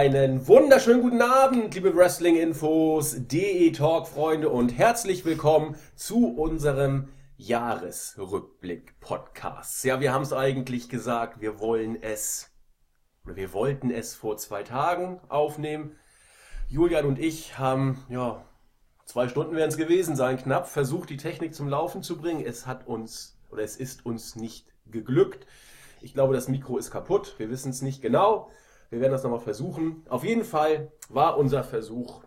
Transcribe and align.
Einen 0.00 0.48
wunderschönen 0.48 1.02
guten 1.02 1.20
Abend, 1.20 1.74
liebe 1.74 1.94
Wrestling-Infos, 1.94 3.28
DE-Talk-Freunde 3.28 4.48
und 4.48 4.70
herzlich 4.70 5.26
willkommen 5.26 5.76
zu 5.94 6.36
unserem 6.36 7.10
Jahresrückblick-Podcast. 7.36 9.84
Ja, 9.84 10.00
wir 10.00 10.14
haben 10.14 10.22
es 10.22 10.32
eigentlich 10.32 10.88
gesagt, 10.88 11.42
wir 11.42 11.60
wollen 11.60 12.02
es, 12.02 12.50
oder 13.26 13.36
wir 13.36 13.52
wollten 13.52 13.90
es 13.90 14.14
vor 14.14 14.38
zwei 14.38 14.62
Tagen 14.62 15.20
aufnehmen. 15.28 15.96
Julian 16.70 17.04
und 17.04 17.18
ich 17.18 17.58
haben, 17.58 18.02
ja, 18.08 18.42
zwei 19.04 19.28
Stunden 19.28 19.54
werden 19.54 19.68
es 19.68 19.76
gewesen 19.76 20.16
sein, 20.16 20.38
knapp, 20.38 20.66
versucht, 20.66 21.10
die 21.10 21.18
Technik 21.18 21.54
zum 21.54 21.68
Laufen 21.68 22.02
zu 22.02 22.16
bringen. 22.16 22.42
Es 22.42 22.66
hat 22.66 22.86
uns, 22.86 23.38
oder 23.50 23.64
es 23.64 23.76
ist 23.76 24.06
uns 24.06 24.34
nicht 24.34 24.72
geglückt. 24.86 25.46
Ich 26.00 26.14
glaube, 26.14 26.32
das 26.32 26.48
Mikro 26.48 26.78
ist 26.78 26.90
kaputt. 26.90 27.34
Wir 27.36 27.50
wissen 27.50 27.68
es 27.68 27.82
nicht 27.82 28.00
genau. 28.00 28.50
Wir 28.90 29.00
werden 29.00 29.12
das 29.12 29.22
nochmal 29.22 29.40
versuchen. 29.40 30.04
Auf 30.08 30.24
jeden 30.24 30.44
Fall 30.44 30.92
war 31.08 31.38
unser 31.38 31.62
Versuch 31.62 32.24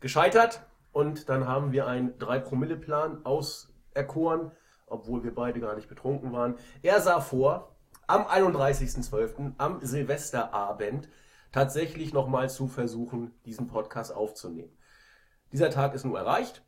gescheitert 0.00 0.66
und 0.92 1.28
dann 1.28 1.48
haben 1.48 1.72
wir 1.72 1.86
einen 1.86 2.18
3-Promille-Plan 2.18 3.24
auserkoren, 3.24 4.52
obwohl 4.86 5.24
wir 5.24 5.34
beide 5.34 5.60
gar 5.60 5.74
nicht 5.74 5.88
betrunken 5.88 6.32
waren. 6.32 6.56
Er 6.82 7.00
sah 7.00 7.20
vor, 7.20 7.74
am 8.06 8.22
31.12., 8.22 9.52
am 9.58 9.80
Silvesterabend, 9.80 11.08
tatsächlich 11.52 12.12
nochmal 12.12 12.50
zu 12.50 12.68
versuchen, 12.68 13.34
diesen 13.46 13.66
Podcast 13.66 14.14
aufzunehmen. 14.14 14.76
Dieser 15.52 15.70
Tag 15.70 15.94
ist 15.94 16.04
nun 16.04 16.14
erreicht. 16.14 16.62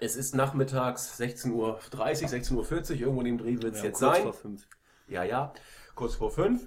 Es 0.00 0.16
ist 0.16 0.34
nachmittags 0.34 1.20
16.30 1.20 1.52
Uhr, 1.52 1.78
16.40 1.80 2.54
Uhr, 2.54 3.00
irgendwo 3.00 3.20
in 3.20 3.26
dem 3.26 3.38
Dreh 3.38 3.62
wird 3.62 3.74
es 3.74 3.80
ja, 3.80 3.86
jetzt 3.86 3.98
kurz 4.00 4.14
sein. 4.14 4.22
Vor 4.22 4.32
fünf. 4.32 4.68
Ja, 5.08 5.24
ja, 5.24 5.52
kurz 5.94 6.14
vor 6.14 6.30
fünf. 6.30 6.66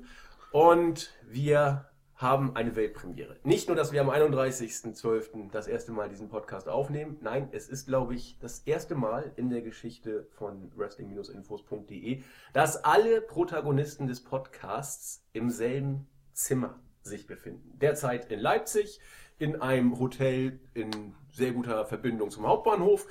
Und 0.51 1.13
wir 1.27 1.85
haben 2.15 2.55
eine 2.55 2.75
Weltpremiere. 2.75 3.37
Nicht 3.43 3.69
nur, 3.69 3.77
dass 3.77 3.93
wir 3.93 4.01
am 4.01 4.09
31.12. 4.09 5.51
das 5.51 5.67
erste 5.67 5.93
Mal 5.93 6.09
diesen 6.09 6.27
Podcast 6.27 6.67
aufnehmen. 6.67 7.17
Nein, 7.21 7.47
es 7.53 7.69
ist, 7.69 7.85
glaube 7.85 8.13
ich, 8.13 8.37
das 8.39 8.59
erste 8.59 8.95
Mal 8.95 9.31
in 9.37 9.49
der 9.49 9.61
Geschichte 9.61 10.27
von 10.31 10.69
wrestling-infos.de, 10.75 12.21
dass 12.51 12.83
alle 12.83 13.21
Protagonisten 13.21 14.07
des 14.07 14.21
Podcasts 14.21 15.23
im 15.31 15.49
selben 15.49 16.07
Zimmer 16.33 16.79
sich 17.03 17.25
befinden. 17.25 17.77
Derzeit 17.79 18.29
in 18.29 18.39
Leipzig, 18.39 18.99
in 19.37 19.61
einem 19.61 19.97
Hotel 19.97 20.59
in 20.73 21.15
sehr 21.31 21.53
guter 21.53 21.85
Verbindung 21.85 22.31
zum 22.31 22.45
Hauptbahnhof. 22.45 23.07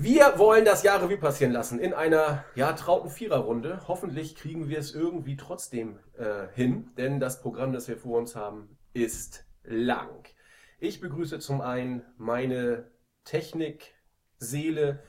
Wir 0.00 0.38
wollen 0.38 0.64
das 0.64 0.84
Jahr 0.84 1.02
Revue 1.02 1.16
passieren 1.16 1.50
lassen 1.50 1.80
in 1.80 1.92
einer 1.92 2.44
ja, 2.54 2.72
trauten 2.72 3.10
Viererrunde. 3.10 3.80
Hoffentlich 3.88 4.36
kriegen 4.36 4.68
wir 4.68 4.78
es 4.78 4.94
irgendwie 4.94 5.36
trotzdem 5.36 5.98
äh, 6.16 6.46
hin, 6.54 6.92
denn 6.96 7.18
das 7.18 7.42
Programm, 7.42 7.72
das 7.72 7.88
wir 7.88 7.96
vor 7.96 8.16
uns 8.16 8.36
haben, 8.36 8.78
ist 8.92 9.44
lang. 9.64 10.24
Ich 10.78 11.00
begrüße 11.00 11.40
zum 11.40 11.60
einen 11.60 12.04
meine 12.16 12.92
Technikseele, 13.24 15.02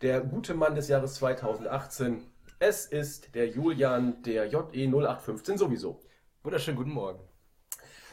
der 0.00 0.22
gute 0.22 0.54
Mann 0.54 0.76
des 0.76 0.88
Jahres 0.88 1.16
2018. 1.16 2.22
Es 2.58 2.86
ist 2.86 3.34
der 3.34 3.48
Julian, 3.50 4.22
der 4.22 4.46
JE 4.46 4.86
0815 4.86 5.58
sowieso. 5.58 6.00
Wunderschönen 6.42 6.78
guten 6.78 6.92
Morgen. 6.92 7.20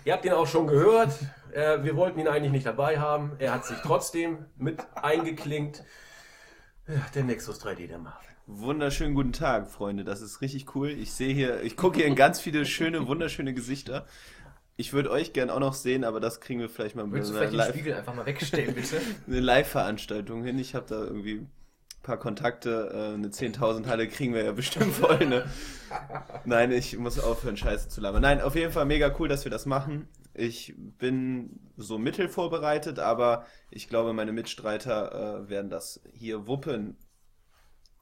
Ihr 0.03 0.11
habt 0.11 0.25
ihn 0.25 0.33
auch 0.33 0.47
schon 0.47 0.67
gehört. 0.67 1.13
Äh, 1.53 1.81
wir 1.83 1.95
wollten 1.95 2.19
ihn 2.19 2.27
eigentlich 2.27 2.51
nicht 2.51 2.65
dabei 2.65 2.99
haben. 2.99 3.37
Er 3.39 3.53
hat 3.53 3.65
sich 3.65 3.77
trotzdem 3.83 4.47
mit 4.57 4.85
eingeklinkt. 4.95 5.85
Ja, 6.89 7.05
der 7.13 7.23
Nexus 7.23 7.61
3D, 7.61 7.85
der 7.85 7.99
Marvin. 7.99 8.29
Wunderschönen 8.47 9.13
guten 9.13 9.31
Tag, 9.31 9.69
Freunde. 9.69 10.03
Das 10.03 10.21
ist 10.21 10.41
richtig 10.41 10.73
cool. 10.73 10.89
Ich 10.89 11.11
sehe 11.11 11.31
hier, 11.31 11.61
ich 11.61 11.77
gucke 11.77 11.97
hier 11.97 12.07
in 12.07 12.15
ganz 12.15 12.39
viele 12.39 12.65
schöne, 12.65 13.07
wunderschöne 13.07 13.53
Gesichter. 13.53 14.07
Ich 14.75 14.91
würde 14.91 15.11
euch 15.11 15.31
gern 15.31 15.51
auch 15.51 15.59
noch 15.59 15.75
sehen, 15.75 16.03
aber 16.03 16.19
das 16.19 16.41
kriegen 16.41 16.59
wir 16.59 16.67
vielleicht 16.67 16.95
mal 16.95 17.05
mit 17.05 17.13
Willst 17.13 17.29
du 17.29 17.35
vielleicht 17.35 17.53
Live 17.53 17.67
den 17.67 17.73
Spiegel 17.75 17.93
einfach 17.93 18.15
mal 18.15 18.25
wegstellen, 18.25 18.73
bitte? 18.73 18.99
eine 19.27 19.39
Live-Veranstaltung 19.39 20.43
hin. 20.43 20.57
Ich 20.57 20.73
habe 20.73 20.87
da 20.89 20.95
irgendwie 20.95 21.35
ein 21.41 21.51
paar 22.01 22.17
Kontakte. 22.17 22.89
Äh, 22.91 23.13
eine 23.13 23.27
10.000 23.27 23.85
Halle 23.85 24.07
kriegen 24.07 24.33
wir 24.33 24.43
ja 24.43 24.51
bestimmt 24.53 24.91
voll. 24.95 25.27
Ne? 25.27 25.45
Nein, 26.45 26.71
ich 26.71 26.97
muss 26.97 27.19
aufhören, 27.19 27.55
Scheiße 27.55 27.89
zu 27.89 28.01
labern. 28.01 28.23
Nein, 28.23 28.41
auf 28.41 28.55
jeden 28.55 28.71
Fall 28.71 28.85
mega 28.85 29.13
cool, 29.19 29.27
dass 29.27 29.43
wir 29.43 29.51
das 29.51 29.67
machen. 29.67 30.07
Ich 30.39 30.73
bin 30.77 31.59
so 31.75 31.97
mittel 31.97 32.29
vorbereitet, 32.29 32.97
aber 32.97 33.45
ich 33.69 33.89
glaube, 33.89 34.13
meine 34.13 34.31
Mitstreiter 34.31 35.43
äh, 35.43 35.49
werden 35.49 35.69
das 35.69 35.99
hier 36.13 36.47
wuppen. 36.47 36.95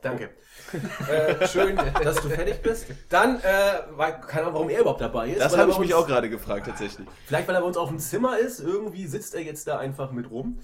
Danke. 0.03 0.29
Oh. 0.71 1.11
äh, 1.11 1.47
schön, 1.47 1.75
dass 1.75 2.21
du 2.21 2.29
fertig 2.29 2.61
bist. 2.61 2.85
Dann, 3.09 3.37
äh, 3.37 3.81
keine 4.27 4.43
Ahnung, 4.43 4.53
warum 4.53 4.69
er 4.69 4.81
überhaupt 4.81 5.01
dabei 5.01 5.31
ist. 5.31 5.41
Das 5.41 5.57
habe 5.57 5.71
ich 5.71 5.79
mich 5.79 5.95
auch 5.95 6.05
gerade 6.05 6.29
gefragt, 6.29 6.67
tatsächlich. 6.67 7.07
Vielleicht, 7.25 7.47
weil 7.47 7.55
er 7.55 7.61
bei 7.61 7.67
uns 7.67 7.77
auf 7.77 7.89
dem 7.89 7.97
Zimmer 7.97 8.37
ist. 8.37 8.59
Irgendwie 8.59 9.07
sitzt 9.07 9.33
er 9.33 9.41
jetzt 9.41 9.65
da 9.65 9.79
einfach 9.79 10.11
mit 10.11 10.29
rum. 10.29 10.59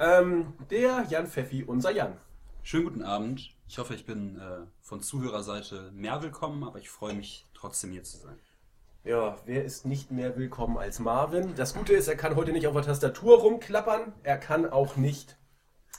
Ähm, 0.00 0.54
der 0.68 1.06
Jan 1.08 1.28
Pfeffi, 1.28 1.62
unser 1.62 1.92
Jan. 1.92 2.16
Schönen 2.64 2.86
guten 2.86 3.02
Abend. 3.02 3.54
Ich 3.68 3.78
hoffe, 3.78 3.94
ich 3.94 4.04
bin 4.04 4.40
äh, 4.40 4.66
von 4.80 5.00
Zuhörerseite 5.00 5.92
mehr 5.92 6.20
willkommen, 6.22 6.64
aber 6.64 6.80
ich 6.80 6.90
freue 6.90 7.14
mich 7.14 7.46
trotzdem 7.54 7.92
hier 7.92 8.02
zu 8.02 8.16
sein. 8.16 8.36
Ja, 9.06 9.36
wer 9.44 9.62
ist 9.62 9.84
nicht 9.84 10.10
mehr 10.10 10.34
willkommen 10.38 10.78
als 10.78 10.98
Marvin? 10.98 11.52
Das 11.56 11.74
Gute 11.74 11.92
ist, 11.92 12.08
er 12.08 12.16
kann 12.16 12.36
heute 12.36 12.52
nicht 12.52 12.66
auf 12.66 12.72
der 12.72 12.84
Tastatur 12.84 13.38
rumklappern. 13.38 14.14
Er 14.22 14.38
kann 14.38 14.64
auch 14.64 14.96
nicht 14.96 15.36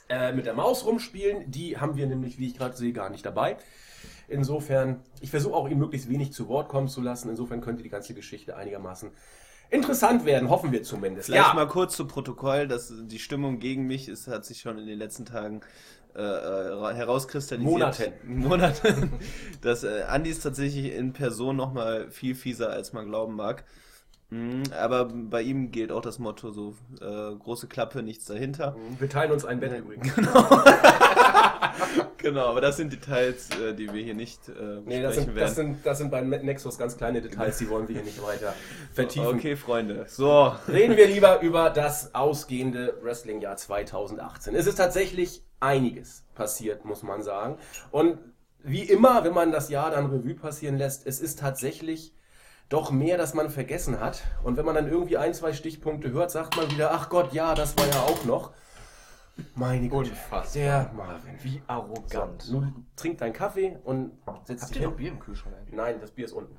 äh, 0.08 0.32
mit 0.32 0.44
der 0.44 0.54
Maus 0.54 0.84
rumspielen. 0.84 1.48
Die 1.48 1.78
haben 1.78 1.96
wir 1.96 2.08
nämlich, 2.08 2.40
wie 2.40 2.48
ich 2.48 2.58
gerade 2.58 2.76
sehe, 2.76 2.92
gar 2.92 3.08
nicht 3.08 3.24
dabei. 3.24 3.58
Insofern, 4.26 5.04
ich 5.20 5.30
versuche 5.30 5.54
auch 5.54 5.68
ihn 5.68 5.78
möglichst 5.78 6.08
wenig 6.08 6.32
zu 6.32 6.48
Wort 6.48 6.68
kommen 6.68 6.88
zu 6.88 7.00
lassen. 7.00 7.30
Insofern 7.30 7.60
könnte 7.60 7.84
die 7.84 7.90
ganze 7.90 8.12
Geschichte 8.12 8.56
einigermaßen 8.56 9.12
interessant 9.70 10.24
werden, 10.24 10.50
hoffen 10.50 10.72
wir 10.72 10.82
zumindest. 10.82 11.26
Vielleicht 11.26 11.48
ja. 11.48 11.54
mal 11.54 11.68
kurz 11.68 11.96
zu 11.96 12.06
Protokoll, 12.06 12.68
dass 12.68 12.92
die 12.96 13.18
Stimmung 13.18 13.58
gegen 13.58 13.86
mich 13.86 14.08
ist, 14.08 14.28
hat 14.28 14.44
sich 14.44 14.60
schon 14.60 14.78
in 14.78 14.86
den 14.86 14.98
letzten 14.98 15.24
Tagen 15.24 15.60
äh, 16.16 16.90
äh 16.90 16.94
herauskristallisiert. 16.94 17.72
Monaten. 17.72 18.12
Monaten. 18.24 19.12
dass 19.62 19.84
äh, 19.84 20.02
Andi 20.08 20.30
ist 20.30 20.42
tatsächlich 20.42 20.92
in 20.94 21.12
Person 21.12 21.56
nochmal 21.56 22.10
viel 22.10 22.34
fieser, 22.34 22.70
als 22.70 22.92
man 22.92 23.06
glauben 23.06 23.34
mag. 23.36 23.64
Mhm, 24.28 24.64
aber 24.76 25.04
bei 25.04 25.42
ihm 25.42 25.70
gilt 25.70 25.92
auch 25.92 26.00
das 26.00 26.18
Motto 26.18 26.50
so, 26.50 26.74
äh, 27.00 27.36
große 27.36 27.68
Klappe, 27.68 28.02
nichts 28.02 28.24
dahinter. 28.24 28.72
Mhm, 28.72 29.00
wir 29.00 29.08
teilen 29.08 29.30
uns 29.30 29.44
ein 29.44 29.60
Bett 29.60 29.78
übrigens. 29.78 30.12
Genau. 30.14 30.48
genau, 32.16 32.46
aber 32.46 32.60
das 32.60 32.76
sind 32.76 32.92
Details, 32.92 33.50
äh, 33.50 33.72
die 33.72 33.92
wir 33.92 34.02
hier 34.02 34.14
nicht 34.14 34.48
äh, 34.48 34.80
nee, 34.84 35.00
das 35.00 35.14
sind, 35.14 35.28
werden. 35.28 35.38
Das 35.38 35.54
sind, 35.54 35.86
das 35.86 35.98
sind 35.98 36.10
bei 36.10 36.22
Nexus 36.22 36.76
ganz 36.76 36.96
kleine 36.96 37.22
Details, 37.22 37.58
die 37.58 37.68
wollen 37.68 37.86
wir 37.86 37.94
hier 37.94 38.04
nicht 38.04 38.20
weiter 38.20 38.52
vertiefen. 38.92 39.36
Okay, 39.36 39.54
Freunde. 39.54 40.06
So. 40.08 40.52
Reden 40.66 40.96
wir 40.96 41.06
lieber 41.06 41.40
über 41.40 41.70
das 41.70 42.12
ausgehende 42.14 42.98
Wrestling-Jahr 43.02 43.56
2018. 43.56 44.56
Es 44.56 44.66
ist 44.66 44.76
tatsächlich 44.76 45.44
einiges 45.60 46.24
passiert, 46.34 46.84
muss 46.84 47.04
man 47.04 47.22
sagen. 47.22 47.58
Und 47.92 48.18
wie 48.64 48.82
immer, 48.82 49.22
wenn 49.22 49.34
man 49.34 49.52
das 49.52 49.68
Jahr 49.68 49.92
dann 49.92 50.06
Revue 50.06 50.34
passieren 50.34 50.76
lässt, 50.76 51.06
es 51.06 51.20
ist 51.20 51.38
tatsächlich 51.38 52.15
doch 52.68 52.90
mehr, 52.90 53.16
dass 53.16 53.34
man 53.34 53.50
vergessen 53.50 54.00
hat. 54.00 54.22
Und 54.42 54.56
wenn 54.56 54.64
man 54.64 54.74
dann 54.74 54.88
irgendwie 54.88 55.16
ein, 55.16 55.34
zwei 55.34 55.52
Stichpunkte 55.52 56.10
hört, 56.10 56.30
sagt 56.30 56.56
man 56.56 56.70
wieder, 56.70 56.92
ach 56.92 57.08
Gott, 57.08 57.32
ja, 57.32 57.54
das 57.54 57.76
war 57.78 57.86
ja 57.86 58.00
auch 58.00 58.24
noch. 58.24 58.52
Meine 59.54 59.88
Güte. 59.88 60.10
Unfassbar. 60.10 60.46
Der 60.54 60.90
Marvin. 60.96 61.34
Wie 61.42 61.62
arrogant. 61.66 62.42
So, 62.42 62.60
nun 62.60 62.86
trink 62.96 63.18
deinen 63.18 63.34
Kaffee 63.34 63.78
und 63.84 64.12
setz 64.44 64.62
Habt 64.62 64.74
dich 64.74 64.82
ihr 64.82 64.88
noch 64.88 64.96
Bier 64.96 65.10
im 65.10 65.20
Kühlschrank 65.20 65.54
eigentlich? 65.56 65.74
Nein, 65.74 66.00
das 66.00 66.10
Bier 66.10 66.24
ist 66.24 66.32
unten. 66.32 66.56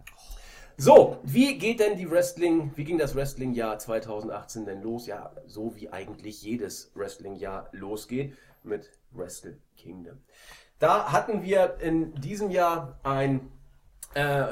So, 0.79 1.17
wie 1.23 1.57
geht 1.57 1.79
denn 1.79 1.97
die 1.97 2.09
Wrestling, 2.09 2.72
wie 2.75 2.84
ging 2.84 3.00
das 3.00 3.16
Wrestling-Jahr 3.16 3.79
2018 3.79 4.66
denn 4.66 4.84
los? 4.84 5.07
Ja, 5.07 5.31
so 5.47 5.75
wie 5.75 5.91
eigentlich 5.91 6.44
jedes 6.44 6.91
Wrestling-Jahr 6.94 7.70
losgeht 7.72 8.37
mit 8.61 8.91
Wrestle 9.11 9.58
Kingdom. 9.76 10.20
Da 10.78 11.11
hatten 11.11 11.41
wir 11.41 11.78
in 11.79 12.14
diesem 12.14 12.52
Jahr 12.52 12.99
ein 13.02 13.52
äh, 14.14 14.46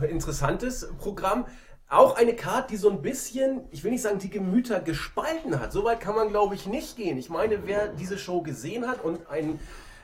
hochinteressantes 0.00 0.88
Programm. 0.98 1.46
Auch 1.88 2.16
eine 2.16 2.34
Karte, 2.34 2.68
die 2.70 2.76
so 2.76 2.90
ein 2.90 3.02
bisschen, 3.02 3.68
ich 3.70 3.84
will 3.84 3.90
nicht 3.90 4.02
sagen, 4.02 4.18
die 4.18 4.30
Gemüter 4.30 4.80
gespalten 4.80 5.60
hat. 5.60 5.72
Soweit 5.72 6.00
kann 6.00 6.14
man, 6.14 6.30
glaube 6.30 6.54
ich, 6.54 6.66
nicht 6.66 6.96
gehen. 6.96 7.18
Ich 7.18 7.28
meine, 7.28 7.66
wer 7.66 7.88
diese 7.88 8.18
Show 8.18 8.42
gesehen 8.42 8.88
hat 8.88 9.04
und 9.04 9.28
ein 9.28 9.60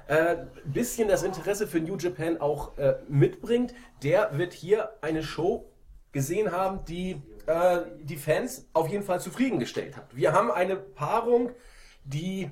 äh, 0.06 0.36
bisschen 0.64 1.08
das 1.08 1.22
Interesse 1.22 1.66
für 1.66 1.80
New 1.80 1.96
Japan 1.96 2.40
auch 2.40 2.76
äh, 2.78 2.96
mitbringt, 3.08 3.74
der 4.02 4.36
wird 4.38 4.52
hier 4.52 4.90
eine 5.00 5.22
Show 5.22 5.72
gesehen 6.12 6.52
haben, 6.52 6.84
die 6.84 7.22
äh, 7.46 7.80
die 8.02 8.16
Fans 8.16 8.68
auf 8.72 8.88
jeden 8.88 9.04
Fall 9.04 9.20
zufriedengestellt 9.20 9.96
hat. 9.96 10.14
Wir 10.14 10.32
haben 10.32 10.50
eine 10.50 10.76
Paarung, 10.76 11.50
die 12.04 12.50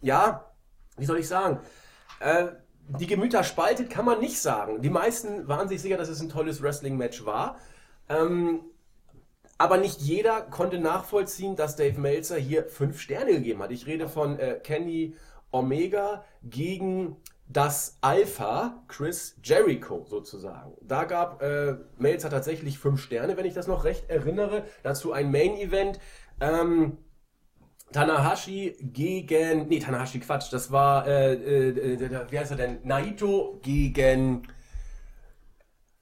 ja, 0.00 0.50
wie 0.96 1.04
soll 1.04 1.18
ich 1.18 1.28
sagen, 1.28 1.60
äh, 2.20 2.48
die 2.98 3.06
Gemüter 3.06 3.44
spaltet, 3.44 3.90
kann 3.90 4.04
man 4.04 4.20
nicht 4.20 4.40
sagen. 4.40 4.82
Die 4.82 4.90
meisten 4.90 5.48
waren 5.48 5.68
sich 5.68 5.80
sicher, 5.80 5.96
dass 5.96 6.08
es 6.08 6.20
ein 6.20 6.28
tolles 6.28 6.62
Wrestling-Match 6.62 7.24
war. 7.24 7.58
Ähm, 8.08 8.60
aber 9.58 9.76
nicht 9.76 10.00
jeder 10.00 10.40
konnte 10.40 10.78
nachvollziehen, 10.78 11.54
dass 11.54 11.76
Dave 11.76 12.00
Meltzer 12.00 12.36
hier 12.36 12.64
fünf 12.64 12.98
Sterne 13.00 13.32
gegeben 13.32 13.62
hat. 13.62 13.70
Ich 13.70 13.86
rede 13.86 14.08
von 14.08 14.38
äh, 14.38 14.58
Kenny 14.62 15.14
Omega 15.50 16.24
gegen 16.42 17.16
das 17.46 17.98
Alpha 18.00 18.82
Chris 18.88 19.36
Jericho 19.42 20.04
sozusagen. 20.08 20.72
Da 20.80 21.04
gab 21.04 21.42
äh, 21.42 21.76
Melzer 21.98 22.30
tatsächlich 22.30 22.78
fünf 22.78 23.02
Sterne, 23.02 23.36
wenn 23.36 23.44
ich 23.44 23.54
das 23.54 23.66
noch 23.66 23.84
recht 23.84 24.08
erinnere. 24.08 24.64
Dazu 24.82 25.12
ein 25.12 25.30
Main 25.30 25.56
Event. 25.56 25.98
Ähm, 26.40 26.96
Tanahashi 27.92 28.76
gegen. 28.80 29.68
Nee, 29.68 29.80
Tanahashi, 29.80 30.20
Quatsch. 30.20 30.52
Das 30.52 30.70
war. 30.70 31.06
Äh, 31.06 31.34
äh, 31.34 31.94
äh, 31.94 32.30
wie 32.30 32.38
heißt 32.38 32.52
er 32.52 32.56
denn? 32.56 32.78
Naito 32.84 33.58
gegen. 33.62 34.42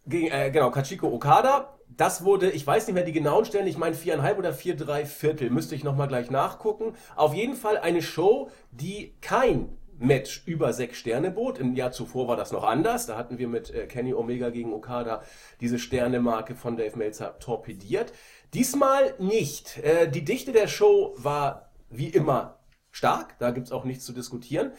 gegen 0.06 0.26
äh, 0.30 0.50
genau, 0.50 0.70
Kachiko 0.70 1.08
Okada. 1.08 1.74
Das 1.96 2.22
wurde, 2.22 2.50
ich 2.50 2.64
weiß 2.64 2.86
nicht 2.86 2.94
mehr 2.94 3.04
die 3.04 3.12
genauen 3.12 3.44
Stellen, 3.44 3.66
ich 3.66 3.76
meine 3.76 3.96
viereinhalb 3.96 4.38
oder 4.38 4.52
vier, 4.52 4.76
drei 4.76 5.04
Viertel, 5.04 5.50
müsste 5.50 5.74
ich 5.74 5.82
nochmal 5.82 6.06
gleich 6.06 6.30
nachgucken. 6.30 6.94
Auf 7.16 7.34
jeden 7.34 7.54
Fall 7.54 7.76
eine 7.76 8.02
Show, 8.02 8.50
die 8.70 9.16
kein 9.20 9.76
Match 9.98 10.44
über 10.46 10.72
sechs 10.72 10.98
Sterne 10.98 11.30
bot. 11.30 11.58
Im 11.58 11.74
Jahr 11.74 11.90
zuvor 11.90 12.28
war 12.28 12.36
das 12.36 12.52
noch 12.52 12.62
anders. 12.62 13.06
Da 13.06 13.16
hatten 13.16 13.38
wir 13.38 13.48
mit 13.48 13.74
äh, 13.74 13.86
Kenny 13.86 14.14
Omega 14.14 14.50
gegen 14.50 14.72
Okada 14.72 15.22
diese 15.60 15.78
Sternemarke 15.78 16.54
von 16.54 16.76
Dave 16.76 16.96
Meltzer 16.96 17.38
torpediert. 17.40 18.12
Diesmal 18.54 19.14
nicht. 19.18 19.78
Äh, 19.78 20.08
die 20.08 20.24
Dichte 20.24 20.52
der 20.52 20.68
Show 20.68 21.14
war 21.16 21.67
wie 21.90 22.08
immer 22.08 22.58
stark. 22.90 23.38
Da 23.38 23.50
gibt's 23.50 23.72
auch 23.72 23.84
nichts 23.84 24.04
zu 24.04 24.12
diskutieren. 24.12 24.72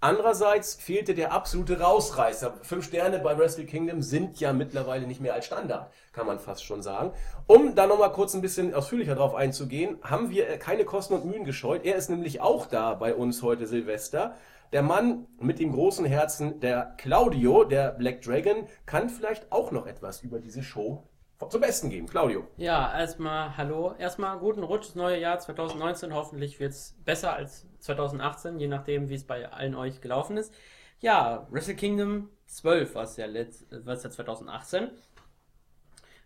Andererseits 0.00 0.74
fehlte 0.74 1.14
der 1.14 1.32
absolute 1.32 1.80
Rausreißer. 1.80 2.58
Fünf 2.62 2.84
Sterne 2.84 3.18
bei 3.18 3.38
Wrestle 3.38 3.64
Kingdom 3.64 4.02
sind 4.02 4.38
ja 4.38 4.52
mittlerweile 4.52 5.06
nicht 5.06 5.22
mehr 5.22 5.32
als 5.32 5.46
Standard, 5.46 5.90
kann 6.12 6.26
man 6.26 6.38
fast 6.38 6.64
schon 6.64 6.82
sagen. 6.82 7.12
Um 7.46 7.74
da 7.74 7.86
nochmal 7.86 8.12
kurz 8.12 8.34
ein 8.34 8.42
bisschen 8.42 8.74
ausführlicher 8.74 9.14
drauf 9.14 9.34
einzugehen, 9.34 9.98
haben 10.02 10.28
wir 10.28 10.58
keine 10.58 10.84
Kosten 10.84 11.14
und 11.14 11.24
Mühen 11.24 11.44
gescheut. 11.44 11.86
Er 11.86 11.96
ist 11.96 12.10
nämlich 12.10 12.42
auch 12.42 12.66
da 12.66 12.92
bei 12.92 13.14
uns 13.14 13.42
heute 13.42 13.66
Silvester. 13.66 14.36
Der 14.72 14.82
Mann 14.82 15.26
mit 15.40 15.58
dem 15.60 15.72
großen 15.72 16.04
Herzen, 16.04 16.60
der 16.60 16.94
Claudio, 16.98 17.64
der 17.64 17.92
Black 17.92 18.20
Dragon, 18.20 18.66
kann 18.84 19.08
vielleicht 19.08 19.50
auch 19.50 19.72
noch 19.72 19.86
etwas 19.86 20.22
über 20.22 20.40
diese 20.40 20.62
Show 20.62 21.04
zum 21.50 21.60
Besten 21.60 21.90
geben. 21.90 22.06
Claudio. 22.06 22.46
Ja, 22.56 22.98
erstmal 22.98 23.56
hallo. 23.56 23.94
Erstmal 23.98 24.38
guten 24.38 24.62
Rutsch, 24.62 24.88
das 24.88 24.94
neue 24.94 25.20
Jahr 25.20 25.38
2019. 25.38 26.14
Hoffentlich 26.14 26.58
wird 26.60 26.72
es 26.72 26.96
besser 27.04 27.34
als 27.34 27.66
2018, 27.80 28.58
je 28.58 28.68
nachdem, 28.68 29.08
wie 29.08 29.14
es 29.14 29.24
bei 29.24 29.50
allen 29.50 29.74
euch 29.74 30.00
gelaufen 30.00 30.36
ist. 30.36 30.54
Ja, 31.00 31.46
Wrestle 31.50 31.76
Kingdom 31.76 32.30
12 32.46 32.94
war 32.94 33.04
es 33.04 33.16
ja, 33.16 33.26
ja 33.26 33.96
2018. 33.96 34.88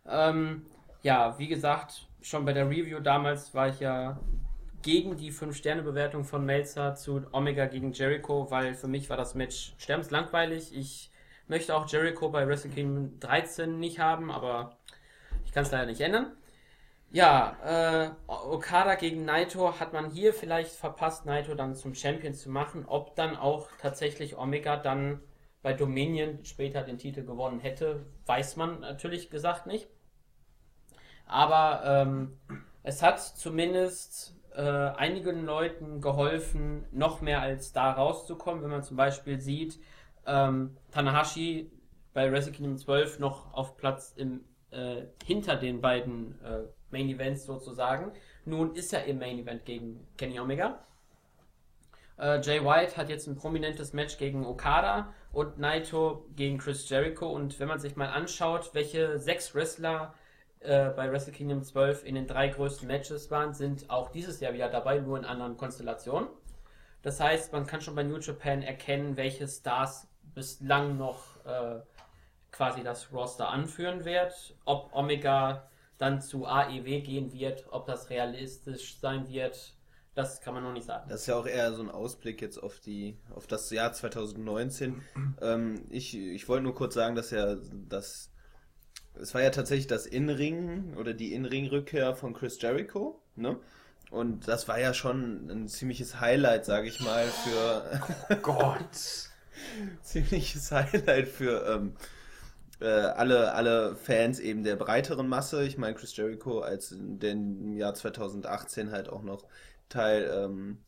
Ähm, 0.07 0.67
ja, 1.03 1.39
wie 1.39 1.49
gesagt, 1.49 2.09
schon 2.23 2.45
bei 2.45 2.53
der 2.53 2.69
Review 2.69 3.01
damals 3.01 3.55
war 3.55 3.69
ich 3.69 3.81
ja 3.81 4.21
gegen 4.83 5.17
die 5.17 5.33
5-Sterne-Bewertung 5.33 6.25
von 6.25 6.45
Melzer 6.45 6.95
zu 6.95 7.23
Omega 7.33 7.67
gegen 7.67 7.93
Jericho, 7.93 8.51
weil 8.51 8.75
für 8.75 8.89
mich 8.89 9.11
war 9.11 9.17
das 9.17 9.35
Match 9.35 9.75
sterbenslangweilig. 9.79 10.75
Ich 10.75 11.11
möchte 11.49 11.75
auch 11.75 11.89
Jericho 11.89 12.31
bei 12.31 12.47
Wrestle 12.47 12.71
Kingdom 12.71 13.19
13 13.21 13.79
nicht 13.79 13.99
haben, 13.99 14.31
aber 14.31 14.79
ich 15.45 15.53
kann 15.53 15.65
es 15.65 15.71
leider 15.71 15.87
nicht 15.87 16.01
ändern. 16.01 16.33
Ja, 17.13 17.57
äh, 17.65 18.11
Okada 18.29 18.95
gegen 18.95 19.25
Naito 19.25 19.81
hat 19.81 19.93
man 19.93 20.11
hier 20.11 20.33
vielleicht 20.33 20.73
verpasst, 20.73 21.27
Naito 21.27 21.55
dann 21.55 21.75
zum 21.75 21.95
Champion 21.95 22.35
zu 22.35 22.51
machen. 22.51 22.85
Ob 22.87 23.17
dann 23.17 23.37
auch 23.37 23.69
tatsächlich 23.81 24.39
Omega 24.39 24.77
dann 24.77 25.21
bei 25.63 25.73
Dominion 25.73 26.45
später 26.45 26.83
den 26.83 26.99
Titel 26.99 27.25
gewonnen 27.25 27.61
hätte, 27.61 28.07
weiß 28.27 28.57
man 28.57 28.81
natürlich 28.81 29.29
gesagt 29.29 29.67
nicht. 29.67 29.89
Aber 31.27 31.83
ähm, 31.85 32.39
es 32.83 33.03
hat 33.03 33.21
zumindest 33.21 34.37
äh, 34.55 34.61
einigen 34.63 35.45
Leuten 35.45 36.01
geholfen, 36.01 36.87
noch 36.93 37.21
mehr 37.21 37.41
als 37.41 37.73
da 37.73 37.93
rauszukommen. 37.93 38.63
Wenn 38.63 38.71
man 38.71 38.83
zum 38.83 38.97
Beispiel 38.97 39.41
sieht, 39.41 39.81
ähm, 40.27 40.77
Tanahashi 40.93 41.71
bei 42.13 42.31
Wrestle 42.31 42.53
Kingdom 42.53 42.79
12 42.79 43.19
noch 43.19 43.53
auf 43.53 43.77
Platz 43.77 44.13
im, 44.17 44.45
äh, 44.71 45.03
hinter 45.25 45.57
den 45.57 45.81
beiden 45.81 46.41
äh, 46.43 46.63
Main 46.91 47.09
Events 47.09 47.45
sozusagen. 47.45 48.13
Nun 48.45 48.75
ist 48.75 48.93
er 48.93 49.05
im 49.05 49.19
Main 49.19 49.39
Event 49.39 49.65
gegen 49.65 50.07
Kenny 50.17 50.39
Omega. 50.41 50.85
Äh, 52.19 52.41
Jay 52.41 52.65
White 52.65 52.97
hat 52.97 53.09
jetzt 53.09 53.27
ein 53.27 53.37
prominentes 53.37 53.93
Match 53.93 54.19
gegen 54.19 54.45
Okada 54.45 55.13
und 55.33 55.59
Naito 55.59 56.27
gegen 56.37 56.59
Chris 56.59 56.89
Jericho. 56.89 57.29
Und 57.29 57.59
wenn 57.61 57.69
man 57.69 57.81
sich 57.81 57.97
mal 57.97 58.09
anschaut, 58.09 58.71
welche 58.75 59.19
sechs 59.19 59.55
Wrestler 59.55 60.15
äh, 60.61 60.91
bei 60.91 61.11
Wrestle 61.11 61.33
Kingdom 61.33 61.63
12 61.63 62.05
in 62.05 62.15
den 62.15 62.27
drei 62.27 62.49
größten 62.49 62.87
Matches 62.87 63.31
waren, 63.31 63.55
sind 63.55 63.89
auch 63.89 64.11
dieses 64.11 64.41
Jahr 64.41 64.53
wieder 64.53 64.69
dabei, 64.69 64.99
nur 64.99 65.19
in 65.19 65.25
anderen 65.25 65.57
Konstellationen. 65.57 66.29
Das 67.03 67.19
heißt, 67.19 67.53
man 67.53 67.67
kann 67.67 67.81
schon 67.81 67.95
bei 67.95 68.03
New 68.03 68.19
Japan 68.19 68.63
erkennen, 68.63 69.17
welche 69.17 69.49
Stars 69.49 70.07
bislang 70.35 70.99
noch 70.99 71.45
äh, 71.47 71.81
quasi 72.53 72.83
das 72.83 73.13
Roster 73.13 73.49
anführen 73.49 74.05
wird. 74.05 74.55
Ob 74.65 74.95
Omega 74.95 75.69
dann 75.99 76.21
zu 76.21 76.47
AEW 76.47 77.03
gehen 77.03 77.33
wird, 77.33 77.67
ob 77.71 77.87
das 77.87 78.11
realistisch 78.11 78.99
sein 78.99 79.29
wird, 79.29 79.75
das 80.15 80.41
kann 80.41 80.55
man 80.55 80.63
noch 80.63 80.73
nicht 80.73 80.87
sagen. 80.87 81.09
Das 81.09 81.23
ist 81.23 81.27
ja 81.27 81.37
auch 81.37 81.47
eher 81.47 81.73
so 81.73 81.83
ein 81.83 81.91
Ausblick 81.91 82.43
jetzt 82.43 82.59
auf 82.59 82.81
die, 82.81 83.17
auf 83.35 83.47
das 83.47 83.71
Jahr 83.71 83.93
2019. 83.93 85.03
ähm, 85.41 85.85
ich, 85.91 86.17
ich 86.17 86.49
wollte 86.49 86.65
nur 86.65 86.75
kurz 86.75 86.95
sagen, 86.95 87.15
dass 87.15 87.31
ja 87.31 87.57
das, 87.89 88.31
es 89.15 89.35
war 89.35 89.43
ja 89.43 89.51
tatsächlich 89.51 89.87
das 89.87 90.07
In-Ring 90.07 90.97
oder 90.97 91.15
die 91.15 91.33
In-Ring-Rückkehr 91.35 92.15
von 92.15 92.35
Chris 92.35 92.61
Jericho, 92.61 93.23
ne? 93.37 93.59
Und 94.11 94.49
das 94.49 94.67
war 94.67 94.81
ja 94.81 94.93
schon 94.93 95.49
ein 95.49 95.69
ziemliches 95.69 96.19
Highlight, 96.19 96.65
sage 96.65 96.89
ich 96.89 96.99
mal, 97.01 97.27
für. 97.27 98.01
Oh 98.29 98.37
Gott! 98.43 99.31
ziemliches 100.03 100.73
Highlight 100.73 101.29
für 101.29 101.65
ähm, 101.67 101.95
äh, 102.81 102.87
alle, 102.87 103.55
alle 103.55 103.97
Fans 103.97 104.41
eben 104.41 104.65
der 104.65 104.77
breiteren 104.77 105.29
Masse. 105.29 105.65
Ich 105.65 105.79
meine, 105.79 105.95
Chris 105.95 106.17
Jericho 106.17 106.61
als 106.61 106.93
in 106.93 107.19
dem 107.19 107.73
Jahr 107.75 107.95
2018 107.95 108.91
halt 108.91 109.09
auch 109.09 109.23
noch 109.23 109.47
Teil, 109.89 110.31
ähm, 110.33 110.79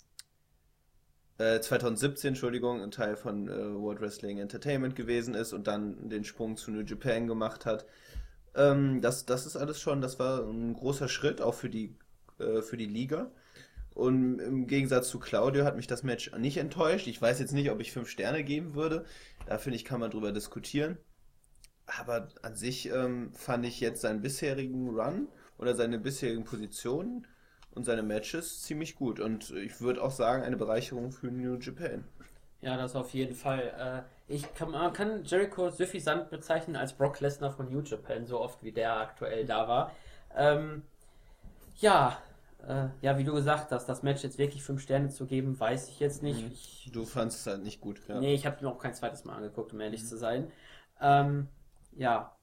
äh, 1.38 1.60
2017, 1.60 2.28
Entschuldigung, 2.28 2.82
ein 2.82 2.90
Teil 2.90 3.16
von 3.16 3.48
äh, 3.48 3.74
World 3.74 4.00
Wrestling 4.00 4.38
Entertainment 4.38 4.96
gewesen 4.96 5.34
ist 5.34 5.52
und 5.52 5.66
dann 5.66 6.08
den 6.08 6.24
Sprung 6.24 6.56
zu 6.56 6.70
New 6.70 6.82
Japan 6.82 7.26
gemacht 7.26 7.66
hat. 7.66 7.86
Ähm, 8.54 9.00
das, 9.00 9.26
das 9.26 9.46
ist 9.46 9.56
alles 9.56 9.80
schon, 9.80 10.00
das 10.00 10.18
war 10.18 10.46
ein 10.48 10.74
großer 10.74 11.08
Schritt, 11.08 11.40
auch 11.40 11.54
für 11.54 11.70
die, 11.70 11.96
äh, 12.38 12.62
für 12.62 12.76
die 12.76 12.86
Liga. 12.86 13.30
Und 13.94 14.38
im 14.38 14.66
Gegensatz 14.66 15.08
zu 15.08 15.18
Claudio 15.18 15.64
hat 15.64 15.76
mich 15.76 15.86
das 15.86 16.02
Match 16.02 16.32
nicht 16.38 16.56
enttäuscht. 16.56 17.06
Ich 17.06 17.20
weiß 17.20 17.40
jetzt 17.40 17.52
nicht, 17.52 17.70
ob 17.70 17.80
ich 17.80 17.92
fünf 17.92 18.08
Sterne 18.08 18.42
geben 18.44 18.74
würde. 18.74 19.04
Da 19.46 19.58
finde 19.58 19.76
ich, 19.76 19.84
kann 19.84 20.00
man 20.00 20.10
drüber 20.10 20.32
diskutieren. 20.32 20.96
Aber 21.86 22.28
an 22.42 22.54
sich 22.54 22.88
ähm, 22.90 23.32
fand 23.34 23.66
ich 23.66 23.80
jetzt 23.80 24.00
seinen 24.02 24.22
bisherigen 24.22 24.88
Run 24.90 25.28
oder 25.58 25.74
seine 25.74 25.98
bisherigen 25.98 26.44
Positionen 26.44 27.26
und 27.72 27.84
seine 27.84 28.02
Matches 28.02 28.62
ziemlich 28.62 28.94
gut. 28.94 29.20
Und 29.20 29.50
ich 29.50 29.80
würde 29.80 30.02
auch 30.02 30.10
sagen, 30.10 30.42
eine 30.42 30.56
Bereicherung 30.56 31.12
für 31.12 31.28
New 31.28 31.56
Japan. 31.56 32.04
Ja, 32.60 32.76
das 32.76 32.94
auf 32.94 33.10
jeden 33.12 33.34
Fall. 33.34 34.06
Äh, 34.28 34.32
ich 34.32 34.54
kann, 34.54 34.70
man 34.70 34.92
kann 34.92 35.24
Jericho 35.24 35.70
suffisant 35.70 36.30
bezeichnen 36.30 36.76
als 36.76 36.92
Brock 36.92 37.20
Lesnar 37.20 37.50
von 37.50 37.68
New 37.70 37.80
Japan, 37.80 38.24
so 38.24 38.40
oft 38.40 38.62
wie 38.62 38.72
der 38.72 38.96
aktuell 39.00 39.44
da 39.44 39.66
war. 39.66 39.92
Ähm, 40.36 40.82
ja, 41.80 42.18
äh, 42.66 42.88
ja, 43.00 43.18
wie 43.18 43.24
du 43.24 43.34
gesagt 43.34 43.72
hast, 43.72 43.86
das 43.88 44.02
Match 44.02 44.22
jetzt 44.22 44.38
wirklich 44.38 44.62
fünf 44.62 44.82
Sterne 44.82 45.08
zu 45.08 45.26
geben, 45.26 45.58
weiß 45.58 45.88
ich 45.88 45.98
jetzt 46.00 46.22
nicht. 46.22 46.42
Mhm. 46.44 46.52
Ich, 46.52 46.90
Du 46.92 47.04
fandest 47.04 47.40
es 47.40 47.46
halt 47.46 47.62
nicht 47.62 47.80
gut. 47.80 48.00
Ja. 48.08 48.20
Nee, 48.20 48.34
ich 48.34 48.46
habe 48.46 48.62
mir 48.64 48.70
auch 48.70 48.78
kein 48.78 48.94
zweites 48.94 49.24
Mal 49.24 49.34
angeguckt, 49.36 49.72
um 49.72 49.80
ehrlich 49.80 50.02
Mhm. 50.02 50.06
zu 50.06 50.16
sein. 50.16 50.52
Ähm, 51.00 51.48
ja. 51.96 52.36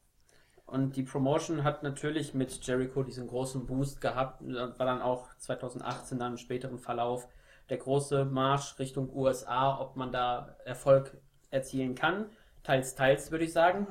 Und 0.65 0.96
die 0.96 1.03
Promotion 1.03 1.63
hat 1.63 1.82
natürlich 1.82 2.34
mit 2.36 2.51
Jericho 2.65 3.01
diesen 3.01 3.27
großen 3.27 3.65
Boost 3.65 4.01
gehabt. 4.01 4.41
War 4.44 4.86
dann 4.86 5.01
auch 5.01 5.36
2018 5.38 6.20
dann 6.20 6.34
im 6.34 6.38
späteren 6.38 6.77
Verlauf 6.77 7.27
der 7.70 7.77
große 7.77 8.25
Marsch 8.25 8.77
Richtung 8.77 9.12
USA, 9.15 9.79
ob 9.79 9.96
man 9.96 10.12
da 10.12 10.56
Erfolg 10.65 11.18
erzielen 11.50 11.96
kann. 11.96 12.29
Teils, 12.63 12.96
teils 12.96 13.32
würde 13.32 13.46
ich 13.46 13.53
sagen. 13.53 13.88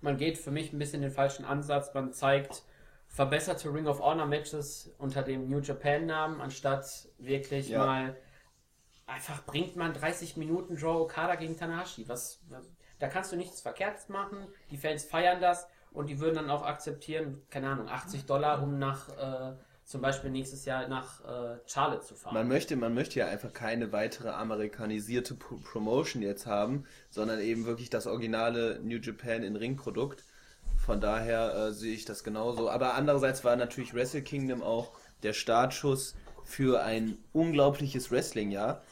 Man 0.00 0.18
geht 0.18 0.36
für 0.36 0.50
mich 0.50 0.72
ein 0.72 0.78
bisschen 0.78 1.00
den 1.00 1.10
falschen 1.10 1.46
Ansatz. 1.46 1.94
Man 1.94 2.12
zeigt 2.12 2.62
verbesserte 3.08 3.72
Ring 3.72 3.86
of 3.86 4.00
Honor 4.00 4.26
Matches 4.26 4.94
unter 4.98 5.22
dem 5.22 5.48
New 5.48 5.60
Japan 5.60 6.04
Namen, 6.04 6.40
anstatt 6.40 7.08
wirklich 7.18 7.68
Ja. 7.68 7.78
mal 7.86 8.16
einfach 9.06 9.44
bringt 9.44 9.76
man 9.76 9.92
30 9.92 10.36
Minuten 10.36 10.76
Joe 10.76 11.02
Okada 11.02 11.36
gegen 11.36 11.56
Tanahashi. 11.56 12.08
Was, 12.08 12.42
was, 12.48 12.66
da 12.98 13.08
kannst 13.08 13.32
du 13.32 13.36
nichts 13.36 13.60
Verkehrtes 13.60 14.08
machen. 14.08 14.46
Die 14.70 14.76
Fans 14.76 15.04
feiern 15.04 15.40
das 15.40 15.66
und 15.92 16.08
die 16.08 16.20
würden 16.20 16.36
dann 16.36 16.50
auch 16.50 16.64
akzeptieren, 16.64 17.42
keine 17.50 17.68
Ahnung, 17.68 17.88
80 17.88 18.26
Dollar, 18.26 18.62
um 18.62 18.78
nach 18.78 19.08
äh, 19.16 19.54
zum 19.84 20.00
Beispiel 20.00 20.30
nächstes 20.30 20.64
Jahr 20.64 20.88
nach 20.88 21.24
äh, 21.24 21.58
Charlotte 21.66 22.04
zu 22.04 22.14
fahren. 22.14 22.34
Man 22.34 22.48
möchte, 22.48 22.74
man 22.76 22.94
möchte 22.94 23.18
ja 23.18 23.26
einfach 23.26 23.52
keine 23.52 23.92
weitere 23.92 24.30
amerikanisierte 24.30 25.34
Pro 25.34 25.56
Promotion 25.56 26.22
jetzt 26.22 26.46
haben, 26.46 26.84
sondern 27.10 27.40
eben 27.40 27.66
wirklich 27.66 27.90
das 27.90 28.06
originale 28.06 28.80
New 28.82 28.98
Japan 28.98 29.42
in 29.42 29.56
Ring-Produkt. 29.56 30.24
Von 30.76 31.00
daher 31.00 31.54
äh, 31.54 31.72
sehe 31.72 31.94
ich 31.94 32.04
das 32.04 32.24
genauso. 32.24 32.70
Aber 32.70 32.94
andererseits 32.94 33.44
war 33.44 33.56
natürlich 33.56 33.94
Wrestle 33.94 34.22
Kingdom 34.22 34.62
auch 34.62 34.92
der 35.22 35.32
Startschuss 35.32 36.14
für 36.44 36.82
ein 36.82 37.18
unglaubliches 37.32 38.10
Wrestling-Jahr. 38.10 38.82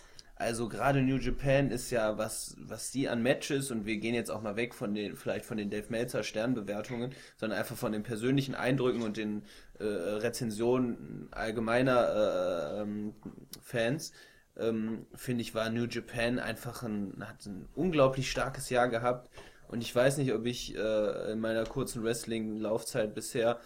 Also 0.42 0.68
gerade 0.68 1.02
New 1.02 1.18
Japan 1.18 1.70
ist 1.70 1.92
ja, 1.92 2.18
was, 2.18 2.56
was 2.58 2.90
die 2.90 3.08
an 3.08 3.22
Matches, 3.22 3.70
und 3.70 3.86
wir 3.86 3.98
gehen 3.98 4.12
jetzt 4.12 4.28
auch 4.28 4.42
mal 4.42 4.56
weg 4.56 4.74
von 4.74 4.92
den, 4.92 5.14
vielleicht 5.16 5.44
von 5.44 5.56
den 5.56 5.70
Dave 5.70 5.86
Meltzer 5.88 6.24
Sternbewertungen, 6.24 7.14
sondern 7.36 7.60
einfach 7.60 7.76
von 7.76 7.92
den 7.92 8.02
persönlichen 8.02 8.56
Eindrücken 8.56 9.02
und 9.02 9.16
den 9.16 9.44
äh, 9.78 9.84
Rezensionen 9.84 11.28
allgemeiner 11.30 12.74
äh, 12.76 12.82
ähm, 12.82 13.14
Fans, 13.62 14.12
ähm, 14.58 15.06
finde 15.14 15.42
ich, 15.42 15.54
war 15.54 15.70
New 15.70 15.84
Japan 15.84 16.40
einfach 16.40 16.82
ein, 16.82 17.24
hat 17.24 17.46
ein 17.46 17.68
unglaublich 17.76 18.28
starkes 18.28 18.68
Jahr 18.68 18.88
gehabt. 18.88 19.30
Und 19.68 19.80
ich 19.80 19.94
weiß 19.94 20.18
nicht, 20.18 20.32
ob 20.32 20.44
ich 20.44 20.76
äh, 20.76 21.32
in 21.32 21.38
meiner 21.38 21.64
kurzen 21.66 22.02
Wrestling-Laufzeit 22.02 23.14
bisher 23.14 23.60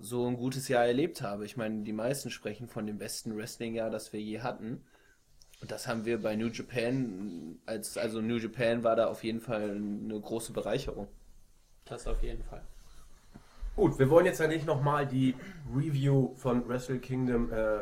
so 0.00 0.26
ein 0.26 0.36
gutes 0.36 0.66
Jahr 0.66 0.84
erlebt 0.84 1.22
habe. 1.22 1.44
Ich 1.44 1.56
meine, 1.56 1.84
die 1.84 1.92
meisten 1.92 2.30
sprechen 2.30 2.66
von 2.66 2.88
dem 2.88 2.98
besten 2.98 3.36
Wrestling-Jahr, 3.36 3.90
das 3.90 4.12
wir 4.12 4.20
je 4.20 4.40
hatten. 4.40 4.82
Und 5.60 5.70
das 5.72 5.88
haben 5.88 6.04
wir 6.04 6.22
bei 6.22 6.36
New 6.36 6.46
Japan, 6.48 7.58
als, 7.66 7.98
also 7.98 8.20
New 8.20 8.36
Japan 8.36 8.84
war 8.84 8.94
da 8.96 9.06
auf 9.08 9.24
jeden 9.24 9.40
Fall 9.40 9.70
eine 9.70 10.20
große 10.20 10.52
Bereicherung. 10.52 11.08
Das 11.84 12.06
auf 12.06 12.22
jeden 12.22 12.44
Fall. 12.44 12.62
Gut, 13.74 13.98
wir 13.98 14.08
wollen 14.10 14.26
jetzt 14.26 14.40
ja 14.40 14.46
nicht 14.46 14.66
nochmal 14.66 15.06
die 15.06 15.34
Review 15.74 16.34
von 16.36 16.68
Wrestle 16.68 16.98
Kingdom 16.98 17.52
äh, 17.52 17.78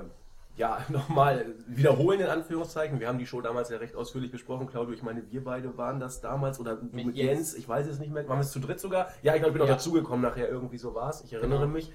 ja, 0.56 0.78
nochmal 0.88 1.54
wiederholen 1.66 2.21
in 2.21 2.26
Anführungszeichen. 2.28 2.99
Wir 2.99 3.09
haben 3.09 3.18
die 3.18 3.26
Show 3.26 3.42
damals 3.42 3.68
ja 3.68 3.76
recht 3.76 3.95
ausführlich 3.95 4.30
besprochen. 4.30 4.66
Claudio, 4.68 4.95
ich 4.95 5.02
meine, 5.02 5.30
wir 5.30 5.45
beide 5.45 5.76
waren 5.76 6.00
das 6.00 6.21
damals 6.23 6.59
oder 6.59 6.76
du 6.76 6.85
mit, 6.97 7.06
Mit 7.06 7.16
Jens. 7.16 7.28
Jens. 7.52 7.54
ich 7.54 7.68
weiß 7.68 7.87
es 7.88 7.99
nicht 7.99 8.11
mehr. 8.11 8.26
Waren 8.26 8.38
wir 8.38 8.42
es 8.42 8.52
zu 8.52 8.61
dritt 8.61 8.80
sogar? 8.80 9.09
Ja, 9.23 9.35
ich 9.35 9.40
glaube, 9.42 9.49
ich 9.49 9.52
bin 9.54 9.61
noch 9.61 9.68
Ja. 9.68 9.75
dazugekommen 9.75 10.23
nachher, 10.23 10.49
irgendwie 10.49 10.78
so 10.78 10.95
war 10.95 11.11
es. 11.11 11.23
Ich 11.25 11.33
erinnere 11.35 11.61
Genau. 11.61 11.73
mich. 11.73 11.92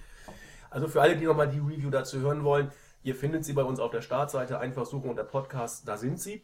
Also 0.70 0.88
für 0.88 1.02
alle, 1.02 1.18
die 1.18 1.26
nochmal 1.26 1.50
die 1.50 1.60
Review 1.60 1.90
dazu 1.90 2.20
hören 2.22 2.44
wollen, 2.44 2.72
ihr 3.04 3.16
findet 3.16 3.46
sie 3.46 3.54
bei 3.54 3.64
uns 3.64 3.80
auf 3.80 3.92
der 3.92 4.02
Startseite, 4.02 4.60
einfach 4.60 4.86
suchen 4.86 5.10
unter 5.10 5.24
Podcast, 5.24 5.88
da 5.88 5.98
sind 5.98 6.20
sie. 6.20 6.44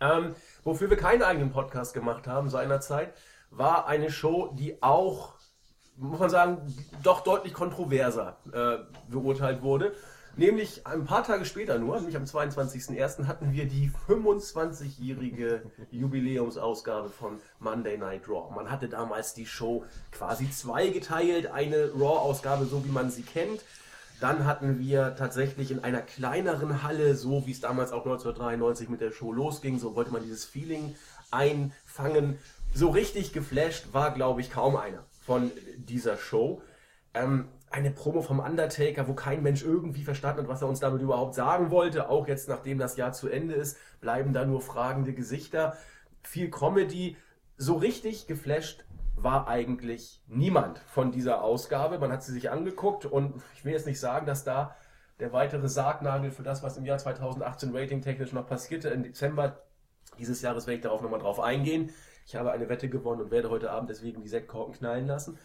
Ähm, 0.00 0.34
wofür 0.64 0.90
wir 0.90 0.96
keinen 0.96 1.22
eigenen 1.22 1.52
Podcast 1.52 1.94
gemacht 1.94 2.26
haben 2.26 2.50
seinerzeit, 2.50 3.14
war 3.50 3.86
eine 3.86 4.10
Show, 4.10 4.52
die 4.54 4.82
auch, 4.82 5.34
muss 5.96 6.18
man 6.18 6.30
sagen, 6.30 6.74
doch 7.02 7.20
deutlich 7.20 7.52
kontroverser 7.52 8.36
äh, 8.52 8.78
beurteilt 9.10 9.62
wurde. 9.62 9.92
Nämlich 10.34 10.86
ein 10.86 11.04
paar 11.04 11.24
Tage 11.24 11.44
später 11.44 11.78
nur, 11.78 11.96
nämlich 11.96 12.16
am 12.16 12.24
22.01. 12.24 13.26
hatten 13.26 13.52
wir 13.52 13.66
die 13.66 13.92
25-jährige 14.08 15.62
Jubiläumsausgabe 15.90 17.10
von 17.10 17.38
Monday 17.58 17.98
Night 17.98 18.26
Raw. 18.28 18.54
Man 18.54 18.70
hatte 18.70 18.88
damals 18.88 19.34
die 19.34 19.44
Show 19.44 19.84
quasi 20.10 20.50
zweigeteilt, 20.50 21.48
eine 21.48 21.90
Raw-Ausgabe, 21.92 22.64
so 22.64 22.82
wie 22.86 22.90
man 22.90 23.10
sie 23.10 23.22
kennt. 23.22 23.62
Dann 24.22 24.46
hatten 24.46 24.78
wir 24.78 25.16
tatsächlich 25.16 25.72
in 25.72 25.82
einer 25.82 26.00
kleineren 26.00 26.84
Halle, 26.84 27.16
so 27.16 27.44
wie 27.44 27.50
es 27.50 27.60
damals 27.60 27.90
auch 27.90 28.04
1993 28.04 28.88
mit 28.88 29.00
der 29.00 29.10
Show 29.10 29.32
losging, 29.32 29.80
so 29.80 29.96
wollte 29.96 30.12
man 30.12 30.22
dieses 30.22 30.44
Feeling 30.44 30.94
einfangen. 31.32 32.38
So 32.72 32.90
richtig 32.90 33.32
geflasht 33.32 33.86
war, 33.92 34.14
glaube 34.14 34.40
ich, 34.40 34.52
kaum 34.52 34.76
einer 34.76 35.04
von 35.26 35.50
dieser 35.76 36.16
Show. 36.16 36.62
Ähm, 37.14 37.48
eine 37.72 37.90
Promo 37.90 38.22
vom 38.22 38.38
Undertaker, 38.38 39.08
wo 39.08 39.14
kein 39.14 39.42
Mensch 39.42 39.64
irgendwie 39.64 40.04
verstanden 40.04 40.42
hat, 40.42 40.48
was 40.48 40.62
er 40.62 40.68
uns 40.68 40.78
damit 40.78 41.02
überhaupt 41.02 41.34
sagen 41.34 41.72
wollte. 41.72 42.08
Auch 42.08 42.28
jetzt, 42.28 42.48
nachdem 42.48 42.78
das 42.78 42.96
Jahr 42.96 43.12
zu 43.12 43.28
Ende 43.28 43.54
ist, 43.54 43.76
bleiben 44.00 44.32
da 44.32 44.44
nur 44.44 44.60
fragende 44.60 45.14
Gesichter. 45.14 45.76
Viel 46.22 46.48
Comedy. 46.48 47.16
So 47.56 47.74
richtig 47.74 48.28
geflasht 48.28 48.84
war 49.22 49.48
eigentlich 49.48 50.20
niemand 50.26 50.78
von 50.78 51.12
dieser 51.12 51.42
Ausgabe. 51.42 51.98
Man 51.98 52.12
hat 52.12 52.22
sie 52.22 52.32
sich 52.32 52.50
angeguckt 52.50 53.04
und 53.06 53.42
ich 53.54 53.64
will 53.64 53.72
jetzt 53.72 53.86
nicht 53.86 54.00
sagen, 54.00 54.26
dass 54.26 54.44
da 54.44 54.74
der 55.20 55.32
weitere 55.32 55.68
Sargnagel 55.68 56.30
für 56.30 56.42
das, 56.42 56.62
was 56.62 56.76
im 56.76 56.84
Jahr 56.84 56.98
2018 56.98 57.74
ratingtechnisch 57.74 58.32
noch 58.32 58.46
passierte. 58.46 58.88
Im 58.88 59.02
Dezember 59.02 59.62
dieses 60.18 60.42
Jahres 60.42 60.66
werde 60.66 60.76
ich 60.76 60.82
darauf 60.82 61.02
nochmal 61.02 61.20
drauf 61.20 61.40
eingehen. 61.40 61.90
Ich 62.26 62.36
habe 62.36 62.52
eine 62.52 62.68
Wette 62.68 62.88
gewonnen 62.88 63.22
und 63.22 63.30
werde 63.30 63.50
heute 63.50 63.70
Abend 63.70 63.90
deswegen 63.90 64.22
die 64.22 64.28
Sektkorken 64.28 64.74
knallen 64.74 65.06
lassen. 65.06 65.38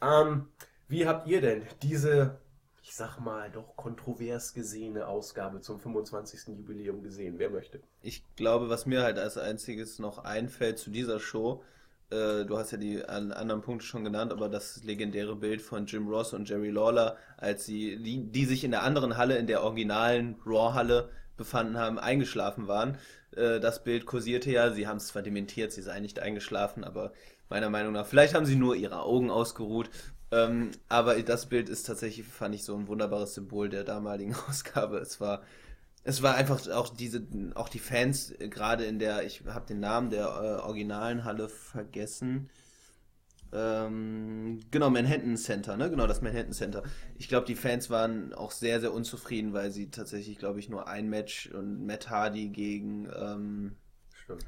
Ähm, 0.00 0.48
wie 0.88 1.06
habt 1.06 1.26
ihr 1.26 1.40
denn 1.40 1.62
diese, 1.82 2.38
ich 2.82 2.94
sag 2.94 3.18
mal, 3.18 3.50
doch 3.50 3.76
kontrovers 3.76 4.54
gesehene 4.54 5.06
Ausgabe 5.06 5.60
zum 5.60 5.78
25. 5.78 6.56
Jubiläum 6.56 7.02
gesehen? 7.02 7.38
Wer 7.38 7.50
möchte? 7.50 7.80
Ich 8.02 8.24
glaube, 8.36 8.68
was 8.68 8.86
mir 8.86 9.02
halt 9.02 9.18
als 9.18 9.36
einziges 9.36 9.98
noch 9.98 10.24
einfällt 10.24 10.78
zu 10.78 10.90
dieser 10.90 11.20
Show, 11.20 11.62
äh, 12.10 12.44
du 12.44 12.56
hast 12.56 12.70
ja 12.70 12.78
die 12.78 13.04
an, 13.04 13.32
anderen 13.32 13.60
Punkte 13.60 13.86
schon 13.86 14.04
genannt, 14.04 14.32
aber 14.32 14.48
das 14.48 14.82
legendäre 14.84 15.36
Bild 15.36 15.62
von 15.62 15.86
Jim 15.86 16.08
Ross 16.08 16.32
und 16.32 16.48
Jerry 16.48 16.70
Lawler, 16.70 17.16
als 17.36 17.66
sie, 17.66 18.02
die, 18.02 18.24
die 18.30 18.44
sich 18.44 18.64
in 18.64 18.70
der 18.70 18.82
anderen 18.82 19.16
Halle, 19.16 19.36
in 19.36 19.46
der 19.46 19.62
originalen 19.62 20.36
Raw-Halle 20.46 21.10
befanden 21.36 21.76
haben, 21.76 21.98
eingeschlafen 21.98 22.68
waren. 22.68 22.98
Äh, 23.36 23.60
das 23.60 23.84
Bild 23.84 24.06
kursierte 24.06 24.50
ja, 24.50 24.70
sie 24.72 24.86
haben 24.86 24.96
es 24.96 25.08
zwar 25.08 25.22
dementiert, 25.22 25.72
sie 25.72 25.82
seien 25.82 26.02
nicht 26.02 26.18
eingeschlafen, 26.18 26.84
aber 26.84 27.12
meiner 27.48 27.70
Meinung 27.70 27.92
nach, 27.92 28.06
vielleicht 28.06 28.34
haben 28.34 28.46
sie 28.46 28.56
nur 28.56 28.76
ihre 28.76 29.02
Augen 29.02 29.30
ausgeruht. 29.30 29.90
Ähm, 30.30 30.72
aber 30.88 31.22
das 31.22 31.46
Bild 31.46 31.68
ist 31.68 31.86
tatsächlich, 31.86 32.26
fand 32.26 32.54
ich, 32.54 32.64
so 32.64 32.76
ein 32.76 32.86
wunderbares 32.88 33.34
Symbol 33.34 33.68
der 33.68 33.84
damaligen 33.84 34.34
Ausgabe. 34.48 34.98
Es 34.98 35.20
war, 35.20 35.42
es 36.08 36.22
war 36.22 36.36
einfach 36.36 36.66
auch 36.68 36.88
diese, 36.88 37.26
auch 37.54 37.68
die 37.68 37.78
Fans, 37.78 38.30
äh, 38.30 38.48
gerade 38.48 38.86
in 38.86 38.98
der, 38.98 39.26
ich 39.26 39.42
habe 39.46 39.66
den 39.66 39.80
Namen 39.80 40.08
der 40.08 40.24
äh, 40.24 40.62
originalen 40.62 41.24
Halle 41.24 41.50
vergessen. 41.50 42.48
Ähm, 43.52 44.58
genau, 44.70 44.88
Manhattan 44.88 45.36
Center, 45.36 45.76
ne? 45.76 45.90
Genau, 45.90 46.06
das 46.06 46.22
Manhattan 46.22 46.52
Center. 46.52 46.82
Ich 47.18 47.28
glaube, 47.28 47.46
die 47.46 47.54
Fans 47.54 47.90
waren 47.90 48.32
auch 48.32 48.52
sehr, 48.52 48.80
sehr 48.80 48.94
unzufrieden, 48.94 49.52
weil 49.52 49.70
sie 49.70 49.90
tatsächlich, 49.90 50.38
glaube 50.38 50.60
ich, 50.60 50.70
nur 50.70 50.88
ein 50.88 51.10
Match 51.10 51.50
und 51.52 51.84
Matt 51.84 52.08
Hardy 52.08 52.48
gegen, 52.48 53.06
ähm, 53.14 53.76
Stimmt. 54.24 54.46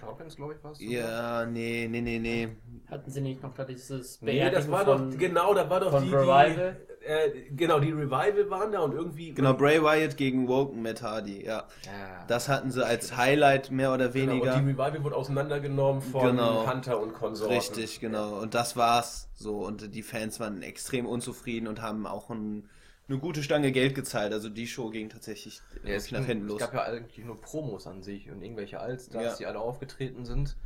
Hawkins, 0.00 0.36
glaube 0.36 0.54
ich, 0.54 0.64
war 0.64 0.72
es. 0.72 0.80
ja, 0.80 1.44
nee, 1.44 1.86
nee, 1.90 2.00
nee, 2.00 2.18
nee. 2.18 2.48
Hatten 2.90 3.10
sie 3.10 3.20
nicht 3.20 3.42
noch 3.42 3.52
da 3.54 3.64
dieses 3.64 4.20
Nee, 4.22 4.48
das 4.50 4.70
war 4.70 4.84
von- 4.84 5.10
doch, 5.10 5.18
genau, 5.18 5.52
da 5.54 5.68
war 5.68 5.80
doch 5.80 5.90
von 5.90 6.04
die, 6.04 6.14
Revival? 6.14 6.76
die 6.88 6.92
äh, 7.04 7.50
genau, 7.56 7.80
die 7.80 7.90
Revival 7.90 8.48
waren 8.48 8.70
da 8.70 8.80
und 8.80 8.92
irgendwie. 8.94 9.32
Genau, 9.34 9.54
Bray 9.54 9.82
Wyatt 9.82 10.16
gegen 10.16 10.46
Woken 10.46 10.82
Matt 10.82 11.02
Hardy, 11.02 11.44
ja. 11.44 11.64
Ja. 11.84 12.24
Das 12.28 12.48
hatten 12.48 12.70
sie 12.70 12.84
als 12.86 13.16
Highlight 13.16 13.70
mehr 13.72 13.92
oder 13.92 14.08
Genau, 14.08 14.32
weniger. 14.34 14.54
und 14.54 14.60
die 14.66 14.70
Revival 14.70 15.02
wurde 15.04 15.16
auseinandergenommen 15.16 16.00
von 16.00 16.28
Genau. 16.36 16.64
Hunter 16.70 17.00
und 17.00 17.12
Konsorten. 17.12 17.54
Richtig, 17.56 17.98
genau. 17.98 18.38
Und 18.40 18.54
das 18.54 18.76
war's 18.76 19.28
so. 19.34 19.58
Und 19.64 19.94
die 19.94 20.02
Fans 20.02 20.38
waren 20.38 20.62
extrem 20.62 21.06
unzufrieden 21.06 21.66
und 21.66 21.82
haben 21.82 22.06
auch 22.06 22.30
ein, 22.30 22.68
eine 23.08 23.18
gute 23.18 23.42
Stange 23.42 23.72
Geld 23.72 23.94
gezahlt. 23.94 24.32
Also 24.32 24.48
die 24.48 24.66
Show 24.66 24.90
ging 24.90 25.08
tatsächlich 25.08 25.60
Ja, 25.84 25.94
es, 25.94 26.06
ging, 26.06 26.24
hinten 26.24 26.44
es 26.46 26.50
los. 26.52 26.60
gab 26.60 26.74
ja 26.74 26.82
eigentlich 26.84 27.24
nur 27.24 27.40
Promos 27.40 27.86
an 27.86 28.02
sich 28.02 28.30
und 28.30 28.42
irgendwelche 28.42 28.80
Allstars, 28.80 29.22
Ja. 29.24 29.36
die 29.36 29.46
alle 29.46 29.58
aufgetreten 29.60 30.24
sind. 30.24 30.56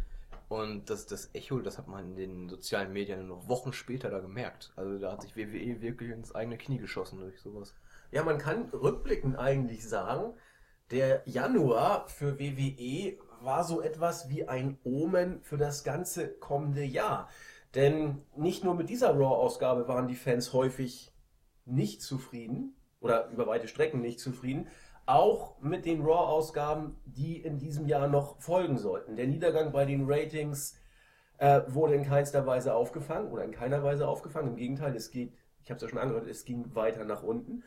Und 0.48 0.90
das, 0.90 1.06
das 1.06 1.30
Echo, 1.32 1.58
das 1.60 1.76
hat 1.76 1.88
man 1.88 2.10
in 2.10 2.16
den 2.16 2.48
sozialen 2.48 2.92
Medien 2.92 3.26
noch 3.26 3.48
Wochen 3.48 3.72
später 3.72 4.10
da 4.10 4.20
gemerkt. 4.20 4.72
Also 4.76 4.98
da 4.98 5.12
hat 5.12 5.22
sich 5.22 5.34
WWE 5.36 5.80
wirklich 5.82 6.10
ins 6.10 6.34
eigene 6.34 6.56
Knie 6.56 6.78
geschossen 6.78 7.18
durch 7.18 7.40
sowas. 7.40 7.74
Ja, 8.12 8.22
man 8.22 8.38
kann 8.38 8.68
rückblickend 8.72 9.36
eigentlich 9.36 9.88
sagen, 9.88 10.34
der 10.92 11.22
Januar 11.26 12.06
für 12.06 12.38
WWE 12.38 13.18
war 13.40 13.64
so 13.64 13.82
etwas 13.82 14.28
wie 14.28 14.46
ein 14.48 14.78
Omen 14.84 15.42
für 15.42 15.56
das 15.56 15.82
ganze 15.82 16.28
kommende 16.28 16.84
Jahr. 16.84 17.28
Denn 17.74 18.22
nicht 18.36 18.62
nur 18.62 18.74
mit 18.76 18.88
dieser 18.88 19.10
Raw-Ausgabe 19.10 19.88
waren 19.88 20.06
die 20.06 20.14
Fans 20.14 20.52
häufig 20.52 21.12
nicht 21.66 22.02
zufrieden 22.02 22.74
oder 23.00 23.28
über 23.28 23.46
weite 23.46 23.68
Strecken 23.68 24.00
nicht 24.00 24.20
zufrieden, 24.20 24.68
auch 25.04 25.60
mit 25.60 25.86
den 25.86 26.02
Raw-Ausgaben, 26.02 26.96
die 27.04 27.36
in 27.40 27.58
diesem 27.58 27.86
Jahr 27.86 28.08
noch 28.08 28.40
folgen 28.40 28.78
sollten. 28.78 29.16
Der 29.16 29.26
Niedergang 29.26 29.72
bei 29.72 29.84
den 29.84 30.04
Ratings 30.10 30.78
äh, 31.38 31.62
wurde 31.68 31.94
in 31.94 32.04
keinster 32.04 32.46
Weise 32.46 32.74
aufgefangen 32.74 33.30
oder 33.30 33.44
in 33.44 33.52
keiner 33.52 33.82
Weise 33.82 34.08
aufgefangen. 34.08 34.50
Im 34.50 34.56
Gegenteil, 34.56 34.96
es 34.96 35.10
geht, 35.10 35.32
ich 35.62 35.70
habe 35.70 35.76
es 35.76 35.82
ja 35.82 35.88
schon 35.88 35.98
angehört, 35.98 36.26
es 36.26 36.44
ging 36.44 36.74
weiter 36.74 37.04
nach 37.04 37.22
unten. 37.22 37.62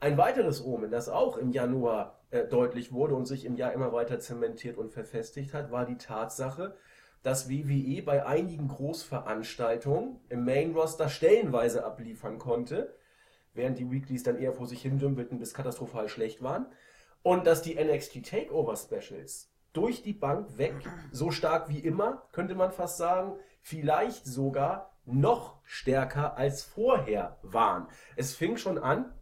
Ein 0.00 0.18
weiteres 0.18 0.64
Omen, 0.64 0.90
das 0.90 1.08
auch 1.08 1.36
im 1.36 1.52
Januar 1.52 2.18
äh, 2.30 2.44
deutlich 2.44 2.92
wurde 2.92 3.14
und 3.14 3.26
sich 3.26 3.44
im 3.44 3.56
Jahr 3.56 3.72
immer 3.72 3.92
weiter 3.92 4.18
zementiert 4.18 4.76
und 4.76 4.90
verfestigt 4.90 5.54
hat, 5.54 5.70
war 5.70 5.86
die 5.86 5.98
Tatsache, 5.98 6.74
dass 7.22 7.48
WWE 7.48 8.02
bei 8.02 8.26
einigen 8.26 8.66
Großveranstaltungen 8.66 10.18
im 10.28 10.44
Main 10.44 10.72
Roster 10.72 11.08
stellenweise 11.08 11.84
abliefern 11.84 12.38
konnte, 12.38 12.92
während 13.54 13.78
die 13.78 13.90
Weeklies 13.90 14.22
dann 14.22 14.38
eher 14.38 14.52
vor 14.52 14.66
sich 14.66 14.82
hin 14.82 14.98
dümpelten 14.98 15.38
bis 15.38 15.54
katastrophal 15.54 16.08
schlecht 16.08 16.42
waren. 16.42 16.66
Und 17.22 17.46
dass 17.46 17.62
die 17.62 17.74
NXT 17.74 18.24
Takeover 18.24 18.76
Specials 18.76 19.52
durch 19.72 20.02
die 20.02 20.12
Bank 20.12 20.58
weg, 20.58 20.74
so 21.12 21.30
stark 21.30 21.68
wie 21.68 21.78
immer, 21.78 22.22
könnte 22.32 22.54
man 22.54 22.72
fast 22.72 22.98
sagen, 22.98 23.34
vielleicht 23.60 24.26
sogar 24.26 24.92
noch 25.04 25.58
stärker 25.64 26.36
als 26.36 26.62
vorher 26.62 27.38
waren. 27.42 27.88
Es 28.16 28.34
fing 28.34 28.56
schon 28.56 28.78
an, 28.78 29.12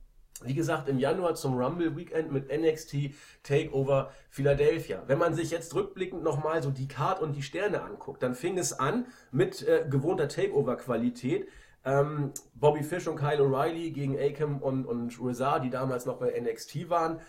wie 0.43 0.55
gesagt, 0.55 0.89
im 0.89 0.99
Januar 0.99 1.35
zum 1.35 1.57
Rumble 1.59 1.97
Weekend 1.97 2.33
mit 2.33 2.51
NXT 2.51 3.11
Takeover 3.43 4.11
Philadelphia. 4.31 5.03
Wenn 5.07 5.19
man 5.19 5.35
sich 5.35 5.51
jetzt 5.51 5.75
rückblickend 5.75 6.23
nochmal 6.23 6.63
so 6.63 6.71
die 6.71 6.89
Card 6.89 7.21
und 7.21 7.35
die 7.35 7.43
Sterne 7.43 7.83
anguckt, 7.83 8.23
dann 8.23 8.35
fing 8.35 8.57
es 8.57 8.73
an 8.73 9.07
mit 9.31 9.67
äh, 9.67 9.87
gewohnter 9.89 10.29
Takeover-Qualität. 10.29 11.49
Ähm, 11.85 12.33
Bobby 12.55 12.83
Fish 12.83 13.07
und 13.09 13.17
Kyle 13.17 13.41
O'Reilly 13.43 13.93
gegen 13.93 14.19
Akam 14.19 14.61
und, 14.63 14.85
und 14.87 15.19
Rizar, 15.23 15.61
die 15.61 15.71
damals 15.71 16.07
noch 16.07 16.19
bei 16.19 16.39
NXT 16.39 16.91
waren. 16.91 17.21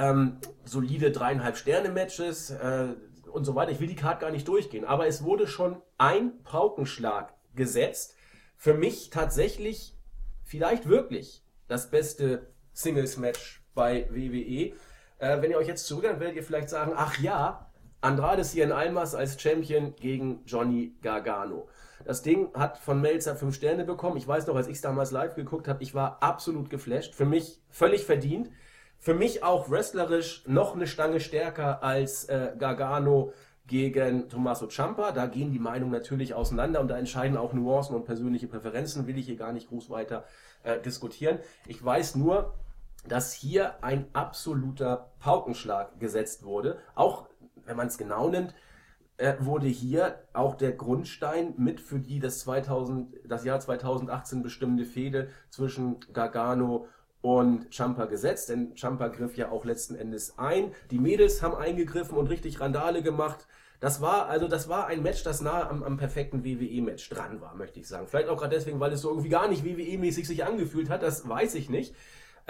ähm, 0.00 0.38
solide 0.64 1.10
dreieinhalb 1.10 1.56
Sterne-Matches 1.56 2.50
äh, 2.50 2.94
und 3.30 3.44
so 3.44 3.54
weiter. 3.54 3.70
Ich 3.70 3.80
will 3.80 3.86
die 3.86 3.96
Card 3.96 4.20
gar 4.20 4.30
nicht 4.30 4.48
durchgehen, 4.48 4.84
aber 4.84 5.06
es 5.06 5.22
wurde 5.24 5.46
schon 5.46 5.80
ein 5.98 6.42
Paukenschlag 6.42 7.34
gesetzt. 7.54 8.16
Für 8.56 8.74
mich 8.74 9.10
tatsächlich, 9.10 9.94
vielleicht 10.42 10.88
wirklich, 10.88 11.44
das 11.68 11.90
beste 11.90 12.52
Singles-Match 12.72 13.62
bei 13.74 14.08
WWE. 14.10 14.72
Äh, 15.18 15.42
wenn 15.42 15.50
ihr 15.50 15.58
euch 15.58 15.68
jetzt 15.68 15.86
zurückerinnert, 15.86 16.20
werdet 16.20 16.36
ihr 16.36 16.44
vielleicht 16.44 16.70
sagen, 16.70 16.92
ach 16.96 17.18
ja, 17.18 17.70
Andrade 18.00 18.42
Cien 18.42 18.72
Almas 18.72 19.14
als 19.14 19.40
Champion 19.40 19.94
gegen 19.96 20.42
Johnny 20.46 20.96
Gargano. 21.02 21.68
Das 22.04 22.22
Ding 22.22 22.52
hat 22.54 22.78
von 22.78 23.00
Melzer 23.00 23.36
5 23.36 23.54
Sterne 23.54 23.84
bekommen. 23.84 24.16
Ich 24.16 24.26
weiß 24.26 24.46
noch, 24.46 24.56
als 24.56 24.68
ich 24.68 24.76
es 24.76 24.80
damals 24.80 25.10
live 25.10 25.34
geguckt 25.34 25.68
habe, 25.68 25.82
ich 25.82 25.94
war 25.94 26.22
absolut 26.22 26.70
geflasht. 26.70 27.14
Für 27.14 27.26
mich 27.26 27.60
völlig 27.70 28.04
verdient. 28.04 28.50
Für 28.98 29.14
mich 29.14 29.42
auch 29.42 29.70
wrestlerisch 29.70 30.44
noch 30.46 30.74
eine 30.74 30.86
Stange 30.86 31.20
stärker 31.20 31.82
als 31.82 32.24
äh, 32.24 32.52
Gargano 32.58 33.32
gegen 33.66 34.28
Tommaso 34.28 34.66
Ciampa. 34.66 35.12
Da 35.12 35.26
gehen 35.26 35.52
die 35.52 35.58
Meinungen 35.58 35.92
natürlich 35.92 36.34
auseinander 36.34 36.80
und 36.80 36.88
da 36.88 36.98
entscheiden 36.98 37.36
auch 37.36 37.52
Nuancen 37.52 37.94
und 37.94 38.04
persönliche 38.04 38.46
Präferenzen. 38.46 39.06
Will 39.06 39.16
ich 39.16 39.26
hier 39.26 39.36
gar 39.36 39.52
nicht 39.52 39.68
groß 39.68 39.88
weiter 39.90 40.24
äh, 40.64 40.80
diskutieren. 40.80 41.38
Ich 41.66 41.82
weiß 41.82 42.16
nur, 42.16 42.54
dass 43.08 43.32
hier 43.32 43.82
ein 43.82 44.06
absoluter 44.12 45.10
Paukenschlag 45.20 45.98
gesetzt 45.98 46.44
wurde. 46.44 46.78
Auch 46.94 47.28
wenn 47.64 47.76
man 47.76 47.86
es 47.86 47.96
genau 47.96 48.28
nimmt, 48.28 48.54
äh, 49.20 49.36
wurde 49.38 49.66
hier 49.66 50.18
auch 50.32 50.54
der 50.54 50.72
Grundstein 50.72 51.54
mit 51.58 51.80
für 51.80 51.98
die 51.98 52.20
das, 52.20 52.40
2000, 52.40 53.14
das 53.28 53.44
Jahr 53.44 53.60
2018 53.60 54.42
bestimmende 54.42 54.86
Fehde 54.86 55.28
zwischen 55.50 56.00
Gargano 56.12 56.86
und 57.20 57.74
Champa 57.74 58.06
gesetzt, 58.06 58.48
denn 58.48 58.74
Champa 58.76 59.08
griff 59.08 59.36
ja 59.36 59.50
auch 59.50 59.66
letzten 59.66 59.94
Endes 59.94 60.38
ein. 60.38 60.72
Die 60.90 60.98
Mädels 60.98 61.42
haben 61.42 61.54
eingegriffen 61.54 62.16
und 62.16 62.28
richtig 62.28 62.60
Randale 62.60 63.02
gemacht. 63.02 63.46
Das 63.78 64.00
war, 64.00 64.26
also 64.28 64.48
das 64.48 64.70
war 64.70 64.86
ein 64.86 65.02
Match, 65.02 65.22
das 65.22 65.42
nahe 65.42 65.68
am, 65.68 65.82
am 65.82 65.98
perfekten 65.98 66.42
WWE-Match 66.42 67.10
dran 67.10 67.42
war, 67.42 67.54
möchte 67.54 67.78
ich 67.78 67.88
sagen. 67.88 68.06
Vielleicht 68.06 68.28
auch 68.28 68.38
gerade 68.38 68.56
deswegen, 68.56 68.80
weil 68.80 68.92
es 68.92 69.02
so 69.02 69.10
irgendwie 69.10 69.28
gar 69.28 69.48
nicht 69.48 69.64
WWE-mäßig 69.64 70.26
sich 70.26 70.44
angefühlt 70.44 70.88
hat, 70.88 71.02
das 71.02 71.28
weiß 71.28 71.54
ich 71.56 71.68
nicht. 71.68 71.94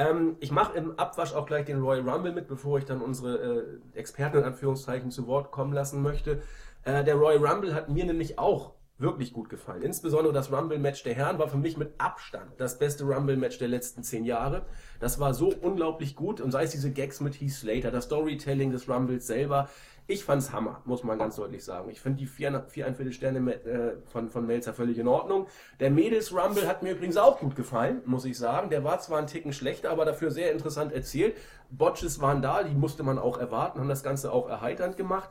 Ähm, 0.01 0.37
ich 0.41 0.51
mache 0.51 0.79
im 0.79 0.99
Abwasch 0.99 1.35
auch 1.35 1.45
gleich 1.45 1.67
den 1.67 1.83
Royal 1.83 2.09
Rumble 2.09 2.33
mit, 2.33 2.49
bevor 2.49 2.79
ich 2.79 2.87
dann 2.87 3.03
unsere 3.03 3.81
äh, 3.95 3.99
Experten 3.99 4.39
in 4.39 4.45
Anführungszeichen 4.45 5.11
zu 5.11 5.27
Wort 5.27 5.51
kommen 5.51 5.75
lassen 5.75 6.01
möchte. 6.01 6.41
Äh, 6.85 7.05
der 7.05 7.17
Royal 7.17 7.45
Rumble 7.45 7.75
hat 7.75 7.91
mir 7.91 8.07
nämlich 8.07 8.39
auch 8.39 8.73
wirklich 8.97 9.35
gut 9.35 9.51
gefallen. 9.51 9.83
Insbesondere 9.83 10.33
das 10.33 10.51
Rumble-Match 10.51 11.03
der 11.03 11.15
Herren 11.15 11.39
war 11.39 11.49
für 11.49 11.59
mich 11.59 11.77
mit 11.77 11.93
Abstand 11.99 12.53
das 12.59 12.79
beste 12.79 13.05
Rumble-Match 13.05 13.59
der 13.59 13.69
letzten 13.69 14.03
zehn 14.03 14.25
Jahre. 14.25 14.65
Das 15.01 15.21
war 15.21 15.35
so 15.35 15.53
unglaublich 15.61 16.17
gut 16.17 16.41
und 16.41 16.51
sei 16.51 16.65
es 16.65 16.71
diese 16.71 16.93
Gags 16.93 17.21
mit 17.21 17.39
Heath 17.39 17.53
Slater, 17.53 17.91
das 17.91 18.05
Storytelling 18.05 18.71
des 18.73 18.89
Rumbles 18.89 19.27
selber. 19.27 19.69
Ich 20.07 20.25
fand's 20.25 20.53
Hammer, 20.53 20.83
muss 20.85 21.05
man 21.05 21.19
ganz 21.19 21.37
deutlich 21.37 21.65
sagen. 21.65 21.91
Ich 21.91 22.01
finde 22.01 22.19
die 22.19 22.27
vier, 22.27 22.65
viereinviertel 22.69 23.13
Sterne 23.13 23.53
äh, 23.53 23.97
von, 24.07 24.29
von 24.29 24.47
Melzer 24.47 24.75
völlig 24.75 24.99
in 24.99 25.07
Ordnung. 25.07 25.47
Der 25.79 25.91
Mädels 25.91 26.35
Rumble 26.35 26.67
hat 26.67 26.83
mir 26.83 26.93
übrigens 26.93 27.17
auch 27.17 27.39
gut 27.39 27.55
gefallen, 27.55 28.03
muss 28.07 28.25
ich 28.25 28.37
sagen. 28.37 28.71
Der 28.71 28.83
war 28.83 28.99
zwar 29.01 29.19
ein 29.19 29.27
Ticken 29.27 29.53
schlechter, 29.53 29.91
aber 29.91 30.05
dafür 30.05 30.31
sehr 30.31 30.53
interessant 30.53 30.93
erzählt. 30.93 31.37
Botches 31.71 32.21
waren 32.21 32.43
da, 32.43 32.63
die 32.65 32.75
musste 32.75 33.03
man 33.03 33.19
auch 33.19 33.39
erwarten, 33.39 33.79
haben 33.79 33.89
das 33.89 34.03
Ganze 34.03 34.33
auch 34.33 34.49
erheiternd 34.49 34.97
gemacht. 34.97 35.31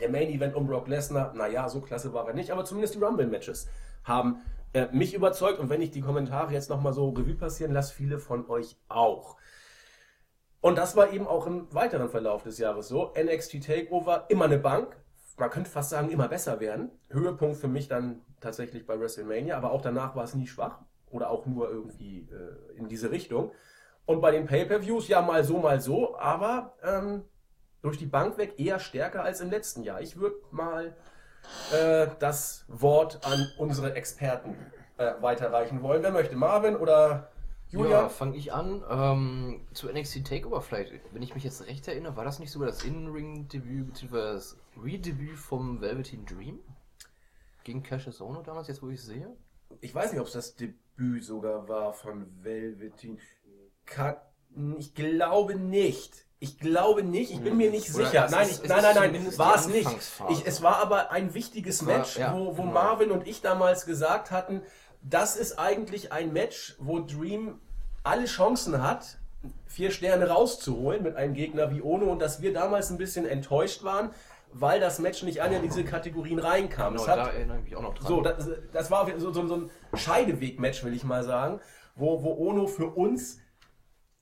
Der 0.00 0.10
Main 0.10 0.28
Event 0.28 0.54
um 0.54 0.66
Brock 0.66 0.86
Lesnar, 0.86 1.32
naja, 1.34 1.68
so 1.68 1.80
klasse 1.80 2.12
war 2.12 2.28
er 2.28 2.34
nicht, 2.34 2.50
aber 2.50 2.64
zumindest 2.64 2.94
die 2.94 3.02
Rumble-Matches 3.02 3.68
haben 4.04 4.40
äh, 4.72 4.86
mich 4.92 5.14
überzeugt. 5.14 5.58
Und 5.58 5.68
wenn 5.68 5.82
ich 5.82 5.90
die 5.90 6.00
Kommentare 6.00 6.52
jetzt 6.52 6.70
nochmal 6.70 6.92
so 6.92 7.08
Revue 7.10 7.34
passieren 7.34 7.72
lasse, 7.72 7.94
viele 7.94 8.18
von 8.18 8.48
euch 8.48 8.76
auch. 8.88 9.36
Und 10.60 10.76
das 10.76 10.94
war 10.96 11.12
eben 11.12 11.26
auch 11.26 11.46
im 11.46 11.72
weiteren 11.72 12.08
Verlauf 12.08 12.42
des 12.42 12.58
Jahres 12.58 12.88
so. 12.88 13.12
NXT 13.18 13.64
Takeover, 13.64 14.26
immer 14.28 14.44
eine 14.44 14.58
Bank. 14.58 14.96
Man 15.38 15.50
könnte 15.50 15.70
fast 15.70 15.90
sagen, 15.90 16.10
immer 16.10 16.28
besser 16.28 16.60
werden. 16.60 16.90
Höhepunkt 17.08 17.56
für 17.56 17.68
mich 17.68 17.88
dann 17.88 18.20
tatsächlich 18.40 18.86
bei 18.86 19.00
WrestleMania, 19.00 19.56
aber 19.56 19.72
auch 19.72 19.80
danach 19.80 20.14
war 20.16 20.24
es 20.24 20.34
nie 20.34 20.46
schwach 20.46 20.80
oder 21.10 21.30
auch 21.30 21.46
nur 21.46 21.70
irgendwie 21.70 22.28
äh, 22.30 22.78
in 22.78 22.88
diese 22.88 23.10
Richtung. 23.10 23.52
Und 24.04 24.20
bei 24.20 24.30
den 24.32 24.46
Pay-per-Views, 24.46 25.08
ja, 25.08 25.22
mal 25.22 25.44
so, 25.44 25.58
mal 25.58 25.80
so, 25.80 26.18
aber 26.18 26.74
ähm, 26.82 27.24
durch 27.82 27.98
die 27.98 28.06
Bank 28.06 28.38
weg 28.38 28.58
eher 28.58 28.78
stärker 28.78 29.22
als 29.22 29.40
im 29.40 29.50
letzten 29.50 29.82
Jahr. 29.82 30.00
Ich 30.00 30.18
würde 30.18 30.36
mal 30.50 30.96
äh, 31.72 32.08
das 32.18 32.64
Wort 32.68 33.20
an 33.24 33.46
unsere 33.58 33.94
Experten 33.94 34.56
äh, 34.98 35.12
weiterreichen 35.20 35.82
wollen. 35.82 36.02
Wer 36.02 36.10
möchte? 36.10 36.36
Marvin 36.36 36.76
oder 36.76 37.30
Julia? 37.70 38.02
Ja, 38.02 38.08
fange 38.08 38.36
ich 38.36 38.52
an. 38.52 38.82
Ähm, 38.90 39.66
zu 39.72 39.88
NXT 39.88 40.26
Takeover 40.26 40.60
vielleicht. 40.60 40.92
Wenn 41.12 41.22
ich 41.22 41.34
mich 41.34 41.44
jetzt 41.44 41.66
recht 41.66 41.86
erinnere, 41.86 42.16
war 42.16 42.24
das 42.24 42.40
nicht 42.40 42.50
sogar 42.50 42.68
das 42.68 42.84
In-Ring-Debüt 42.84 43.86
bzw. 43.92 44.16
das 44.16 44.56
Redebüt 44.82 45.38
vom 45.38 45.80
Velveteen 45.80 46.26
Dream? 46.26 46.58
Gegen 47.62 47.82
Cassius 47.82 48.20
Ono 48.20 48.42
damals, 48.42 48.68
jetzt 48.68 48.82
wo 48.82 48.88
ich 48.88 48.98
es 48.98 49.06
sehe? 49.06 49.36
Ich 49.80 49.94
weiß 49.94 50.10
nicht, 50.12 50.20
ob 50.20 50.26
es 50.26 50.32
das 50.32 50.56
Debüt 50.56 51.24
sogar 51.24 51.68
war 51.68 51.92
von 51.92 52.26
Velveteen. 52.42 53.18
Kann, 53.86 54.16
ich 54.78 54.94
glaube 54.94 55.54
nicht. 55.54 56.26
Ich 56.42 56.58
glaube 56.58 57.02
nicht, 57.02 57.30
ich 57.32 57.40
bin 57.40 57.58
mir 57.58 57.70
nicht 57.70 57.94
Oder 57.94 58.06
sicher. 58.06 58.28
Nein, 58.30 58.48
ich, 58.50 58.66
nein, 58.66 58.82
nein, 58.82 59.12
nein, 59.12 59.38
war 59.38 59.56
es 59.56 59.68
nicht. 59.68 59.90
Ich, 60.30 60.46
es 60.46 60.62
war 60.62 60.78
aber 60.78 61.10
ein 61.10 61.34
wichtiges 61.34 61.82
Match, 61.82 62.16
ja, 62.16 62.34
wo, 62.34 62.56
wo 62.56 62.62
genau. 62.62 62.72
Marvin 62.72 63.10
und 63.10 63.28
ich 63.28 63.42
damals 63.42 63.84
gesagt 63.84 64.30
hatten, 64.30 64.62
das 65.02 65.36
ist 65.36 65.58
eigentlich 65.58 66.12
ein 66.12 66.32
Match, 66.32 66.76
wo 66.78 67.00
Dream 67.00 67.60
alle 68.02 68.26
Chancen 68.26 68.82
hat, 68.82 69.18
vier 69.66 69.90
Sterne 69.90 70.28
rauszuholen 70.28 71.02
mit 71.02 71.16
einem 71.16 71.34
Gegner 71.34 71.70
wie 71.70 71.82
Ono 71.82 72.06
und 72.06 72.20
dass 72.20 72.42
wir 72.42 72.52
damals 72.52 72.90
ein 72.90 72.98
bisschen 72.98 73.26
enttäuscht 73.26 73.84
waren, 73.84 74.10
weil 74.52 74.80
das 74.80 74.98
Match 74.98 75.22
nicht 75.22 75.42
an 75.42 75.52
in 75.52 75.62
diese 75.62 75.84
Kategorien 75.84 76.38
reinkam. 76.38 76.94
Genau, 76.94 77.06
hat, 77.06 77.18
da 77.18 77.28
erinnere 77.28 77.58
ich 77.58 77.64
mich 77.64 77.76
auch 77.76 77.82
noch 77.82 77.94
dran. 77.94 78.08
so, 78.08 78.20
das, 78.20 78.48
das 78.72 78.90
war 78.90 79.06
so, 79.18 79.32
so, 79.32 79.46
so 79.46 79.56
ein 79.56 79.70
Scheideweg-Match, 79.94 80.84
will 80.84 80.92
ich 80.92 81.04
mal 81.04 81.22
sagen, 81.22 81.60
wo, 81.94 82.22
wo 82.22 82.32
Ono 82.48 82.66
für 82.66 82.86
uns, 82.86 83.38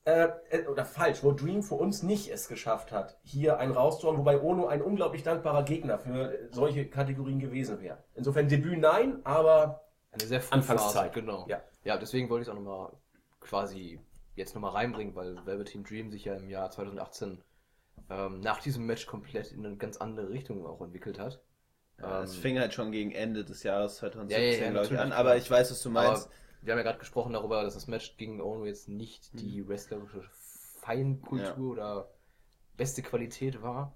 äh, 0.04 0.28
äh, 0.50 0.66
oder 0.66 0.84
falsch, 0.84 1.22
wo 1.22 1.32
Dream 1.32 1.62
für 1.62 1.76
uns 1.76 2.02
nicht 2.02 2.30
es 2.30 2.48
geschafft 2.48 2.92
hat, 2.92 3.18
hier 3.22 3.58
einen 3.58 3.72
rauszuhauen, 3.72 4.18
wobei 4.18 4.40
Ono 4.40 4.66
ein 4.66 4.82
unglaublich 4.82 5.22
dankbarer 5.22 5.64
Gegner 5.64 5.98
für 5.98 6.48
solche 6.50 6.88
Kategorien 6.88 7.40
gewesen 7.40 7.80
wäre. 7.80 8.04
Insofern 8.14 8.48
Debüt 8.48 8.78
nein, 8.78 9.20
aber 9.24 9.87
Eine 10.18 10.28
sehr 10.28 10.40
frühe 10.40 10.52
Anfangszeit. 10.54 11.12
Phase, 11.12 11.20
genau. 11.20 11.46
Ja. 11.48 11.62
ja, 11.84 11.96
deswegen 11.96 12.28
wollte 12.28 12.42
ich 12.42 12.48
es 12.48 12.52
auch 12.52 12.58
nochmal 12.60 12.92
quasi 13.40 14.00
jetzt 14.34 14.54
nochmal 14.54 14.72
reinbringen, 14.72 15.14
weil 15.14 15.44
Velveteen 15.46 15.84
Dream 15.84 16.10
sich 16.10 16.24
ja 16.24 16.34
im 16.34 16.48
Jahr 16.48 16.70
2018 16.70 17.42
ähm, 18.10 18.40
nach 18.40 18.60
diesem 18.60 18.86
Match 18.86 19.06
komplett 19.06 19.52
in 19.52 19.64
eine 19.66 19.76
ganz 19.76 19.96
andere 19.96 20.30
Richtung 20.30 20.66
auch 20.66 20.80
entwickelt 20.80 21.18
hat. 21.18 21.40
Ja, 21.98 22.22
es 22.22 22.34
Ähm, 22.34 22.40
fing 22.42 22.58
halt 22.58 22.74
schon 22.74 22.92
gegen 22.92 23.10
Ende 23.12 23.44
des 23.44 23.62
Jahres 23.64 23.96
2017, 23.96 24.60
Ja, 24.60 24.66
ja, 24.66 24.70
glaube 24.70 24.86
ich, 24.86 24.98
an. 25.00 25.12
Aber 25.12 25.36
ich 25.36 25.50
weiß, 25.50 25.70
was 25.70 25.82
du 25.82 25.90
meinst. 25.90 26.26
Aber 26.26 26.32
wir 26.62 26.72
haben 26.72 26.78
ja 26.78 26.84
gerade 26.84 26.98
gesprochen 26.98 27.32
darüber, 27.32 27.62
dass 27.62 27.74
das 27.74 27.86
Match 27.86 28.16
gegen 28.16 28.40
Ono 28.40 28.64
jetzt 28.64 28.88
nicht 28.88 29.30
die 29.38 29.66
wrestlerische 29.66 30.22
Feinkultur 30.80 31.72
oder 31.72 32.08
beste 32.76 33.02
Qualität 33.02 33.62
war. 33.62 33.94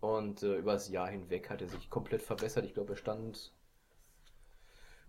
Und 0.00 0.42
äh, 0.42 0.56
über 0.56 0.72
das 0.72 0.88
Jahr 0.88 1.08
hinweg 1.08 1.48
hat 1.48 1.60
er 1.62 1.68
sich 1.68 1.88
komplett 1.88 2.22
verbessert. 2.22 2.64
Ich 2.64 2.74
glaube, 2.74 2.94
er 2.94 2.96
stand 2.96 3.52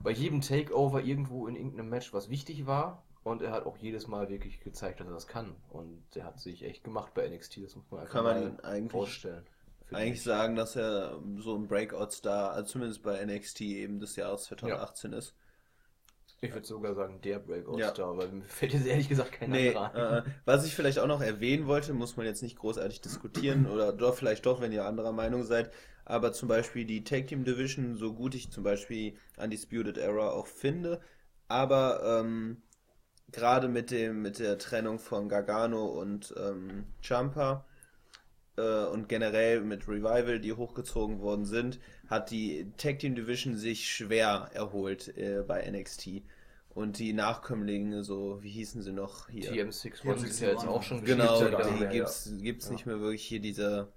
bei 0.03 0.11
jedem 0.11 0.41
Takeover 0.41 1.01
irgendwo 1.01 1.47
in 1.47 1.55
irgendeinem 1.55 1.89
Match, 1.89 2.13
was 2.13 2.29
wichtig 2.29 2.65
war. 2.67 3.03
Und 3.23 3.41
er 3.41 3.51
hat 3.53 3.65
auch 3.65 3.77
jedes 3.77 4.07
Mal 4.07 4.29
wirklich 4.29 4.59
gezeigt, 4.59 4.99
dass 4.99 5.07
er 5.07 5.13
das 5.13 5.27
kann. 5.27 5.55
Und 5.69 6.03
er 6.13 6.25
hat 6.25 6.41
sich 6.41 6.63
echt 6.65 6.83
gemacht 6.83 7.13
bei 7.13 7.25
NXT. 7.27 7.63
Das 7.63 7.75
muss 7.75 7.89
man 7.89 8.01
einfach 8.01 8.13
Kann 8.13 8.23
man 8.25 8.59
eigentlich- 8.59 8.91
vorstellen. 8.91 9.45
Eigentlich 9.91 10.13
ich. 10.19 10.23
sagen, 10.23 10.55
dass 10.55 10.75
er 10.75 11.19
so 11.37 11.55
ein 11.55 11.67
Breakout-Star, 11.67 12.51
also 12.51 12.67
zumindest 12.71 13.01
bei 13.03 13.23
NXT 13.25 13.61
eben 13.61 13.99
des 13.99 14.15
Jahres 14.17 14.43
2018 14.45 15.13
ist. 15.13 15.35
Ich 16.41 16.53
würde 16.53 16.65
sogar 16.67 16.93
sagen, 16.95 17.21
der 17.21 17.33
Ja. 17.33 17.39
Breakout-Star, 17.39 18.17
weil 18.17 18.29
mir 18.29 18.43
fällt 18.43 18.73
jetzt 18.73 18.85
ehrlich 18.85 19.07
gesagt 19.07 19.31
kein 19.33 19.51
Nee, 19.51 19.73
anderer 19.73 20.25
äh, 20.25 20.29
was 20.45 20.65
ich 20.65 20.75
vielleicht 20.75 20.99
auch 20.99 21.07
noch 21.07 21.21
erwähnen 21.21 21.67
wollte, 21.67 21.93
muss 21.93 22.17
man 22.17 22.25
jetzt 22.25 22.41
nicht 22.43 22.57
großartig 22.57 22.99
diskutieren 23.01 23.67
oder 23.67 23.93
doch 23.93 24.15
vielleicht 24.15 24.45
doch, 24.45 24.59
wenn 24.59 24.73
ihr 24.73 24.85
anderer 24.85 25.13
Meinung 25.13 25.43
seid, 25.43 25.71
aber 26.05 26.33
zum 26.33 26.47
Beispiel 26.49 26.85
die 26.85 27.03
Tag 27.03 27.27
Team 27.27 27.43
Division, 27.45 27.95
so 27.97 28.13
gut 28.13 28.35
ich 28.35 28.51
zum 28.51 28.63
Beispiel 28.63 29.15
Undisputed 29.37 29.97
Era 29.97 30.31
auch 30.31 30.47
finde, 30.47 31.01
aber 31.47 32.21
ähm, 32.21 32.61
gerade 33.31 33.67
mit 33.67 33.91
dem 33.91 34.21
mit 34.21 34.39
der 34.39 34.57
Trennung 34.57 34.99
von 34.99 35.29
Gargano 35.29 35.85
und 35.85 36.33
ähm, 36.37 36.85
Ciampa 37.03 37.65
äh, 38.57 38.85
und 38.85 39.09
generell 39.09 39.61
mit 39.61 39.87
Revival, 39.87 40.39
die 40.39 40.53
hochgezogen 40.53 41.19
worden 41.19 41.45
sind, 41.45 41.79
hat 42.07 42.31
die 42.31 42.71
Tag 42.77 42.99
Team 42.99 43.15
Division 43.15 43.55
sich 43.57 43.89
schwer 43.89 44.49
erholt 44.53 45.17
äh, 45.17 45.43
bei 45.47 45.69
NXT. 45.69 46.23
Und 46.69 46.97
die 46.97 47.13
Nachkömmlinge, 47.13 48.03
so, 48.03 48.41
wie 48.41 48.49
hießen 48.49 48.81
sie 48.81 48.93
noch 48.93 49.29
hier? 49.29 49.51
TM6 49.51 50.05
One 50.05 50.25
ist 50.25 50.39
ja 50.39 50.49
jetzt 50.49 50.67
auch 50.67 50.81
schon 50.81 51.03
Genau, 51.05 51.39
ja 51.39 51.61
die 51.61 51.69
nicht 51.69 51.79
mehr, 51.79 51.89
gibt's, 51.89 52.31
gibt's 52.41 52.69
nicht 52.71 52.85
mehr 52.87 52.99
wirklich 52.99 53.23
hier 53.23 53.39
diese. 53.39 53.91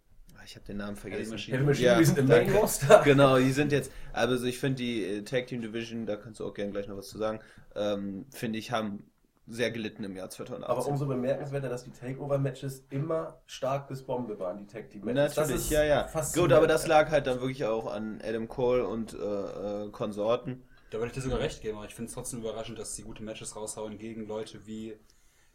Ich 0.46 0.54
habe 0.54 0.64
den 0.64 0.76
Namen 0.76 0.96
vergessen. 0.96 1.32
Machine. 1.32 1.56
Heavy 1.56 1.66
Machine, 1.66 1.98
wir 1.98 2.06
sind 2.06 2.18
im 2.18 2.28
Main. 2.28 2.50
Roster. 2.54 3.02
Genau, 3.04 3.37
die 3.38 3.50
sind 3.50 3.72
jetzt. 3.72 3.90
Also 4.12 4.44
ich 4.46 4.59
finde 4.59 4.76
die 4.76 5.02
äh, 5.04 5.22
Tag 5.22 5.48
Team 5.48 5.61
Division, 5.61 6.06
da 6.06 6.16
kannst 6.16 6.38
du 6.40 6.46
auch 6.46 6.54
gerne 6.54 6.70
gleich 6.70 6.87
noch 6.87 6.96
was 6.96 7.09
zu 7.09 7.18
sagen, 7.18 7.40
ähm, 7.74 8.26
finde 8.30 8.59
ich, 8.59 8.70
haben 8.70 9.11
sehr 9.48 9.70
gelitten 9.70 10.04
im 10.04 10.16
Jahr 10.16 10.30
2018. 10.30 10.64
Aber 10.70 10.87
umso 10.87 11.06
bemerkenswerter, 11.06 11.68
dass 11.68 11.85
die 11.85 11.90
Takeover-Matches 11.90 12.87
immer 12.90 13.40
stark 13.46 13.88
bis 13.88 14.02
Bombe 14.02 14.38
waren, 14.38 14.59
die 14.59 14.66
Tag 14.66 14.90
Team 14.90 15.04
Matches. 15.04 15.37
Natürlich, 15.37 15.70
ja, 15.70 15.85
ja. 15.85 16.09
Gut, 16.35 16.52
aber 16.52 16.66
das 16.66 16.87
lag 16.87 17.11
halt 17.11 17.26
dann 17.26 17.40
wirklich 17.40 17.64
auch 17.64 17.87
an 17.92 18.20
Adam 18.24 18.48
Cole 18.48 18.87
und 18.87 19.14
äh, 19.14 19.85
äh, 19.85 19.90
Konsorten. 19.90 20.62
Da 20.90 20.98
würde 20.98 21.09
ich 21.09 21.12
dir 21.14 21.22
sogar 21.22 21.40
recht 21.40 21.61
geben, 21.62 21.78
aber 21.78 21.87
ich 21.87 21.94
finde 21.94 22.09
es 22.09 22.14
trotzdem 22.14 22.40
überraschend, 22.40 22.78
dass 22.78 22.94
sie 22.94 23.02
gute 23.02 23.22
Matches 23.22 23.56
raushauen 23.56 23.98
gegen 23.98 24.26
Leute 24.26 24.66
wie 24.66 24.96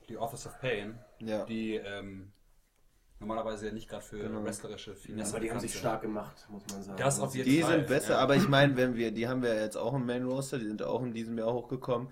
die 0.09 0.17
Office 0.17 0.45
of 0.47 0.59
Pain, 0.59 0.99
Ja. 1.19 1.45
die 1.45 1.75
ähm, 1.75 2.31
normalerweise 3.21 3.67
ja 3.67 3.71
nicht 3.71 3.87
gerade 3.87 4.03
für 4.03 4.17
Genau. 4.17 4.43
wrestlerische 4.43 4.95
Finesse 4.95 5.31
aber 5.31 5.39
die 5.39 5.51
haben 5.51 5.59
sich 5.61 5.75
stark 5.77 6.01
gemacht, 6.01 6.45
muss 6.49 6.63
man 6.71 6.83
sagen. 6.83 6.97
Das 6.97 7.19
auf 7.19 7.33
jeden 7.35 7.47
Die 7.49 7.61
Fall. 7.61 7.77
sind 7.77 7.87
besser, 7.87 8.13
ja. 8.13 8.17
aber 8.19 8.35
ich 8.35 8.49
meine, 8.49 8.75
wenn 8.75 8.95
wir, 8.95 9.11
die 9.11 9.27
haben 9.27 9.41
wir 9.43 9.55
jetzt 9.61 9.77
auch 9.77 9.93
im 9.93 10.05
Main 10.05 10.25
Roster, 10.25 10.59
die 10.59 10.67
sind 10.67 10.81
auch 10.83 11.01
in 11.03 11.13
diesem 11.13 11.37
Jahr 11.37 11.53
hochgekommen. 11.53 12.09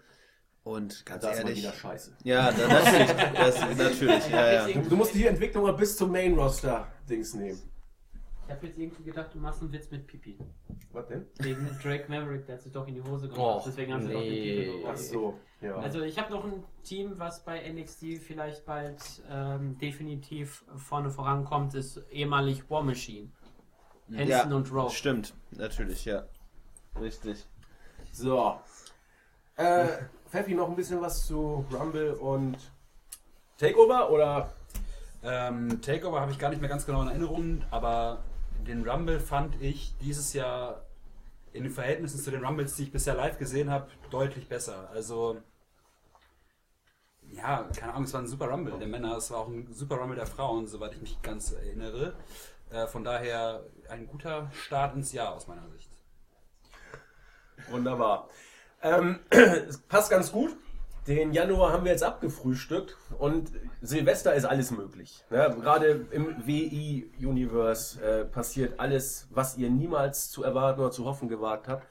Und 0.64 1.06
ganz 1.06 1.24
da 1.24 1.32
ist 1.32 1.38
man 1.40 1.48
ehrlich. 1.48 1.64
wieder 1.64 1.74
scheiße. 1.74 2.16
Ja, 2.24 2.52
da, 2.52 2.68
natürlich, 2.68 3.34
das, 3.34 3.60
natürlich, 3.78 4.30
ja, 4.30 4.68
ja. 4.68 4.74
Du, 4.82 4.90
du 4.90 4.96
musst 4.96 5.16
die 5.16 5.26
Entwicklung 5.26 5.64
mal 5.64 5.74
bis 5.74 5.98
zum 5.98 6.12
Main-Roster-Dings 6.12 7.34
nehmen. 7.34 7.60
Ich 8.50 8.56
habe 8.56 8.66
jetzt 8.66 8.80
irgendwie 8.80 9.04
gedacht, 9.04 9.30
du 9.32 9.38
machst 9.38 9.62
einen 9.62 9.72
Witz 9.72 9.92
mit 9.92 10.08
Pipi. 10.08 10.36
Was 10.92 11.06
denn? 11.06 11.28
Wegen 11.38 11.70
Drake 11.84 12.06
Maverick, 12.08 12.48
der 12.48 12.56
hat 12.56 12.64
sich 12.64 12.72
doch 12.72 12.88
in 12.88 12.96
die 12.96 13.04
Hose 13.04 13.30
gemacht. 13.30 13.58
Och, 13.58 13.64
Deswegen 13.64 13.94
haben 13.94 14.02
sie 14.02 14.12
doch 14.12 14.22
den 14.22 14.32
nee. 14.32 14.42
Titel 14.42 14.66
gewonnen. 14.72 14.88
Ach 14.92 14.98
so, 14.98 15.40
ja. 15.62 15.76
Also 15.76 16.02
ich 16.02 16.18
habe 16.18 16.34
noch 16.34 16.44
ein 16.44 16.64
Team, 16.82 17.20
was 17.20 17.46
bei 17.46 17.72
NXT 17.72 18.18
vielleicht 18.20 18.66
bald 18.66 19.22
ähm, 19.30 19.78
definitiv 19.78 20.66
vorne 20.78 21.12
vorankommt, 21.12 21.76
ist 21.76 22.02
ehemalig 22.10 22.68
War 22.72 22.82
Machine. 22.82 23.30
Hanson 24.12 24.28
ja, 24.28 24.46
und 24.46 24.74
Rowe. 24.74 24.90
Stimmt, 24.90 25.36
natürlich, 25.52 26.06
ja. 26.06 26.24
Richtig. 27.00 27.46
So. 28.12 28.60
Äh, 29.58 29.90
Pfeffi, 30.28 30.56
noch 30.56 30.70
ein 30.70 30.76
bisschen 30.76 31.00
was 31.02 31.28
zu 31.28 31.64
Rumble 31.72 32.14
und 32.14 32.58
Takeover 33.60 34.10
oder? 34.10 34.54
Ähm, 35.22 35.80
Takeover 35.84 36.20
habe 36.20 36.32
ich 36.32 36.40
gar 36.40 36.50
nicht 36.50 36.62
mehr 36.62 36.70
ganz 36.70 36.88
genau 36.88 37.04
in 37.04 37.10
Erinnerung, 37.10 37.62
aber 37.70 38.24
den 38.68 38.88
Rumble 38.88 39.20
fand 39.20 39.62
ich 39.62 39.98
dieses 40.00 40.34
Jahr 40.34 40.86
in 41.54 41.64
den 41.64 41.72
Verhältnissen 41.72 42.20
zu 42.20 42.32
den 42.32 42.46
Rumbles, 42.46 42.76
die 42.76 42.84
ich 42.84 42.92
bisher 42.92 43.16
live 43.16 43.38
gesehen 43.38 43.70
habe, 43.70 43.88
deutlich 44.12 44.48
besser. 44.48 44.90
Also, 44.92 45.42
ja, 47.32 47.68
keine 47.76 47.94
Ahnung, 47.94 48.06
es 48.06 48.14
war 48.14 48.22
ein 48.22 48.28
super 48.28 48.50
Rumble 48.50 48.78
der 48.78 48.88
Männer, 48.88 49.18
es 49.18 49.32
war 49.32 49.40
auch 49.40 49.48
ein 49.48 49.74
super 49.74 49.96
Rumble 49.96 50.16
der 50.16 50.28
Frauen, 50.28 50.68
soweit 50.68 50.94
ich 50.94 51.02
mich 51.02 51.22
ganz 51.22 51.52
erinnere. 51.52 52.14
Äh, 52.70 52.88
von 52.88 53.04
daher 53.04 53.64
ein 53.90 54.08
guter 54.08 54.52
Start 54.54 54.96
ins 54.96 55.12
Jahr 55.12 55.34
aus 55.34 55.48
meiner 55.48 55.68
Sicht. 55.70 55.90
Wunderbar. 57.70 58.30
Ähm, 58.82 59.20
es 59.30 59.80
passt 59.80 60.12
ganz 60.12 60.32
gut. 60.32 60.56
Den 61.10 61.34
Januar 61.34 61.74
haben 61.74 61.86
wir 61.86 61.92
jetzt 61.92 62.04
abgefrühstückt 62.04 62.96
und 63.18 63.52
Silvester 63.82 64.36
ist 64.36 64.46
alles 64.46 64.70
möglich. 64.70 65.26
Ne? 65.32 65.58
Gerade 65.60 66.06
im 66.12 66.36
WI-Universe 66.46 68.00
äh, 68.00 68.26
passiert 68.26 68.80
alles, 68.80 69.28
was 69.32 69.58
ihr 69.58 69.72
niemals 69.72 70.30
zu 70.30 70.44
erwarten 70.44 70.82
oder 70.82 70.92
zu 70.92 71.06
hoffen 71.06 71.28
gewagt 71.28 71.68
habt. 71.68 71.88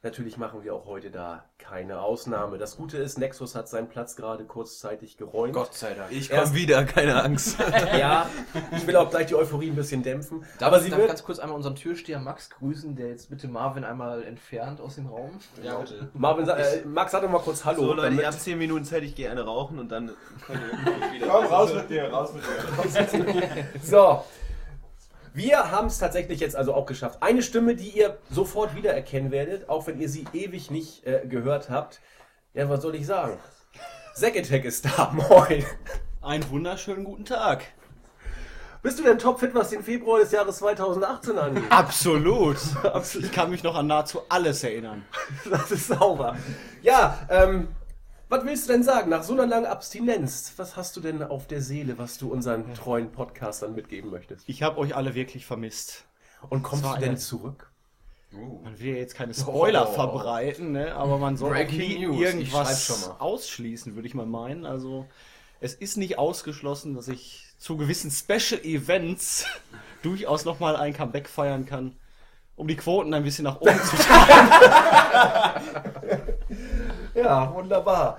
Natürlich 0.00 0.36
machen 0.36 0.62
wir 0.62 0.74
auch 0.74 0.86
heute 0.86 1.10
da 1.10 1.44
keine 1.58 2.00
Ausnahme. 2.00 2.56
Das 2.56 2.76
Gute 2.76 2.98
ist, 2.98 3.18
Nexus 3.18 3.56
hat 3.56 3.68
seinen 3.68 3.88
Platz 3.88 4.14
gerade 4.14 4.44
kurzzeitig 4.44 5.16
geräumt. 5.16 5.54
Gott 5.54 5.74
sei 5.74 5.92
Dank. 5.94 6.12
Ich 6.12 6.30
komme 6.30 6.54
wieder, 6.54 6.84
keine 6.84 7.20
Angst. 7.20 7.56
Ja, 7.98 8.30
ich 8.76 8.86
will 8.86 8.94
auch 8.94 9.10
gleich 9.10 9.26
die 9.26 9.34
Euphorie 9.34 9.70
ein 9.70 9.74
bisschen 9.74 10.04
dämpfen. 10.04 10.44
Darf, 10.60 10.68
Aber 10.68 10.80
sie 10.80 10.90
darf 10.90 11.00
wird, 11.00 11.08
ganz 11.08 11.24
kurz 11.24 11.40
einmal 11.40 11.56
unseren 11.56 11.74
Türsteher 11.74 12.20
Max 12.20 12.48
grüßen, 12.50 12.94
der 12.94 13.08
jetzt 13.08 13.28
bitte 13.28 13.48
Marvin 13.48 13.82
einmal 13.82 14.22
entfernt 14.22 14.80
aus 14.80 14.94
dem 14.94 15.06
Raum. 15.08 15.32
Ja, 15.64 15.78
bitte. 15.78 16.08
Marvin, 16.14 16.48
äh, 16.48 16.84
Max, 16.84 17.10
sag 17.10 17.22
doch 17.22 17.28
mal 17.30 17.40
kurz 17.40 17.64
Hallo. 17.64 17.80
So, 17.80 17.86
Leute, 17.94 18.02
damit- 18.02 18.20
ihr 18.20 18.26
habt 18.28 18.40
10 18.40 18.56
Minuten 18.56 18.84
Zeit, 18.84 19.02
ich 19.02 19.16
gehe 19.16 19.28
eine 19.30 19.42
rauchen 19.44 19.80
und 19.80 19.90
dann 19.90 20.12
könnt 20.46 20.60
ihr 20.60 21.12
wieder. 21.14 21.26
Komm, 21.26 21.46
raus 21.46 21.74
mit 21.74 21.90
dir, 21.90 22.08
raus 22.08 22.30
mit 22.34 22.44
dir. 22.44 23.66
So. 23.82 24.22
Wir 25.38 25.70
haben 25.70 25.86
es 25.86 25.98
tatsächlich 25.98 26.40
jetzt 26.40 26.56
also 26.56 26.74
auch 26.74 26.84
geschafft. 26.84 27.22
Eine 27.22 27.42
Stimme, 27.42 27.76
die 27.76 27.90
ihr 27.90 28.18
sofort 28.28 28.74
wiedererkennen 28.74 29.30
werdet, 29.30 29.68
auch 29.68 29.86
wenn 29.86 30.00
ihr 30.00 30.08
sie 30.08 30.24
ewig 30.32 30.68
nicht 30.72 31.06
äh, 31.06 31.20
gehört 31.28 31.70
habt. 31.70 32.00
Ja, 32.54 32.68
was 32.68 32.82
soll 32.82 32.96
ich 32.96 33.06
sagen? 33.06 33.38
Zack 34.16 34.36
Attack 34.36 34.64
ist 34.64 34.84
da. 34.84 35.12
Moin. 35.12 35.64
Einen 36.22 36.50
wunderschönen 36.50 37.04
guten 37.04 37.24
Tag. 37.24 37.62
Bist 38.82 38.98
du 38.98 39.04
denn 39.04 39.20
topfit, 39.20 39.54
was 39.54 39.70
den 39.70 39.84
Februar 39.84 40.18
des 40.18 40.32
Jahres 40.32 40.56
2018 40.56 41.38
angeht? 41.38 41.62
Absolut. 42.92 43.22
Ich 43.22 43.30
kann 43.30 43.50
mich 43.50 43.62
noch 43.62 43.76
an 43.76 43.86
nahezu 43.86 44.22
alles 44.28 44.64
erinnern. 44.64 45.04
Das 45.48 45.70
ist 45.70 45.86
sauber. 45.86 46.34
Ja, 46.82 47.16
ähm, 47.30 47.68
was 48.28 48.44
willst 48.44 48.68
du 48.68 48.72
denn 48.72 48.82
sagen? 48.82 49.10
Nach 49.10 49.22
so 49.22 49.32
einer 49.32 49.46
langen 49.46 49.66
Abstinenz, 49.66 50.52
was 50.56 50.76
hast 50.76 50.96
du 50.96 51.00
denn 51.00 51.22
auf 51.22 51.46
der 51.46 51.62
Seele, 51.62 51.98
was 51.98 52.18
du 52.18 52.30
unseren 52.32 52.74
treuen 52.74 53.10
Podcastern 53.10 53.74
mitgeben 53.74 54.10
möchtest? 54.10 54.48
Ich 54.48 54.62
habe 54.62 54.78
euch 54.78 54.94
alle 54.94 55.14
wirklich 55.14 55.46
vermisst. 55.46 56.04
Und 56.50 56.62
kommst 56.62 56.84
du 56.84 56.96
denn 57.00 57.16
zurück? 57.16 57.70
Uh. 58.32 58.60
Man 58.62 58.78
will 58.78 58.88
ja 58.88 58.96
jetzt 58.96 59.14
keine 59.14 59.32
Spoiler 59.34 59.88
Oh. 59.88 59.92
verbreiten, 59.94 60.72
ne? 60.72 60.94
aber 60.94 61.18
man 61.18 61.36
soll 61.36 61.64
nie 61.66 61.98
News. 62.06 62.16
Ich 62.16 62.22
irgendwas 62.22 63.10
ausschließen, 63.18 63.94
würde 63.94 64.06
ich 64.06 64.14
mal 64.14 64.26
meinen. 64.26 64.66
Also 64.66 65.06
es 65.60 65.74
ist 65.74 65.96
nicht 65.96 66.18
ausgeschlossen, 66.18 66.94
dass 66.94 67.08
ich 67.08 67.46
zu 67.58 67.76
gewissen 67.78 68.10
Special 68.10 68.60
Events 68.62 69.46
durchaus 70.02 70.44
nochmal 70.44 70.76
ein 70.76 70.92
Comeback 70.92 71.28
feiern 71.28 71.64
kann, 71.64 71.96
um 72.54 72.68
die 72.68 72.76
Quoten 72.76 73.14
ein 73.14 73.24
bisschen 73.24 73.44
nach 73.44 73.60
oben 73.60 73.80
zu 73.82 73.96
treiben. 74.02 75.62
Ja, 77.18 77.52
wunderbar. 77.54 78.18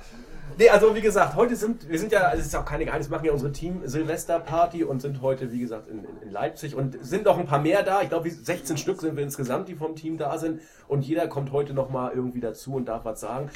Nee, 0.58 0.70
also 0.70 0.94
wie 0.94 1.02
gesagt, 1.02 1.36
heute 1.36 1.56
sind, 1.56 1.88
wir 1.88 1.98
sind 1.98 2.12
ja, 2.12 2.22
also 2.24 2.42
es 2.42 2.48
ist 2.48 2.56
auch 2.56 2.66
keine 2.66 2.84
Geheimnis, 2.84 3.08
machen 3.08 3.24
ja 3.24 3.32
unsere 3.32 3.54
Team-Silvester-Party 3.54 4.84
und 4.84 5.02
sind 5.02 5.22
heute, 5.22 5.54
wie 5.54 5.60
gesagt, 5.60 5.88
in, 5.88 6.06
in, 6.22 6.32
Leipzig 6.32 6.76
und 6.76 6.98
sind 7.02 7.24
noch 7.24 7.38
ein 7.38 7.46
paar 7.46 7.62
mehr 7.62 7.82
da. 7.84 8.02
Ich 8.02 8.10
glaube, 8.10 8.26
wie 8.26 8.32
16 8.32 8.76
Stück 8.76 9.00
sind 9.00 9.16
wir 9.16 9.24
insgesamt, 9.24 9.70
die 9.70 9.76
vom 9.76 9.96
Team 9.96 10.18
da 10.18 10.38
sind 10.38 10.62
und 10.90 11.04
jeder 11.04 11.28
kommt 11.28 11.54
heute 11.54 11.74
nochmal 11.74 12.12
irgendwie 12.14 12.42
dazu 12.42 12.74
und 12.74 12.86
darf 12.90 13.06
was 13.06 13.22
sagen. 13.22 13.50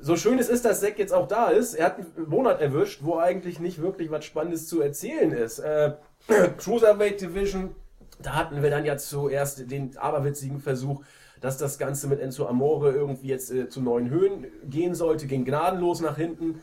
So 0.00 0.16
schön 0.16 0.38
es 0.38 0.48
ist, 0.48 0.64
dass 0.64 0.80
Zack 0.80 0.98
jetzt 0.98 1.12
auch 1.12 1.28
da 1.28 1.50
ist. 1.50 1.74
Er 1.74 1.86
hat 1.86 1.98
einen 1.98 2.28
Monat 2.28 2.60
erwischt, 2.60 3.00
wo 3.04 3.18
eigentlich 3.18 3.60
nicht 3.60 3.80
wirklich 3.80 4.10
was 4.10 4.24
Spannendes 4.24 4.66
zu 4.66 4.80
erzählen 4.80 5.30
ist. 5.30 5.60
Äh, 5.60 5.92
Cruiserweight 6.58 7.20
Division, 7.20 7.76
da 8.20 8.34
hatten 8.34 8.62
wir 8.62 8.70
dann 8.70 8.84
ja 8.84 8.96
zuerst 8.96 9.70
den 9.70 9.96
aberwitzigen 9.98 10.58
Versuch, 10.58 11.04
dass 11.40 11.58
das 11.58 11.78
Ganze 11.78 12.06
mit 12.06 12.20
Enzo 12.20 12.46
Amore 12.46 12.92
irgendwie 12.92 13.28
jetzt 13.28 13.50
äh, 13.50 13.68
zu 13.68 13.80
neuen 13.80 14.10
Höhen 14.10 14.46
gehen 14.64 14.94
sollte, 14.94 15.26
ging 15.26 15.44
gnadenlos 15.44 16.00
nach 16.00 16.16
hinten. 16.16 16.60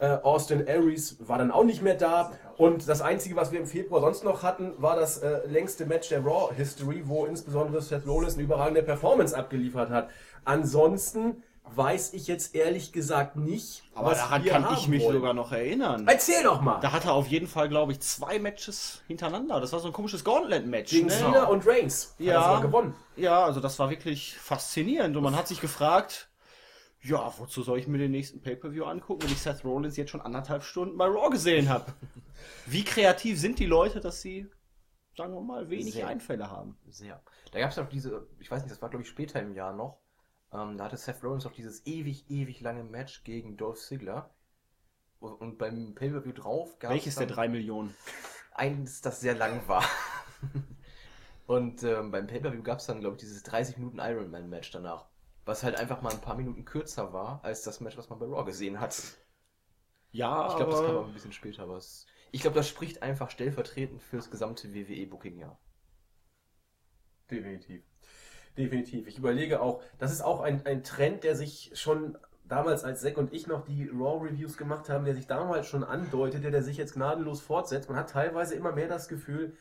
Äh, 0.00 0.18
Austin 0.22 0.66
Aries 0.68 1.16
war 1.26 1.38
dann 1.38 1.50
auch 1.50 1.64
nicht 1.64 1.82
mehr 1.82 1.94
da. 1.94 2.32
Und 2.56 2.88
das 2.88 3.00
Einzige, 3.00 3.36
was 3.36 3.52
wir 3.52 3.60
im 3.60 3.66
Februar 3.66 4.00
sonst 4.00 4.24
noch 4.24 4.42
hatten, 4.42 4.72
war 4.78 4.96
das 4.96 5.18
äh, 5.18 5.46
längste 5.46 5.86
Match 5.86 6.08
der 6.08 6.24
Raw 6.24 6.54
History, 6.54 7.02
wo 7.06 7.26
insbesondere 7.26 7.82
Seth 7.82 8.06
Rollins 8.06 8.34
eine 8.34 8.44
überragende 8.44 8.82
Performance 8.82 9.36
abgeliefert 9.36 9.90
hat. 9.90 10.08
Ansonsten 10.44 11.42
weiß 11.76 12.14
ich 12.14 12.26
jetzt 12.26 12.54
ehrlich 12.54 12.92
gesagt 12.92 13.36
nicht, 13.36 13.82
Aber 13.94 14.14
daran 14.14 14.44
wir 14.44 14.52
kann 14.52 14.74
ich 14.74 14.88
mich 14.88 15.02
wollen. 15.02 15.14
sogar 15.14 15.34
noch 15.34 15.52
erinnern. 15.52 16.06
Erzähl 16.08 16.42
doch 16.42 16.60
mal! 16.60 16.80
Da 16.80 16.92
hat 16.92 17.04
er 17.04 17.12
auf 17.12 17.26
jeden 17.26 17.46
Fall, 17.46 17.68
glaube 17.68 17.92
ich, 17.92 18.00
zwei 18.00 18.38
Matches 18.38 19.02
hintereinander. 19.06 19.60
Das 19.60 19.72
war 19.72 19.80
so 19.80 19.88
ein 19.88 19.92
komisches 19.92 20.24
Gauntlet-Match. 20.24 20.90
Gegen 20.90 21.06
ne? 21.06 21.12
Cena 21.12 21.44
und 21.44 21.66
Reigns. 21.66 22.14
Ja. 22.18 22.60
gewonnen. 22.60 22.94
Ja, 23.16 23.44
also 23.44 23.60
das 23.60 23.78
war 23.78 23.90
wirklich 23.90 24.36
faszinierend. 24.36 25.16
Und 25.16 25.22
man 25.22 25.36
hat 25.36 25.48
sich 25.48 25.60
gefragt, 25.60 26.30
ja, 27.00 27.32
wozu 27.38 27.62
soll 27.62 27.78
ich 27.78 27.86
mir 27.86 27.98
den 27.98 28.10
nächsten 28.10 28.40
Pay-Per-View 28.40 28.84
angucken, 28.84 29.22
wenn 29.22 29.32
ich 29.32 29.40
Seth 29.40 29.64
Rollins 29.64 29.96
jetzt 29.96 30.10
schon 30.10 30.20
anderthalb 30.20 30.62
Stunden 30.62 30.96
bei 30.96 31.06
Raw 31.06 31.30
gesehen 31.30 31.68
habe? 31.68 31.86
Wie 32.66 32.84
kreativ 32.84 33.38
sind 33.38 33.58
die 33.58 33.66
Leute, 33.66 34.00
dass 34.00 34.20
sie, 34.20 34.48
sagen 35.16 35.34
wir 35.34 35.40
mal, 35.40 35.70
wenig 35.70 35.94
Sehr. 35.94 36.08
Einfälle 36.08 36.50
haben? 36.50 36.76
Sehr. 36.88 37.22
Da 37.52 37.60
gab 37.60 37.70
es 37.70 37.78
auch 37.78 37.88
diese, 37.88 38.26
ich 38.40 38.50
weiß 38.50 38.62
nicht, 38.62 38.72
das 38.72 38.82
war 38.82 38.90
glaube 38.90 39.02
ich 39.02 39.08
später 39.08 39.40
im 39.40 39.54
Jahr 39.54 39.72
noch. 39.72 40.00
Ähm, 40.52 40.76
da 40.78 40.84
hatte 40.84 40.96
Seth 40.98 41.22
Rollins 41.22 41.46
auch 41.46 41.52
dieses 41.52 41.86
ewig, 41.86 42.28
ewig 42.30 42.60
lange 42.60 42.84
Match 42.84 43.24
gegen 43.24 43.56
Dolph 43.56 43.80
Ziggler. 43.80 44.30
Und 45.20 45.58
beim 45.58 45.94
Pay-Per-View 45.94 46.32
drauf 46.32 46.78
gab 46.80 46.92
Welches 46.94 47.16
der 47.16 47.26
drei 47.26 47.48
Millionen? 47.48 47.94
eins, 48.52 49.00
das 49.00 49.20
sehr 49.20 49.34
lang 49.34 49.66
war. 49.68 49.84
Und 51.46 51.82
ähm, 51.82 52.10
beim 52.12 52.26
Pay-Per-View 52.28 52.62
gab 52.62 52.78
es 52.78 52.86
dann, 52.86 53.00
glaube 53.00 53.16
ich, 53.16 53.20
dieses 53.20 53.42
30 53.42 53.78
Minuten 53.78 53.98
Ironman-Match 53.98 54.70
danach. 54.70 55.06
Was 55.46 55.62
halt 55.64 55.76
einfach 55.76 56.00
mal 56.02 56.12
ein 56.12 56.20
paar 56.20 56.36
Minuten 56.36 56.64
kürzer 56.64 57.12
war, 57.12 57.42
als 57.42 57.62
das 57.62 57.80
Match, 57.80 57.96
was 57.96 58.08
man 58.10 58.18
bei 58.20 58.26
Raw 58.26 58.44
gesehen 58.44 58.78
hat. 58.80 59.02
Ja, 60.12 60.28
Ich 60.46 60.56
glaube, 60.56 60.72
das 60.72 60.82
kam 60.82 60.96
aber 60.96 61.00
auch 61.02 61.06
ein 61.06 61.12
bisschen 61.12 61.32
später, 61.32 61.62
aber 61.62 61.76
es, 61.76 62.06
ich 62.32 62.40
glaube, 62.40 62.56
das 62.56 62.68
spricht 62.68 63.02
einfach 63.02 63.30
stellvertretend 63.30 64.02
fürs 64.02 64.30
gesamte 64.30 64.74
WWE-Booking-Jahr. 64.74 65.58
Definitiv. 67.30 67.82
Definitiv. 68.58 69.06
Ich 69.06 69.18
überlege 69.18 69.62
auch, 69.62 69.80
das 69.98 70.10
ist 70.10 70.20
auch 70.20 70.40
ein, 70.40 70.66
ein 70.66 70.82
Trend, 70.82 71.22
der 71.22 71.36
sich 71.36 71.70
schon 71.74 72.18
damals, 72.48 72.82
als 72.82 73.02
Zack 73.02 73.16
und 73.16 73.32
ich 73.32 73.46
noch 73.46 73.64
die 73.64 73.88
Raw-Reviews 73.88 74.56
gemacht 74.56 74.88
haben, 74.88 75.04
der 75.04 75.14
sich 75.14 75.28
damals 75.28 75.68
schon 75.68 75.84
andeutete, 75.84 76.50
der 76.50 76.62
sich 76.62 76.76
jetzt 76.76 76.94
gnadenlos 76.94 77.40
fortsetzt. 77.40 77.88
Man 77.88 77.98
hat 77.98 78.10
teilweise 78.10 78.56
immer 78.56 78.72
mehr 78.72 78.88
das 78.88 79.06
Gefühl, 79.06 79.56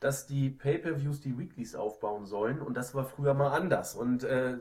dass 0.00 0.26
die 0.26 0.48
Pay-Per-Views 0.48 1.20
die 1.20 1.36
Weeklies 1.38 1.74
aufbauen 1.74 2.24
sollen 2.24 2.62
und 2.62 2.74
das 2.74 2.94
war 2.94 3.04
früher 3.04 3.34
mal 3.34 3.50
anders. 3.50 3.94
Und 3.94 4.24
äh, 4.24 4.56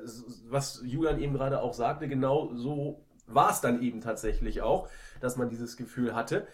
was 0.50 0.82
Julian 0.84 1.20
eben 1.20 1.34
gerade 1.34 1.62
auch 1.62 1.74
sagte, 1.74 2.10
genau 2.10 2.54
so 2.56 3.06
war 3.28 3.52
es 3.52 3.62
dann 3.62 3.82
eben 3.82 4.02
tatsächlich 4.02 4.62
auch, 4.62 4.90
dass 5.22 5.38
man 5.38 5.50
dieses 5.50 5.78
Gefühl 5.78 6.14
hatte. 6.14 6.46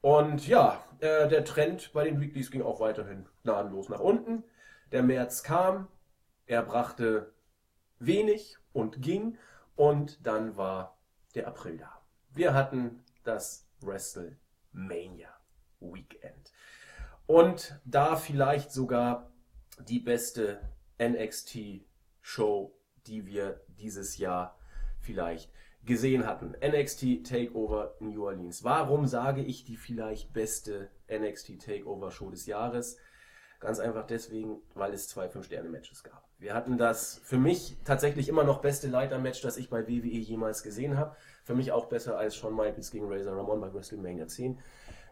Und 0.00 0.48
ja, 0.48 0.82
äh, 0.98 1.28
der 1.28 1.44
Trend 1.44 1.92
bei 1.92 2.02
den 2.04 2.20
Weeklies 2.20 2.50
ging 2.50 2.62
auch 2.62 2.80
weiterhin 2.80 3.26
gnadenlos 3.44 3.88
nach 3.88 4.00
unten. 4.00 4.42
Der 4.90 5.02
März 5.02 5.42
kam, 5.42 5.88
er 6.52 6.62
brachte 6.62 7.32
wenig 7.98 8.58
und 8.74 9.00
ging 9.00 9.38
und 9.74 10.26
dann 10.26 10.54
war 10.58 10.98
der 11.34 11.48
April 11.48 11.78
da. 11.78 12.02
Wir 12.30 12.52
hatten 12.52 13.02
das 13.24 13.66
WrestleMania 13.80 15.30
Weekend. 15.80 16.52
Und 17.26 17.80
da 17.86 18.16
vielleicht 18.16 18.70
sogar 18.70 19.32
die 19.80 19.98
beste 19.98 20.60
NXT-Show, 21.00 22.78
die 23.06 23.24
wir 23.24 23.62
dieses 23.68 24.18
Jahr 24.18 24.58
vielleicht 25.00 25.50
gesehen 25.86 26.26
hatten. 26.26 26.54
NXT 26.62 27.24
Takeover 27.26 27.96
New 28.00 28.26
Orleans. 28.26 28.62
Warum 28.62 29.06
sage 29.06 29.42
ich 29.42 29.64
die 29.64 29.78
vielleicht 29.78 30.34
beste 30.34 30.90
NXT 31.10 31.62
Takeover 31.62 32.10
Show 32.10 32.28
des 32.28 32.44
Jahres? 32.44 32.98
Ganz 33.58 33.78
einfach 33.78 34.06
deswegen, 34.06 34.60
weil 34.74 34.92
es 34.92 35.08
zwei 35.08 35.28
5-Sterne-Matches 35.28 36.04
gab. 36.04 36.31
Wir 36.42 36.54
hatten 36.54 36.76
das 36.76 37.20
für 37.22 37.38
mich 37.38 37.76
tatsächlich 37.84 38.28
immer 38.28 38.42
noch 38.42 38.60
beste 38.60 38.88
Leiter-Match, 38.88 39.42
das 39.42 39.56
ich 39.56 39.70
bei 39.70 39.86
WWE 39.86 40.08
jemals 40.08 40.64
gesehen 40.64 40.98
habe. 40.98 41.14
Für 41.44 41.54
mich 41.54 41.70
auch 41.70 41.86
besser 41.86 42.18
als 42.18 42.34
Shawn 42.34 42.56
Michaels 42.56 42.90
gegen 42.90 43.06
Razor 43.08 43.36
Ramon 43.36 43.60
bei 43.60 43.72
WrestleMania 43.72 44.26
10. 44.26 44.58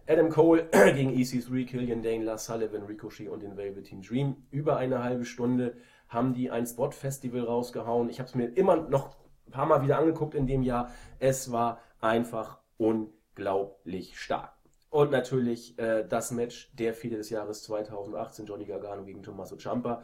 Adam 0.09 0.29
Cole 0.29 0.65
gegen 0.73 1.13
EC3, 1.13 1.67
Killian 1.67 2.03
Dane, 2.03 2.25
Lars 2.25 2.47
Sullivan, 2.47 2.83
Ricochet 2.83 3.29
und 3.29 3.45
den 3.45 3.57
Velveteen 3.57 4.03
Dream. 4.03 4.39
Über 4.51 4.77
eine 4.77 5.05
halbe 5.05 5.25
Stunde 5.25 5.77
haben 6.09 6.35
die 6.35 6.51
ein 6.51 6.67
Spot-Festival 6.67 7.43
rausgehauen. 7.43 8.11
Ich 8.11 8.19
habe 8.19 8.29
es 8.29 8.35
mir 8.35 8.47
immer 8.47 8.75
noch 8.75 9.17
ein 9.47 9.53
paar 9.53 9.67
Mal 9.67 9.85
wieder 9.85 9.99
angeguckt 9.99 10.35
in 10.35 10.49
dem 10.49 10.65
Jahr. 10.65 10.91
Es 11.21 11.53
war 11.53 11.79
einfach 12.01 12.59
unglaublich 12.77 14.19
stark. 14.19 14.53
Und 14.91 15.13
natürlich 15.13 15.79
äh, 15.79 16.05
das 16.09 16.33
Match 16.33 16.73
der 16.75 16.93
Fehde 16.93 17.19
des 17.19 17.31
Jahres 17.31 17.63
2018, 17.63 18.47
Johnny 18.47 18.65
Gargano 18.65 19.05
gegen 19.05 19.23
Tommaso 19.23 19.55
Ciampa. 19.55 20.03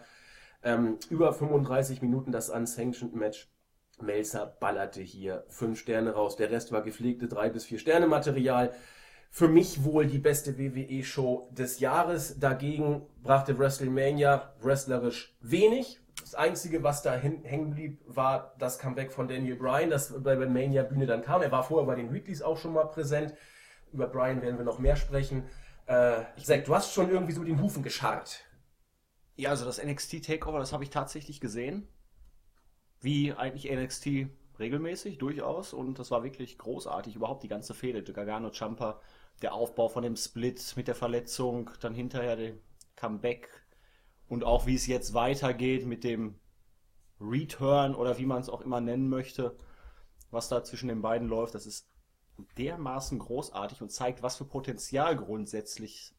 Ähm, 0.66 0.98
über 1.10 1.32
35 1.32 2.02
Minuten 2.02 2.32
das 2.32 2.50
Unsanctioned 2.50 3.14
Match. 3.14 3.48
Melzer 4.02 4.46
ballerte 4.58 5.00
hier 5.00 5.44
fünf 5.48 5.78
Sterne 5.78 6.10
raus. 6.10 6.34
Der 6.34 6.50
Rest 6.50 6.72
war 6.72 6.82
gepflegte 6.82 7.28
drei 7.28 7.50
bis 7.50 7.64
vier 7.64 7.78
Sterne 7.78 8.08
Material. 8.08 8.72
Für 9.30 9.46
mich 9.46 9.84
wohl 9.84 10.06
die 10.06 10.18
beste 10.18 10.58
WWE-Show 10.58 11.50
des 11.52 11.78
Jahres. 11.78 12.40
Dagegen 12.40 13.06
brachte 13.22 13.56
WrestleMania 13.56 14.54
wrestlerisch 14.60 15.36
wenig. 15.40 16.00
Das 16.20 16.34
Einzige, 16.34 16.82
was 16.82 17.02
da 17.02 17.14
hängen 17.14 17.70
blieb, 17.70 18.00
war 18.04 18.56
das 18.58 18.80
Comeback 18.80 19.12
von 19.12 19.28
Daniel 19.28 19.54
Bryan, 19.54 19.90
das 19.90 20.20
bei 20.20 20.34
der 20.34 20.48
Mania-Bühne 20.48 21.06
dann 21.06 21.22
kam. 21.22 21.42
Er 21.42 21.52
war 21.52 21.62
vorher 21.62 21.86
bei 21.86 21.94
den 21.94 22.12
Weeklies 22.12 22.42
auch 22.42 22.56
schon 22.56 22.72
mal 22.72 22.86
präsent. 22.86 23.34
Über 23.92 24.08
Bryan 24.08 24.42
werden 24.42 24.58
wir 24.58 24.64
noch 24.64 24.80
mehr 24.80 24.96
sprechen. 24.96 25.44
Äh, 25.86 26.22
Zack, 26.42 26.64
du 26.64 26.74
hast 26.74 26.92
schon 26.92 27.08
irgendwie 27.08 27.32
so 27.32 27.40
mit 27.40 27.50
den 27.50 27.62
Hufen 27.62 27.84
gescharrt. 27.84 28.42
Ja, 29.36 29.50
also 29.50 29.64
das 29.64 29.82
NXT 29.82 30.24
Takeover, 30.24 30.58
das 30.58 30.72
habe 30.72 30.84
ich 30.84 30.90
tatsächlich 30.90 31.40
gesehen. 31.40 31.88
Wie 33.00 33.32
eigentlich 33.32 33.70
NXT 33.70 34.28
regelmäßig, 34.58 35.18
durchaus. 35.18 35.72
Und 35.72 35.98
das 35.98 36.10
war 36.10 36.24
wirklich 36.24 36.58
großartig. 36.58 37.14
Überhaupt 37.16 37.42
die 37.42 37.48
ganze 37.48 37.74
Fehde. 37.74 38.02
Gargano 38.02 38.50
Champa, 38.50 39.00
der 39.42 39.52
Aufbau 39.52 39.88
von 39.88 40.02
dem 40.02 40.16
Split 40.16 40.74
mit 40.76 40.88
der 40.88 40.94
Verletzung, 40.94 41.70
dann 41.80 41.94
hinterher 41.94 42.36
der 42.36 42.54
Comeback. 42.96 43.48
Und 44.28 44.44
auch 44.44 44.66
wie 44.66 44.74
es 44.74 44.86
jetzt 44.86 45.14
weitergeht 45.14 45.86
mit 45.86 46.02
dem 46.02 46.40
Return 47.20 47.94
oder 47.94 48.18
wie 48.18 48.26
man 48.26 48.40
es 48.40 48.48
auch 48.48 48.60
immer 48.62 48.80
nennen 48.80 49.08
möchte, 49.08 49.56
was 50.30 50.48
da 50.48 50.64
zwischen 50.64 50.88
den 50.88 51.02
beiden 51.02 51.28
läuft, 51.28 51.54
das 51.54 51.66
ist 51.66 51.88
dermaßen 52.58 53.18
großartig 53.18 53.80
und 53.80 53.90
zeigt, 53.90 54.22
was 54.22 54.36
für 54.36 54.44
Potenzial 54.44 55.16
grundsätzlich 55.16 56.14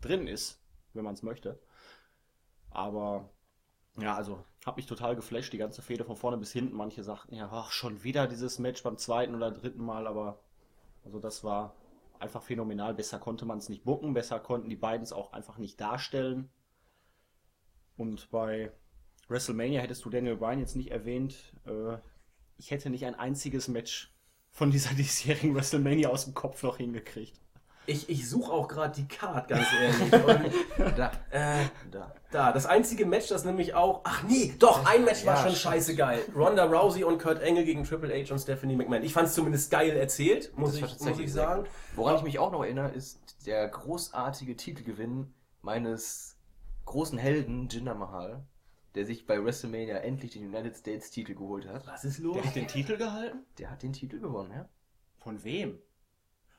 drin 0.00 0.26
ist, 0.26 0.60
wenn 0.94 1.04
man 1.04 1.14
es 1.14 1.22
möchte. 1.22 1.60
Aber 2.70 3.30
ja, 3.98 4.14
also 4.14 4.44
hat 4.64 4.76
mich 4.76 4.86
total 4.86 5.16
geflasht, 5.16 5.52
die 5.52 5.58
ganze 5.58 5.82
Fehde 5.82 6.04
von 6.04 6.16
vorne 6.16 6.36
bis 6.36 6.52
hinten. 6.52 6.76
Manche 6.76 7.02
sagten 7.02 7.34
ja, 7.34 7.48
ach, 7.50 7.72
schon 7.72 8.02
wieder 8.04 8.26
dieses 8.26 8.58
Match 8.58 8.82
beim 8.82 8.98
zweiten 8.98 9.34
oder 9.34 9.50
dritten 9.50 9.84
Mal, 9.84 10.06
aber 10.06 10.40
also 11.04 11.18
das 11.18 11.42
war 11.42 11.74
einfach 12.20 12.42
phänomenal. 12.42 12.94
Besser 12.94 13.18
konnte 13.18 13.44
man 13.44 13.58
es 13.58 13.68
nicht 13.68 13.84
bucken, 13.84 14.14
besser 14.14 14.38
konnten 14.40 14.68
die 14.68 14.76
beiden 14.76 15.02
es 15.02 15.12
auch 15.12 15.32
einfach 15.32 15.58
nicht 15.58 15.80
darstellen. 15.80 16.50
Und 17.96 18.30
bei 18.30 18.72
WrestleMania 19.28 19.80
hättest 19.80 20.04
du 20.04 20.10
Daniel 20.10 20.36
Bryan 20.36 20.60
jetzt 20.60 20.76
nicht 20.76 20.90
erwähnt. 20.90 21.52
Äh, 21.66 21.98
ich 22.56 22.70
hätte 22.70 22.90
nicht 22.90 23.04
ein 23.04 23.14
einziges 23.14 23.68
Match 23.68 24.14
von 24.50 24.70
dieser 24.70 24.94
diesjährigen 24.94 25.54
WrestleMania 25.54 26.08
aus 26.08 26.24
dem 26.24 26.34
Kopf 26.34 26.62
noch 26.62 26.76
hingekriegt. 26.76 27.40
Ich, 27.88 28.10
ich 28.10 28.28
suche 28.28 28.52
auch 28.52 28.68
gerade 28.68 28.94
die 28.94 29.08
Card, 29.08 29.48
ganz 29.48 29.66
ehrlich. 29.80 30.94
Da. 30.94 31.10
äh, 31.30 31.64
Da. 31.90 32.14
da, 32.30 32.52
das 32.52 32.66
einzige 32.66 33.06
Match, 33.06 33.28
das 33.28 33.46
nämlich 33.46 33.72
auch. 33.72 34.02
Ach 34.04 34.22
nee, 34.24 34.54
doch, 34.58 34.84
ein 34.84 35.04
Match 35.06 35.24
war 35.24 35.36
Ja, 35.36 35.42
schon 35.44 35.56
scheiße 35.56 35.96
geil. 35.96 36.20
Ronda 36.36 36.66
Rousey 36.66 37.02
und 37.02 37.18
Kurt 37.18 37.42
Angle 37.42 37.64
gegen 37.64 37.84
Triple 37.84 38.12
H 38.12 38.30
und 38.30 38.38
Stephanie 38.40 38.76
McMahon. 38.76 39.02
Ich 39.02 39.14
fand 39.14 39.28
es 39.28 39.34
zumindest 39.34 39.70
geil 39.70 39.96
erzählt, 39.96 40.52
muss, 40.58 40.74
ich, 40.74 40.82
muss 40.82 40.90
tatsächlich 40.90 41.28
ich 41.28 41.32
sagen. 41.32 41.64
Woran 41.96 42.16
ich 42.16 42.22
mich 42.22 42.38
auch 42.38 42.52
noch 42.52 42.62
erinnere, 42.62 42.90
ist 42.90 43.20
der 43.46 43.66
großartige 43.68 44.54
Titelgewinn 44.56 45.32
meines 45.62 46.36
großen 46.84 47.16
Helden 47.16 47.68
Jinder 47.70 47.94
Mahal, 47.94 48.44
der 48.96 49.06
sich 49.06 49.26
bei 49.26 49.42
WrestleMania 49.42 49.96
endlich 49.96 50.32
den 50.32 50.46
United 50.46 50.76
States 50.76 51.10
Titel 51.10 51.34
geholt 51.34 51.66
hat. 51.66 51.86
Was 51.86 52.04
ist 52.04 52.18
los? 52.18 52.34
Der 52.36 52.44
hat 52.44 52.54
den 52.54 52.68
Titel 52.68 52.98
gehalten? 52.98 53.38
Der 53.56 53.70
hat 53.70 53.82
den 53.82 53.94
Titel 53.94 54.20
gewonnen, 54.20 54.52
ja? 54.52 54.68
Von 55.16 55.42
wem? 55.42 55.78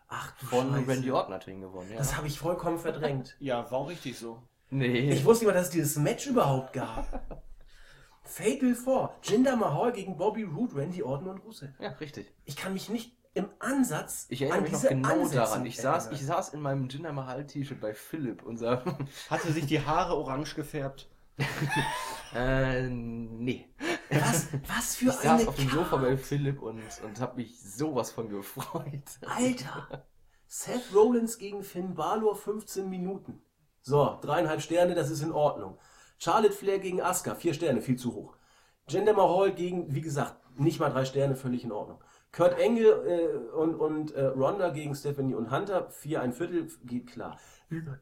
Ach 0.10 0.32
du 0.40 0.46
Von 0.48 0.72
Scheiße. 0.74 0.88
Randy 0.88 1.12
Orton 1.12 1.34
hat 1.36 1.48
er 1.48 1.54
ihn 1.54 1.62
gewonnen, 1.62 1.92
ja. 1.92 1.98
Das 1.98 2.18
habe 2.18 2.28
ich 2.28 2.38
vollkommen 2.40 2.80
verdrängt. 2.80 3.36
Ja, 3.40 3.70
war 3.72 3.80
auch 3.80 3.90
richtig 3.90 4.18
so. 4.18 4.42
nee. 4.70 5.12
Ich 5.12 5.24
wusste 5.24 5.46
nicht 5.46 5.54
mal, 5.54 5.58
dass 5.58 5.68
es 5.68 5.74
dieses 5.74 5.96
Match 5.98 6.28
überhaupt 6.28 6.74
gab. 6.74 7.08
Fatal 8.24 8.76
4. 8.76 9.10
Jinder 9.24 9.56
Mahal 9.56 9.92
gegen 9.92 10.18
Bobby 10.18 10.44
Roode, 10.44 10.76
Randy 10.76 11.02
Orton 11.02 11.30
und 11.30 11.40
Rusev. 11.40 11.70
ja, 11.80 11.90
richtig. 11.94 12.32
Ich 12.46 12.56
kann 12.56 12.74
mich 12.74 12.90
nicht 12.90 13.14
im 13.34 13.50
Ansatz 13.60 14.26
Ich 14.30 14.42
erinnere 14.42 14.58
an 14.58 14.64
mich 14.64 14.72
noch 14.74 14.80
diese 14.82 14.94
genau 14.96 15.10
Ansätze 15.10 15.36
daran. 15.36 15.66
Ich 15.66 15.78
saß, 15.78 16.12
ich 16.12 16.26
saß 16.26 16.50
in 16.50 16.62
meinem 16.62 16.90
Jinder 16.90 17.14
Mahal 17.14 17.46
T-Shirt 17.46 17.80
bei 17.80 17.94
Philipp, 17.94 18.44
unser. 18.44 18.84
Hatte 19.30 19.52
sich 19.52 19.66
die 19.68 19.84
Haare 19.86 20.16
orange 20.16 20.56
gefärbt? 20.56 21.10
äh, 22.36 22.88
nee. 22.90 23.68
Was, 24.10 24.48
was 24.68 24.96
für 24.96 25.10
Ich 25.10 25.20
eine 25.20 25.40
saß 25.40 25.48
auf 25.48 25.56
dem. 25.56 25.70
Sofa 25.70 25.98
bei 25.98 26.18
Philipp 26.18 26.62
und, 26.62 26.82
und 27.04 27.20
hab 27.20 27.38
mich 27.38 27.60
sowas 27.62 28.12
von 28.12 28.30
gefreut. 28.30 29.04
Alter! 29.26 30.06
Seth 30.48 30.94
Rollins 30.96 31.38
gegen 31.38 31.64
Finn 31.64 31.94
Balor 31.94 32.36
15 32.36 32.90
Minuten. 32.90 33.42
So, 33.82 34.18
dreieinhalb 34.22 34.62
Sterne, 34.62 34.96
das 34.96 35.10
ist 35.12 35.22
in 35.22 35.32
Ordnung. 35.32 35.78
Charlotte 36.18 36.54
Flair 36.54 36.80
gegen 36.80 37.02
Asuka, 37.02 37.36
vier 37.36 37.54
Sterne, 37.54 37.82
viel 37.82 37.98
zu 37.98 38.14
hoch. 38.14 38.36
Jinder 38.88 39.14
Mahal 39.14 39.54
gegen, 39.54 39.94
wie 39.94 40.02
gesagt, 40.02 40.36
nicht 40.60 40.80
mal 40.80 40.90
drei 40.90 41.06
Sterne, 41.06 41.36
völlig 41.36 41.64
in 41.64 41.72
Ordnung. 41.72 42.04
Kurt 42.32 42.60
Angle 42.60 42.92
äh, 43.08 43.56
und, 43.56 43.76
und 43.76 44.12
äh, 44.12 44.26
Ronda 44.26 44.70
gegen 44.70 44.96
Stephanie 44.96 45.34
und 45.34 45.52
Hunter, 45.52 45.90
vier, 45.90 46.22
ein 46.22 46.34
Viertel, 46.34 46.68
geht 46.84 47.08
klar. 47.08 47.40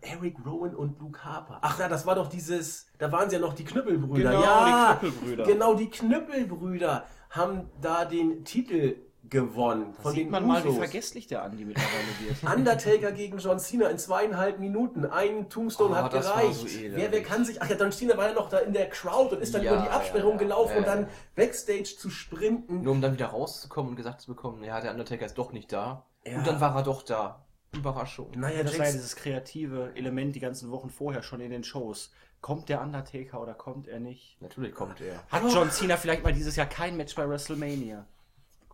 Eric 0.01 0.37
Rowan 0.45 0.75
und 0.75 0.99
Luke 0.99 1.23
Harper. 1.23 1.59
Ach 1.61 1.77
ja, 1.79 1.87
das 1.89 2.05
war 2.05 2.15
doch 2.15 2.27
dieses, 2.27 2.87
da 2.97 3.11
waren 3.11 3.29
sie 3.29 3.35
ja 3.35 3.41
noch 3.41 3.53
die 3.53 3.65
Knüppelbrüder. 3.65 4.29
Genau, 4.31 4.41
ja, 4.43 4.93
die 4.93 4.99
Knüppelbrüder. 5.09 5.43
Genau, 5.45 5.73
die 5.75 5.89
Knüppelbrüder 5.89 7.05
haben 7.31 7.69
da 7.81 8.05
den 8.05 8.45
Titel 8.45 8.95
gewonnen. 9.29 9.93
Da 9.97 10.03
von 10.03 10.13
sieht 10.13 10.25
den 10.25 10.31
man 10.31 10.47
mal, 10.47 10.63
wie 10.63 10.69
Usos. 10.69 10.79
vergesslich 10.79 11.27
der 11.27 11.43
Andi 11.43 11.65
mittlerweile 11.65 12.07
wird. 12.21 12.43
Undertaker 12.55 13.11
gegen 13.11 13.39
John 13.39 13.59
Cena 13.59 13.89
in 13.89 13.97
zweieinhalb 13.97 14.59
Minuten. 14.59 15.05
Ein 15.05 15.49
Tombstone 15.49 15.93
Oh, 15.93 15.97
hat 15.97 16.13
das 16.13 16.27
gereicht. 16.27 16.53
so 16.55 16.67
wer, 16.95 17.11
wer 17.11 17.23
kann 17.23 17.43
sich. 17.43 17.61
Ach 17.61 17.69
ja, 17.69 17.75
John 17.75 17.91
Cena 17.91 18.15
war 18.15 18.27
ja 18.29 18.33
noch 18.33 18.47
da 18.47 18.59
in 18.59 18.71
der 18.71 18.89
Crowd 18.89 19.35
und 19.35 19.41
ist 19.41 19.53
dann 19.53 19.63
Ja, 19.63 19.73
über 19.73 19.81
die 19.83 19.89
Absperrung 19.89 20.35
ja, 20.35 20.37
ja. 20.37 20.43
gelaufen 20.43 20.77
und 20.77 20.87
dann. 20.87 21.07
Backstage 21.35 21.95
zu 21.97 22.09
sprinten. 22.09 22.83
Nur 22.83 22.93
um 22.93 23.01
dann 23.01 23.11
wieder 23.13 23.27
rauszukommen 23.27 23.89
und 23.91 23.95
gesagt 23.97 24.21
zu 24.21 24.27
bekommen, 24.33 24.63
ja, 24.63 24.79
der 24.79 24.91
Undertaker 24.91 25.25
ist 25.25 25.37
doch 25.37 25.51
nicht 25.51 25.73
da. 25.73 26.05
Und 26.25 26.47
dann 26.47 26.61
war 26.61 26.73
er 26.75 26.83
doch 26.83 27.03
da. 27.03 27.43
Überraschung. 27.77 28.31
Naja, 28.35 28.63
Das 28.63 28.77
war 28.77 28.85
ja 28.85 28.91
dieses 28.91 29.15
kreative 29.15 29.91
Element 29.95 30.35
die 30.35 30.39
ganzen 30.39 30.71
Wochen 30.71 30.89
vorher 30.89 31.21
schon 31.23 31.39
in 31.41 31.51
den 31.51 31.63
Shows. 31.63 32.11
Kommt 32.41 32.69
der 32.69 32.81
Undertaker 32.81 33.41
oder 33.41 33.53
kommt 33.53 33.87
er 33.87 33.99
nicht? 33.99 34.37
Natürlich 34.41 34.73
kommt 34.73 35.01
er. 35.01 35.23
Hat 35.29 35.43
John 35.51 35.71
Cena 35.71 35.97
vielleicht 35.97 36.23
mal 36.23 36.33
dieses 36.33 36.55
Jahr 36.55 36.67
kein 36.67 36.95
Match 36.95 37.15
bei 37.15 37.27
WrestleMania? 37.27 38.05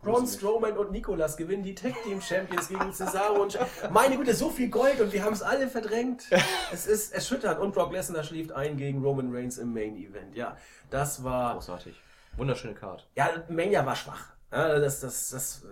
Braun 0.04 0.28
Strowman 0.28 0.78
und 0.78 0.92
Nicolas 0.92 1.38
gewinnen 1.38 1.63
die 1.63 1.74
Tag 1.76 1.94
Team 2.04 2.20
Champions 2.22 2.68
gegen 2.68 2.92
Cesaro 2.92 3.42
und 3.42 3.58
meine 3.92 4.18
Güte, 4.18 4.34
so 4.36 4.50
viel 4.50 4.70
Gold 4.70 5.00
und 5.00 5.13
wir 5.13 5.24
haben 5.24 5.32
es 5.32 5.42
alle 5.42 5.70
verdrängt. 5.70 6.26
Es 6.74 6.88
ist 6.88 7.13
erschütternd 7.13 7.60
und 7.60 7.74
Brock 7.74 7.94
Lesnar 7.94 8.24
schläft 8.24 8.52
ein 8.52 8.76
gegen 8.76 9.02
Roman 9.02 9.34
Reigns 9.34 9.58
im 9.58 9.74
Main 9.74 9.96
Event. 9.96 10.36
Ja, 10.36 10.58
das 10.89 11.24
war 11.24 11.54
Großartig. 11.54 11.96
Wunderschöne 12.36 12.74
Card. 12.74 13.08
ja 13.16 13.30
Mania 13.48 13.86
war 13.86 13.96
schwach. 13.96 14.34
Ja, 14.52 14.78
das, 14.80 15.00
das, 15.00 15.30
das, 15.30 15.63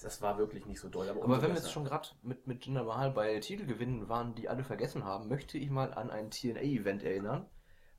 das 0.00 0.22
war 0.22 0.38
wirklich 0.38 0.66
nicht 0.66 0.80
so 0.80 0.88
doll. 0.88 1.08
Aber 1.08 1.20
umso 1.20 1.42
wenn 1.42 1.50
wir 1.50 1.56
jetzt 1.56 1.72
schon 1.72 1.84
gerade 1.84 2.08
mit, 2.22 2.46
mit 2.46 2.64
Jinder 2.64 2.84
Mahal 2.84 3.10
bei 3.10 3.38
Titelgewinnen 3.38 4.08
waren, 4.08 4.34
die 4.34 4.48
alle 4.48 4.64
vergessen 4.64 5.04
haben, 5.04 5.28
möchte 5.28 5.58
ich 5.58 5.70
mal 5.70 5.92
an 5.94 6.10
ein 6.10 6.30
TNA-Event 6.30 7.02
erinnern, 7.02 7.46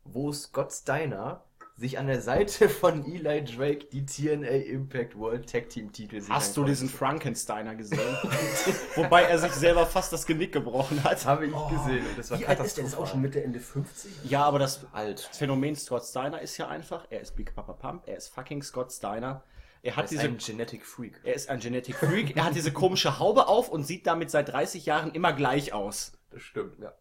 wo 0.03 0.31
Scott 0.31 0.71
Steiner 0.73 1.43
sich 1.77 1.97
an 1.97 2.07
der 2.07 2.21
Seite 2.21 2.69
von 2.69 3.05
Eli 3.05 3.43
Drake 3.43 3.85
die 3.91 4.05
TNA 4.05 4.47
Impact 4.47 5.17
World 5.17 5.49
Tag 5.49 5.69
Team 5.69 5.91
Titel 5.91 6.19
sichern 6.19 6.35
Hast 6.35 6.55
du 6.55 6.61
konnte. 6.61 6.71
diesen 6.73 6.89
Frankensteiner 6.89 7.75
gesehen? 7.75 7.99
Wobei 8.95 9.23
er 9.23 9.39
sich 9.39 9.51
selber 9.53 9.85
fast 9.85 10.13
das 10.13 10.25
Genick 10.25 10.51
gebrochen 10.51 11.03
hat. 11.03 11.25
Habe 11.25 11.45
ich 11.47 11.51
gesehen 11.51 12.05
und 12.07 12.17
das 12.17 12.29
war 12.29 12.39
Wie 12.39 12.45
alt 12.45 12.59
ist 12.59 12.77
der? 12.77 12.85
Ist 12.85 12.93
auch 12.93 12.99
katastrophal. 12.99 13.07
schon 13.07 13.21
Mitte, 13.21 13.43
Ende 13.43 13.59
50? 13.59 14.11
Ja, 14.29 14.43
aber 14.43 14.59
das 14.59 14.85
alt. 14.91 15.21
Phänomen 15.33 15.75
Scott 15.75 16.05
Steiner 16.05 16.41
ist 16.41 16.57
ja 16.57 16.67
einfach, 16.67 17.07
er 17.09 17.21
ist 17.21 17.35
Big 17.35 17.55
Papa 17.55 17.73
Pump, 17.73 18.03
er 18.05 18.17
ist 18.17 18.27
fucking 18.29 18.61
Scott 18.61 18.91
Steiner. 18.91 19.43
Er 19.83 19.93
Er 19.93 19.95
hat 19.97 20.05
ist 20.05 20.11
diese 20.11 20.23
ein 20.23 20.37
Genetic 20.37 20.85
Freak. 20.85 21.19
Er 21.23 21.33
ist 21.33 21.49
ein 21.49 21.59
Genetic 21.59 21.95
Freak. 21.95 22.35
Er 22.35 22.45
hat 22.45 22.55
diese 22.55 22.71
komische 22.71 23.19
Haube 23.19 23.47
auf 23.47 23.69
und 23.69 23.83
sieht 23.83 24.05
damit 24.05 24.29
seit 24.29 24.49
30 24.49 24.85
Jahren 24.85 25.11
immer 25.11 25.33
gleich 25.33 25.73
aus. 25.73 26.13
Das 26.29 26.41
stimmt, 26.43 26.79
ja. 26.79 26.93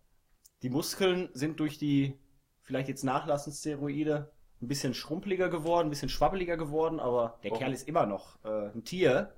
Die 0.63 0.71
Muskeln 0.71 1.29
sind 1.35 1.61
durch 1.61 1.79
die 1.79 2.19
vielleicht 2.63 2.89
jetzt 2.89 3.05
nachlassend 3.05 3.55
Steroide 3.57 4.31
ein 4.63 4.69
bisschen 4.69 4.93
schrumpeliger 4.95 5.49
geworden, 5.49 5.87
ein 5.87 5.91
bisschen 5.91 6.09
schwabbeliger 6.11 6.57
geworden, 6.57 7.01
aber 7.01 7.39
der 7.43 7.53
Oh. 7.53 7.57
Kerl 7.59 7.73
ist 7.73 7.89
immer 7.89 8.07
noch 8.07 8.43
äh, 8.45 8.69
ein 8.75 8.85
Tier. 8.85 9.35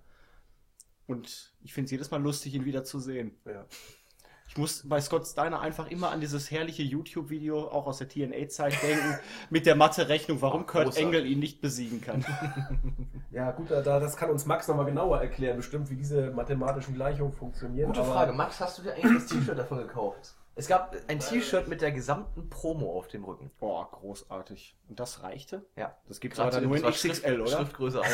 Und 1.06 1.54
ich 1.62 1.72
finde 1.72 1.86
es 1.86 1.90
jedes 1.92 2.10
Mal 2.10 2.22
lustig, 2.22 2.54
ihn 2.54 2.64
wieder 2.64 2.84
zu 2.84 2.98
sehen. 2.98 3.36
Ja. 3.44 3.66
Ich 4.52 4.58
muss 4.58 4.86
bei 4.86 5.00
Scott 5.00 5.26
Steiner 5.26 5.60
einfach 5.60 5.90
immer 5.90 6.10
an 6.10 6.20
dieses 6.20 6.50
herrliche 6.50 6.82
YouTube-Video, 6.82 7.68
auch 7.68 7.86
aus 7.86 7.96
der 7.98 8.08
TNA-Zeit, 8.10 8.74
denken, 8.82 9.18
mit 9.50 9.64
der 9.64 9.76
Mathe-Rechnung, 9.76 10.42
warum 10.42 10.66
Kurt 10.66 10.84
großartig. 10.84 11.06
Engel 11.06 11.24
ihn 11.26 11.38
nicht 11.38 11.62
besiegen 11.62 12.02
kann. 12.02 12.22
Ja, 13.30 13.50
gut, 13.52 13.70
da, 13.70 13.80
da- 13.80 13.98
das 13.98 14.14
kann 14.18 14.28
uns 14.28 14.44
Max 14.44 14.68
nochmal 14.68 14.84
genauer 14.84 15.18
erklären, 15.22 15.56
bestimmt, 15.56 15.88
wie 15.88 15.96
diese 15.96 16.32
mathematischen 16.32 16.92
Gleichungen 16.94 17.32
funktionieren. 17.32 17.86
Gute 17.86 18.00
aber- 18.02 18.12
Frage. 18.12 18.32
Max, 18.34 18.60
hast 18.60 18.76
du 18.76 18.82
dir 18.82 18.92
eigentlich 18.92 19.22
das 19.22 19.26
T-Shirt 19.26 19.58
davon 19.58 19.78
gekauft? 19.78 20.34
Es 20.54 20.66
gab 20.68 20.94
ein 21.08 21.18
T-Shirt 21.18 21.66
mit 21.68 21.80
der 21.80 21.92
gesamten 21.92 22.50
Promo 22.50 22.98
auf 22.98 23.08
dem 23.08 23.24
Rücken. 23.24 23.50
Boah, 23.58 23.90
großartig. 23.90 24.76
Und 24.88 25.00
das 25.00 25.22
reichte? 25.22 25.64
Ja. 25.76 25.96
Das 26.08 26.20
gibt's 26.20 26.38
aber 26.38 26.50
dann 26.50 26.64
nur 26.64 26.76
in 26.76 26.82
Das 26.82 27.02
war 27.04 27.10
XXL, 27.10 27.36
Schrift- 27.36 27.40
oder? 27.40 27.56
Schriftgröße 27.56 28.02
1. 28.02 28.12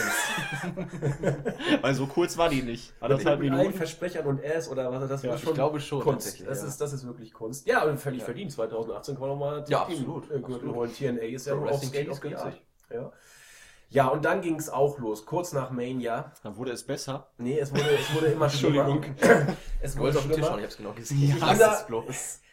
Weil 1.82 1.94
so 1.94 2.06
kurz 2.06 2.38
war 2.38 2.48
die 2.48 2.62
nicht. 2.62 2.94
Anderthalb 3.00 3.40
mit 3.40 3.50
allen 3.50 3.58
Minuten. 3.58 3.76
Versprechern 3.78 4.26
und 4.26 4.38
S 4.42 4.68
oder 4.68 4.90
was, 4.92 5.08
das 5.08 5.22
Ja, 5.24 5.34
ist 5.34 5.40
ich 5.40 5.44
schon 5.46 5.54
glaube 5.54 5.80
schon, 5.80 6.00
Kunst. 6.00 6.40
Das, 6.46 6.60
ja. 6.62 6.68
ist, 6.68 6.80
das 6.80 6.92
ist 6.92 7.06
wirklich 7.06 7.32
Kunst. 7.32 7.66
Ja, 7.66 7.82
und 7.84 7.98
völlig 7.98 8.22
verdient. 8.22 8.52
2018 8.52 9.14
kann 9.14 9.20
man 9.22 9.30
nochmal 9.30 9.64
Ja, 9.68 9.82
absolut, 9.82 10.28
Gürtel 10.28 10.44
absolut. 10.44 10.74
holen. 10.76 10.92
TNA 10.94 11.22
ist 11.22 11.46
ja 11.46 11.56
Skate 11.76 11.92
Tees 12.06 12.08
of 12.10 12.20
the 12.22 12.36
Art. 12.36 12.62
Ja. 12.92 13.12
Ja, 13.90 14.08
und 14.08 14.24
dann 14.24 14.40
ging 14.42 14.56
es 14.56 14.68
auch 14.68 14.98
los. 14.98 15.24
Kurz 15.24 15.52
nach 15.52 15.70
Mania. 15.70 16.32
Dann 16.42 16.56
wurde 16.56 16.72
es 16.72 16.84
besser. 16.84 17.28
Nee, 17.38 17.58
es 17.58 17.70
wurde, 17.72 17.84
es 17.90 18.14
wurde 18.14 18.26
immer 18.26 18.48
schlimmer. 18.50 18.86
Entschuldigung. 18.86 19.16
Es 19.80 19.96
wurde 19.96 20.14
wolltest 20.14 20.18
auf 20.18 20.26
den 20.30 20.36
Tisch 20.36 20.46
schauen, 20.46 20.58
ich 20.58 20.64
hab's 20.64 20.76
genau 20.76 20.92
gesehen. 20.92 21.38
Ja, 21.38 21.52
Ich 21.52 21.58
da-. 21.58 21.86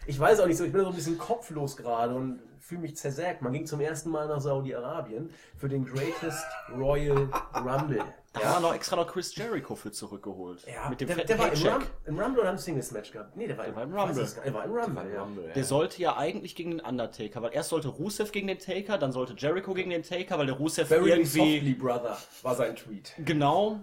Ich 0.07 0.19
weiß 0.19 0.39
auch 0.39 0.45
nicht 0.45 0.57
so, 0.57 0.63
ich 0.63 0.71
bin 0.71 0.81
so 0.81 0.89
ein 0.89 0.95
bisschen 0.95 1.17
kopflos 1.17 1.75
gerade 1.75 2.13
und 2.13 2.39
fühle 2.65 2.81
mich 2.81 2.95
zersägt. 2.97 3.41
Man 3.43 3.53
ging 3.53 3.65
zum 3.65 3.79
ersten 3.79 4.09
Mal 4.09 4.27
nach 4.27 4.41
Saudi-Arabien 4.41 5.29
für 5.55 5.69
den 5.69 5.85
Greatest 5.85 6.43
Royal 6.75 7.29
Rumble. 7.55 8.03
Wir 8.33 8.59
noch 8.59 8.73
extra 8.73 8.97
noch 8.97 9.07
Chris 9.07 9.33
Jericho 9.35 9.75
für 9.75 9.91
zurückgeholt. 9.91 10.65
Ja, 10.67 10.89
Mit 10.89 10.99
dem 10.99 11.07
der, 11.07 11.23
der 11.23 11.39
war 11.39 11.53
im. 11.53 11.67
Rum, 11.67 11.83
im 12.05 12.19
Rumble 12.19 12.41
oder 12.41 12.49
im 12.49 12.57
Singles-Match 12.57 13.11
gehabt? 13.11 13.37
Nee, 13.37 13.47
der 13.47 13.57
war, 13.57 13.65
Der 13.65 13.75
war 13.75 13.83
im 13.83 13.89
ich 13.91 13.95
weiß 13.95 14.07
Rumble. 14.09 14.23
nicht. 14.23 14.45
Der 14.45 14.53
war 14.53 14.65
im 14.65 14.71
Rumble, 14.71 15.13
ja. 15.13 15.21
Rumble, 15.23 15.51
Der 15.55 15.63
sollte 15.63 16.01
ja 16.01 16.17
eigentlich 16.17 16.55
gegen 16.55 16.71
den 16.71 16.79
Undertaker, 16.81 17.41
weil 17.43 17.53
erst 17.53 17.69
sollte 17.69 17.87
Rusev 17.87 18.31
gegen 18.33 18.47
den 18.47 18.59
Taker, 18.59 18.97
dann 18.97 19.11
sollte 19.13 19.35
Jericho 19.37 19.73
gegen 19.73 19.91
den 19.91 20.03
Taker, 20.03 20.37
weil 20.37 20.47
der 20.47 20.55
Rusev 20.55 20.87
Very 20.89 21.09
irgendwie 21.11 21.39
softly, 21.39 21.73
brother, 21.75 22.17
war 22.41 22.55
sein 22.55 22.75
Tweet. 22.75 23.13
genau. 23.23 23.79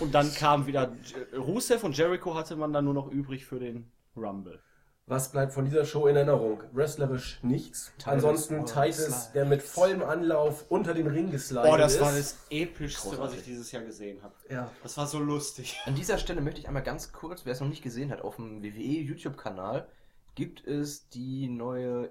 Und 0.00 0.14
dann 0.14 0.32
kam 0.34 0.66
wieder 0.66 0.92
Rusev 1.36 1.82
und 1.82 1.96
Jericho 1.96 2.34
hatte 2.34 2.54
man 2.54 2.72
dann 2.72 2.84
nur 2.84 2.94
noch 2.94 3.10
übrig 3.10 3.46
für 3.46 3.58
den 3.58 3.90
Rumble. 4.16 4.60
Was 5.08 5.32
bleibt 5.32 5.54
von 5.54 5.64
dieser 5.64 5.86
Show 5.86 6.06
in 6.06 6.16
Erinnerung? 6.16 6.62
Wrestlerisch 6.72 7.38
nichts. 7.42 7.92
Titus 7.96 8.12
Ansonsten 8.12 8.66
Titus, 8.66 9.32
der 9.32 9.46
mit 9.46 9.62
vollem 9.62 10.02
Anlauf 10.02 10.66
unter 10.70 10.92
den 10.92 11.06
Ring 11.06 11.30
geslidet 11.30 11.64
Boah, 11.64 11.78
das 11.78 11.94
ist. 11.94 12.00
war 12.02 12.12
das 12.12 12.36
epischste, 12.50 13.08
was 13.08 13.16
Großartig. 13.16 13.38
ich 13.38 13.44
dieses 13.46 13.72
Jahr 13.72 13.84
gesehen 13.84 14.22
habe. 14.22 14.34
Ja. 14.50 14.70
Das 14.82 14.98
war 14.98 15.06
so 15.06 15.18
lustig. 15.18 15.80
An 15.86 15.94
dieser 15.94 16.18
Stelle 16.18 16.42
möchte 16.42 16.60
ich 16.60 16.68
einmal 16.68 16.82
ganz 16.82 17.12
kurz, 17.12 17.46
wer 17.46 17.54
es 17.54 17.60
noch 17.60 17.68
nicht 17.68 17.82
gesehen 17.82 18.10
hat, 18.10 18.20
auf 18.20 18.36
dem 18.36 18.62
WWE 18.62 19.00
YouTube-Kanal 19.00 19.88
gibt 20.34 20.66
es 20.66 21.08
die 21.08 21.48
neue 21.48 22.10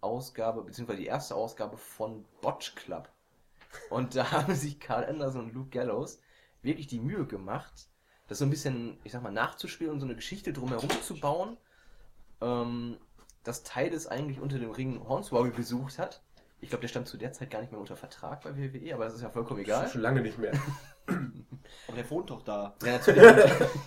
Ausgabe, 0.00 0.62
beziehungsweise 0.62 1.00
die 1.00 1.06
erste 1.06 1.34
Ausgabe 1.34 1.76
von 1.76 2.24
Botch 2.40 2.74
Club. 2.76 3.10
Und 3.90 4.16
da 4.16 4.30
haben 4.32 4.54
sich 4.54 4.80
Carl 4.80 5.04
Anderson 5.04 5.44
und 5.44 5.54
Luke 5.54 5.68
Gallows 5.68 6.18
wirklich 6.62 6.86
die 6.86 6.98
Mühe 6.98 7.26
gemacht, 7.26 7.88
das 8.26 8.38
so 8.38 8.46
ein 8.46 8.50
bisschen, 8.50 8.98
ich 9.04 9.12
sag 9.12 9.22
mal, 9.22 9.32
nachzuspielen 9.32 9.92
und 9.92 10.00
so 10.00 10.06
eine 10.06 10.16
Geschichte 10.16 10.54
drumherum 10.54 10.90
zu 11.02 11.20
bauen. 11.20 11.58
Ähm, 12.40 12.98
dass 13.44 13.62
Titus 13.62 14.06
eigentlich 14.06 14.40
unter 14.40 14.58
dem 14.58 14.70
Ring 14.70 15.08
Hornswoggle 15.08 15.52
besucht 15.52 15.98
hat. 15.98 16.22
Ich 16.60 16.70
glaube, 16.70 16.80
der 16.80 16.88
stand 16.88 17.06
zu 17.06 17.16
der 17.16 17.32
Zeit 17.32 17.50
gar 17.50 17.60
nicht 17.60 17.70
mehr 17.70 17.80
unter 17.80 17.96
Vertrag 17.96 18.42
bei 18.42 18.56
WWE, 18.56 18.94
aber 18.94 19.04
das 19.04 19.14
ist 19.14 19.22
ja 19.22 19.30
vollkommen 19.30 19.60
egal. 19.60 19.88
Schon 19.88 20.00
lange 20.00 20.20
nicht 20.20 20.38
mehr. 20.38 20.52
Aber 21.86 21.96
der 21.96 22.10
wohnt 22.10 22.28
doch 22.30 22.42
da. 22.42 22.74
Ja, 22.82 22.92
natürlich. 22.92 23.22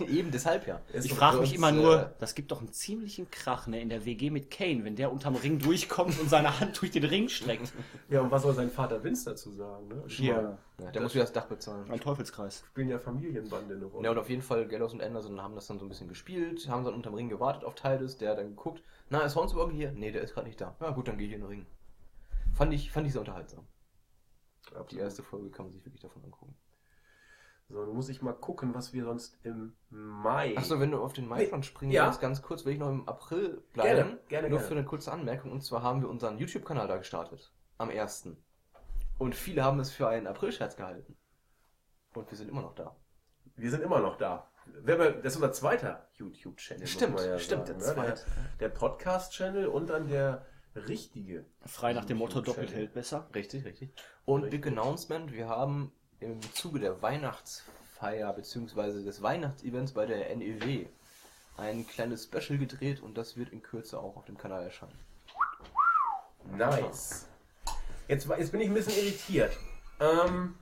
Eben 0.08 0.30
deshalb 0.30 0.66
ja. 0.66 0.80
Ist 0.92 1.04
Ich 1.04 1.14
frage 1.14 1.38
mich 1.38 1.54
immer 1.54 1.68
äh, 1.68 1.72
nur, 1.72 2.14
das 2.18 2.34
gibt 2.34 2.50
doch 2.50 2.58
einen 2.58 2.72
ziemlichen 2.72 3.30
Krach 3.30 3.66
ne, 3.68 3.80
in 3.80 3.88
der 3.88 4.04
WG 4.04 4.30
mit 4.30 4.50
Kane, 4.50 4.84
wenn 4.84 4.96
der 4.96 5.12
unterm 5.12 5.36
Ring 5.36 5.58
durchkommt 5.60 6.18
und 6.18 6.28
seine 6.28 6.58
Hand 6.58 6.80
durch 6.80 6.90
den 6.90 7.04
Ring 7.04 7.28
streckt. 7.28 7.72
Ja, 8.08 8.20
und 8.20 8.30
was 8.30 8.42
soll 8.42 8.54
sein 8.54 8.70
Vater 8.70 9.02
Vince 9.04 9.30
dazu 9.30 9.52
sagen? 9.52 9.88
Ne? 9.88 9.94
Mal, 9.96 10.08
ja 10.18 10.58
der 10.90 11.02
muss 11.02 11.14
wieder 11.14 11.24
das 11.24 11.32
Dach 11.32 11.46
bezahlen. 11.46 11.88
Ein 11.90 12.00
Teufelskreis. 12.00 12.64
spielen 12.66 12.88
ja 12.88 12.98
Familienbande 12.98 13.74
eine 13.74 13.84
Rolle. 13.84 14.04
Ja, 14.04 14.10
und 14.10 14.18
auf 14.18 14.28
jeden 14.28 14.42
Fall, 14.42 14.66
Gallows 14.66 14.92
und 14.92 15.02
Anderson 15.02 15.40
haben 15.40 15.54
das 15.54 15.66
dann 15.66 15.78
so 15.78 15.84
ein 15.84 15.88
bisschen 15.88 16.08
gespielt, 16.08 16.68
haben 16.68 16.84
dann 16.84 16.94
unterm 16.94 17.14
Ring 17.14 17.28
gewartet 17.28 17.64
auf 17.64 17.74
Titus, 17.74 18.16
der 18.16 18.32
hat 18.32 18.38
dann 18.38 18.48
geguckt, 18.48 18.82
na, 19.10 19.20
ist 19.20 19.36
Hornswoggle 19.36 19.74
hier? 19.74 19.92
Nee, 19.92 20.10
der 20.10 20.22
ist 20.22 20.34
gerade 20.34 20.46
nicht 20.46 20.60
da. 20.60 20.74
Ja 20.80 20.90
gut, 20.90 21.08
dann 21.08 21.18
gehe 21.18 21.28
ich 21.28 21.34
in 21.34 21.40
den 21.40 21.48
Ring. 21.48 21.66
Fand 22.52 22.72
ich, 22.72 22.90
fand 22.90 23.06
ich 23.06 23.12
sehr 23.12 23.20
unterhaltsam. 23.20 23.66
Die 24.90 24.98
erste 24.98 25.22
Folge 25.22 25.50
kann 25.50 25.66
man 25.66 25.72
sich 25.72 25.84
wirklich 25.84 26.02
davon 26.02 26.24
angucken. 26.24 26.56
So, 27.68 27.84
nun 27.84 27.96
muss 27.96 28.08
ich 28.10 28.20
mal 28.20 28.34
gucken, 28.34 28.74
was 28.74 28.92
wir 28.92 29.04
sonst 29.04 29.38
im 29.44 29.74
Mai. 29.88 30.56
Achso, 30.56 30.78
wenn 30.78 30.90
du 30.90 31.02
auf 31.02 31.14
den 31.14 31.26
Mai 31.26 31.46
schon 31.46 31.62
springen 31.62 31.92
ja. 31.92 32.06
willst, 32.06 32.20
ganz 32.20 32.42
kurz, 32.42 32.64
will 32.64 32.74
ich 32.74 32.78
noch 32.78 32.90
im 32.90 33.08
April 33.08 33.62
bleiben. 33.72 33.96
Gerne, 33.96 34.18
gerne, 34.28 34.48
Nur 34.50 34.58
gerne. 34.58 34.68
für 34.68 34.74
eine 34.74 34.84
kurze 34.84 35.10
Anmerkung. 35.10 35.50
Und 35.50 35.62
zwar 35.62 35.82
haben 35.82 36.02
wir 36.02 36.08
unseren 36.08 36.38
YouTube-Kanal 36.38 36.86
da 36.86 36.98
gestartet. 36.98 37.52
Am 37.78 37.88
1. 37.88 38.28
Und 39.18 39.34
viele 39.34 39.64
haben 39.64 39.80
es 39.80 39.90
für 39.90 40.08
einen 40.08 40.26
April-Scherz 40.26 40.76
gehalten. 40.76 41.16
Und 42.14 42.30
wir 42.30 42.36
sind 42.36 42.50
immer 42.50 42.60
noch 42.60 42.74
da. 42.74 42.94
Wir 43.56 43.70
sind 43.70 43.82
immer 43.82 44.00
noch 44.00 44.16
da. 44.16 44.50
Das 44.84 45.16
ist 45.24 45.36
unser 45.36 45.52
zweiter 45.52 46.08
YouTube-Channel. 46.14 46.82
muss 46.82 46.90
Stimmt, 46.90 47.14
man 47.14 47.24
ja 47.24 47.38
stimmt, 47.38 47.66
sagen, 47.66 47.78
der 47.78 47.88
ne? 47.88 47.94
zweite. 47.94 48.26
Der, 48.58 48.68
der 48.68 48.74
Podcast-Channel 48.74 49.66
und 49.66 49.88
dann 49.88 50.08
der 50.08 50.44
richtige. 50.74 51.44
Frei 51.66 51.92
nach 51.92 52.04
dem 52.04 52.18
Motto 52.18 52.40
doppelt 52.40 52.72
hält 52.72 52.94
besser. 52.94 53.28
Richtig, 53.34 53.64
richtig. 53.64 53.90
Und 54.24 54.44
Richtig. 54.44 54.62
Big 54.62 54.72
Announcement, 54.72 55.32
wir 55.32 55.48
haben 55.48 55.92
im 56.20 56.40
Zuge 56.54 56.78
der 56.80 57.02
Weihnachtsfeier 57.02 58.32
bzw. 58.32 59.02
des 59.04 59.22
Weihnachtsevents 59.22 59.92
bei 59.92 60.06
der 60.06 60.34
NEW 60.36 60.86
ein 61.56 61.86
kleines 61.86 62.24
Special 62.24 62.58
gedreht 62.58 63.00
und 63.02 63.18
das 63.18 63.36
wird 63.36 63.50
in 63.50 63.62
Kürze 63.62 63.98
auch 64.00 64.16
auf 64.16 64.24
dem 64.24 64.38
Kanal 64.38 64.62
erscheinen. 64.64 64.98
Nice. 66.56 67.26
Jetzt, 68.08 68.28
war- 68.28 68.38
jetzt 68.38 68.52
bin 68.52 68.60
ich 68.60 68.68
ein 68.68 68.74
bisschen 68.74 68.94
irritiert. 69.04 69.56
Ähm, 70.00 70.56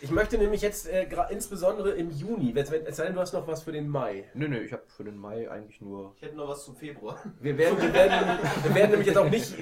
ich 0.00 0.10
möchte 0.10 0.38
nämlich 0.38 0.62
jetzt 0.62 0.88
äh, 0.88 1.06
insbesondere 1.30 1.90
im 1.90 2.10
Juni, 2.10 2.54
es 2.56 2.68
sei 2.96 3.04
denn, 3.04 3.14
du 3.14 3.20
hast 3.20 3.32
noch 3.32 3.46
was 3.46 3.62
für 3.62 3.72
den 3.72 3.88
Mai. 3.88 4.24
Nö, 4.34 4.48
nö, 4.48 4.58
ich 4.58 4.72
habe 4.72 4.82
für 4.88 5.04
den 5.04 5.16
Mai 5.16 5.50
eigentlich 5.50 5.80
nur. 5.80 6.14
Ich 6.16 6.22
hätte 6.22 6.36
noch 6.36 6.48
was 6.48 6.64
zum 6.64 6.76
Februar. 6.76 7.18
Wir 7.40 7.56
werden, 7.58 7.80
wir 7.80 7.92
werden, 7.92 8.38
wir 8.62 8.74
werden 8.74 8.90
nämlich 8.90 9.06
jetzt 9.08 9.18
auch 9.18 9.28
nicht, 9.28 9.54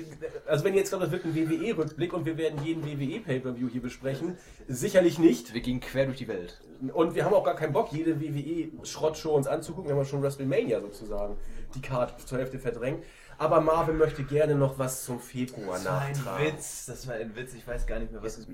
also 0.47 0.65
wenn 0.65 0.75
ihr 0.75 0.81
jetzt 0.81 0.91
glaubt, 0.91 1.05
das 1.05 1.11
wird 1.11 1.25
ein 1.25 1.35
WWE-Rückblick 1.35 2.13
und 2.13 2.25
wir 2.25 2.37
werden 2.37 2.65
jeden 2.65 2.85
WWE-Pay-Per-View 2.85 3.69
hier 3.69 3.83
besprechen, 3.83 4.37
sicherlich 4.69 5.19
nicht. 5.19 5.55
Wir 5.55 5.61
gingen 5.61 5.81
quer 5.81 6.07
durch 6.07 6.19
die 6.19 6.29
Welt. 6.29 6.61
Und 6.93 7.15
wir 7.15 7.25
haben 7.25 7.35
auch 7.35 7.45
gar 7.45 7.57
keinen 7.57 7.73
Bock, 7.73 7.93
jede 7.93 8.21
WWE-Schrottshow 8.21 9.35
uns 9.35 9.47
anzugucken. 9.47 9.91
Wir 9.91 9.97
haben 9.97 10.05
schon 10.05 10.23
WrestleMania 10.23 10.81
sozusagen 10.81 11.37
die 11.75 11.81
Card 11.81 12.21
zur 12.27 12.39
Hälfte 12.39 12.59
verdrängt. 12.59 13.05
Aber 13.39 13.61
Marvin 13.61 13.97
möchte 13.97 14.25
gerne 14.25 14.57
noch 14.57 14.79
was 14.79 15.05
zum 15.05 15.21
Februar 15.21 15.77
Das 15.77 15.85
war 15.87 16.01
ein 16.01 16.13
nachtragen. 16.13 16.47
Witz, 16.47 16.87
das 16.87 17.07
war 17.07 17.15
ein 17.15 17.37
Witz, 17.37 17.55
ich 17.55 17.67
weiß 17.67 17.87
gar 17.87 18.01
nicht 18.01 18.13
mehr, 18.13 18.23
was 18.23 18.47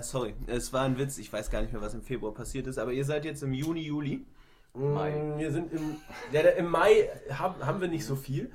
Sorry, 0.00 0.34
es 0.48 0.72
war 0.72 0.82
ein 0.82 0.98
Witz, 0.98 1.18
ich 1.18 1.32
weiß 1.32 1.50
gar 1.50 1.62
nicht 1.62 1.72
mehr, 1.72 1.80
was 1.80 1.94
im 1.94 2.02
Februar 2.02 2.34
passiert 2.34 2.66
ist, 2.66 2.78
aber 2.78 2.92
ihr 2.92 3.04
seid 3.04 3.24
jetzt 3.24 3.42
im 3.44 3.52
Juni, 3.52 3.82
Juli. 3.82 4.26
Mai. 4.74 5.10
Mm, 5.12 5.38
Wir 5.38 5.52
sind 5.52 5.72
im, 5.72 5.96
ja, 6.32 6.40
im 6.40 6.66
Mai 6.66 7.08
haben, 7.30 7.64
haben 7.64 7.80
wir 7.80 7.88
nicht 7.88 8.04
so 8.04 8.16
viel. 8.16 8.50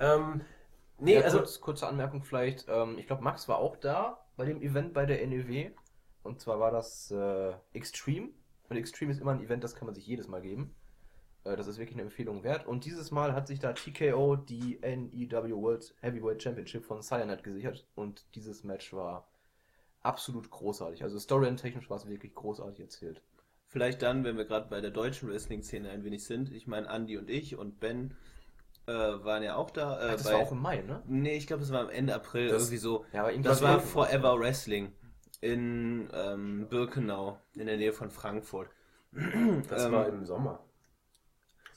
Ähm, 0.00 0.42
nee, 0.98 1.14
ja, 1.14 1.22
also 1.22 1.38
kurz, 1.38 1.60
kurze 1.60 1.86
Anmerkung 1.86 2.22
vielleicht. 2.22 2.66
Ähm, 2.68 2.98
ich 2.98 3.06
glaube, 3.06 3.22
Max 3.22 3.48
war 3.48 3.56
auch 3.56 3.76
da 3.76 4.18
bei 4.36 4.44
dem 4.44 4.60
Event 4.60 4.92
bei 4.92 5.06
der 5.06 5.26
NEW. 5.26 5.70
Und 6.22 6.40
zwar 6.40 6.60
war 6.60 6.70
das 6.70 7.10
äh, 7.10 7.52
Extreme. 7.72 8.28
Und 8.68 8.76
Extreme 8.76 9.12
ist 9.12 9.20
immer 9.20 9.32
ein 9.32 9.40
Event, 9.42 9.64
das 9.64 9.74
kann 9.74 9.86
man 9.86 9.94
sich 9.94 10.06
jedes 10.06 10.28
Mal 10.28 10.42
geben. 10.42 10.74
Äh, 11.44 11.56
das 11.56 11.66
ist 11.66 11.78
wirklich 11.78 11.96
eine 11.96 12.02
Empfehlung 12.02 12.42
wert. 12.44 12.66
Und 12.66 12.84
dieses 12.84 13.10
Mal 13.10 13.34
hat 13.34 13.46
sich 13.46 13.58
da 13.58 13.72
TKO 13.72 14.36
die 14.36 14.78
NEW 14.82 15.56
World 15.56 15.94
Heavyweight 16.00 16.42
Championship 16.42 16.84
von 16.84 17.02
Cyanide 17.02 17.42
gesichert. 17.42 17.86
Und 17.94 18.24
dieses 18.34 18.64
Match 18.64 18.92
war 18.92 19.26
absolut 20.02 20.50
großartig. 20.50 21.02
Also 21.02 21.18
storyline-technisch 21.18 21.88
war 21.90 21.96
es 21.96 22.08
wirklich 22.08 22.34
großartig 22.34 22.80
erzählt. 22.80 23.20
Vielleicht 23.68 24.02
dann, 24.02 24.24
wenn 24.24 24.36
wir 24.36 24.44
gerade 24.44 24.68
bei 24.68 24.80
der 24.80 24.90
deutschen 24.90 25.30
Wrestling-Szene 25.30 25.88
ein 25.90 26.04
wenig 26.04 26.24
sind. 26.24 26.52
Ich 26.52 26.66
meine, 26.66 26.88
Andy 26.88 27.16
und 27.16 27.30
ich 27.30 27.56
und 27.56 27.80
Ben 27.80 28.14
äh, 28.86 28.92
waren 28.92 29.42
ja 29.42 29.56
auch 29.56 29.70
da. 29.70 29.98
Äh, 30.00 30.10
Das 30.12 30.24
bei, 30.24 30.32
war 30.34 30.40
auch 30.40 30.52
im 30.52 30.60
Mai, 30.60 30.82
ne? 30.82 31.02
nee, 31.06 31.36
ich 31.36 31.46
glaube, 31.46 31.62
es 31.62 31.72
war 31.72 31.80
am 31.80 31.88
Ende 31.90 32.14
April, 32.14 32.48
Das- 32.48 32.62
irgendwie 32.64 32.76
so. 32.78 33.04
Ja, 33.12 33.22
aber 33.22 33.32
Das 33.38 33.62
war 33.62 33.80
Forever 33.80 34.38
Wrestling 34.38 34.92
in 35.40 36.08
ähm, 36.12 36.66
Birkenau, 36.68 37.38
in 37.54 37.66
der 37.66 37.76
Nähe 37.76 37.92
von 37.92 38.10
Frankfurt. 38.10 38.68
Das 39.68 39.84
Ähm, 39.86 39.92
war 39.92 40.08
im 40.08 40.24
Sommer. 40.26 40.60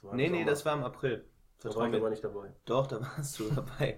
War 0.05 0.15
Nee, 0.15 0.29
nee, 0.29 0.45
das 0.45 0.65
war 0.65 0.75
im 0.75 0.83
April. 0.83 1.25
Da 1.61 1.73
war 1.75 1.89
ich 1.89 1.95
aber 1.95 2.09
nicht 2.09 2.23
dabei. 2.23 2.53
Doch, 2.65 2.87
da 2.87 3.01
warst 3.01 3.39
du 3.39 3.49
dabei. 3.55 3.97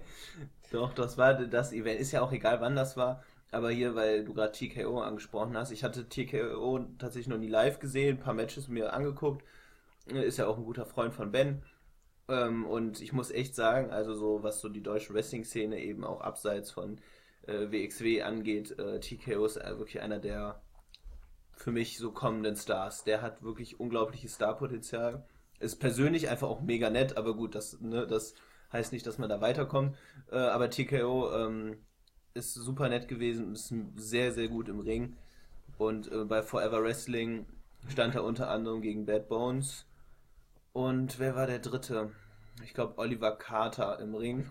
Doch, 0.70 0.92
das 0.94 1.18
war 1.18 1.34
das 1.34 1.72
Event. 1.72 2.00
Ist 2.00 2.12
ja 2.12 2.22
auch 2.22 2.32
egal, 2.32 2.60
wann 2.60 2.76
das 2.76 2.96
war. 2.96 3.22
Aber 3.50 3.70
hier, 3.70 3.94
weil 3.94 4.24
du 4.24 4.34
gerade 4.34 4.52
TKO 4.52 5.00
angesprochen 5.00 5.56
hast, 5.56 5.70
ich 5.70 5.82
hatte 5.82 6.08
TKO 6.08 6.80
tatsächlich 6.98 7.28
noch 7.28 7.38
nie 7.38 7.48
live 7.48 7.78
gesehen, 7.78 8.18
ein 8.18 8.20
paar 8.20 8.34
Matches 8.34 8.68
mir 8.68 8.92
angeguckt. 8.92 9.44
Ist 10.06 10.38
ja 10.38 10.46
auch 10.46 10.58
ein 10.58 10.64
guter 10.64 10.86
Freund 10.86 11.14
von 11.14 11.32
Ben. 11.32 11.62
Ähm, 12.28 12.66
und 12.66 13.00
ich 13.00 13.12
muss 13.12 13.30
echt 13.30 13.54
sagen, 13.54 13.90
also 13.90 14.14
so, 14.14 14.42
was 14.42 14.60
so 14.60 14.68
die 14.68 14.82
deutsche 14.82 15.14
Wrestling-Szene 15.14 15.80
eben 15.80 16.04
auch 16.04 16.20
abseits 16.20 16.70
von 16.70 17.00
äh, 17.46 17.70
WXW 17.70 18.22
angeht, 18.22 18.78
äh, 18.78 19.00
TKO 19.00 19.46
ist 19.46 19.56
äh, 19.56 19.78
wirklich 19.78 20.00
einer 20.02 20.18
der 20.18 20.60
für 21.52 21.72
mich 21.72 21.98
so 21.98 22.12
kommenden 22.12 22.54
Stars. 22.54 23.04
Der 23.04 23.22
hat 23.22 23.42
wirklich 23.42 23.80
unglaubliches 23.80 24.34
Starpotenzial. 24.34 25.26
Ist 25.60 25.76
persönlich 25.76 26.28
einfach 26.28 26.48
auch 26.48 26.60
mega 26.60 26.90
nett, 26.90 27.16
aber 27.16 27.34
gut, 27.34 27.54
das, 27.54 27.80
ne, 27.80 28.06
das 28.06 28.34
heißt 28.72 28.92
nicht, 28.92 29.06
dass 29.06 29.18
man 29.18 29.28
da 29.28 29.40
weiterkommt. 29.40 29.96
Äh, 30.30 30.36
aber 30.36 30.70
TKO 30.70 31.32
ähm, 31.34 31.78
ist 32.34 32.54
super 32.54 32.88
nett 32.88 33.08
gewesen, 33.08 33.52
ist 33.52 33.74
sehr, 33.96 34.32
sehr 34.32 34.48
gut 34.48 34.68
im 34.68 34.80
Ring. 34.80 35.16
Und 35.78 36.10
äh, 36.12 36.24
bei 36.24 36.42
Forever 36.42 36.82
Wrestling 36.82 37.46
stand 37.88 38.14
er 38.14 38.24
unter 38.24 38.50
anderem 38.50 38.82
gegen 38.82 39.06
Bad 39.06 39.28
Bones. 39.28 39.86
Und 40.72 41.18
wer 41.18 41.34
war 41.34 41.46
der 41.46 41.58
dritte? 41.58 42.10
Ich 42.64 42.74
glaube 42.74 42.98
Oliver 42.98 43.36
Carter 43.36 43.98
im 44.00 44.14
Ring. 44.14 44.48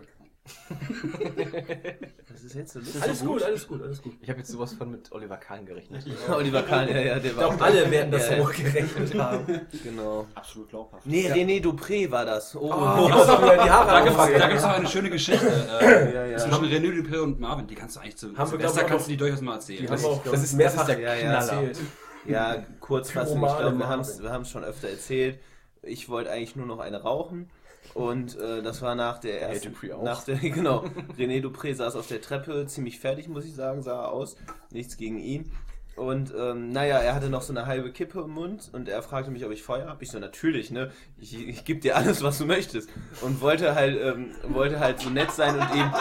Was 2.30 2.42
ist 2.44 2.54
jetzt 2.54 2.72
so 2.72 2.78
lustig? 2.78 3.02
Alles 3.02 3.20
gut, 3.24 3.42
alles 3.42 3.66
gut, 3.68 3.82
alles 3.82 4.02
gut. 4.02 4.14
Ich 4.20 4.28
habe 4.28 4.38
jetzt 4.40 4.50
sowas 4.50 4.72
von 4.74 4.90
mit 4.90 5.10
Oliver 5.12 5.36
Kahn 5.36 5.64
gerechnet. 5.66 6.04
Oliver 6.30 6.62
Kahn, 6.62 6.88
ja, 6.88 6.98
ja, 7.00 7.18
der 7.18 7.36
war 7.36 7.48
glaube, 7.48 7.64
alle 7.64 7.90
werden 7.90 8.10
das 8.10 8.28
Ja, 8.30 8.36
ja. 8.36 8.44
hochgerechnet 8.44 9.14
haben. 9.18 9.60
Genau. 9.82 10.26
Absolut 10.34 10.68
glaubhaft. 10.68 11.06
Nee, 11.06 11.30
René 11.30 11.62
Dupré 11.62 12.10
war 12.10 12.24
das. 12.24 12.54
Oh, 12.56 12.66
Die 12.66 12.72
haben 12.72 13.44
mir 13.46 13.62
die 13.64 13.70
Haare 13.70 13.88
Da 13.90 14.00
gibt 14.04 14.14
es 14.16 14.18
angefangen. 14.18 14.62
auch 14.74 14.78
eine 14.78 14.88
schöne 14.88 15.10
Geschichte 15.10 15.46
äh, 15.80 16.14
Ja, 16.14 16.26
ja. 16.26 16.38
zwischen 16.38 16.64
René 16.66 16.92
Dupré 17.02 17.18
und 17.20 17.40
Marvin. 17.40 17.66
Die 17.66 17.74
kannst 17.74 17.96
du 17.96 18.00
eigentlich 18.00 18.16
zu 18.16 18.28
Haben 18.28 18.38
wir, 18.38 18.46
Silvester 18.58 18.84
kannst 18.84 19.06
du 19.06 19.10
die 19.10 19.16
durchaus 19.16 19.40
mal 19.40 19.54
erzählen. 19.54 19.82
Die 19.82 19.88
haben 19.88 20.00
wir 20.02 20.08
auch 20.08 20.22
das 20.24 20.42
ist- 20.44 20.52
mehrfach 20.54 20.86
das 20.86 20.90
ist 20.90 20.98
der 20.98 21.16
Ja, 21.16 21.24
ja. 21.24 21.32
erzählt. 21.34 21.78
Ja, 22.26 22.56
kurz 22.80 23.10
fassen, 23.10 23.42
ich 23.42 23.56
glaube, 23.56 23.78
wir 23.78 23.88
haben 23.88 24.00
es 24.42 24.50
schon 24.50 24.64
öfter 24.64 24.88
erzählt. 24.88 25.38
Ich 25.82 26.08
wollte 26.08 26.30
eigentlich 26.30 26.56
nur 26.56 26.66
noch 26.66 26.80
eine 26.80 27.00
rauchen. 27.02 27.48
Und 27.94 28.38
äh, 28.38 28.62
das 28.62 28.82
war 28.82 28.94
nach 28.94 29.18
der 29.18 29.42
ersten. 29.42 29.74
Dupré 29.74 29.94
auch. 29.94 30.02
Nach 30.02 30.24
der, 30.24 30.36
genau. 30.36 30.84
René 31.18 31.42
Dupré 31.42 31.74
saß 31.74 31.96
auf 31.96 32.06
der 32.08 32.20
Treppe, 32.20 32.66
ziemlich 32.66 33.00
fertig, 33.00 33.28
muss 33.28 33.44
ich 33.44 33.54
sagen, 33.54 33.82
sah 33.82 34.02
er 34.02 34.12
aus. 34.12 34.36
Nichts 34.70 34.96
gegen 34.96 35.18
ihn. 35.18 35.50
Und 35.98 36.32
ähm, 36.38 36.70
naja, 36.70 36.98
er 36.98 37.14
hatte 37.14 37.28
noch 37.28 37.42
so 37.42 37.52
eine 37.52 37.66
halbe 37.66 37.90
Kippe 37.90 38.20
im 38.20 38.30
Mund 38.30 38.70
und 38.72 38.88
er 38.88 39.02
fragte 39.02 39.32
mich, 39.32 39.44
ob 39.44 39.50
ich 39.50 39.64
Feuer 39.64 39.88
habe. 39.88 40.04
Ich 40.04 40.10
so, 40.10 40.20
natürlich, 40.20 40.70
ne? 40.70 40.92
Ich, 41.18 41.36
ich 41.36 41.64
gebe 41.64 41.80
dir 41.80 41.96
alles, 41.96 42.22
was 42.22 42.38
du 42.38 42.46
möchtest. 42.46 42.88
Und 43.20 43.40
wollte 43.40 43.74
halt, 43.74 44.00
ähm, 44.00 44.30
wollte 44.48 44.78
halt 44.78 45.00
so 45.00 45.10
nett 45.10 45.32
sein 45.32 45.58
und 45.58 45.74
ihm 45.74 45.92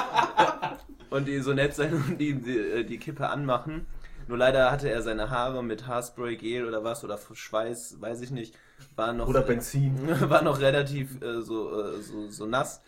und 1.10 1.28
ihm 1.28 1.42
so 1.42 1.54
nett 1.54 1.74
sein 1.74 1.94
und 1.94 2.22
ihm 2.22 2.44
die, 2.44 2.58
äh, 2.58 2.84
die 2.84 3.00
Kippe 3.00 3.28
anmachen. 3.30 3.88
Nur 4.28 4.38
leider 4.38 4.72
hatte 4.72 4.90
er 4.90 5.02
seine 5.02 5.30
Haare 5.30 5.64
mit 5.64 5.88
Haarspray, 5.88 6.36
Gel 6.36 6.68
oder 6.68 6.84
was 6.84 7.04
oder 7.04 7.18
Schweiß, 7.18 8.00
weiß 8.00 8.22
ich 8.22 8.30
nicht, 8.30 8.54
war 8.96 9.14
noch 9.14 9.28
Oder 9.28 9.42
Benzin. 9.42 9.96
war 10.30 10.42
noch 10.42 10.60
relativ 10.60 11.22
äh, 11.22 11.42
so, 11.42 11.82
äh, 11.82 12.02
so, 12.02 12.30
so 12.30 12.46
nass. 12.46 12.82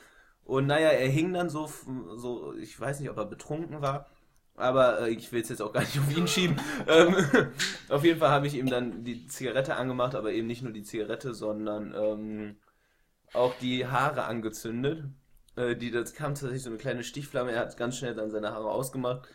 Und 0.43 0.65
naja, 0.67 0.89
er 0.89 1.07
hing 1.07 1.31
dann 1.33 1.49
so, 1.49 1.69
so, 2.15 2.53
ich 2.55 2.79
weiß 2.79 2.99
nicht, 2.99 3.09
ob 3.09 3.17
er 3.17 3.25
betrunken 3.25 3.81
war, 3.81 4.07
aber 4.55 5.01
äh, 5.01 5.09
ich 5.11 5.31
will 5.31 5.41
es 5.41 5.49
jetzt 5.49 5.61
auch 5.61 5.71
gar 5.71 5.81
nicht 5.81 5.99
auf 5.99 6.15
ihn 6.15 6.27
schieben. 6.27 6.59
Ähm, 6.87 7.15
auf 7.89 8.03
jeden 8.03 8.19
Fall 8.19 8.29
habe 8.29 8.47
ich 8.47 8.55
ihm 8.55 8.67
dann 8.67 9.03
die 9.03 9.27
Zigarette 9.27 9.75
angemacht, 9.75 10.15
aber 10.15 10.31
eben 10.31 10.47
nicht 10.47 10.63
nur 10.63 10.73
die 10.73 10.83
Zigarette, 10.83 11.33
sondern 11.33 11.93
ähm, 11.95 12.55
auch 13.33 13.53
die 13.61 13.85
Haare 13.85 14.23
angezündet. 14.23 15.03
Äh, 15.55 15.75
die, 15.75 15.91
das 15.91 16.13
kam 16.13 16.33
tatsächlich 16.33 16.63
so 16.63 16.69
eine 16.69 16.79
kleine 16.79 17.03
Stichflamme, 17.03 17.51
er 17.51 17.59
hat 17.59 17.77
ganz 17.77 17.97
schnell 17.97 18.15
dann 18.15 18.31
seine 18.31 18.51
Haare 18.51 18.71
ausgemacht, 18.71 19.27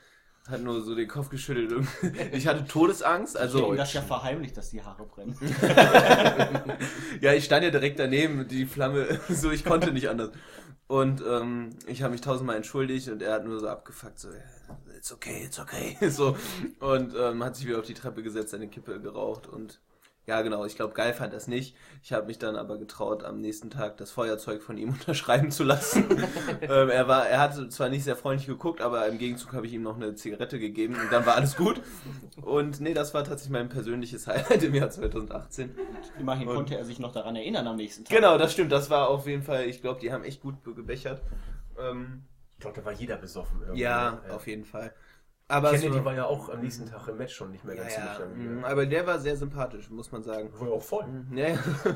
hat 0.49 0.61
nur 0.61 0.83
so 0.83 0.95
den 0.95 1.09
Kopf 1.09 1.31
geschüttelt. 1.31 1.73
ich 2.33 2.47
hatte 2.47 2.67
Todesangst, 2.67 3.37
Also, 3.37 3.65
also... 3.65 3.75
das 3.75 3.93
ja 3.95 4.03
verheimlicht, 4.03 4.57
dass 4.57 4.71
die 4.71 4.83
Haare 4.83 5.07
brennen. 5.07 5.37
Ja, 7.21 7.33
ich 7.33 7.45
stand 7.45 7.65
ja 7.65 7.71
direkt 7.71 7.99
daneben, 7.99 8.47
die 8.49 8.67
Flamme, 8.67 9.21
so 9.29 9.51
ich 9.51 9.65
konnte 9.65 9.93
nicht 9.93 10.09
anders. 10.09 10.31
Und 10.87 11.23
ähm, 11.27 11.71
ich 11.87 12.03
habe 12.03 12.13
mich 12.13 12.21
tausendmal 12.21 12.57
entschuldigt 12.57 13.09
und 13.09 13.23
er 13.23 13.35
hat 13.35 13.45
nur 13.47 13.59
so 13.59 13.69
abgefuckt, 13.69 14.19
so, 14.19 14.29
"Yeah, 14.29 14.79
it's 14.97 15.13
okay, 15.13 15.45
it's 15.45 15.59
okay. 15.59 15.97
So. 16.11 16.37
Und 16.81 17.15
ähm, 17.17 17.43
hat 17.43 17.57
sich 17.57 17.67
wieder 17.67 17.79
auf 17.79 17.87
die 17.87 17.95
Treppe 17.95 18.23
gesetzt, 18.23 18.51
seine 18.51 18.69
Kippe 18.69 19.01
geraucht 19.01 19.47
und 19.47 19.81
ja, 20.27 20.41
genau, 20.43 20.64
ich 20.64 20.75
glaube, 20.77 20.95
geil 20.95 21.12
fand 21.12 21.35
das 21.35 21.49
nicht. 21.49 21.77
Ich 22.03 22.12
habe 22.14 22.27
mich 22.27 22.39
dann 22.39 22.57
aber 22.57 22.79
getraut, 22.79 23.25
am 23.25 23.41
nächsten 23.41 23.68
Tag 23.70 23.99
das 23.99 24.11
Feuerzeug 24.11 24.62
von 24.62 24.79
ihm 24.79 24.89
unterschreiben 24.95 25.51
zu 25.51 25.64
lassen. 25.64 26.05
ähm, 26.62 26.89
er, 26.89 27.09
war, 27.09 27.27
er 27.29 27.41
hatte 27.41 27.68
zwar 27.68 27.89
nicht 27.91 28.05
sehr 28.05 28.16
freundlich 28.16 28.47
geguckt, 28.47 28.81
aber 28.81 29.07
im 29.07 29.18
Gegenzug 29.18 29.53
habe 29.53 29.66
ich 29.66 29.72
ihm 29.75 29.83
noch 29.83 29.97
eine 29.97 30.14
Zigarette 30.14 30.59
gegeben 30.59 30.95
und 30.95 31.12
dann 31.12 31.27
war 31.27 31.35
alles 31.37 31.57
gut. 31.57 31.83
Und 32.41 32.81
nee, 32.81 32.95
das 32.95 33.12
war 33.12 33.22
tatsächlich 33.25 33.53
mein 33.53 33.68
persönliches 33.68 34.27
Highlight 34.29 34.62
im 34.62 34.75
Jahr 34.75 34.89
2018. 34.91 35.75
Immerhin 36.18 36.49
Und- 36.49 36.55
konnte 36.57 36.77
er 36.79 36.85
sich 36.85 36.99
noch 36.99 37.12
daran 37.12 37.37
erinnern 37.37 37.66
am 37.66 37.77
nächsten 37.77 38.05
Tag. 38.05 38.16
Genau, 38.16 38.39
das 38.39 38.53
stimmt. 38.53 38.72
Das 38.72 38.89
war 38.91 39.09
auf 39.09 39.27
jeden 39.27 39.43
Fall, 39.43 39.64
ich 39.66 39.81
glaube, 39.83 40.01
die 40.01 40.12
haben 40.12 40.25
echt 40.25 40.41
gut 40.41 40.62
be- 40.62 40.75
gebechert. 40.75 41.20
Ähm, 41.79 42.22
Ich 42.57 42.61
glaube, 42.61 42.81
da 42.81 42.87
war 42.87 42.93
jeder 42.93 43.16
besoffen. 43.16 43.61
irgendwie. 43.61 43.83
ja, 43.83 44.22
Ja. 44.29 44.35
auf 44.35 44.47
jeden 44.47 44.64
Fall. 44.64 44.95
Aber 45.55 45.71
Kennedy 45.71 45.97
war, 45.97 46.05
war 46.07 46.15
ja 46.15 46.27
auch 46.27 46.49
am 46.49 46.61
nächsten 46.61 46.87
Tag 46.87 47.09
im 47.09 47.17
Match 47.17 47.35
schon 47.35 47.51
nicht 47.51 47.65
mehr 47.65 47.77
ja, 47.77 47.83
ganz 47.83 47.97
ja, 47.97 48.05
nüchtern. 48.05 48.61
mm, 48.61 48.65
aber 48.65 48.87
der 48.87 49.07
war 49.07 49.19
sehr 49.19 49.37
sympathisch, 49.37 49.91
muss 49.91 50.13
man 50.13 50.23
sagen. 50.23 50.51
War 50.59 50.69
ja 50.69 50.75
auch 50.75 50.83
voll. 50.83 51.07
Mm, 51.07 51.37
Ja, 51.37 51.49
ja. 51.49 51.59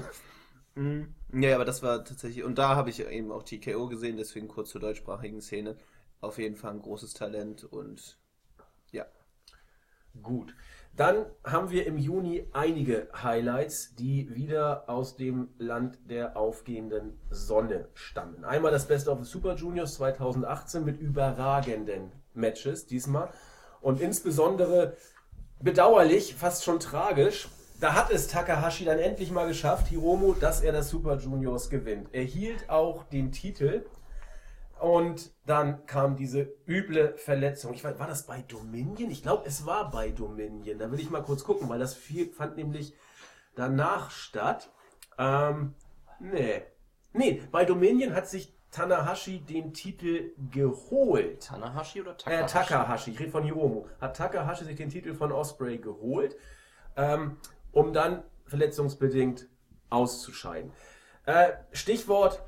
Mm, 0.74 1.14
ja, 1.32 1.56
aber 1.56 1.64
das 1.64 1.82
war 1.82 2.04
tatsächlich, 2.04 2.44
und 2.44 2.56
da 2.56 2.76
habe 2.76 2.90
ich 2.90 3.04
eben 3.04 3.32
auch 3.32 3.42
TKO 3.42 3.88
gesehen, 3.88 4.16
deswegen 4.16 4.46
kurz 4.46 4.70
zur 4.70 4.80
deutschsprachigen 4.80 5.40
Szene. 5.40 5.76
Auf 6.20 6.38
jeden 6.38 6.54
Fall 6.54 6.70
ein 6.72 6.82
großes 6.82 7.14
Talent 7.14 7.64
und 7.64 8.16
ja. 8.92 9.04
Gut. 10.22 10.54
Dann 10.94 11.26
haben 11.44 11.70
wir 11.70 11.86
im 11.86 11.96
Juni 11.96 12.48
einige 12.52 13.08
Highlights, 13.12 13.94
die 13.94 14.34
wieder 14.34 14.88
aus 14.88 15.16
dem 15.16 15.48
Land 15.58 15.98
der 16.10 16.36
aufgehenden 16.36 17.20
Sonne 17.30 17.88
stammen. 17.94 18.44
Einmal 18.44 18.72
das 18.72 18.86
Best 18.88 19.08
of 19.08 19.18
the 19.18 19.24
Super 19.30 19.54
Juniors 19.54 19.94
2018 19.94 20.84
mit 20.84 21.00
überragenden 21.00 22.10
Matches 22.34 22.86
diesmal. 22.86 23.30
Und 23.80 24.00
insbesondere 24.00 24.96
bedauerlich, 25.60 26.34
fast 26.34 26.64
schon 26.64 26.80
tragisch, 26.80 27.48
da 27.80 27.94
hat 27.94 28.10
es 28.10 28.26
Takahashi 28.26 28.84
dann 28.84 28.98
endlich 28.98 29.30
mal 29.30 29.46
geschafft, 29.46 29.88
Hiromu, 29.88 30.34
dass 30.34 30.62
er 30.62 30.72
das 30.72 30.90
Super 30.90 31.16
Juniors 31.16 31.70
gewinnt. 31.70 32.08
Er 32.12 32.24
hielt 32.24 32.68
auch 32.68 33.04
den 33.04 33.30
Titel 33.30 33.84
und 34.80 35.32
dann 35.46 35.86
kam 35.86 36.16
diese 36.16 36.52
üble 36.66 37.16
Verletzung. 37.16 37.74
Ich 37.74 37.84
weiß, 37.84 37.98
war 37.98 38.06
das 38.06 38.26
bei 38.26 38.42
Dominion? 38.42 39.10
Ich 39.10 39.22
glaube, 39.22 39.44
es 39.46 39.66
war 39.66 39.90
bei 39.90 40.10
Dominion. 40.10 40.78
Da 40.78 40.90
will 40.90 41.00
ich 41.00 41.10
mal 41.10 41.22
kurz 41.22 41.44
gucken, 41.44 41.68
weil 41.68 41.78
das 41.78 41.94
viel, 41.94 42.32
fand 42.32 42.56
nämlich 42.56 42.94
danach 43.54 44.10
statt. 44.10 44.70
Ähm, 45.18 45.74
nee. 46.20 46.62
Nee, 47.12 47.42
bei 47.50 47.64
Dominion 47.64 48.14
hat 48.14 48.28
sich 48.28 48.57
Tanahashi 48.70 49.40
den 49.40 49.72
Titel 49.72 50.32
geholt. 50.50 51.46
Tanahashi 51.46 52.02
oder 52.02 52.12
Äh, 52.12 52.14
Takahashi? 52.46 52.52
Takahashi, 52.52 53.10
ich 53.12 53.20
rede 53.20 53.30
von 53.30 53.42
Hiromu. 53.44 53.86
Hat 54.00 54.16
Takahashi 54.16 54.64
sich 54.64 54.76
den 54.76 54.90
Titel 54.90 55.14
von 55.14 55.32
Osprey 55.32 55.78
geholt, 55.78 56.36
ähm, 56.96 57.38
um 57.72 57.92
dann 57.92 58.22
verletzungsbedingt 58.46 59.46
auszuscheiden. 59.90 60.72
Äh, 61.24 61.52
Stichwort, 61.72 62.42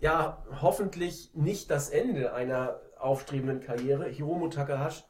ja, 0.00 0.44
hoffentlich 0.60 1.30
nicht 1.34 1.70
das 1.70 1.90
Ende 1.90 2.32
einer 2.32 2.80
aufstrebenden 2.98 3.60
Karriere. 3.60 4.06
Hiromu 4.06 4.48
Takahashi, 4.48 5.02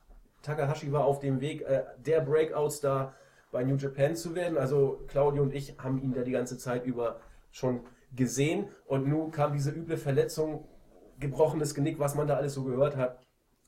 Takahashi 0.43 0.93
war 0.93 1.05
auf 1.05 1.19
dem 1.21 1.41
Weg, 1.41 1.63
äh, 1.63 1.85
der 1.99 2.21
Breakout-Star 2.21 3.15
bei 3.53 3.65
New 3.65 3.77
Japan 3.77 4.17
zu 4.17 4.35
werden. 4.35 4.57
Also 4.57 5.05
Claudio 5.09 5.43
und 5.43 5.55
ich 5.55 5.77
haben 5.79 6.01
ihn 6.03 6.13
da 6.13 6.23
die 6.23 6.33
ganze 6.33 6.57
Zeit 6.59 6.85
über 6.85 7.21
schon 7.51 7.81
gesehen 8.17 8.69
und 8.87 9.07
nun 9.07 9.31
kam 9.31 9.53
diese 9.53 9.71
üble 9.71 9.97
Verletzung, 9.97 10.67
gebrochenes 11.21 11.75
Genick, 11.75 11.99
was 11.99 12.15
man 12.15 12.27
da 12.27 12.37
alles 12.37 12.55
so 12.55 12.65
gehört 12.65 12.97
hat. 12.97 13.19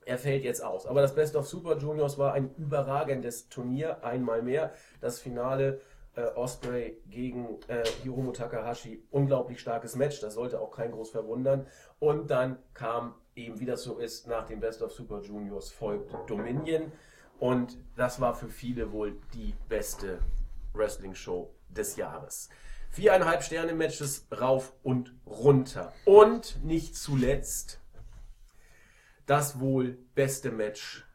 Er 0.05 0.19
fällt 0.19 0.45
jetzt 0.45 0.65
aus. 0.65 0.87
Aber 0.87 1.03
das 1.03 1.15
Best 1.15 1.37
of 1.37 1.47
Super 1.47 1.77
Juniors 1.77 2.19
war 2.19 2.33
ein 2.33 2.55
überragendes 2.57 3.49
Turnier, 3.49 4.03
einmal 4.03 4.43
mehr. 4.43 4.73
Das 5.01 5.19
Finale 5.19 5.81
äh, 6.15 6.23
Osprey 6.35 7.01
gegen 7.09 7.59
äh, 7.69 7.85
Hiromu 8.03 8.33
Takahashi, 8.33 9.05
unglaublich 9.11 9.61
starkes 9.61 9.97
Match, 9.97 10.21
das 10.21 10.35
sollte 10.35 10.61
auch 10.61 10.71
kein 10.71 10.93
groß 10.93 11.11
verwundern. 11.11 11.67
Und 11.99 12.31
dann 12.31 12.59
kam 12.75 13.15
eben, 13.37 13.61
wie 13.61 13.67
das 13.67 13.83
so 13.83 13.99
ist, 13.99 14.27
nach 14.27 14.47
dem 14.47 14.61
Best 14.61 14.83
of 14.83 14.93
Super 14.93 15.21
Juniors 15.21 15.71
folgt 15.71 16.13
Dominion. 16.29 16.91
Und 17.39 17.79
das 17.97 18.21
war 18.21 18.35
für 18.35 18.49
viele 18.49 18.91
wohl 18.93 19.21
die 19.35 19.55
beste 19.69 20.19
Wrestling-Show 20.75 21.55
des 21.69 21.97
Jahres. 21.97 22.49
Viereinhalb 22.91 23.43
Sterne 23.43 23.75
Matches 23.75 24.27
rauf 24.33 24.73
und 24.83 25.15
runter. 25.27 25.93
Und 26.05 26.63
nicht 26.65 26.97
zuletzt 26.97 27.81
das 29.27 29.61
wohl 29.61 29.99
beste 30.15 30.51
Match 30.51 31.07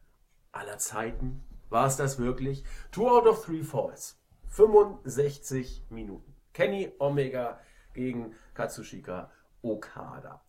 aller 0.52 0.78
Zeiten. 0.78 1.44
War 1.70 1.88
es 1.88 1.98
das 1.98 2.20
wirklich? 2.20 2.64
Two 2.92 3.10
out 3.10 3.26
of 3.26 3.44
three 3.44 3.64
falls. 3.64 4.20
65 4.50 5.84
Minuten. 5.90 6.36
Kenny 6.54 6.94
Omega 7.00 7.60
gegen 7.94 8.36
Katsushika 8.54 9.32
Okada. 9.64 10.42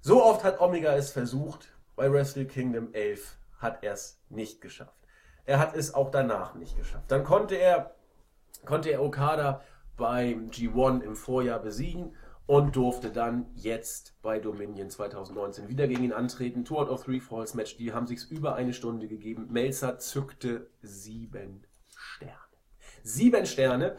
So 0.00 0.24
oft 0.24 0.44
hat 0.44 0.60
Omega 0.60 0.94
es 0.94 1.10
versucht. 1.10 1.68
Bei 1.94 2.10
Wrestle 2.10 2.46
Kingdom 2.46 2.94
11 2.94 3.36
hat 3.58 3.84
er 3.84 3.92
es 3.92 4.18
nicht 4.30 4.60
geschafft. 4.60 4.94
Er 5.44 5.58
hat 5.58 5.76
es 5.76 5.92
auch 5.92 6.10
danach 6.10 6.54
nicht 6.54 6.76
geschafft. 6.76 7.10
Dann 7.10 7.24
konnte 7.24 7.56
er, 7.56 7.94
konnte 8.64 8.90
er 8.90 9.02
Okada 9.02 9.62
beim 9.98 10.50
G1 10.50 11.02
im 11.02 11.16
Vorjahr 11.16 11.58
besiegen 11.58 12.14
und 12.46 12.76
durfte 12.76 13.10
dann 13.10 13.44
jetzt 13.54 14.14
bei 14.22 14.38
Dominion 14.38 14.88
2019 14.88 15.68
wieder 15.68 15.86
gegen 15.86 16.04
ihn 16.04 16.12
antreten. 16.14 16.64
Two 16.64 16.78
out 16.78 16.88
of 16.88 17.04
three 17.04 17.20
Falls 17.20 17.52
Match, 17.52 17.76
die 17.76 17.92
haben 17.92 18.06
sich 18.06 18.30
über 18.30 18.54
eine 18.54 18.72
Stunde 18.72 19.06
gegeben. 19.06 19.48
Melzer 19.50 19.98
zückte 19.98 20.70
sieben 20.80 21.66
Sterne. 21.94 22.32
Sieben 23.02 23.44
Sterne. 23.44 23.96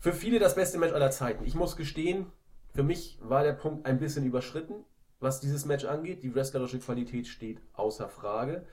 Für 0.00 0.14
viele 0.14 0.38
das 0.38 0.54
beste 0.54 0.78
Match 0.78 0.94
aller 0.94 1.10
Zeiten. 1.10 1.44
Ich 1.44 1.54
muss 1.54 1.76
gestehen, 1.76 2.26
für 2.72 2.82
mich 2.82 3.18
war 3.20 3.44
der 3.44 3.52
Punkt 3.52 3.84
ein 3.84 3.98
bisschen 3.98 4.24
überschritten, 4.24 4.86
was 5.20 5.40
dieses 5.40 5.66
Match 5.66 5.84
angeht. 5.84 6.22
Die 6.22 6.34
wrestlerische 6.34 6.78
Qualität 6.78 7.28
steht 7.28 7.60
außer 7.74 8.08
Frage. 8.08 8.64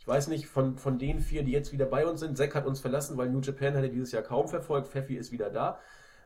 Ich 0.00 0.08
weiß 0.08 0.26
nicht, 0.26 0.46
von, 0.46 0.76
von 0.78 0.98
den 0.98 1.20
vier, 1.20 1.44
die 1.44 1.52
jetzt 1.52 1.72
wieder 1.72 1.86
bei 1.86 2.06
uns 2.06 2.20
sind, 2.20 2.36
Zack 2.36 2.56
hat 2.56 2.66
uns 2.66 2.80
verlassen, 2.80 3.16
weil 3.16 3.30
New 3.30 3.40
Japan 3.40 3.74
hat 3.74 3.84
er 3.84 3.88
dieses 3.88 4.10
Jahr 4.10 4.24
kaum 4.24 4.48
verfolgt. 4.48 4.88
Pfeffi 4.88 5.14
ist 5.14 5.30
wieder 5.30 5.48
da. 5.48 5.78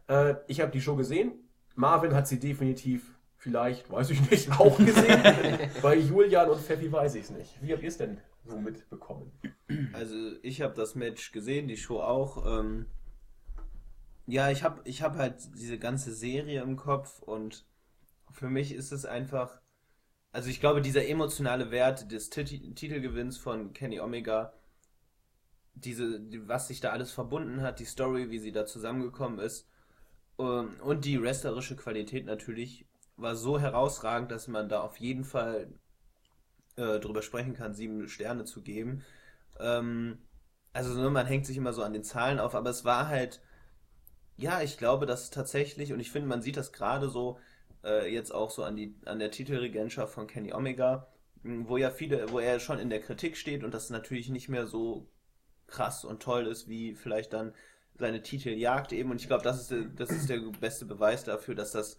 Äh, 0.09 0.37
ich 0.47 0.61
habe 0.61 0.73
die 0.73 0.81
Show 0.81 0.97
gesehen. 0.97 1.33
Marvin 1.75 2.15
hat 2.15 2.27
sie 2.27 2.41
definitiv, 2.41 3.15
vielleicht, 3.37 3.91
weiß 3.91 4.11
ich 4.11 4.31
nicht, 4.31 4.51
auch 4.59 4.77
gesehen. 4.79 5.23
bei 5.83 5.97
Julian 5.97 6.51
und 6.51 6.61
Pfeffi 6.61 6.91
weiß 6.91 7.15
ich 7.15 7.25
es 7.25 7.31
nicht. 7.31 7.63
Wie 7.63 7.73
habt 7.73 7.83
ihr 7.83 7.89
es 7.89 7.99
denn 7.99 8.19
so 8.45 8.59
mitbekommen? 8.59 9.31
Also 9.93 10.15
ich 10.43 10.63
habe 10.63 10.75
das 10.75 10.95
Match 10.95 11.31
gesehen, 11.33 11.69
die 11.69 11.77
Show 11.77 12.01
auch. 12.01 12.59
Ähm, 12.59 12.87
ja, 14.27 14.51
ich 14.51 14.63
habe 14.63 14.81
ich 14.85 15.03
hab 15.03 15.17
halt 15.17 15.37
diese 15.57 15.79
ganze 15.79 16.13
Serie 16.13 16.63
im 16.63 16.77
Kopf 16.77 17.21
und 17.23 17.67
für 18.31 18.49
mich 18.49 18.73
ist 18.75 18.93
es 18.93 19.05
einfach, 19.05 19.61
also 20.33 20.51
ich 20.51 20.61
glaube, 20.61 20.83
dieser 20.83 21.07
emotionale 21.07 21.71
Wert 21.71 22.13
des 22.13 22.31
Titi- 22.31 22.75
Titelgewinns 22.75 23.39
von 23.39 23.73
Kenny 23.73 24.01
Omega, 24.01 24.53
diese, 25.75 26.21
die, 26.21 26.47
was 26.49 26.69
sich 26.69 26.81
da 26.81 26.91
alles 26.91 27.13
verbunden 27.13 27.63
hat, 27.63 27.79
die 27.79 27.85
Story, 27.85 28.31
wie 28.31 28.39
sie 28.39 28.53
da 28.53 28.67
zusammengekommen 28.67 29.39
ist 29.39 29.69
und 30.39 31.05
die 31.05 31.21
wrestlerische 31.21 31.77
Qualität 31.77 32.27
natürlich 32.27 32.87
war 33.17 33.37
so 33.37 33.59
herausragend, 33.61 34.31
dass 34.31 34.49
man 34.49 34.69
da 34.69 34.81
auf 34.81 34.97
jeden 34.99 35.25
Fall 35.25 35.73
äh, 36.77 36.99
drüber 37.01 37.23
sprechen 37.23 37.55
kann, 37.55 37.75
sieben 37.75 38.09
Sterne 38.09 38.45
zu 38.45 38.63
geben. 38.63 39.05
Ähm, 39.61 40.19
also 40.73 40.95
ne, 41.01 41.11
man 41.11 41.27
hängt 41.27 41.47
sich 41.47 41.57
immer 41.57 41.73
so 41.73 41.83
an 41.83 41.93
den 41.93 42.05
Zahlen 42.05 42.39
auf, 42.39 42.55
aber 42.55 42.71
es 42.71 42.85
war 42.85 43.09
halt, 43.09 43.41
ja, 44.37 44.63
ich 44.63 44.79
glaube, 44.79 45.07
dass 45.07 45.31
tatsächlich, 45.31 45.93
und 45.93 46.01
ich 46.01 46.11
finde, 46.11 46.29
man 46.29 46.43
sieht 46.43 46.57
das 46.57 46.73
gerade 46.73 47.09
so, 47.09 47.39
äh, 47.85 48.13
jetzt 48.13 48.33
auch 48.33 48.51
so 48.51 48.65
an, 48.65 48.77
die, 48.77 48.97
an 49.07 49.19
der 49.19 49.31
Titelregentschaft 49.31 50.15
von 50.15 50.27
Kenny 50.27 50.53
Omega, 50.53 51.09
mh, 51.43 51.69
wo 51.69 51.77
ja 51.77 51.91
viele, 51.91 52.31
wo 52.33 52.39
er 52.39 52.61
schon 52.61 52.79
in 52.79 52.91
der 52.91 53.01
Kritik 53.01 53.37
steht 53.37 53.65
und 53.65 53.75
das 53.75 53.91
natürlich 53.91 54.29
nicht 54.31 54.49
mehr 54.49 54.67
so 54.67 55.09
krass 55.67 56.05
und 56.05 56.23
toll 56.23 56.47
ist, 56.47 56.69
wie 56.69 56.95
vielleicht 56.95 57.33
dann 57.33 57.55
seine 57.99 58.23
Titeljagd 58.23 58.93
eben. 58.93 59.11
Und 59.11 59.21
ich 59.21 59.27
glaube, 59.29 59.45
das 59.45 59.61
ist, 59.61 59.71
der- 59.71 59.85
das 59.97 60.11
ist 60.11 60.29
der 60.29 60.39
beste 60.61 60.87
Beweis 60.87 61.25
dafür, 61.25 61.55
dass 61.55 61.73
das 61.73 61.99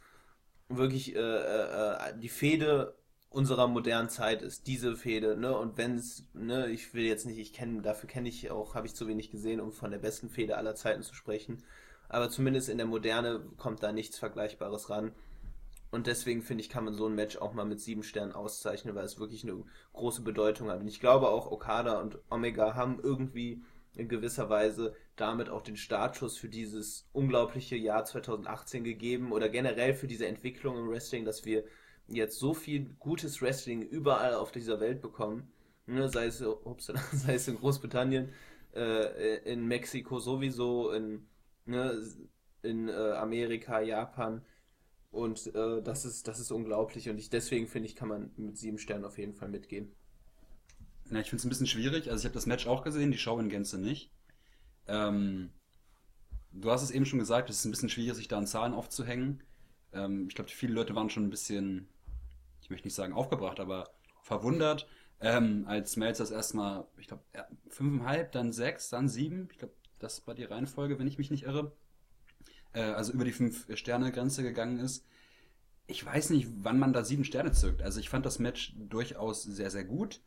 wirklich 0.70 1.16
äh, 1.16 1.20
äh, 1.20 2.12
äh, 2.12 2.20
die 2.20 2.30
Fehde 2.30 2.96
unserer 3.30 3.68
modernen 3.68 4.10
Zeit 4.10 4.42
ist, 4.42 4.68
diese 4.68 4.96
Fehde, 4.96 5.38
ne? 5.38 5.56
Und 5.56 5.78
wenn 5.78 5.96
es, 5.98 6.26
ne, 6.34 6.68
ich 6.70 6.94
will 6.96 7.04
jetzt 7.06 7.26
nicht, 7.28 7.38
ich 7.40 7.54
kenne, 7.54 7.82
dafür 7.82 8.10
kenne 8.10 8.30
ich 8.30 8.50
auch, 8.52 8.74
habe 8.76 8.88
ich 8.88 8.96
zu 8.96 9.08
wenig 9.08 9.30
gesehen, 9.32 9.60
um 9.62 9.72
von 9.72 9.92
der 9.92 10.00
besten 10.00 10.30
Fehde 10.30 10.58
aller 10.58 10.76
Zeiten 10.76 11.04
zu 11.04 11.14
sprechen. 11.16 11.64
Aber 12.10 12.30
zumindest 12.32 12.70
in 12.70 12.78
der 12.78 12.88
Moderne 12.88 13.42
kommt 13.58 13.84
da 13.84 13.92
nichts 13.92 14.18
Vergleichbares 14.18 14.90
ran. 14.90 15.12
Und 15.92 16.08
deswegen 16.08 16.42
finde 16.44 16.64
ich, 16.64 16.70
kann 16.70 16.86
man 16.86 16.94
so 16.96 17.08
ein 17.08 17.16
Match 17.16 17.38
auch 17.38 17.54
mal 17.54 17.66
mit 17.66 17.80
sieben 17.82 18.04
Sternen 18.04 18.32
auszeichnen, 18.32 18.96
weil 18.96 19.06
es 19.06 19.20
wirklich 19.20 19.44
eine 19.44 19.64
große 19.94 20.22
Bedeutung 20.22 20.70
hat. 20.70 20.80
Und 20.82 20.88
ich 20.88 21.00
glaube 21.00 21.30
auch, 21.30 21.52
Okada 21.52 22.00
und 22.00 22.20
Omega 22.30 22.76
haben 22.76 23.00
irgendwie 23.02 23.62
in 23.96 24.08
gewisser 24.08 24.50
Weise 24.50 24.96
damit 25.16 25.50
auch 25.50 25.62
den 25.62 25.76
Startschuss 25.76 26.38
für 26.38 26.50
dieses 26.50 27.10
unglaubliche 27.12 27.76
Jahr 27.76 28.06
2018 28.06 28.84
gegeben 28.84 29.32
oder 29.32 29.50
generell 29.50 29.94
für 29.94 30.08
diese 30.08 30.28
Entwicklung 30.28 30.78
im 30.78 30.90
Wrestling, 30.90 31.26
dass 31.26 31.46
wir 31.46 31.66
jetzt 32.08 32.40
so 32.40 32.54
viel 32.54 32.96
gutes 33.00 33.42
Wrestling 33.42 33.82
überall 33.82 34.34
auf 34.34 34.52
dieser 34.52 34.80
Welt 34.80 35.02
bekommen. 35.02 35.52
Ne, 35.86 36.08
sei, 36.10 36.28
es, 36.28 36.42
upsala, 36.42 37.02
sei 37.14 37.36
es 37.36 37.48
in 37.48 37.58
Großbritannien, 37.58 38.30
äh, 38.76 39.38
in 39.52 39.68
Mexiko 39.68 40.20
sowieso, 40.20 40.92
in, 40.92 41.28
ne, 41.66 42.02
in 42.62 42.90
äh, 42.90 42.94
Amerika, 42.94 43.80
Japan. 43.82 44.44
Und 45.12 45.48
äh, 45.56 45.82
das, 45.82 46.06
ist, 46.06 46.28
das 46.28 46.40
ist 46.40 46.52
unglaublich. 46.52 47.10
Und 47.10 47.18
ich, 47.18 47.30
deswegen 47.30 47.68
finde 47.68 47.88
ich, 47.88 47.96
kann 47.96 48.10
man 48.10 48.32
mit 48.38 48.58
sieben 48.58 48.78
Sternen 48.78 49.06
auf 49.06 49.18
jeden 49.18 49.34
Fall 49.34 49.50
mitgehen. 49.50 49.92
Ja, 51.12 51.20
ich 51.20 51.30
finde 51.30 51.38
es 51.38 51.46
ein 51.46 51.50
bisschen 51.50 51.68
schwierig. 51.68 52.10
Also 52.10 52.22
ich 52.22 52.26
habe 52.26 52.36
das 52.36 52.46
Match 52.46 52.68
auch 52.68 52.84
gesehen, 52.84 53.12
die 53.12 53.18
Show 53.18 53.40
in 53.40 53.50
Gänze 53.50 53.80
nicht. 53.80 54.12
Ähm, 54.88 55.52
du 56.52 56.70
hast 56.72 56.84
es 56.84 56.92
eben 56.92 57.06
schon 57.06 57.20
gesagt, 57.20 57.50
es 57.50 57.60
ist 57.60 57.66
ein 57.66 57.72
bisschen 57.72 57.90
schwierig, 57.90 58.16
sich 58.16 58.28
da 58.28 58.38
an 58.38 58.48
Zahlen 58.48 58.74
aufzuhängen. 58.74 59.44
Ähm, 59.94 60.28
ich 60.28 60.36
glaube, 60.36 60.50
viele 60.50 60.74
Leute 60.74 60.96
waren 60.96 61.10
schon 61.10 61.26
ein 61.26 61.30
bisschen, 61.30 61.88
ich 62.62 62.70
möchte 62.70 62.88
nicht 62.88 62.96
sagen 62.96 63.14
aufgebracht, 63.14 63.60
aber 63.60 63.90
verwundert, 64.22 64.88
ähm, 65.22 65.66
als 65.68 65.98
Melzer 65.98 66.24
das 66.24 66.32
erstmal, 66.32 66.86
ich 66.98 67.08
glaube, 67.08 67.24
fünfeinhalb, 67.70 68.32
dann 68.32 68.54
sechs, 68.54 68.90
dann 68.90 69.10
sieben. 69.10 69.50
Ich 69.52 69.58
glaube, 69.58 69.74
das 70.00 70.26
war 70.28 70.36
die 70.36 70.46
Reihenfolge, 70.46 70.98
wenn 71.00 71.08
ich 71.08 71.18
mich 71.18 71.32
nicht 71.32 71.44
irre. 71.44 71.76
Äh, 72.74 72.82
also 72.82 73.12
über 73.14 73.26
die 73.26 73.32
fünf-Sterne-Grenze 73.32 74.44
gegangen 74.44 74.80
ist. 74.80 75.06
Ich 75.88 76.06
weiß 76.06 76.30
nicht, 76.30 76.48
wann 76.62 76.78
man 76.78 76.94
da 76.94 77.04
sieben 77.04 77.24
Sterne 77.24 77.52
zückt. 77.52 77.82
Also 77.82 78.00
ich 78.00 78.10
fand 78.10 78.26
das 78.26 78.38
Match 78.40 78.74
durchaus 78.78 79.44
sehr, 79.44 79.72
sehr 79.72 79.84
gut. 79.84 80.22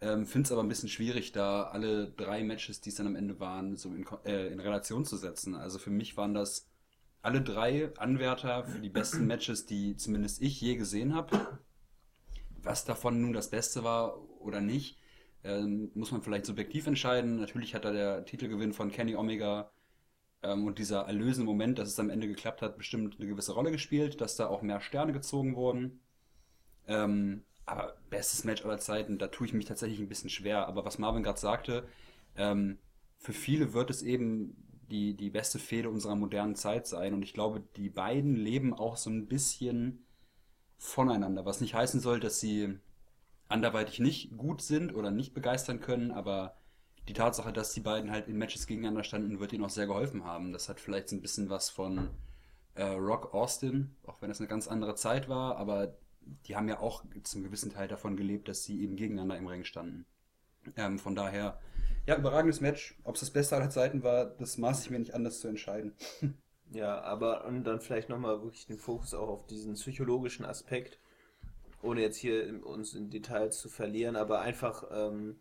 Ähm, 0.00 0.26
Finde 0.26 0.46
es 0.46 0.52
aber 0.52 0.62
ein 0.62 0.68
bisschen 0.68 0.88
schwierig, 0.88 1.32
da 1.32 1.64
alle 1.64 2.10
drei 2.10 2.44
Matches, 2.44 2.80
die 2.80 2.90
es 2.90 2.96
dann 2.96 3.08
am 3.08 3.16
Ende 3.16 3.40
waren, 3.40 3.76
so 3.76 3.92
in, 3.92 4.06
äh, 4.24 4.46
in 4.48 4.60
Relation 4.60 5.04
zu 5.04 5.16
setzen. 5.16 5.54
Also 5.56 5.78
für 5.78 5.90
mich 5.90 6.16
waren 6.16 6.34
das 6.34 6.68
alle 7.20 7.42
drei 7.42 7.92
Anwärter 7.96 8.64
für 8.64 8.78
die 8.78 8.90
besten 8.90 9.26
Matches, 9.26 9.66
die 9.66 9.96
zumindest 9.96 10.40
ich 10.40 10.60
je 10.60 10.76
gesehen 10.76 11.14
habe. 11.14 11.58
Was 12.62 12.84
davon 12.84 13.20
nun 13.20 13.32
das 13.32 13.50
Beste 13.50 13.82
war 13.82 14.18
oder 14.40 14.60
nicht, 14.60 14.98
ähm, 15.42 15.90
muss 15.94 16.12
man 16.12 16.22
vielleicht 16.22 16.46
subjektiv 16.46 16.86
entscheiden. 16.86 17.36
Natürlich 17.40 17.74
hat 17.74 17.84
da 17.84 17.92
der 17.92 18.24
Titelgewinn 18.24 18.72
von 18.72 18.92
Kenny 18.92 19.16
Omega 19.16 19.72
ähm, 20.42 20.66
und 20.66 20.78
dieser 20.78 21.02
erlösende 21.02 21.46
Moment, 21.46 21.78
dass 21.78 21.88
es 21.88 21.98
am 21.98 22.10
Ende 22.10 22.28
geklappt 22.28 22.62
hat, 22.62 22.78
bestimmt 22.78 23.16
eine 23.18 23.28
gewisse 23.28 23.52
Rolle 23.52 23.72
gespielt, 23.72 24.20
dass 24.20 24.36
da 24.36 24.46
auch 24.46 24.62
mehr 24.62 24.80
Sterne 24.80 25.12
gezogen 25.12 25.56
wurden. 25.56 26.00
Ähm, 26.86 27.44
aber 27.68 27.96
bestes 28.10 28.44
Match 28.44 28.64
aller 28.64 28.78
Zeiten, 28.78 29.18
da 29.18 29.28
tue 29.28 29.46
ich 29.46 29.52
mich 29.52 29.66
tatsächlich 29.66 30.00
ein 30.00 30.08
bisschen 30.08 30.30
schwer. 30.30 30.66
Aber 30.66 30.84
was 30.84 30.98
Marvin 30.98 31.22
gerade 31.22 31.38
sagte, 31.38 31.86
ähm, 32.36 32.78
für 33.18 33.32
viele 33.32 33.72
wird 33.74 33.90
es 33.90 34.02
eben 34.02 34.56
die, 34.90 35.14
die 35.14 35.30
beste 35.30 35.58
Fehde 35.58 35.90
unserer 35.90 36.16
modernen 36.16 36.54
Zeit 36.54 36.86
sein. 36.86 37.14
Und 37.14 37.22
ich 37.22 37.34
glaube, 37.34 37.62
die 37.76 37.90
beiden 37.90 38.34
leben 38.34 38.72
auch 38.72 38.96
so 38.96 39.10
ein 39.10 39.26
bisschen 39.26 40.04
voneinander. 40.78 41.44
Was 41.44 41.60
nicht 41.60 41.74
heißen 41.74 42.00
soll, 42.00 42.20
dass 42.20 42.40
sie 42.40 42.78
anderweitig 43.48 43.98
nicht 43.98 44.36
gut 44.36 44.62
sind 44.62 44.94
oder 44.94 45.10
nicht 45.10 45.34
begeistern 45.34 45.80
können, 45.80 46.10
aber 46.10 46.54
die 47.08 47.14
Tatsache, 47.14 47.52
dass 47.52 47.72
die 47.72 47.80
beiden 47.80 48.10
halt 48.10 48.28
in 48.28 48.36
Matches 48.36 48.66
gegeneinander 48.66 49.02
standen, 49.02 49.40
wird 49.40 49.52
ihnen 49.52 49.64
auch 49.64 49.70
sehr 49.70 49.86
geholfen 49.86 50.24
haben. 50.24 50.52
Das 50.52 50.68
hat 50.68 50.78
vielleicht 50.78 51.08
so 51.08 51.16
ein 51.16 51.22
bisschen 51.22 51.48
was 51.48 51.70
von 51.70 52.10
äh, 52.74 52.84
Rock 52.84 53.32
Austin, 53.34 53.96
auch 54.06 54.20
wenn 54.20 54.30
es 54.30 54.40
eine 54.40 54.48
ganz 54.48 54.68
andere 54.68 54.94
Zeit 54.94 55.28
war, 55.28 55.56
aber 55.56 55.96
die 56.46 56.56
haben 56.56 56.68
ja 56.68 56.80
auch 56.80 57.04
zum 57.22 57.42
gewissen 57.42 57.70
Teil 57.70 57.88
davon 57.88 58.16
gelebt, 58.16 58.48
dass 58.48 58.64
sie 58.64 58.82
eben 58.82 58.96
gegeneinander 58.96 59.36
im 59.36 59.46
Ring 59.46 59.64
standen. 59.64 60.06
Ähm, 60.76 60.98
von 60.98 61.14
daher, 61.14 61.58
ja, 62.06 62.16
überragendes 62.16 62.60
Match. 62.60 62.98
Ob 63.04 63.14
es 63.14 63.20
das 63.20 63.30
Beste 63.30 63.56
aller 63.56 63.70
Zeiten 63.70 64.02
war, 64.02 64.26
das 64.26 64.58
maß 64.58 64.82
ich 64.84 64.90
mir 64.90 64.98
nicht 64.98 65.14
anders 65.14 65.40
zu 65.40 65.48
entscheiden. 65.48 65.94
Ja, 66.70 67.00
aber 67.00 67.46
und 67.46 67.64
dann 67.64 67.80
vielleicht 67.80 68.10
nochmal 68.10 68.42
wirklich 68.42 68.66
den 68.66 68.76
Fokus 68.76 69.14
auch 69.14 69.28
auf 69.28 69.46
diesen 69.46 69.72
psychologischen 69.72 70.44
Aspekt, 70.44 70.98
ohne 71.80 72.02
jetzt 72.02 72.18
hier 72.18 72.62
uns 72.66 72.94
in 72.94 73.08
Details 73.08 73.58
zu 73.58 73.70
verlieren, 73.70 74.16
aber 74.16 74.42
einfach, 74.42 74.84
ähm, 74.92 75.36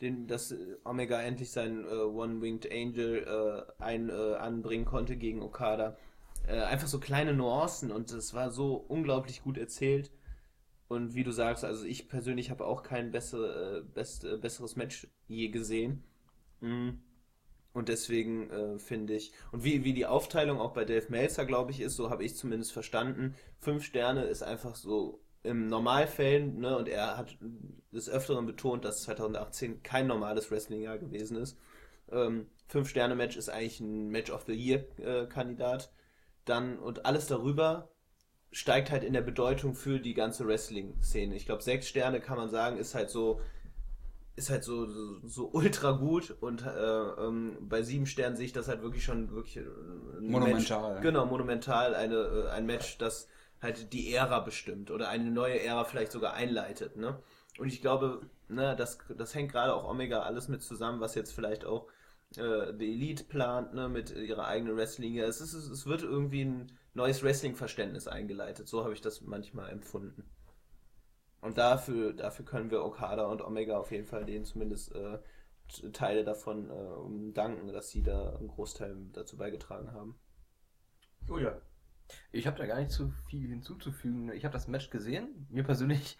den, 0.00 0.26
dass 0.26 0.54
Omega 0.84 1.20
endlich 1.20 1.52
seinen 1.52 1.84
äh, 1.84 1.94
One-Winged 1.94 2.70
Angel 2.72 3.66
äh, 3.78 3.82
ein, 3.82 4.08
äh, 4.08 4.34
anbringen 4.34 4.84
konnte 4.84 5.16
gegen 5.16 5.42
Okada. 5.42 5.96
Äh, 6.46 6.60
einfach 6.60 6.88
so 6.88 6.98
kleine 6.98 7.34
Nuancen 7.34 7.92
und 7.92 8.10
es 8.10 8.34
war 8.34 8.50
so 8.50 8.74
unglaublich 8.74 9.42
gut 9.42 9.56
erzählt. 9.56 10.10
Und 10.94 11.14
wie 11.14 11.24
du 11.24 11.32
sagst, 11.32 11.64
also 11.64 11.84
ich 11.84 12.08
persönlich 12.08 12.50
habe 12.50 12.64
auch 12.64 12.84
kein 12.84 13.10
bessere, 13.10 13.78
äh, 13.78 13.82
best, 13.82 14.24
äh, 14.24 14.36
besseres 14.36 14.76
Match 14.76 15.08
je 15.26 15.48
gesehen. 15.48 16.04
Mm. 16.60 16.90
Und 17.72 17.88
deswegen 17.88 18.50
äh, 18.50 18.78
finde 18.78 19.14
ich, 19.14 19.32
und 19.50 19.64
wie, 19.64 19.82
wie 19.82 19.92
die 19.92 20.06
Aufteilung 20.06 20.60
auch 20.60 20.72
bei 20.72 20.84
Dave 20.84 21.06
Meltzer, 21.08 21.44
glaube 21.44 21.72
ich, 21.72 21.80
ist, 21.80 21.96
so 21.96 22.10
habe 22.10 22.24
ich 22.24 22.36
zumindest 22.36 22.72
verstanden, 22.72 23.34
fünf 23.58 23.84
Sterne 23.84 24.24
ist 24.24 24.44
einfach 24.44 24.76
so 24.76 25.20
im 25.42 25.66
Normalfällen, 25.66 26.60
ne, 26.60 26.78
und 26.78 26.88
er 26.88 27.16
hat 27.16 27.36
des 27.92 28.08
Öfteren 28.08 28.46
betont, 28.46 28.84
dass 28.84 29.02
2018 29.02 29.82
kein 29.82 30.06
normales 30.06 30.50
Wrestling-Jahr 30.50 30.98
gewesen 30.98 31.36
ist. 31.36 31.58
Ähm, 32.12 32.46
Fünf-Sterne-Match 32.68 33.36
ist 33.36 33.48
eigentlich 33.48 33.80
ein 33.80 34.08
Match 34.08 34.30
of 34.30 34.44
the 34.46 34.54
Year-Kandidat. 34.54 35.92
Dann, 36.44 36.78
und 36.78 37.04
alles 37.06 37.26
darüber 37.26 37.90
steigt 38.54 38.92
halt 38.92 39.02
in 39.02 39.12
der 39.12 39.20
Bedeutung 39.20 39.74
für 39.74 39.98
die 39.98 40.14
ganze 40.14 40.46
Wrestling-Szene. 40.46 41.34
Ich 41.34 41.44
glaube, 41.44 41.62
sechs 41.62 41.88
Sterne 41.88 42.20
kann 42.20 42.38
man 42.38 42.48
sagen, 42.48 42.76
ist 42.76 42.94
halt 42.94 43.10
so, 43.10 43.40
ist 44.36 44.48
halt 44.48 44.62
so, 44.62 44.86
so, 44.86 45.26
so 45.26 45.50
ultra 45.52 45.90
gut 45.90 46.36
und 46.40 46.64
äh, 46.64 46.68
ähm, 46.68 47.56
bei 47.60 47.82
sieben 47.82 48.06
Sternen 48.06 48.36
sehe 48.36 48.46
ich 48.46 48.52
das 48.52 48.68
halt 48.68 48.82
wirklich 48.82 49.02
schon 49.02 49.32
wirklich 49.32 49.56
äh, 49.56 49.60
ein 49.60 50.28
Monumental. 50.28 50.94
Match, 50.94 51.02
genau, 51.02 51.26
monumental, 51.26 51.96
eine, 51.96 52.14
äh, 52.14 52.48
ein 52.50 52.64
Match, 52.64 52.96
das 52.98 53.28
halt 53.60 53.92
die 53.92 54.14
Ära 54.14 54.38
bestimmt 54.38 54.92
oder 54.92 55.08
eine 55.08 55.32
neue 55.32 55.60
Ära 55.60 55.84
vielleicht 55.84 56.12
sogar 56.12 56.34
einleitet, 56.34 56.96
ne? 56.96 57.18
Und 57.58 57.68
ich 57.68 57.80
glaube, 57.80 58.20
ne, 58.48 58.76
das, 58.76 58.98
das 59.16 59.34
hängt 59.34 59.50
gerade 59.50 59.74
auch 59.74 59.88
Omega 59.88 60.22
alles 60.22 60.46
mit 60.46 60.62
zusammen, 60.62 61.00
was 61.00 61.16
jetzt 61.16 61.32
vielleicht 61.32 61.64
auch 61.64 61.88
äh, 62.36 62.72
die 62.72 62.92
Elite 62.92 63.24
plant, 63.24 63.74
ne, 63.74 63.88
mit 63.88 64.10
ihrer 64.10 64.46
eigenen 64.46 64.76
Wrestling. 64.76 65.18
Es, 65.18 65.40
ist, 65.40 65.54
es 65.54 65.86
wird 65.86 66.02
irgendwie 66.02 66.44
ein 66.44 66.72
neues 66.94 67.22
Wrestling-Verständnis 67.22 68.08
eingeleitet. 68.08 68.68
So 68.68 68.82
habe 68.84 68.94
ich 68.94 69.00
das 69.00 69.20
manchmal 69.20 69.70
empfunden. 69.70 70.24
Und 71.40 71.58
dafür, 71.58 72.14
dafür 72.14 72.44
können 72.44 72.70
wir 72.70 72.82
Okada 72.82 73.26
und 73.26 73.42
Omega 73.42 73.76
auf 73.76 73.90
jeden 73.90 74.06
Fall 74.06 74.24
denen 74.24 74.46
zumindest 74.46 74.94
äh, 74.94 75.18
Teile 75.92 76.24
davon 76.24 76.70
äh, 76.70 77.32
danken, 77.32 77.72
dass 77.72 77.90
sie 77.90 78.02
da 78.02 78.36
einen 78.36 78.48
Großteil 78.48 78.96
dazu 79.12 79.36
beigetragen 79.36 79.92
haben. 79.92 80.18
Julia. 81.26 81.60
Ich 82.32 82.46
habe 82.46 82.56
da 82.58 82.66
gar 82.66 82.78
nicht 82.78 82.90
zu 82.90 83.10
viel 83.28 83.48
hinzuzufügen. 83.48 84.30
Ich 84.32 84.44
habe 84.44 84.52
das 84.52 84.68
Match 84.68 84.90
gesehen. 84.90 85.46
Mir 85.50 85.64
persönlich 85.64 86.18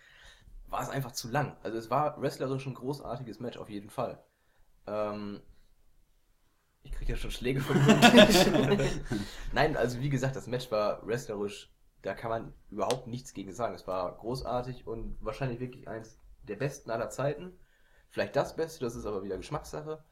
war 0.69 0.83
es 0.83 0.89
einfach 0.89 1.13
zu 1.13 1.31
lang. 1.31 1.57
Also 1.63 1.79
es 1.79 1.91
war 1.91 2.21
wrestlerisch 2.21 2.67
ein 2.67 2.75
großartiges 2.75 3.39
Match 3.39 3.59
auf 3.59 3.69
jeden 3.69 3.91
Fall. 3.91 4.23
Ähm, 4.87 5.41
ich 6.85 6.93
kriege 6.93 7.13
ja 7.13 7.19
schon 7.19 7.31
Schläge 7.31 7.61
vom. 7.61 7.77
Nein, 9.53 9.77
also 9.77 10.01
wie 10.01 10.11
gesagt, 10.11 10.37
das 10.37 10.47
Match 10.47 10.71
war 10.71 11.05
wrestlerisch. 11.07 11.71
Da 12.03 12.15
kann 12.15 12.31
man 12.31 12.55
überhaupt 12.71 13.07
nichts 13.07 13.33
gegen 13.33 13.53
sagen. 13.53 13.75
Es 13.75 13.87
war 13.87 14.15
großartig 14.17 14.87
und 14.87 15.17
wahrscheinlich 15.21 15.59
wirklich 15.59 15.89
eins 15.89 16.19
der 16.43 16.57
besten 16.57 16.91
aller 16.91 17.09
Zeiten. 17.09 17.59
Vielleicht 18.11 18.37
das 18.37 18.55
Beste, 18.55 18.85
das 18.85 18.95
ist 18.95 19.07
aber 19.07 19.25
wieder 19.25 19.39
Geschmackssache. 19.39 20.05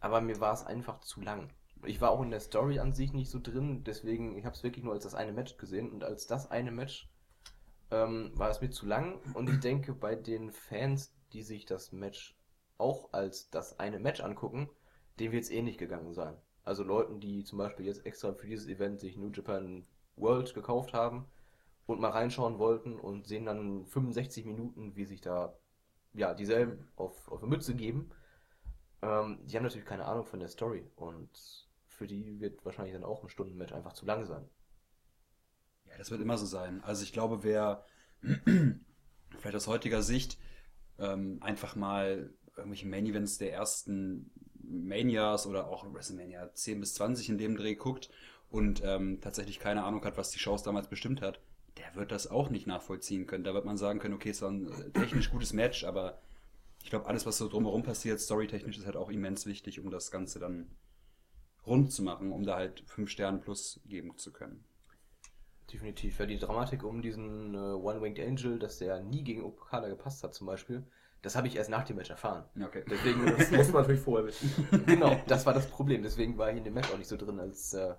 Aber 0.00 0.20
mir 0.20 0.40
war 0.40 0.52
es 0.52 0.66
einfach 0.66 1.00
zu 1.00 1.20
lang. 1.20 1.48
Ich 1.84 2.00
war 2.00 2.10
auch 2.10 2.22
in 2.22 2.30
der 2.30 2.40
Story 2.40 2.80
an 2.80 2.92
sich 2.92 3.12
nicht 3.12 3.30
so 3.30 3.38
drin, 3.40 3.84
deswegen, 3.84 4.36
ich 4.36 4.44
habe 4.44 4.56
es 4.56 4.64
wirklich 4.64 4.84
nur 4.84 4.94
als 4.94 5.04
das 5.04 5.14
eine 5.14 5.32
Match 5.32 5.56
gesehen 5.58 5.92
und 5.92 6.02
als 6.02 6.26
das 6.26 6.50
eine 6.50 6.72
Match 6.72 7.08
ähm, 7.92 8.32
war 8.34 8.50
es 8.50 8.60
mir 8.60 8.70
zu 8.70 8.84
lang 8.84 9.20
und 9.34 9.48
ich 9.48 9.60
denke, 9.60 9.94
bei 9.94 10.16
den 10.16 10.50
Fans, 10.50 11.14
die 11.32 11.42
sich 11.42 11.66
das 11.66 11.92
Match 11.92 12.36
auch 12.78 13.12
als 13.12 13.50
das 13.50 13.78
eine 13.78 14.00
Match 14.00 14.20
angucken, 14.20 14.68
dem 15.20 15.32
wird 15.32 15.44
es 15.44 15.50
ähnlich 15.50 15.78
gegangen 15.78 16.12
sein. 16.12 16.36
Also 16.64 16.82
Leuten, 16.82 17.20
die 17.20 17.44
zum 17.44 17.58
Beispiel 17.58 17.86
jetzt 17.86 18.04
extra 18.04 18.32
für 18.34 18.46
dieses 18.46 18.68
Event 18.68 19.00
sich 19.00 19.16
New 19.16 19.30
Japan 19.30 19.86
World 20.16 20.54
gekauft 20.54 20.92
haben 20.92 21.26
und 21.86 22.00
mal 22.00 22.10
reinschauen 22.10 22.58
wollten 22.58 22.98
und 22.98 23.26
sehen 23.26 23.46
dann 23.46 23.86
65 23.86 24.44
Minuten, 24.44 24.94
wie 24.94 25.04
sich 25.04 25.20
da 25.20 25.58
ja 26.12 26.34
dieselben 26.34 26.88
auf, 26.96 27.28
auf 27.28 27.40
eine 27.42 27.48
Mütze 27.48 27.74
geben. 27.74 28.10
Ähm, 29.00 29.38
die 29.46 29.56
haben 29.56 29.62
natürlich 29.64 29.86
keine 29.86 30.04
Ahnung 30.04 30.26
von 30.26 30.40
der 30.40 30.48
Story 30.48 30.90
und 30.96 31.30
für 31.86 32.06
die 32.06 32.40
wird 32.40 32.64
wahrscheinlich 32.64 32.94
dann 32.94 33.04
auch 33.04 33.22
ein 33.22 33.28
Stundenmatch 33.28 33.72
einfach 33.72 33.92
zu 33.92 34.04
lang 34.04 34.24
sein. 34.26 34.48
Ja, 35.86 35.96
das 35.96 36.10
wird 36.10 36.20
immer 36.20 36.36
so 36.36 36.46
sein. 36.46 36.82
Also 36.84 37.02
ich 37.02 37.12
glaube, 37.12 37.42
wer 37.42 37.84
vielleicht 39.38 39.56
aus 39.56 39.66
heutiger 39.66 40.02
Sicht 40.02 40.38
ähm, 40.98 41.38
einfach 41.40 41.76
mal 41.76 42.34
irgendwelche 42.56 42.86
Main 42.86 43.06
Events 43.06 43.38
der 43.38 43.52
ersten 43.52 44.30
Manias 44.68 45.46
oder 45.46 45.68
auch 45.68 45.92
WrestleMania 45.92 46.52
10 46.54 46.80
bis 46.80 46.94
20 46.94 47.30
in 47.30 47.38
dem 47.38 47.56
Dreh 47.56 47.74
guckt 47.74 48.10
und 48.50 48.82
ähm, 48.84 49.20
tatsächlich 49.20 49.58
keine 49.58 49.84
Ahnung 49.84 50.04
hat, 50.04 50.16
was 50.16 50.30
die 50.30 50.38
Shows 50.38 50.62
damals 50.62 50.88
bestimmt 50.88 51.20
hat, 51.20 51.40
der 51.76 51.94
wird 51.94 52.12
das 52.12 52.26
auch 52.30 52.50
nicht 52.50 52.66
nachvollziehen 52.66 53.26
können. 53.26 53.44
Da 53.44 53.54
wird 53.54 53.64
man 53.64 53.76
sagen 53.76 53.98
können, 53.98 54.14
okay, 54.14 54.30
es 54.30 54.42
war 54.42 54.50
ein 54.50 54.68
äh, 54.68 54.90
technisch 54.90 55.30
gutes 55.30 55.52
Match, 55.52 55.84
aber 55.84 56.20
ich 56.82 56.90
glaube, 56.90 57.06
alles, 57.06 57.26
was 57.26 57.38
so 57.38 57.48
drumherum 57.48 57.82
passiert, 57.82 58.20
storytechnisch, 58.20 58.78
ist 58.78 58.86
halt 58.86 58.96
auch 58.96 59.10
immens 59.10 59.46
wichtig, 59.46 59.80
um 59.80 59.90
das 59.90 60.10
Ganze 60.10 60.38
dann 60.38 60.70
rund 61.66 61.92
zu 61.92 62.02
machen, 62.02 62.32
um 62.32 62.44
da 62.44 62.56
halt 62.56 62.82
5 62.86 63.10
Sterne 63.10 63.38
plus 63.38 63.80
geben 63.86 64.16
zu 64.16 64.32
können. 64.32 64.64
Definitiv. 65.72 66.18
Ja, 66.18 66.26
die 66.26 66.38
Dramatik 66.38 66.82
um 66.82 67.02
diesen 67.02 67.54
äh, 67.54 67.58
One-Winged 67.58 68.26
Angel, 68.26 68.58
dass 68.58 68.78
der 68.78 69.02
nie 69.02 69.22
gegen 69.22 69.44
Okada 69.44 69.88
gepasst 69.88 70.22
hat 70.22 70.34
zum 70.34 70.46
Beispiel, 70.46 70.86
das 71.22 71.36
habe 71.36 71.46
ich 71.48 71.56
erst 71.56 71.70
nach 71.70 71.84
dem 71.84 71.96
Match 71.96 72.10
erfahren. 72.10 72.44
Okay. 72.62 72.84
Deswegen, 72.88 73.26
Das 73.38 73.50
muss 73.50 73.72
man 73.72 73.82
natürlich 73.82 74.00
vorher 74.00 74.26
wissen. 74.26 74.68
genau, 74.86 75.16
das 75.26 75.46
war 75.46 75.54
das 75.54 75.68
Problem. 75.68 76.02
Deswegen 76.02 76.38
war 76.38 76.50
ich 76.50 76.58
in 76.58 76.64
dem 76.64 76.74
Match 76.74 76.92
auch 76.92 76.98
nicht 76.98 77.08
so 77.08 77.16
drin, 77.16 77.40
als 77.40 77.74
äh, 77.74 77.94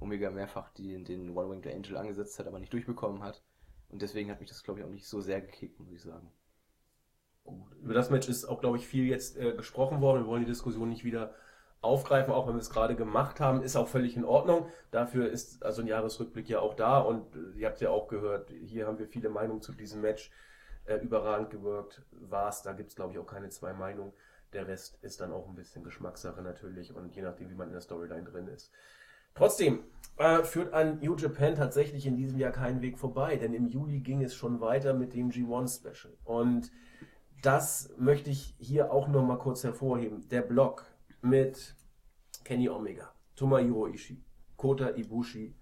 Omega 0.00 0.30
mehrfach 0.30 0.70
die, 0.70 1.02
den 1.02 1.36
One-Winged 1.36 1.72
Angel 1.74 1.96
angesetzt 1.96 2.38
hat, 2.38 2.46
aber 2.46 2.58
nicht 2.58 2.72
durchbekommen 2.72 3.22
hat. 3.22 3.42
Und 3.88 4.02
deswegen 4.02 4.30
hat 4.30 4.40
mich 4.40 4.48
das, 4.48 4.62
glaube 4.62 4.80
ich, 4.80 4.86
auch 4.86 4.90
nicht 4.90 5.06
so 5.06 5.20
sehr 5.20 5.40
gekickt, 5.40 5.78
muss 5.80 5.90
ich 5.90 6.02
sagen. 6.02 6.30
Über 7.82 7.94
das 7.94 8.10
Match 8.10 8.28
ist 8.28 8.44
auch, 8.44 8.60
glaube 8.60 8.76
ich, 8.76 8.86
viel 8.86 9.06
jetzt 9.06 9.36
äh, 9.36 9.52
gesprochen 9.54 10.00
worden. 10.00 10.22
Wir 10.22 10.26
wollen 10.28 10.42
die 10.42 10.50
Diskussion 10.50 10.88
nicht 10.88 11.04
wieder 11.04 11.34
aufgreifen, 11.80 12.32
auch 12.32 12.46
wenn 12.46 12.54
wir 12.54 12.60
es 12.60 12.70
gerade 12.70 12.94
gemacht 12.94 13.40
haben, 13.40 13.62
ist 13.62 13.76
auch 13.76 13.88
völlig 13.88 14.16
in 14.16 14.24
Ordnung. 14.24 14.66
Dafür 14.90 15.30
ist 15.30 15.64
also 15.64 15.80
ein 15.80 15.88
Jahresrückblick 15.88 16.48
ja 16.48 16.60
auch 16.60 16.74
da 16.74 16.98
und 17.00 17.34
äh, 17.34 17.58
ihr 17.58 17.66
habt 17.68 17.80
ja 17.80 17.90
auch 17.90 18.08
gehört, 18.08 18.50
hier 18.50 18.86
haben 18.86 18.98
wir 18.98 19.08
viele 19.08 19.30
Meinungen 19.30 19.62
zu 19.62 19.72
diesem 19.72 20.02
Match. 20.02 20.30
Äh, 20.84 20.96
überragend 20.96 21.50
gewirkt 21.50 22.02
war 22.10 22.48
es, 22.48 22.62
da 22.62 22.72
gibt 22.72 22.90
es 22.90 22.96
glaube 22.96 23.12
ich 23.12 23.18
auch 23.18 23.26
keine 23.26 23.48
zwei 23.48 23.72
Meinungen. 23.72 24.12
Der 24.52 24.66
Rest 24.66 24.98
ist 25.02 25.20
dann 25.20 25.32
auch 25.32 25.48
ein 25.48 25.54
bisschen 25.54 25.84
Geschmackssache 25.84 26.42
natürlich 26.42 26.94
und 26.94 27.14
je 27.14 27.22
nachdem, 27.22 27.50
wie 27.50 27.54
man 27.54 27.68
in 27.68 27.72
der 27.74 27.80
Storyline 27.80 28.24
drin 28.24 28.48
ist. 28.48 28.72
Trotzdem 29.34 29.84
äh, 30.16 30.42
führt 30.42 30.72
an 30.72 30.98
New 31.00 31.14
Japan 31.14 31.54
tatsächlich 31.54 32.06
in 32.06 32.16
diesem 32.16 32.38
Jahr 32.38 32.50
keinen 32.50 32.82
Weg 32.82 32.98
vorbei, 32.98 33.36
denn 33.36 33.54
im 33.54 33.68
Juli 33.68 34.00
ging 34.00 34.22
es 34.22 34.34
schon 34.34 34.60
weiter 34.60 34.92
mit 34.92 35.14
dem 35.14 35.30
G1 35.30 35.78
Special. 35.80 36.12
Und 36.24 36.72
das 37.42 37.94
möchte 37.96 38.30
ich 38.30 38.54
hier 38.58 38.92
auch 38.92 39.08
noch 39.08 39.22
mal 39.24 39.38
kurz 39.38 39.64
hervorheben. 39.64 40.28
Der 40.28 40.42
Block 40.42 40.84
mit 41.22 41.74
Kenny 42.44 42.68
Omega, 42.68 43.12
Tomohiro 43.36 43.86
Ishii, 43.86 44.22
Kota 44.56 44.90
Ibushi, 44.90 45.54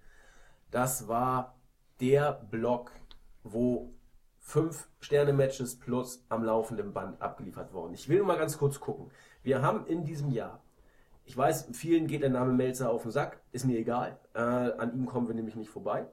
das 0.71 1.07
war 1.07 1.57
der 1.99 2.33
Block, 2.33 2.91
wo 3.43 3.93
fünf 4.49 4.89
Sterne-Matches 4.99 5.77
plus 5.77 6.25
am 6.27 6.43
laufenden 6.43 6.91
Band 6.91 7.21
abgeliefert 7.21 7.71
worden. 7.71 7.93
Ich 7.93 8.09
will 8.09 8.17
nur 8.17 8.25
mal 8.25 8.37
ganz 8.37 8.57
kurz 8.57 8.79
gucken. 8.79 9.11
Wir 9.43 9.61
haben 9.61 9.85
in 9.85 10.05
diesem 10.05 10.31
Jahr, 10.31 10.63
ich 11.23 11.37
weiß, 11.37 11.69
vielen 11.73 12.07
geht 12.07 12.23
der 12.23 12.31
Name 12.31 12.51
Melzer 12.51 12.89
auf 12.89 13.03
den 13.03 13.11
Sack, 13.11 13.43
ist 13.51 13.65
mir 13.65 13.77
egal. 13.77 14.19
Äh, 14.33 14.39
an 14.39 14.91
ihm 14.95 15.05
kommen 15.05 15.27
wir 15.27 15.35
nämlich 15.35 15.55
nicht 15.55 15.69
vorbei. 15.69 16.07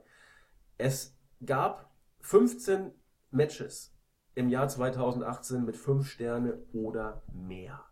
Es 0.77 1.17
gab 1.47 1.91
15 2.21 2.93
Matches 3.31 3.97
im 4.35 4.51
Jahr 4.51 4.69
2018 4.69 5.65
mit 5.65 5.79
5 5.79 6.07
Sterne 6.07 6.59
oder 6.75 7.23
mehr. 7.33 7.87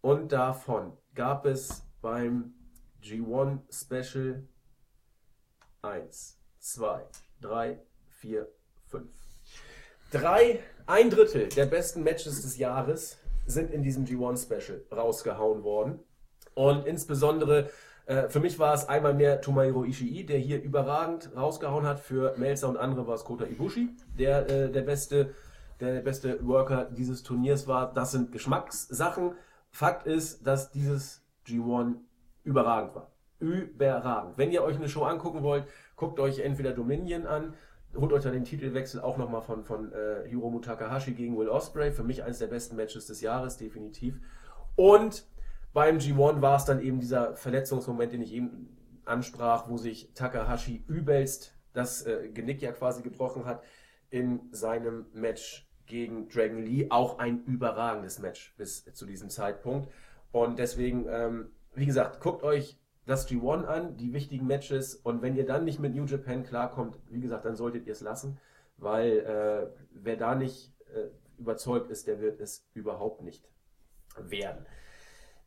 Und 0.00 0.32
davon 0.32 0.98
gab 1.14 1.46
es 1.46 1.86
beim 2.02 2.52
G1 3.00 3.60
Special 3.70 4.48
1, 5.82 6.40
2, 6.58 7.06
3, 7.40 7.80
4, 8.08 8.48
5. 8.88 9.23
Drei, 10.14 10.60
ein 10.86 11.10
Drittel 11.10 11.48
der 11.48 11.66
besten 11.66 12.04
Matches 12.04 12.42
des 12.42 12.56
Jahres 12.56 13.18
sind 13.46 13.72
in 13.72 13.82
diesem 13.82 14.04
G1 14.04 14.44
Special 14.44 14.80
rausgehauen 14.92 15.64
worden. 15.64 15.98
Und 16.54 16.86
insbesondere 16.86 17.68
äh, 18.06 18.28
für 18.28 18.38
mich 18.38 18.60
war 18.60 18.74
es 18.74 18.88
einmal 18.88 19.12
mehr 19.12 19.40
Tomohiro 19.40 19.82
Ishii, 19.84 20.24
der 20.24 20.38
hier 20.38 20.62
überragend 20.62 21.32
rausgehauen 21.34 21.84
hat. 21.84 21.98
Für 21.98 22.36
Melzer 22.36 22.68
und 22.68 22.76
andere 22.76 23.08
war 23.08 23.16
es 23.16 23.24
Kota 23.24 23.44
Ibushi, 23.44 23.88
der 24.16 24.48
äh, 24.48 24.70
der 24.70 24.82
beste, 24.82 25.34
der 25.80 26.00
beste 26.00 26.46
Worker 26.46 26.84
dieses 26.84 27.24
Turniers 27.24 27.66
war. 27.66 27.92
Das 27.92 28.12
sind 28.12 28.30
Geschmackssachen. 28.30 29.32
Fakt 29.72 30.06
ist, 30.06 30.46
dass 30.46 30.70
dieses 30.70 31.24
G1 31.44 31.96
überragend 32.44 32.94
war. 32.94 33.10
Überragend. 33.40 34.38
Wenn 34.38 34.52
ihr 34.52 34.62
euch 34.62 34.76
eine 34.76 34.88
Show 34.88 35.02
angucken 35.02 35.42
wollt, 35.42 35.64
guckt 35.96 36.20
euch 36.20 36.38
entweder 36.38 36.70
Dominion 36.70 37.26
an, 37.26 37.54
holt 37.96 38.12
euch 38.12 38.22
dann 38.22 38.32
den 38.32 38.44
Titelwechsel 38.44 39.00
auch 39.00 39.16
nochmal 39.16 39.42
von, 39.42 39.64
von 39.64 39.92
äh, 39.92 40.28
Hiromu 40.28 40.60
Takahashi 40.60 41.12
gegen 41.12 41.36
Will 41.36 41.48
Ospreay. 41.48 41.92
Für 41.92 42.04
mich 42.04 42.22
eines 42.22 42.38
der 42.38 42.46
besten 42.46 42.76
Matches 42.76 43.06
des 43.06 43.20
Jahres, 43.20 43.56
definitiv. 43.56 44.20
Und 44.76 45.26
beim 45.72 45.98
G1 45.98 46.40
war 46.40 46.56
es 46.56 46.64
dann 46.64 46.80
eben 46.80 47.00
dieser 47.00 47.36
Verletzungsmoment, 47.36 48.12
den 48.12 48.22
ich 48.22 48.32
eben 48.32 48.76
ansprach, 49.04 49.68
wo 49.68 49.76
sich 49.76 50.12
Takahashi 50.14 50.84
übelst 50.88 51.54
das 51.72 52.06
äh, 52.06 52.28
Genick 52.32 52.62
ja 52.62 52.72
quasi 52.72 53.02
gebrochen 53.02 53.44
hat 53.44 53.62
in 54.10 54.40
seinem 54.52 55.06
Match 55.12 55.68
gegen 55.86 56.28
Dragon 56.28 56.64
Lee. 56.64 56.86
Auch 56.90 57.18
ein 57.18 57.44
überragendes 57.44 58.20
Match 58.20 58.54
bis 58.56 58.84
zu 58.92 59.06
diesem 59.06 59.28
Zeitpunkt. 59.28 59.88
Und 60.30 60.58
deswegen 60.58 61.06
ähm, 61.08 61.50
wie 61.74 61.86
gesagt, 61.86 62.20
guckt 62.20 62.42
euch 62.42 62.78
das 63.06 63.28
G1 63.28 63.64
an, 63.64 63.96
die 63.96 64.12
wichtigen 64.12 64.46
Matches 64.46 64.94
und 64.94 65.22
wenn 65.22 65.36
ihr 65.36 65.46
dann 65.46 65.64
nicht 65.64 65.78
mit 65.78 65.94
New 65.94 66.04
Japan 66.04 66.44
klarkommt, 66.44 66.98
wie 67.10 67.20
gesagt, 67.20 67.44
dann 67.44 67.56
solltet 67.56 67.86
ihr 67.86 67.92
es 67.92 68.00
lassen, 68.00 68.38
weil 68.78 69.18
äh, 69.18 69.66
wer 69.92 70.16
da 70.16 70.34
nicht 70.34 70.72
äh, 70.92 71.08
überzeugt 71.38 71.90
ist, 71.90 72.06
der 72.06 72.20
wird 72.20 72.40
es 72.40 72.66
überhaupt 72.72 73.22
nicht 73.22 73.48
werden. 74.18 74.64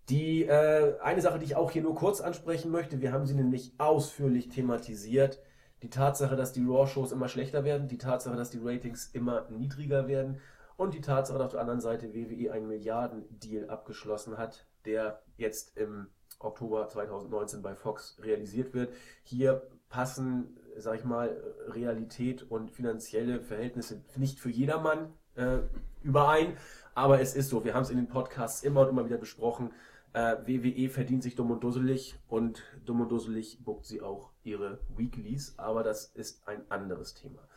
Die 0.10 0.46
äh, 0.46 1.00
eine 1.02 1.22
Sache, 1.22 1.40
die 1.40 1.46
ich 1.46 1.56
auch 1.56 1.72
hier 1.72 1.82
nur 1.82 1.96
kurz 1.96 2.22
ansprechen 2.22 2.72
möchte, 2.72 3.02
wir 3.02 3.12
haben 3.12 3.26
sie 3.26 3.36
nämlich 3.36 3.74
ausführlich 3.78 4.50
thematisiert. 4.50 5.42
Die 5.84 5.90
Tatsache, 5.90 6.36
dass 6.36 6.54
die 6.54 6.66
Raw-Shows 6.66 7.12
immer 7.12 7.28
schlechter 7.28 7.64
werden, 7.64 7.88
die 7.88 7.98
Tatsache, 7.98 8.36
dass 8.36 8.50
die 8.50 8.60
Ratings 8.62 9.10
immer 9.14 9.48
niedriger 9.50 10.08
werden 10.08 10.40
und 10.78 10.94
die 10.94 11.02
Tatsache, 11.02 11.38
dass 11.38 11.48
auf 11.48 11.52
der 11.54 11.62
anderen 11.62 11.82
Seite 11.82 12.14
WWE 12.14 12.52
einen 12.52 12.68
Milliardendeal 12.68 13.70
abgeschlossen 13.70 14.38
hat, 14.38 14.66
der 14.86 15.22
jetzt 15.36 15.76
im 15.78 16.08
Oktober 16.40 16.88
2019 16.88 17.62
bei 17.62 17.76
Fox 17.76 18.18
realisiert 18.22 18.74
wird. 18.74 18.94
Hier 19.24 19.68
passen, 19.90 20.58
sag 20.78 21.00
ich 21.00 21.06
mal, 21.06 21.42
Realität 21.68 22.44
und 22.50 22.72
finanzielle 22.72 23.42
Verhältnisse 23.42 24.04
nicht 24.16 24.40
für 24.40 24.50
jedermann 24.50 25.14
äh, 25.36 25.60
überein, 26.04 26.58
aber 26.96 27.22
es 27.22 27.36
ist 27.36 27.50
so. 27.50 27.64
Wir 27.64 27.74
haben 27.74 27.84
es 27.84 27.90
in 27.90 27.98
den 27.98 28.08
Podcasts 28.08 28.64
immer 28.64 28.82
und 28.82 28.90
immer 28.90 29.06
wieder 29.06 29.18
besprochen. 29.18 29.72
Äh, 30.14 30.38
WWE 30.46 30.90
verdient 30.90 31.24
sich 31.24 31.36
dumm 31.36 31.52
und 31.52 31.64
dusselig 31.64 32.16
und 32.28 32.64
dumm 32.86 33.02
und 33.02 33.12
dusselig 33.12 33.64
buckt 33.64 33.86
sie 33.86 34.02
auch 34.02 34.32
ihre 34.44 34.80
Weeklies, 34.96 35.54
aber 35.58 35.84
das 35.84 36.06
ist 36.06 36.48
ein 36.48 36.70
anderes 36.70 37.14
Thema. 37.14 37.48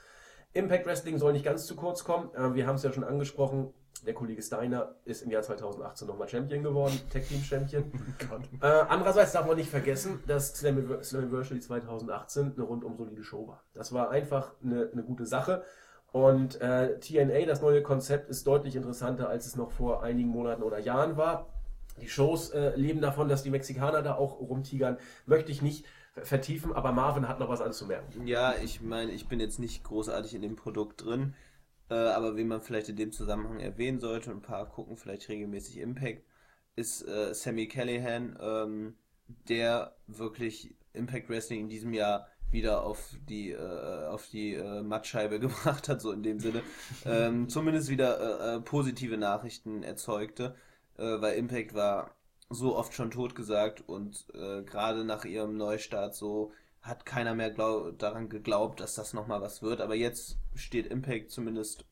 Impact 0.52 0.86
Wrestling 0.86 1.18
soll 1.18 1.32
nicht 1.32 1.44
ganz 1.44 1.66
zu 1.66 1.76
kurz 1.76 2.04
kommen. 2.04 2.34
Äh, 2.34 2.54
wir 2.54 2.66
haben 2.66 2.76
es 2.76 2.82
ja 2.82 2.92
schon 2.92 3.04
angesprochen. 3.04 3.72
Der 4.06 4.14
Kollege 4.14 4.40
Steiner 4.42 4.94
ist 5.04 5.22
im 5.22 5.30
Jahr 5.30 5.42
2018 5.42 6.06
nochmal 6.08 6.28
Champion 6.28 6.62
geworden, 6.62 6.98
Tag 7.12 7.26
Team 7.28 7.42
Champion. 7.42 7.84
äh, 8.62 8.66
andererseits 8.66 9.32
darf 9.32 9.46
man 9.46 9.56
nicht 9.56 9.70
vergessen, 9.70 10.20
dass 10.26 10.54
Slam- 10.54 11.02
Slammiversary 11.02 11.60
2018 11.60 12.52
eine 12.56 12.64
rundum 12.64 12.96
solide 12.96 13.22
Show 13.22 13.46
war. 13.48 13.62
Das 13.74 13.92
war 13.92 14.10
einfach 14.10 14.52
eine, 14.64 14.88
eine 14.92 15.02
gute 15.02 15.26
Sache. 15.26 15.62
Und 16.12 16.60
äh, 16.60 16.98
TNA, 16.98 17.46
das 17.46 17.60
neue 17.62 17.82
Konzept, 17.82 18.30
ist 18.30 18.46
deutlich 18.46 18.74
interessanter, 18.74 19.28
als 19.28 19.46
es 19.46 19.54
noch 19.56 19.70
vor 19.70 20.02
einigen 20.02 20.28
Monaten 20.30 20.62
oder 20.62 20.78
Jahren 20.78 21.16
war. 21.16 21.46
Die 22.00 22.08
Shows 22.08 22.50
äh, 22.50 22.74
leben 22.76 23.00
davon, 23.00 23.28
dass 23.28 23.42
die 23.42 23.50
Mexikaner 23.50 24.02
da 24.02 24.14
auch 24.16 24.40
rumtigern. 24.40 24.96
Möchte 25.26 25.52
ich 25.52 25.62
nicht 25.62 25.84
vertiefen, 26.22 26.72
aber 26.72 26.90
Marvin 26.92 27.28
hat 27.28 27.38
noch 27.38 27.48
was 27.48 27.60
anzumerken. 27.60 28.26
Ja, 28.26 28.54
ich 28.62 28.80
meine, 28.80 29.12
ich 29.12 29.28
bin 29.28 29.38
jetzt 29.38 29.58
nicht 29.60 29.84
großartig 29.84 30.34
in 30.34 30.42
dem 30.42 30.56
Produkt 30.56 31.04
drin, 31.04 31.34
äh, 31.90 31.94
aber 31.94 32.36
wen 32.36 32.48
man 32.48 32.62
vielleicht 32.62 32.88
in 32.88 32.96
dem 32.96 33.12
Zusammenhang 33.12 33.60
erwähnen 33.60 34.00
sollte 34.00 34.30
ein 34.30 34.42
paar 34.42 34.68
gucken 34.68 34.96
vielleicht 34.96 35.28
regelmäßig 35.28 35.78
Impact, 35.78 36.24
ist 36.76 37.02
äh, 37.06 37.34
Sammy 37.34 37.68
Callahan, 37.68 38.38
ähm, 38.40 38.94
der 39.48 39.96
wirklich 40.06 40.74
Impact 40.92 41.28
Wrestling 41.28 41.60
in 41.60 41.68
diesem 41.68 41.92
Jahr 41.92 42.28
wieder 42.50 42.84
auf 42.84 43.14
die 43.28 43.50
äh, 43.52 44.06
auf 44.06 44.28
die 44.28 44.54
äh, 44.54 44.82
Mattscheibe 44.82 45.38
gebracht 45.40 45.88
hat, 45.88 46.00
so 46.00 46.12
in 46.12 46.22
dem 46.22 46.40
Sinne. 46.40 46.62
ähm, 47.04 47.48
zumindest 47.48 47.88
wieder 47.88 48.20
äh, 48.20 48.56
äh, 48.56 48.60
positive 48.60 49.16
Nachrichten 49.16 49.82
erzeugte, 49.82 50.54
äh, 50.96 51.20
weil 51.20 51.36
Impact 51.36 51.74
war 51.74 52.14
so 52.48 52.76
oft 52.76 52.94
schon 52.94 53.10
totgesagt 53.12 53.88
und 53.88 54.26
äh, 54.34 54.62
gerade 54.62 55.04
nach 55.04 55.24
ihrem 55.24 55.56
Neustart 55.56 56.14
so 56.14 56.52
hat 56.82 57.04
keiner 57.06 57.34
mehr 57.34 57.50
glaub, 57.50 57.98
daran 57.98 58.28
geglaubt, 58.28 58.80
dass 58.80 58.94
das 58.94 59.12
nochmal 59.12 59.40
was 59.42 59.62
wird. 59.62 59.80
Aber 59.80 59.94
jetzt 59.94 60.38
steht 60.54 60.86
Impact 60.86 61.30
zumindest 61.30 61.84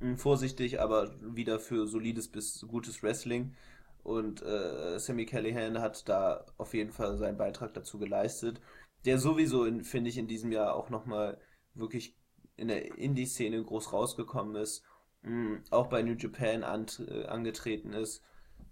mh, 0.00 0.16
vorsichtig, 0.16 0.80
aber 0.80 1.12
wieder 1.20 1.60
für 1.60 1.86
solides 1.86 2.28
bis 2.28 2.64
gutes 2.68 3.02
Wrestling. 3.02 3.54
Und 4.02 4.42
äh, 4.42 4.98
Sammy 4.98 5.26
Callahan 5.26 5.80
hat 5.80 6.08
da 6.08 6.44
auf 6.58 6.74
jeden 6.74 6.92
Fall 6.92 7.16
seinen 7.18 7.38
Beitrag 7.38 7.72
dazu 7.74 7.98
geleistet. 7.98 8.60
Der 9.04 9.18
sowieso, 9.18 9.64
in- 9.64 9.84
finde 9.84 10.10
ich, 10.10 10.18
in 10.18 10.26
diesem 10.28 10.52
Jahr 10.52 10.74
auch 10.74 10.90
nochmal 10.90 11.38
wirklich 11.74 12.16
in 12.56 12.68
der 12.68 12.98
Indie-Szene 12.98 13.62
groß 13.62 13.92
rausgekommen 13.92 14.56
ist. 14.56 14.84
mh, 15.22 15.60
Auch 15.70 15.86
bei 15.88 16.02
New 16.02 16.14
Japan 16.14 16.64
an, 16.64 16.86
äh, 17.08 17.24
angetreten 17.26 17.92
ist. 17.92 18.22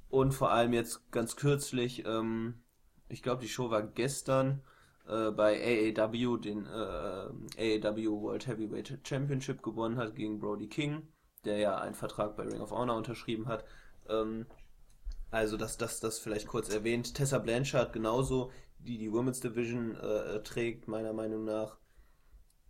Und 0.08 0.32
vor 0.32 0.50
allem 0.50 0.72
jetzt 0.72 1.10
ganz 1.12 1.36
kürzlich, 1.36 2.04
ähm, 2.06 2.62
ich 3.08 3.22
glaube, 3.22 3.42
die 3.42 3.48
Show 3.48 3.70
war 3.70 3.82
gestern 3.82 4.62
äh, 5.11 5.30
bei 5.32 5.94
AAW, 5.96 6.36
den 6.36 6.66
äh, 6.66 7.80
AAW 7.84 8.22
World 8.22 8.46
Heavyweight 8.46 9.00
Championship 9.04 9.62
gewonnen 9.62 9.96
hat 9.96 10.14
gegen 10.14 10.38
Brody 10.38 10.68
King, 10.68 11.08
der 11.44 11.58
ja 11.58 11.78
einen 11.78 11.94
Vertrag 11.94 12.36
bei 12.36 12.44
Ring 12.44 12.61
of 12.61 12.70
Honor 12.70 12.96
unterschrieben 12.96 13.48
hat. 13.48 13.64
Ähm, 14.08 14.46
also, 15.30 15.56
dass 15.56 15.76
das, 15.76 16.00
das 16.00 16.18
vielleicht 16.18 16.46
kurz 16.46 16.68
erwähnt. 16.72 17.14
Tessa 17.14 17.38
Blanchard 17.38 17.92
genauso, 17.92 18.52
die 18.78 18.98
die 18.98 19.12
Women's 19.12 19.40
Division 19.40 19.96
äh, 19.96 20.42
trägt, 20.42 20.88
meiner 20.88 21.12
Meinung 21.12 21.44
nach. 21.44 21.78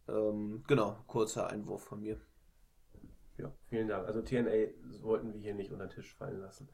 Ähm, 0.08 0.64
genau, 0.66 0.96
kurzer 1.06 1.48
Einwurf 1.48 1.84
von 1.84 2.00
mir. 2.00 2.20
Ja, 3.38 3.52
vielen 3.68 3.88
Dank. 3.88 4.06
Also 4.06 4.22
TNA 4.22 4.72
wollten 5.02 5.32
wir 5.32 5.40
hier 5.40 5.54
nicht 5.54 5.72
unter 5.72 5.86
den 5.86 5.94
Tisch 5.94 6.14
fallen 6.14 6.40
lassen. 6.40 6.68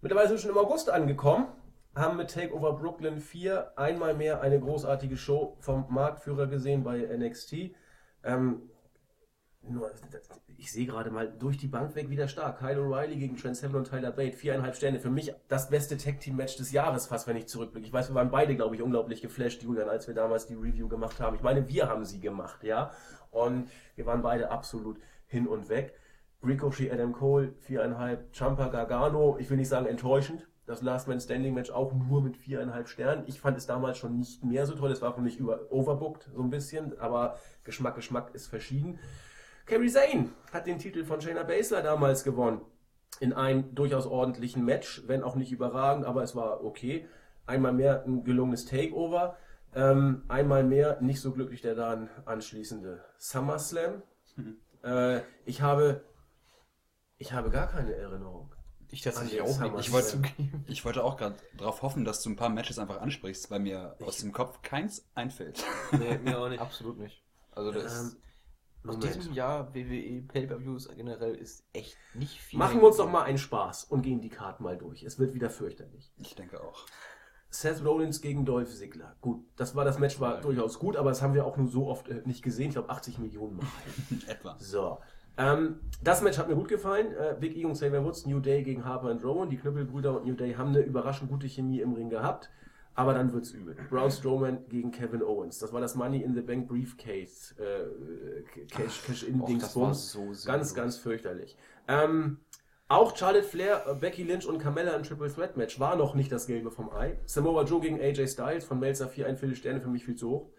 Mittlerweile 0.00 0.28
sind 0.28 0.36
wir 0.36 0.42
schon 0.42 0.50
im 0.50 0.58
August 0.58 0.90
angekommen, 0.90 1.46
haben 1.94 2.16
mit 2.16 2.30
Takeover 2.30 2.72
Brooklyn 2.74 3.20
4 3.20 3.78
einmal 3.78 4.14
mehr 4.14 4.40
eine 4.40 4.58
großartige 4.58 5.16
Show 5.16 5.56
vom 5.60 5.86
Marktführer 5.88 6.46
gesehen 6.46 6.82
bei 6.82 6.98
NXT. 6.98 7.74
Ähm, 8.24 8.70
nur, 9.66 9.90
ich 10.58 10.72
sehe 10.72 10.86
gerade 10.86 11.10
mal 11.10 11.30
durch 11.30 11.56
die 11.56 11.68
Bank 11.68 11.94
weg 11.94 12.10
wieder 12.10 12.28
stark. 12.28 12.58
Kyle 12.58 12.80
O'Reilly 12.80 13.16
gegen 13.16 13.36
Trent 13.36 13.56
Seven 13.56 13.76
und 13.76 13.88
Tyler 13.88 14.12
Bate, 14.12 14.36
viereinhalb 14.36 14.76
Sterne. 14.76 15.00
Für 15.00 15.10
mich 15.10 15.32
das 15.48 15.70
beste 15.70 15.96
Tag 15.96 16.20
Team 16.20 16.36
Match 16.36 16.56
des 16.56 16.72
Jahres, 16.72 17.06
fast 17.06 17.26
wenn 17.26 17.36
ich 17.36 17.48
zurückblicke. 17.48 17.86
Ich 17.86 17.92
weiß, 17.92 18.10
wir 18.10 18.14
waren 18.14 18.30
beide, 18.30 18.56
glaube 18.56 18.74
ich, 18.74 18.82
unglaublich 18.82 19.22
geflasht, 19.22 19.62
Julian, 19.62 19.88
als 19.88 20.06
wir 20.06 20.14
damals 20.14 20.46
die 20.46 20.54
Review 20.54 20.88
gemacht 20.88 21.18
haben. 21.20 21.36
Ich 21.36 21.42
meine, 21.42 21.68
wir 21.68 21.88
haben 21.88 22.04
sie 22.04 22.20
gemacht, 22.20 22.62
ja. 22.62 22.90
Und 23.30 23.70
wir 23.96 24.04
waren 24.04 24.22
beide 24.22 24.50
absolut 24.50 24.98
hin 25.26 25.46
und 25.46 25.68
weg. 25.68 25.94
Ricochet, 26.42 26.92
Adam 26.92 27.12
Cole, 27.12 27.54
viereinhalb. 27.60 28.32
Champa 28.32 28.68
Gargano, 28.68 29.38
ich 29.38 29.48
will 29.48 29.56
nicht 29.56 29.68
sagen 29.68 29.86
enttäuschend. 29.86 30.46
Das 30.66 30.80
Last 30.80 31.08
Man 31.08 31.20
Standing 31.20 31.52
Match 31.52 31.70
auch 31.70 31.92
nur 31.92 32.22
mit 32.22 32.36
viereinhalb 32.36 32.88
Sternen. 32.88 33.24
Ich 33.26 33.40
fand 33.40 33.58
es 33.58 33.66
damals 33.66 33.98
schon 33.98 34.18
nicht 34.18 34.42
mehr 34.42 34.64
so 34.64 34.74
toll. 34.74 34.90
Es 34.90 35.02
war 35.02 35.14
für 35.14 35.20
mich 35.20 35.38
über 35.38 35.70
overbooked 35.70 36.30
so 36.34 36.42
ein 36.42 36.50
bisschen, 36.50 36.98
aber 36.98 37.36
Geschmack, 37.64 37.96
Geschmack 37.96 38.34
ist 38.34 38.46
verschieden. 38.46 38.98
Kerry 39.66 39.88
Zane 39.88 40.30
hat 40.52 40.66
den 40.66 40.78
Titel 40.78 41.04
von 41.04 41.20
Shayna 41.20 41.42
Baszler 41.42 41.82
damals 41.82 42.24
gewonnen. 42.24 42.60
In 43.20 43.32
einem 43.32 43.74
durchaus 43.74 44.06
ordentlichen 44.06 44.64
Match, 44.64 45.04
wenn 45.06 45.22
auch 45.22 45.36
nicht 45.36 45.52
überragend, 45.52 46.06
aber 46.06 46.22
es 46.22 46.34
war 46.34 46.64
okay. 46.64 47.06
Einmal 47.46 47.72
mehr 47.72 48.04
ein 48.06 48.24
gelungenes 48.24 48.64
Takeover. 48.64 49.36
Ähm, 49.74 50.22
einmal 50.28 50.64
mehr 50.64 51.00
nicht 51.00 51.20
so 51.20 51.32
glücklich 51.32 51.60
der 51.60 51.74
dann 51.74 52.08
anschließende 52.24 53.04
SummerSlam. 53.18 54.02
Äh, 54.82 55.20
ich 55.44 55.62
habe 55.62 56.02
ich 57.18 57.32
habe 57.32 57.50
gar 57.50 57.68
keine 57.68 57.94
Erinnerung. 57.94 58.53
Ich 58.94 59.02
tatsächlich 59.02 59.32
den 59.32 59.42
auch 59.42 59.58
nicht. 59.72 59.86
Ich 59.88 59.92
wollte. 59.92 60.22
Ich 60.66 60.84
wollte 60.84 61.02
auch 61.04 61.16
gerade 61.16 61.36
darauf 61.58 61.82
hoffen, 61.82 62.04
dass 62.04 62.22
du 62.22 62.30
ein 62.30 62.36
paar 62.36 62.48
Matches 62.48 62.78
einfach 62.78 63.00
ansprichst, 63.00 63.50
weil 63.50 63.58
mir 63.60 63.96
aus 64.00 64.18
dem 64.18 64.32
Kopf 64.32 64.62
keins 64.62 65.04
einfällt. 65.14 65.64
Nee, 65.92 66.18
mir 66.18 66.38
auch 66.38 66.48
nicht. 66.48 66.60
Absolut 66.60 66.98
nicht. 66.98 67.22
Also 67.50 67.72
das 67.72 67.84
Ähm, 68.12 68.16
aus 68.86 68.96
Moment. 68.96 69.14
diesem 69.16 69.32
Jahr 69.32 69.74
WWE 69.74 70.22
Pay-Per-Views 70.28 70.88
generell 70.94 71.34
ist 71.34 71.64
echt 71.72 71.96
nicht 72.14 72.40
viel. 72.40 72.58
Machen 72.58 72.80
wir 72.80 72.86
uns 72.86 72.96
doch 72.98 73.10
mal 73.10 73.22
einen 73.24 73.38
Spaß 73.38 73.84
und 73.84 74.02
gehen 74.02 74.20
die 74.20 74.28
Karten 74.28 74.62
mal 74.62 74.78
durch. 74.78 75.02
Es 75.02 75.18
wird 75.18 75.34
wieder 75.34 75.50
fürchterlich. 75.50 76.12
Ich 76.18 76.34
denke 76.36 76.62
auch. 76.62 76.86
Seth 77.50 77.84
Rollins 77.84 78.20
gegen 78.20 78.44
Dolph 78.44 78.74
Ziggler. 78.74 79.16
Gut, 79.20 79.44
das 79.56 79.74
war 79.74 79.84
das 79.84 79.98
Match 79.98 80.20
war 80.20 80.40
durchaus 80.40 80.78
gut, 80.78 80.96
aber 80.96 81.10
das 81.10 81.22
haben 81.22 81.34
wir 81.34 81.46
auch 81.46 81.56
nur 81.56 81.68
so 81.68 81.88
oft 81.88 82.08
äh, 82.08 82.22
nicht 82.26 82.42
gesehen. 82.42 82.68
Ich 82.68 82.74
glaube 82.74 82.90
80 82.90 83.18
Millionen 83.18 83.56
Mal. 83.56 83.66
Etwa. 84.26 84.56
So. 84.58 84.98
Ähm, 85.36 85.80
das 86.02 86.22
Match 86.22 86.38
hat 86.38 86.48
mir 86.48 86.54
gut 86.54 86.68
gefallen. 86.68 87.12
Äh, 87.12 87.36
Big 87.38 87.56
E 87.56 87.64
und 87.64 87.72
Xavier 87.72 88.04
Woods, 88.04 88.26
New 88.26 88.40
Day 88.40 88.62
gegen 88.62 88.84
Harper 88.84 89.10
und 89.10 89.24
Rowan. 89.24 89.50
Die 89.50 89.56
Knüppelbrüder 89.56 90.16
und 90.16 90.26
New 90.26 90.34
Day 90.34 90.54
haben 90.54 90.68
eine 90.68 90.80
überraschend 90.80 91.30
gute 91.30 91.48
Chemie 91.48 91.80
im 91.80 91.94
Ring 91.94 92.10
gehabt. 92.10 92.50
Aber 92.96 93.12
dann 93.12 93.32
wird's 93.32 93.50
übel. 93.50 93.74
Braun 93.90 94.10
Strowman 94.10 94.68
gegen 94.68 94.92
Kevin 94.92 95.22
Owens. 95.22 95.58
Das 95.58 95.72
war 95.72 95.80
das 95.80 95.96
Money 95.96 96.22
in 96.22 96.34
the 96.34 96.42
Bank 96.42 96.68
Briefcase. 96.68 97.54
Äh, 97.60 98.42
Cash, 98.68 99.02
Cash 99.04 99.24
in 99.24 99.40
Och, 99.40 99.46
Dings 99.46 99.62
das 99.64 99.76
war 99.76 99.86
Bums. 99.86 100.12
so. 100.12 100.32
Ganz, 100.46 100.74
ganz 100.74 100.96
fürchterlich. 100.98 101.56
Ähm, 101.88 102.38
auch 102.86 103.16
Charlotte 103.16 103.44
Flair, 103.44 103.84
äh, 103.88 103.94
Becky 103.94 104.22
Lynch 104.22 104.46
und 104.46 104.58
Carmella 104.58 104.92
im 104.94 105.02
Triple 105.02 105.32
Threat 105.32 105.56
Match 105.56 105.80
war 105.80 105.96
noch 105.96 106.14
nicht 106.14 106.30
das 106.30 106.46
Gelbe 106.46 106.70
vom 106.70 106.90
Ei. 106.90 107.18
Samoa 107.24 107.64
Joe 107.64 107.80
gegen 107.80 108.00
AJ 108.00 108.28
Styles 108.28 108.64
von 108.64 108.78
Melzer 108.78 109.08
4, 109.08 109.26
ein 109.26 109.36
Viertel 109.36 109.56
Sterne, 109.56 109.80
für 109.80 109.88
mich 109.88 110.04
viel 110.04 110.14
zu 110.14 110.30
hoch. 110.30 110.50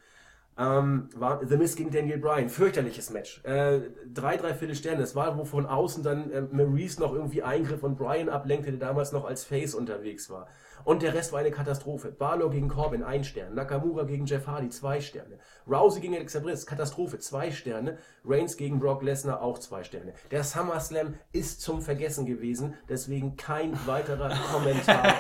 Ähm, 0.57 1.09
war 1.15 1.45
The 1.45 1.57
Miz 1.57 1.75
gegen 1.75 1.91
Daniel 1.91 2.17
Bryan. 2.17 2.49
Fürchterliches 2.49 3.09
Match. 3.09 3.43
Äh, 3.43 3.81
drei, 4.13 4.37
drei 4.37 4.53
Viertel 4.53 4.75
Sterne. 4.75 4.99
Das 4.99 5.15
war, 5.15 5.37
wo 5.37 5.43
von 5.43 5.65
außen 5.65 6.01
dann 6.01 6.31
äh, 6.31 6.41
Maurice 6.41 6.99
noch 7.01 7.13
irgendwie 7.13 7.43
eingriff 7.43 7.83
und 7.83 7.97
Bryan 7.97 8.29
ablenkte, 8.29 8.71
der 8.71 8.79
damals 8.79 9.11
noch 9.11 9.25
als 9.25 9.43
Face 9.43 9.75
unterwegs 9.75 10.29
war. 10.29 10.47
Und 10.83 11.01
der 11.01 11.13
Rest 11.13 11.31
war 11.33 11.39
eine 11.39 11.51
Katastrophe. 11.51 12.11
Balor 12.11 12.51
gegen 12.51 12.67
Corbin, 12.67 13.03
ein 13.03 13.23
Stern. 13.23 13.55
Nakamura 13.55 14.03
gegen 14.03 14.25
Jeff 14.25 14.45
Hardy, 14.45 14.69
zwei 14.69 15.01
Sterne. 15.01 15.39
Rousey 15.67 15.99
gegen 16.01 16.13
Alexa 16.15 16.39
Bliss, 16.39 16.65
Katastrophe, 16.65 17.17
zwei 17.19 17.51
Sterne. 17.51 17.97
Reigns 18.23 18.57
gegen 18.57 18.79
Brock 18.79 19.01
Lesnar, 19.01 19.41
auch 19.41 19.57
zwei 19.59 19.83
Sterne. 19.83 20.13
Der 20.31 20.43
SummerSlam 20.43 21.15
ist 21.31 21.61
zum 21.61 21.81
Vergessen 21.81 22.25
gewesen, 22.25 22.75
deswegen 22.89 23.35
kein 23.37 23.73
weiterer 23.87 24.29
Kommentar 24.51 25.13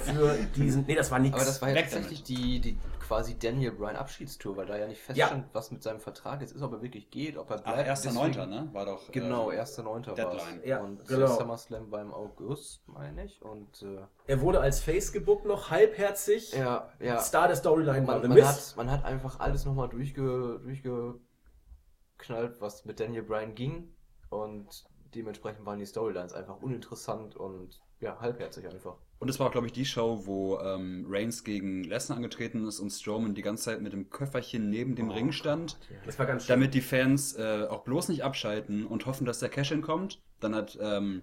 für 0.00 0.36
diesen. 0.56 0.84
Nee, 0.86 0.94
das 0.94 1.10
war 1.10 1.18
nichts. 1.18 1.36
Aber 1.36 1.44
das 1.44 1.60
war 1.62 1.68
ja 1.70 1.76
tatsächlich 1.76 2.22
die, 2.22 2.60
die 2.60 2.78
quasi 3.06 3.38
Daniel 3.38 3.70
Bryan 3.72 3.94
Abschiedstour, 3.96 4.56
weil 4.56 4.66
da 4.66 4.76
ja 4.76 4.88
nicht 4.88 5.00
feststand, 5.00 5.44
was 5.52 5.70
mit 5.70 5.82
seinem 5.82 6.00
Vertrag 6.00 6.40
jetzt 6.40 6.52
ist, 6.56 6.62
ob 6.62 6.72
er 6.72 6.82
wirklich 6.82 7.08
geht, 7.10 7.36
ob 7.36 7.50
er 7.50 7.60
Ach, 7.64 7.74
bleibt. 7.74 7.88
1.9., 7.88 8.26
Deswegen- 8.26 8.50
ne? 8.50 8.68
War 8.72 8.84
doch. 8.86 9.12
Genau, 9.12 9.50
äh, 9.52 9.60
1.9. 9.60 10.16
war 10.16 10.34
es. 10.34 10.42
Ja, 10.64 10.80
und 10.80 11.06
genau. 11.06 11.20
der 11.20 11.28
SummerSlam 11.28 11.90
war 11.92 12.00
im 12.02 12.12
August, 12.12 12.82
meine 12.88 13.24
ich. 13.24 13.40
Und 13.42 13.82
äh, 13.82 13.98
Er 14.26 14.40
wurde 14.40 14.60
als 14.60 14.80
Face 14.80 14.95
gebuckt 15.12 15.46
noch, 15.46 15.70
halbherzig. 15.70 16.52
ja, 16.52 16.88
ja. 17.00 17.18
Star 17.20 17.48
der 17.48 17.56
Storyline 17.56 18.06
war 18.06 18.20
Man, 18.20 18.22
The 18.22 18.28
man, 18.28 18.46
hat, 18.48 18.74
man 18.76 18.90
hat 18.90 19.04
einfach 19.04 19.40
alles 19.40 19.64
nochmal 19.64 19.88
durchge, 19.88 20.60
durchgeknallt, 20.62 22.60
was 22.60 22.84
mit 22.84 23.00
Daniel 23.00 23.22
Bryan 23.22 23.54
ging. 23.54 23.92
Und 24.30 24.84
dementsprechend 25.14 25.64
waren 25.64 25.78
die 25.78 25.86
Storylines 25.86 26.32
einfach 26.32 26.60
uninteressant 26.60 27.36
und 27.36 27.80
ja, 28.00 28.18
halbherzig 28.20 28.66
einfach. 28.68 28.96
Und 29.18 29.30
es 29.30 29.40
war 29.40 29.46
auch, 29.46 29.52
glaube 29.52 29.66
ich, 29.66 29.72
die 29.72 29.86
Show, 29.86 30.26
wo 30.26 30.58
ähm, 30.58 31.06
Reigns 31.08 31.42
gegen 31.42 31.84
Lesnar 31.84 32.16
angetreten 32.16 32.66
ist 32.66 32.80
und 32.80 32.90
Strowman 32.90 33.34
die 33.34 33.40
ganze 33.40 33.64
Zeit 33.64 33.80
mit 33.80 33.94
dem 33.94 34.10
Köfferchen 34.10 34.68
neben 34.68 34.94
dem 34.94 35.10
Ring 35.10 35.32
stand, 35.32 35.78
Das 36.04 36.18
war 36.18 36.26
ganz 36.26 36.44
schön. 36.44 36.54
damit 36.54 36.74
die 36.74 36.82
Fans 36.82 37.34
äh, 37.36 37.66
auch 37.70 37.82
bloß 37.84 38.08
nicht 38.10 38.24
abschalten 38.24 38.84
und 38.86 39.06
hoffen, 39.06 39.24
dass 39.24 39.38
der 39.38 39.48
Cash-In 39.48 39.80
kommt. 39.80 40.20
Dann 40.40 40.54
hat 40.54 40.76
ähm, 40.82 41.22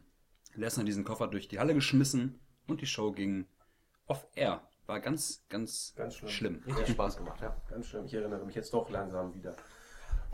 Lesnar 0.55 0.86
diesen 0.86 1.03
Koffer 1.03 1.28
durch 1.28 1.47
die 1.47 1.59
Halle 1.59 1.76
geschmissen 1.76 2.39
und 2.67 2.82
die 2.82 2.88
Show 2.88 3.11
ging 3.11 3.45
off-air. 4.08 4.62
War 4.86 4.99
ganz, 4.99 5.45
ganz, 5.47 5.93
Ganz 5.95 6.16
schlimm. 6.16 6.30
schlimm. 6.30 6.64
Richtig 6.68 6.89
Spaß 6.95 7.18
gemacht, 7.18 7.39
ja. 7.41 7.56
Ganz 7.70 7.88
schön, 7.88 8.06
ich 8.06 8.14
erinnere 8.14 8.45
mich 8.45 8.56
jetzt 8.56 8.74
doch 8.74 8.89
langsam 8.89 9.34
wieder. 9.34 9.56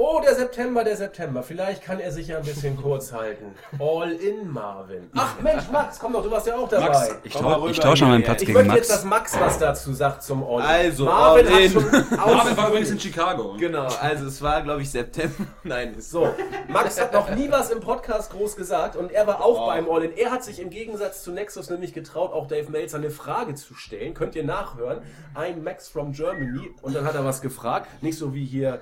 Oh, 0.01 0.21
der 0.23 0.33
September, 0.33 0.85
der 0.85 0.95
September. 0.95 1.43
Vielleicht 1.43 1.83
kann 1.83 1.99
er 1.99 2.09
sich 2.13 2.29
ja 2.29 2.37
ein 2.37 2.45
bisschen 2.45 2.77
kurz 2.81 3.11
halten. 3.11 3.53
All 3.79 4.09
in 4.13 4.49
Marvin. 4.49 5.09
Ach 5.13 5.37
Mensch, 5.41 5.69
Max, 5.73 5.99
komm 5.99 6.13
doch, 6.13 6.23
du 6.23 6.31
warst 6.31 6.47
ja 6.47 6.55
auch 6.55 6.69
dabei. 6.69 6.87
Max, 6.87 7.15
ich, 7.23 7.33
tau 7.33 7.67
ich 7.67 7.79
tausche 7.81 8.05
mal 8.05 8.11
meinen. 8.11 8.23
Platz 8.23 8.41
ich 8.41 8.47
gegen 8.47 8.59
möchte 8.59 8.75
jetzt, 8.77 8.89
Max. 8.89 9.01
dass 9.01 9.03
Max 9.03 9.39
was 9.41 9.59
dazu 9.59 9.91
sagt 9.91 10.23
zum 10.23 10.41
All 10.41 10.59
in. 10.61 10.65
Also, 10.65 11.03
Marvin 11.03 11.47
All 11.47 11.53
hat 11.53 11.59
in. 11.59 11.71
schon 11.73 11.83
Marvin 12.17 12.55
war 12.57 12.69
übrigens 12.69 12.91
in 12.91 12.99
Chicago. 13.01 13.55
Genau, 13.59 13.87
also 13.99 14.25
es 14.27 14.41
war, 14.41 14.61
glaube 14.61 14.83
ich, 14.83 14.89
September. 14.89 15.35
Nein, 15.65 15.93
es 15.99 16.09
So, 16.09 16.33
Max 16.69 16.97
hat 17.01 17.11
noch 17.11 17.29
nie 17.35 17.51
was 17.51 17.69
im 17.69 17.81
Podcast 17.81 18.31
groß 18.31 18.55
gesagt 18.55 18.95
und 18.95 19.11
er 19.11 19.27
war 19.27 19.43
auch 19.43 19.63
Oh. 19.63 19.67
beim 19.67 19.89
All-In. 19.91 20.15
Er 20.15 20.31
hat 20.31 20.45
sich 20.45 20.61
im 20.61 20.69
Gegensatz 20.69 21.23
zu 21.23 21.31
Nexus 21.33 21.69
nämlich 21.69 21.93
getraut, 21.93 22.31
auch 22.31 22.47
Dave 22.47 22.71
Meltzer 22.71 22.99
eine 22.99 23.09
Frage 23.09 23.53
zu 23.55 23.73
stellen. 23.73 24.13
Könnt 24.13 24.33
ihr 24.35 24.45
nachhören. 24.45 25.01
Ein 25.35 25.61
Max 25.61 25.89
from 25.89 26.13
Germany. 26.13 26.69
Und 26.81 26.95
dann 26.95 27.03
hat 27.03 27.15
er 27.15 27.25
was 27.25 27.41
gefragt. 27.41 27.89
Nicht 28.01 28.17
so 28.17 28.33
wie 28.33 28.45
hier 28.45 28.79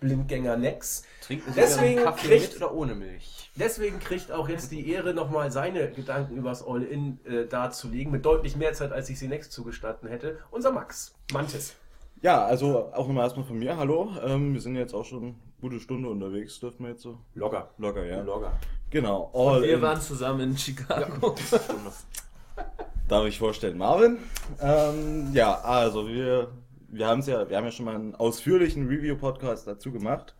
Blindgänger 0.00 0.56
Nex. 0.56 1.04
Trinken 1.26 1.52
Deswegen 1.56 1.98
einen 1.98 2.04
Kaffee 2.04 2.28
kriegt- 2.28 2.54
mit 2.54 2.62
oder 2.62 2.74
ohne 2.74 2.94
Milch? 2.94 3.50
Deswegen 3.56 3.98
kriegt 4.00 4.32
auch 4.32 4.48
jetzt 4.48 4.70
die 4.72 4.90
Ehre, 4.90 5.12
nochmal 5.12 5.50
seine 5.52 5.90
Gedanken 5.90 6.36
übers 6.36 6.66
All-In 6.66 7.18
äh, 7.26 7.46
darzulegen. 7.46 8.10
Mit 8.12 8.24
deutlich 8.24 8.56
mehr 8.56 8.72
Zeit, 8.72 8.92
als 8.92 9.10
ich 9.10 9.18
sie 9.18 9.28
Next 9.28 9.52
zugestanden 9.52 10.08
hätte. 10.08 10.38
Unser 10.50 10.72
Max. 10.72 11.14
Mantis. 11.32 11.74
Ja, 12.22 12.44
also 12.44 12.90
auch 12.92 13.06
nochmal 13.06 13.24
erstmal 13.24 13.44
von 13.46 13.58
mir, 13.58 13.76
hallo. 13.76 14.10
Ähm, 14.24 14.54
wir 14.54 14.60
sind 14.60 14.76
jetzt 14.76 14.94
auch 14.94 15.04
schon 15.04 15.22
eine 15.22 15.34
gute 15.60 15.80
Stunde 15.80 16.08
unterwegs, 16.08 16.58
dürfen 16.60 16.84
wir 16.84 16.90
jetzt 16.92 17.02
so. 17.02 17.18
Logger. 17.34 17.70
Locker, 17.78 18.04
ja. 18.04 18.20
Logger. 18.22 18.52
Genau, 18.90 19.30
all 19.34 19.62
Wir 19.62 19.74
in. 19.76 19.82
waren 19.82 20.00
zusammen 20.00 20.40
in 20.50 20.58
Chicago. 20.58 21.34
Darf 23.08 23.26
ich 23.26 23.38
vorstellen, 23.38 23.76
Marvin? 23.78 24.18
Ähm, 24.60 25.30
ja, 25.32 25.60
also 25.60 26.06
wir, 26.08 26.48
wir 26.90 27.06
haben 27.06 27.20
es 27.20 27.26
ja, 27.26 27.48
wir 27.48 27.56
haben 27.56 27.64
ja 27.64 27.70
schon 27.70 27.86
mal 27.86 27.94
einen 27.94 28.14
ausführlichen 28.14 28.88
Review-Podcast 28.88 29.66
dazu 29.66 29.92
gemacht 29.92 30.34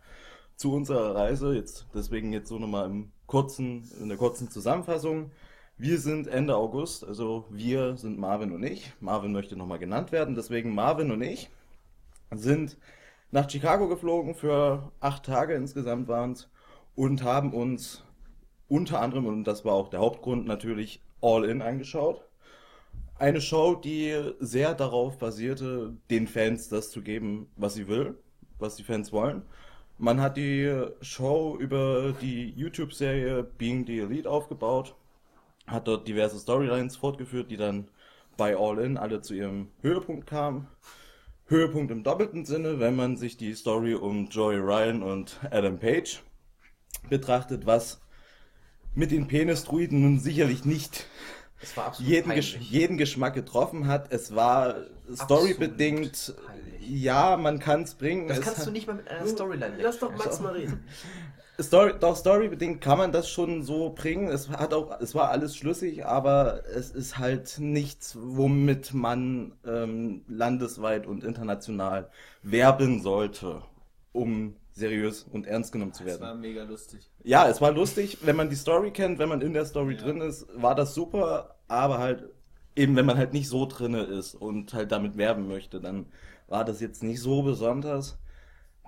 zu 0.55 0.73
unserer 0.73 1.15
Reise. 1.15 1.55
Jetzt 1.55 1.87
deswegen 1.93 2.33
jetzt 2.33 2.49
so 2.49 2.59
nochmal 2.59 2.85
im 2.85 3.11
kurzen, 3.25 3.89
in 3.99 4.09
der 4.09 4.17
kurzen 4.17 4.49
Zusammenfassung. 4.49 5.31
Wir 5.77 5.97
sind 5.97 6.27
Ende 6.27 6.55
August, 6.55 7.03
also 7.03 7.45
wir 7.49 7.97
sind 7.97 8.19
Marvin 8.19 8.51
und 8.51 8.63
ich. 8.63 8.93
Marvin 8.99 9.31
möchte 9.31 9.55
nochmal 9.55 9.79
genannt 9.79 10.11
werden, 10.11 10.35
deswegen 10.35 10.75
Marvin 10.75 11.11
und 11.11 11.21
ich 11.21 11.49
sind 12.31 12.77
nach 13.31 13.49
Chicago 13.49 13.87
geflogen 13.87 14.35
für 14.35 14.91
acht 14.99 15.25
Tage 15.25 15.55
insgesamt 15.55 16.07
waren 16.07 16.33
es 16.33 16.49
und 16.95 17.23
haben 17.23 17.53
uns 17.53 18.03
unter 18.67 19.01
anderem, 19.01 19.25
und 19.25 19.45
das 19.45 19.65
war 19.65 19.73
auch 19.73 19.89
der 19.89 20.01
Hauptgrund, 20.01 20.45
natürlich 20.45 21.01
All 21.21 21.45
In 21.45 21.61
angeschaut. 21.61 22.25
Eine 23.21 23.39
Show, 23.39 23.75
die 23.75 24.19
sehr 24.39 24.73
darauf 24.73 25.19
basierte, 25.19 25.95
den 26.09 26.25
Fans 26.25 26.69
das 26.69 26.89
zu 26.89 27.03
geben, 27.03 27.51
was 27.55 27.75
sie 27.75 27.87
will, 27.87 28.17
was 28.57 28.77
die 28.77 28.83
Fans 28.83 29.11
wollen. 29.11 29.43
Man 29.99 30.19
hat 30.19 30.37
die 30.37 30.87
Show 31.01 31.55
über 31.59 32.15
die 32.19 32.49
YouTube-Serie 32.49 33.43
Being 33.43 33.85
the 33.85 33.99
Elite 33.99 34.27
aufgebaut, 34.27 34.95
hat 35.67 35.87
dort 35.87 36.07
diverse 36.07 36.39
Storylines 36.39 36.95
fortgeführt, 36.95 37.51
die 37.51 37.57
dann 37.57 37.89
bei 38.37 38.57
All 38.57 38.79
In 38.79 38.97
alle 38.97 39.21
zu 39.21 39.35
ihrem 39.35 39.67
Höhepunkt 39.83 40.25
kamen. 40.25 40.67
Höhepunkt 41.45 41.91
im 41.91 42.01
doppelten 42.01 42.45
Sinne, 42.45 42.79
wenn 42.79 42.95
man 42.95 43.17
sich 43.17 43.37
die 43.37 43.53
Story 43.53 43.93
um 43.93 44.29
Joey 44.29 44.57
Ryan 44.57 45.03
und 45.03 45.39
Adam 45.51 45.77
Page 45.77 46.23
betrachtet, 47.07 47.67
was 47.67 48.01
mit 48.95 49.11
den 49.11 49.27
Penis-Druiden 49.27 50.01
nun 50.01 50.19
sicherlich 50.19 50.65
nicht 50.65 51.05
Es 51.61 51.77
war 51.77 51.87
absolut 51.87 52.11
jeden. 52.11 52.33
Gesch 52.33 52.57
jeden 52.57 52.97
Geschmack 52.97 53.33
getroffen 53.33 53.87
hat. 53.87 54.11
Es 54.11 54.35
war 54.35 54.75
storybedingt, 55.13 56.33
ja, 56.79 57.37
man 57.37 57.59
kann 57.59 57.83
es 57.83 57.95
bringen. 57.95 58.27
Das 58.27 58.39
es 58.39 58.45
kannst 58.45 58.67
du 58.67 58.71
nicht 58.71 58.87
mal 58.87 58.95
mit 58.95 59.07
einer 59.07 59.27
Storyline 59.27 59.75
Lass 59.79 59.99
doch 59.99 60.15
Max 60.15 60.39
mal 60.39 60.53
reden. 60.53 60.83
Story, 61.59 61.93
doch 61.99 62.15
storybedingt 62.15 62.81
kann 62.81 62.97
man 62.97 63.11
das 63.11 63.29
schon 63.29 63.63
so 63.63 63.91
bringen. 63.91 64.29
Es 64.29 64.49
hat 64.49 64.73
auch, 64.73 64.99
es 64.99 65.13
war 65.13 65.29
alles 65.29 65.55
schlüssig, 65.55 66.05
aber 66.05 66.63
es 66.65 66.91
ist 66.91 67.17
halt 67.17 67.57
nichts, 67.59 68.17
womit 68.19 68.93
man 68.93 69.53
ähm, 69.65 70.23
landesweit 70.27 71.05
und 71.05 71.23
international 71.23 72.09
werben 72.41 73.01
sollte, 73.01 73.61
um 74.11 74.55
seriös 74.81 75.23
und 75.23 75.47
ernst 75.47 75.71
genommen 75.71 75.93
zu 75.93 76.05
werden. 76.05 76.21
war 76.21 76.35
mega 76.35 76.63
lustig. 76.63 77.09
Ja, 77.23 77.47
es 77.47 77.61
war 77.61 77.71
lustig, 77.71 78.17
wenn 78.21 78.35
man 78.35 78.49
die 78.49 78.55
Story 78.55 78.91
kennt, 78.91 79.17
wenn 79.19 79.29
man 79.29 79.41
in 79.41 79.53
der 79.53 79.65
Story 79.65 79.95
drin 79.95 80.19
ist, 80.19 80.45
war 80.55 80.75
das 80.75 80.93
super, 80.93 81.55
aber 81.67 81.99
halt 81.99 82.29
eben, 82.75 82.95
wenn 82.95 83.05
man 83.05 83.17
halt 83.17 83.33
nicht 83.33 83.47
so 83.47 83.65
drinne 83.65 84.01
ist 84.03 84.35
und 84.35 84.73
halt 84.73 84.91
damit 84.91 85.17
werben 85.17 85.47
möchte, 85.47 85.79
dann 85.79 86.07
war 86.47 86.65
das 86.65 86.81
jetzt 86.81 87.03
nicht 87.03 87.21
so 87.21 87.43
besonders. 87.43 88.19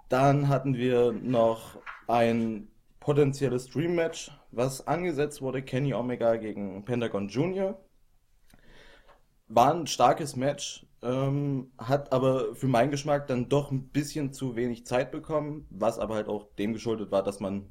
Dann 0.09 0.49
hatten 0.49 0.75
wir 0.75 1.11
noch 1.13 1.77
ein 2.07 2.67
potenzielles 2.99 3.69
Dream 3.69 3.95
Match, 3.95 4.31
was 4.51 4.87
angesetzt 4.87 5.41
wurde, 5.41 5.61
Kenny 5.61 5.93
Omega 5.93 6.35
gegen 6.37 6.85
Pentagon 6.85 7.27
Jr. 7.27 7.77
War 9.47 9.73
ein 9.73 9.87
starkes 9.87 10.35
Match, 10.35 10.85
ähm, 11.03 11.71
hat 11.77 12.11
aber 12.11 12.55
für 12.55 12.67
meinen 12.67 12.91
Geschmack 12.91 13.27
dann 13.27 13.49
doch 13.49 13.71
ein 13.71 13.89
bisschen 13.89 14.33
zu 14.33 14.55
wenig 14.55 14.85
Zeit 14.85 15.11
bekommen, 15.11 15.67
was 15.69 15.99
aber 15.99 16.15
halt 16.15 16.27
auch 16.27 16.47
dem 16.57 16.73
geschuldet 16.73 17.11
war, 17.11 17.23
dass 17.23 17.39
man 17.39 17.69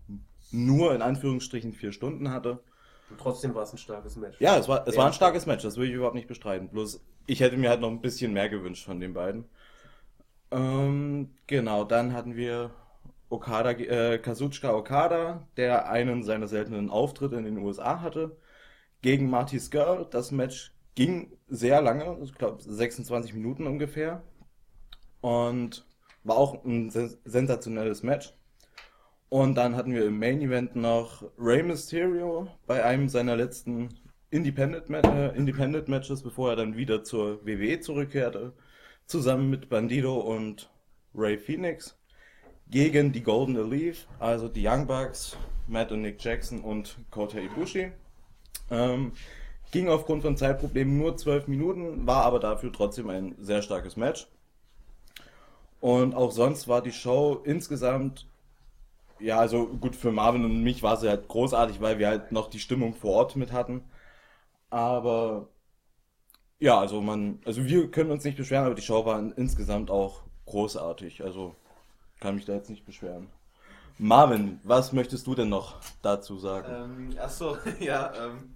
nur 0.51 0.95
in 0.95 1.03
Anführungsstrichen 1.03 1.73
vier 1.73 1.93
Stunden 1.93 2.31
hatte. 2.31 2.63
Und 3.11 3.21
trotzdem 3.21 3.55
war 3.55 3.63
es 3.63 3.73
ein 3.73 3.79
starkes 3.79 4.17
Match. 4.17 4.41
Ja, 4.41 4.57
es 4.57 4.69
war, 4.69 4.87
es 4.87 4.97
war 4.97 5.07
ein 5.07 5.13
starkes 5.13 5.47
Match, 5.47 5.63
das 5.63 5.77
will 5.77 5.89
ich 5.89 5.95
überhaupt 5.95 6.15
nicht 6.15 6.29
bestreiten. 6.29 6.69
Bloß 6.69 7.03
ich 7.27 7.41
hätte 7.41 7.57
mir 7.57 7.71
halt 7.71 7.81
noch 7.81 7.91
ein 7.91 8.01
bisschen 8.01 8.33
mehr 8.33 8.49
gewünscht 8.49 8.85
von 8.85 9.01
den 9.01 9.15
beiden. 9.15 9.45
Ähm, 10.51 11.31
genau, 11.47 11.85
dann 11.85 12.13
hatten 12.13 12.37
wir 12.37 12.71
Okada, 13.31 13.71
äh, 13.71 14.19
Kazuchika 14.19 14.75
Okada, 14.75 15.47
der 15.57 15.89
einen 15.89 16.23
seiner 16.23 16.49
seltenen 16.49 16.91
Auftritte 16.91 17.37
in 17.37 17.45
den 17.45 17.59
USA 17.59 18.01
hatte, 18.01 18.37
gegen 19.01 19.31
Marty 19.31 19.59
Skrull. 19.59 20.07
Das 20.11 20.31
Match 20.31 20.75
ging 20.95 21.33
sehr 21.53 21.83
lange, 21.83 22.19
ich 22.23 22.35
glaube 22.35 22.63
26 22.63 23.35
Minuten 23.35 23.67
ungefähr. 23.67 24.23
Und 25.21 25.87
war 26.25 26.37
auch 26.37 26.65
ein 26.65 26.91
sen 26.91 27.17
sensationelles 27.25 28.03
Match. 28.03 28.35
Und 29.29 29.55
dann 29.55 29.77
hatten 29.77 29.95
wir 29.95 30.07
im 30.07 30.19
Main 30.19 30.41
Event 30.41 30.77
noch 30.77 31.25
Rey 31.39 31.63
Mysterio 31.63 32.49
bei 32.67 32.85
einem 32.85 33.09
seiner 33.09 33.37
letzten 33.37 33.89
Independent, 34.31 34.91
äh, 34.91 35.37
Independent 35.37 35.89
Matches, 35.89 36.23
bevor 36.23 36.51
er 36.51 36.57
dann 36.57 36.77
wieder 36.77 37.05
zur 37.05 37.45
WWE 37.47 37.81
zurückkehrte, 37.81 38.53
zusammen 39.07 39.51
mit 39.51 39.69
Bandido 39.69 40.19
und 40.21 40.71
Ray 41.15 41.39
Phoenix 41.39 41.99
gegen 42.69 43.13
die 43.13 43.23
Golden 43.23 43.57
Elite, 43.57 44.01
also 44.19 44.49
die 44.49 44.67
Young 44.67 44.87
Bucks, 44.87 45.37
Matt 45.67 45.93
und 45.93 46.03
Nick 46.03 46.23
Jackson 46.23 46.61
und 46.61 46.97
Kota 47.11 47.39
Ibushi. 47.39 47.93
Ähm, 48.71 49.13
ging 49.73 49.89
aufgrund 49.89 50.23
von 50.23 50.37
Zeitproblemen 50.37 50.97
nur 50.97 51.17
12 51.17 51.49
Minuten, 51.49 52.07
war 52.07 52.25
aber 52.25 52.39
dafür 52.39 52.73
trotzdem 52.73 53.11
ein 53.11 53.35
sehr 53.41 53.63
starkes 53.63 53.97
Match. 53.97 54.29
Und 55.81 56.15
auch 56.15 56.31
sonst 56.31 56.69
war 56.69 56.81
die 56.81 56.93
Show 56.93 57.41
insgesamt 57.45 58.27
ja, 59.23 59.39
also 59.39 59.67
gut, 59.69 59.97
für 59.97 60.13
Marvin 60.13 60.45
und 60.45 60.63
mich 60.63 60.83
war 60.83 60.97
sie 60.97 61.09
halt 61.09 61.29
großartig, 61.29 61.81
weil 61.81 61.99
wir 61.99 62.09
halt 62.09 62.33
noch 62.33 62.51
die 62.51 62.59
Stimmung 62.59 62.95
vor 62.95 63.13
Ort 63.13 63.37
mit 63.37 63.53
hatten. 63.53 63.85
Aber 64.71 65.49
Ja, 66.59 66.79
also 66.81 67.01
man, 67.03 67.41
also 67.45 67.65
wir 67.65 67.91
können 67.91 68.11
uns 68.11 68.25
nicht 68.25 68.37
beschweren, 68.37 68.67
aber 68.67 68.75
die 68.75 68.83
Show 68.83 69.05
war 69.05 69.21
insgesamt 69.37 69.91
auch 69.91 70.23
großartig. 70.47 71.25
Also 71.25 71.57
kann 72.21 72.37
mich 72.37 72.45
da 72.45 72.55
jetzt 72.55 72.71
nicht 72.71 72.87
beschweren. 72.87 73.29
Marvin, 73.99 74.61
was 74.65 74.93
möchtest 74.93 75.27
du 75.27 75.35
denn 75.35 75.49
noch 75.49 75.81
dazu 76.03 76.39
sagen? 76.39 77.11
Ähm, 77.13 77.19
achso, 77.19 77.57
ja, 77.81 78.13
ähm, 78.15 78.55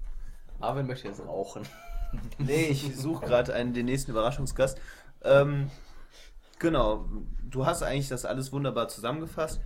Marvin 0.59 0.86
möchte 0.86 1.09
jetzt 1.09 1.20
rauchen. 1.20 1.62
nee, 2.38 2.66
ich 2.66 2.96
suche 2.96 3.26
gerade 3.26 3.54
einen, 3.54 3.74
den 3.74 3.86
nächsten 3.86 4.11
Überraschungsgast. 4.11 4.80
Ähm, 5.22 5.70
genau, 6.59 7.09
du 7.42 7.66
hast 7.66 7.82
eigentlich 7.82 8.09
das 8.09 8.24
alles 8.24 8.52
wunderbar 8.52 8.88
zusammengefasst. 8.88 9.61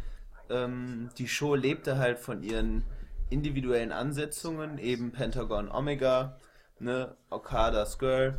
Ähm, 0.49 1.11
die 1.19 1.29
Show 1.29 1.55
lebte 1.55 1.99
halt 1.99 2.19
von 2.19 2.43
ihren 2.43 2.85
individuellen 3.29 3.93
Ansetzungen, 3.93 4.79
eben 4.79 5.13
Pentagon 5.13 5.71
Omega, 5.71 6.39
ne, 6.81 7.17
Okada's 7.31 7.99
Girl. 7.99 8.37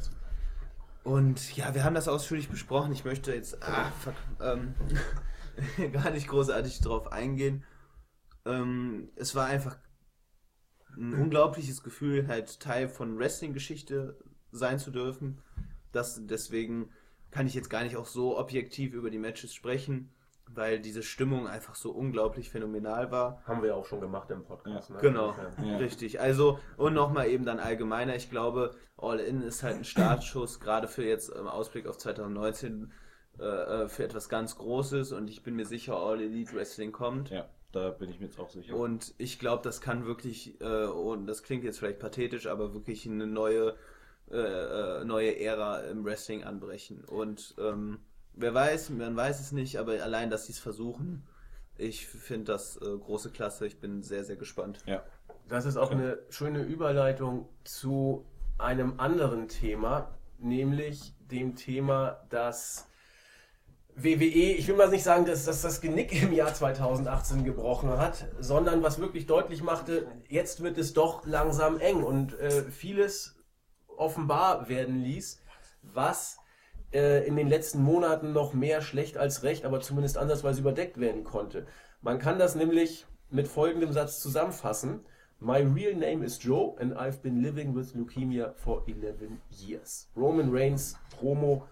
Und 1.04 1.56
ja, 1.56 1.74
wir 1.74 1.84
haben 1.84 1.95
das 1.95 2.08
ausführlich 2.08 2.49
besprochen. 2.49 2.91
Ich 2.91 3.06
möchte 3.06 3.34
jetzt 3.34 3.64
ah, 3.64 3.91
fuck, 3.99 4.14
ähm, 4.41 4.76
gar 5.93 6.12
nicht 6.12 6.28
großartig 6.28 6.82
drauf 6.82 7.12
eingehen. 7.12 7.64
Ähm, 8.45 9.10
es 9.16 9.34
war 9.34 9.47
einfach 9.47 9.78
ein 10.98 11.14
unglaubliches 11.14 11.84
Gefühl, 11.84 12.28
halt 12.28 12.60
Teil 12.60 12.88
von 12.89 13.18
Wrestling-Geschichte 13.18 14.18
sein 14.52 14.80
zu 14.80 14.92
dürfen. 14.92 15.42
Das, 15.92 16.20
deswegen 16.26 16.89
kann 17.32 17.48
ich 17.48 17.54
jetzt 17.54 17.70
gar 17.70 17.84
nicht 17.84 17.96
auch 17.98 18.06
so 18.06 18.38
objektiv 18.38 18.94
über 18.94 19.10
die 19.10 19.18
Matches 19.20 19.54
sprechen, 19.54 20.10
weil 20.48 20.80
diese 20.82 21.02
Stimmung 21.02 21.48
einfach 21.48 21.76
so 21.76 21.92
unglaublich 21.92 22.50
phänomenal 22.50 23.10
war. 23.12 23.42
Haben 23.46 23.62
wir 23.62 23.70
ja 23.70 23.76
auch 23.76 23.86
schon 23.86 24.02
gemacht 24.02 24.30
im 24.32 24.44
Podcast. 24.44 24.89
Ne? 24.89 24.98
Genau, 25.02 25.34
Ja. 25.64 25.78
richtig. 25.78 26.20
Also, 26.20 26.60
und 26.76 26.94
nochmal 26.94 27.30
eben 27.30 27.46
dann 27.46 27.60
allgemeiner, 27.60 28.16
ich 28.16 28.30
glaube, 28.30 28.76
All 28.98 29.20
In 29.20 29.42
ist 29.42 29.64
halt 29.64 29.78
ein 29.78 29.86
Startschuss, 29.86 30.60
gerade 30.60 30.88
für 30.89 31.06
jetzt 31.06 31.30
im 31.30 31.48
Ausblick 31.48 31.88
auf 31.88 31.98
2019, 31.98 32.92
äh, 33.39 33.44
äh, 33.44 33.88
für 33.88 34.04
etwas 34.04 34.28
ganz 34.28 34.58
Großes 34.58 35.14
und 35.14 35.30
ich 35.30 35.42
bin 35.42 35.56
mir 35.56 35.66
sicher, 35.66 35.96
All 35.96 36.20
Elite 36.22 36.54
Wrestling 36.54 36.92
kommt. 36.92 37.30
Ja, 37.30 37.48
da 37.72 37.90
bin 37.90 38.10
ich 38.10 38.20
mir 38.20 38.26
jetzt 38.26 38.40
auch 38.40 38.50
sicher. 38.50 38.76
Und 38.76 39.14
ich 39.18 39.40
glaube, 39.40 39.64
das 39.64 39.82
kann 39.82 40.06
wirklich, 40.06 40.60
äh, 40.62 40.86
und 40.86 41.28
das 41.28 41.44
klingt 41.44 41.64
jetzt 41.64 41.80
vielleicht 41.80 42.00
pathetisch, 42.00 42.48
aber 42.48 42.74
wirklich 42.74 43.08
eine 43.08 43.28
neue, 43.28 43.76
äh, 44.30 44.38
äh, 44.38 45.06
neue 45.06 45.40
Ära 45.40 45.82
im 45.82 46.04
Wrestling 46.04 46.44
anbrechen. 46.44 47.04
Und 47.06 47.56
ähm, 47.60 48.00
wer 48.34 48.54
weiß, 48.54 48.90
man 48.92 49.16
weiß 49.16 49.40
es 49.40 49.52
nicht, 49.52 49.78
aber 49.78 50.04
allein, 50.04 50.30
dass 50.30 50.46
sie 50.46 50.54
es 50.54 50.60
versuchen, 50.60 51.24
ich 51.78 52.08
finde 52.08 52.52
das 52.52 52.78
äh, 52.78 52.98
große 52.98 53.32
Klasse. 53.32 53.66
Ich 53.66 53.80
bin 53.80 54.04
sehr, 54.04 54.24
sehr 54.24 54.36
gespannt. 54.36 54.80
ja. 54.86 55.04
Das 55.48 55.66
ist 55.66 55.76
auch 55.76 55.92
eine 55.92 56.18
schöne 56.30 56.64
Überleitung 56.64 57.50
zu 57.66 58.26
einem 58.58 59.02
anderen 59.02 59.50
Thema, 59.50 60.16
nämlich 60.38 61.14
dem 61.30 61.56
Thema, 61.56 62.22
dass 62.30 62.88
WWE, 63.96 64.54
ich 64.54 64.68
will 64.68 64.76
mal 64.76 64.89
nicht 64.89 65.04
sagen, 65.04 65.26
dass, 65.26 65.46
dass 65.46 65.62
das 65.62 65.82
Genick 65.82 66.22
im 66.22 66.34
Jahr 66.34 66.54
2018 66.54 67.44
gebrochen 67.44 67.89
hat, 67.98 68.26
sondern 68.39 68.84
was 68.84 69.00
wirklich 69.00 69.26
deutlich 69.26 69.64
machte, 69.64 70.08
jetzt 70.28 70.64
wird 70.64 70.78
es 70.78 70.94
doch 70.94 71.26
langsam 71.26 71.80
eng 71.80 72.04
und 72.04 72.39
äh, 72.39 72.64
vieles 72.64 73.36
offenbar 73.98 74.70
werden 74.70 75.02
ließ, 75.02 75.42
was 75.82 76.39
äh, 76.94 77.26
in 77.28 77.36
den 77.36 77.48
letzten 77.48 77.82
Monaten 77.82 78.34
noch 78.34 78.54
mehr 78.54 78.82
schlecht 78.82 79.18
als 79.18 79.44
recht, 79.44 79.66
aber 79.66 79.82
zumindest 79.82 80.18
ansatzweise 80.18 80.62
überdeckt 80.62 81.00
werden 81.00 81.24
konnte. 81.24 81.68
Man 82.02 82.20
kann 82.20 82.39
das 82.39 82.56
nämlich 82.56 83.06
mit 83.30 83.48
folgendem 83.48 83.92
Satz 83.92 84.20
zusammenfassen. 84.20 85.06
My 85.39 85.58
real 85.58 85.96
name 85.96 86.24
is 86.24 86.42
Joe 86.42 86.76
and 86.80 86.96
I've 86.96 87.22
been 87.22 87.42
living 87.42 87.76
with 87.76 87.96
leukemia 87.96 88.54
for 88.56 88.84
11 88.88 89.42
years. 89.50 90.10
Roman 90.16 90.52
Reigns 90.52 90.98
Promo, 91.18 91.64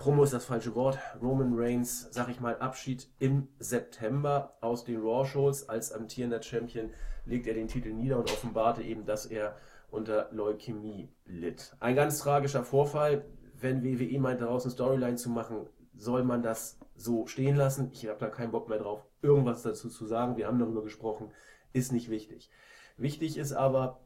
Promo 0.00 0.24
ist 0.24 0.32
das 0.32 0.46
falsche 0.46 0.74
Wort. 0.74 0.98
Roman 1.20 1.52
Reigns, 1.52 2.08
sag 2.10 2.30
ich 2.30 2.40
mal, 2.40 2.56
Abschied 2.56 3.06
im 3.18 3.48
September 3.58 4.56
aus 4.62 4.86
den 4.86 4.98
Raw 4.98 5.26
Shows 5.26 5.68
als 5.68 5.92
amtierender 5.92 6.42
Champion 6.42 6.88
legt 7.26 7.46
er 7.46 7.52
den 7.52 7.68
Titel 7.68 7.90
nieder 7.90 8.16
und 8.16 8.32
offenbarte 8.32 8.82
eben, 8.82 9.04
dass 9.04 9.26
er 9.26 9.56
unter 9.90 10.30
Leukämie 10.32 11.12
litt. 11.26 11.76
Ein 11.80 11.96
ganz 11.96 12.18
tragischer 12.20 12.64
Vorfall. 12.64 13.26
Wenn 13.52 13.84
WWE 13.84 14.18
meint, 14.18 14.40
daraus 14.40 14.64
eine 14.64 14.72
Storyline 14.72 15.16
zu 15.16 15.28
machen, 15.28 15.66
soll 15.94 16.24
man 16.24 16.42
das 16.42 16.80
so 16.94 17.26
stehen 17.26 17.56
lassen. 17.56 17.90
Ich 17.92 18.08
habe 18.08 18.18
da 18.18 18.30
keinen 18.30 18.52
Bock 18.52 18.70
mehr 18.70 18.78
drauf, 18.78 19.04
irgendwas 19.20 19.60
dazu 19.60 19.90
zu 19.90 20.06
sagen. 20.06 20.38
Wir 20.38 20.46
haben 20.46 20.58
darüber 20.58 20.82
gesprochen, 20.82 21.30
ist 21.74 21.92
nicht 21.92 22.08
wichtig. 22.08 22.50
Wichtig 22.96 23.36
ist 23.36 23.52
aber, 23.52 24.00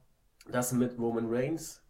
dass 0.50 0.72
mit 0.72 0.98
Roman 0.98 1.32
Reigns 1.32 1.86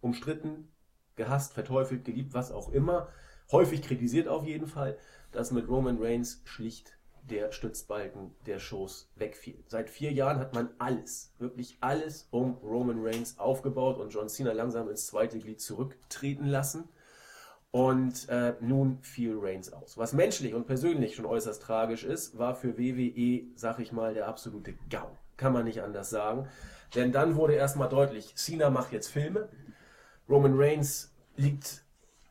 umstritten, 0.00 0.70
gehasst, 1.16 1.54
verteufelt, 1.54 2.04
geliebt, 2.04 2.34
was 2.34 2.52
auch 2.52 2.70
immer, 2.70 3.08
häufig 3.50 3.82
kritisiert 3.82 4.28
auf 4.28 4.44
jeden 4.44 4.66
Fall, 4.66 4.98
dass 5.32 5.50
mit 5.50 5.68
Roman 5.68 5.98
Reigns 6.00 6.42
schlicht 6.44 6.98
der 7.30 7.52
Stützbalken 7.52 8.34
der 8.46 8.58
Shows 8.58 9.10
wegfiel. 9.16 9.62
Seit 9.66 9.90
vier 9.90 10.12
Jahren 10.12 10.38
hat 10.38 10.54
man 10.54 10.70
alles, 10.78 11.34
wirklich 11.38 11.76
alles 11.80 12.28
um 12.30 12.54
Roman 12.62 13.04
Reigns 13.04 13.38
aufgebaut 13.38 13.98
und 13.98 14.10
John 14.10 14.28
Cena 14.28 14.52
langsam 14.52 14.88
ins 14.88 15.06
zweite 15.06 15.38
Glied 15.38 15.60
zurücktreten 15.60 16.46
lassen. 16.46 16.88
Und 17.70 18.30
äh, 18.30 18.54
nun 18.60 18.98
fiel 19.02 19.36
Reigns 19.38 19.70
aus. 19.74 19.98
Was 19.98 20.14
menschlich 20.14 20.54
und 20.54 20.66
persönlich 20.66 21.14
schon 21.14 21.26
äußerst 21.26 21.60
tragisch 21.60 22.02
ist, 22.02 22.38
war 22.38 22.54
für 22.54 22.78
WWE, 22.78 23.42
sag 23.56 23.78
ich 23.78 23.92
mal, 23.92 24.14
der 24.14 24.26
absolute 24.26 24.72
GAU. 24.88 25.10
Kann 25.36 25.52
man 25.52 25.64
nicht 25.64 25.82
anders 25.82 26.08
sagen. 26.08 26.48
Denn 26.94 27.12
dann 27.12 27.36
wurde 27.36 27.52
erstmal 27.52 27.90
deutlich, 27.90 28.34
Cena 28.36 28.70
macht 28.70 28.92
jetzt 28.92 29.08
Filme, 29.08 29.50
Roman 30.30 30.54
Reigns 30.56 31.14
liegt 31.36 31.84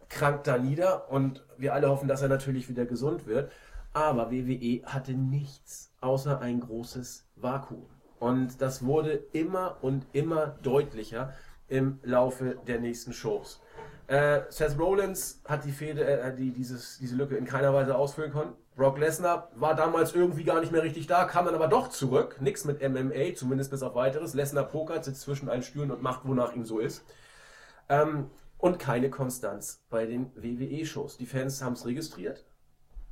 krank 0.09 0.43
da 0.43 0.57
nieder 0.57 1.09
und 1.11 1.43
wir 1.57 1.73
alle 1.73 1.89
hoffen, 1.89 2.07
dass 2.07 2.21
er 2.21 2.29
natürlich 2.29 2.69
wieder 2.69 2.85
gesund 2.85 3.25
wird. 3.25 3.51
Aber 3.93 4.31
WWE 4.31 4.83
hatte 4.85 5.13
nichts 5.13 5.91
außer 6.01 6.39
ein 6.39 6.59
großes 6.59 7.25
Vakuum. 7.35 7.85
Und 8.19 8.61
das 8.61 8.85
wurde 8.85 9.23
immer 9.31 9.77
und 9.81 10.05
immer 10.13 10.55
deutlicher 10.61 11.33
im 11.67 11.99
Laufe 12.03 12.57
der 12.67 12.79
nächsten 12.79 13.13
Shows. 13.13 13.61
Äh, 14.07 14.41
Seth 14.49 14.79
Rollins 14.79 15.41
hat 15.45 15.65
die 15.65 15.71
Fehde, 15.71 16.05
äh, 16.05 16.35
die, 16.35 16.51
dieses, 16.51 16.97
diese 16.97 17.15
Lücke 17.15 17.35
in 17.35 17.45
keiner 17.45 17.73
Weise 17.73 17.95
ausfüllen 17.95 18.31
können. 18.31 18.53
Brock 18.75 18.99
Lesnar 18.99 19.49
war 19.55 19.75
damals 19.75 20.13
irgendwie 20.13 20.43
gar 20.43 20.61
nicht 20.61 20.71
mehr 20.71 20.83
richtig 20.83 21.07
da, 21.07 21.25
kam 21.25 21.45
dann 21.45 21.55
aber 21.55 21.67
doch 21.67 21.89
zurück. 21.89 22.37
Nix 22.39 22.63
mit 22.63 22.87
MMA, 22.87 23.35
zumindest 23.35 23.71
bis 23.71 23.83
auf 23.83 23.95
weiteres. 23.95 24.33
Lesnar 24.33 24.65
pokert, 24.65 25.03
sitzt 25.03 25.21
zwischen 25.21 25.49
allen 25.49 25.63
Stühlen 25.63 25.91
und 25.91 26.01
macht, 26.01 26.21
wonach 26.25 26.55
ihm 26.55 26.63
so 26.63 26.79
ist. 26.79 27.03
Ähm, 27.89 28.29
und 28.57 28.79
keine 28.79 29.09
Konstanz 29.09 29.83
bei 29.89 30.05
den 30.05 30.31
WWE-Shows. 30.35 31.17
Die 31.17 31.25
Fans 31.25 31.61
haben 31.61 31.73
es 31.73 31.85
registriert, 31.85 32.45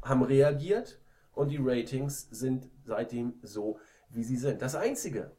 haben 0.01 0.23
reagiert 0.23 0.99
und 1.33 1.49
die 1.49 1.59
Ratings 1.59 2.27
sind 2.31 2.69
seitdem 2.85 3.35
so, 3.41 3.79
wie 4.09 4.23
sie 4.23 4.37
sind. 4.37 4.61
Das 4.61 4.75
Einzige, 4.75 5.31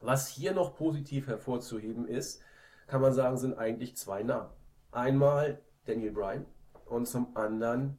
was 0.00 0.28
hier 0.28 0.52
noch 0.52 0.76
positiv 0.76 1.26
hervorzuheben 1.26 2.06
ist, 2.06 2.42
kann 2.86 3.00
man 3.00 3.12
sagen, 3.12 3.36
sind 3.36 3.58
eigentlich 3.58 3.96
zwei 3.96 4.22
Namen. 4.22 4.50
Einmal 4.90 5.60
Daniel 5.84 6.12
Bryan 6.12 6.46
und 6.86 7.06
zum 7.06 7.36
anderen 7.36 7.98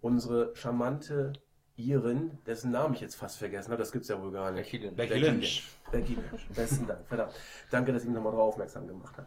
unsere 0.00 0.54
charmante 0.54 1.32
Irin, 1.76 2.38
dessen 2.46 2.70
Namen 2.70 2.94
ich 2.94 3.00
jetzt 3.00 3.14
fast 3.14 3.38
vergessen 3.38 3.70
habe, 3.70 3.78
das 3.78 3.92
gibt's 3.92 4.08
ja 4.08 4.20
wohl 4.20 4.32
gar 4.32 4.50
nicht. 4.50 4.70
Becky 4.70 4.78
Lynch. 4.78 4.96
Becky 4.96 5.18
Lynch. 5.18 5.68
Becky 5.90 6.14
Lynch. 6.14 6.48
Besten 6.54 6.86
Dank, 6.86 7.06
verdammt. 7.06 7.32
Danke, 7.70 7.92
dass 7.92 8.02
ich 8.02 8.08
mich 8.08 8.16
nochmal 8.16 8.32
darauf 8.32 8.54
aufmerksam 8.54 8.86
gemacht 8.86 9.16
habe. 9.16 9.26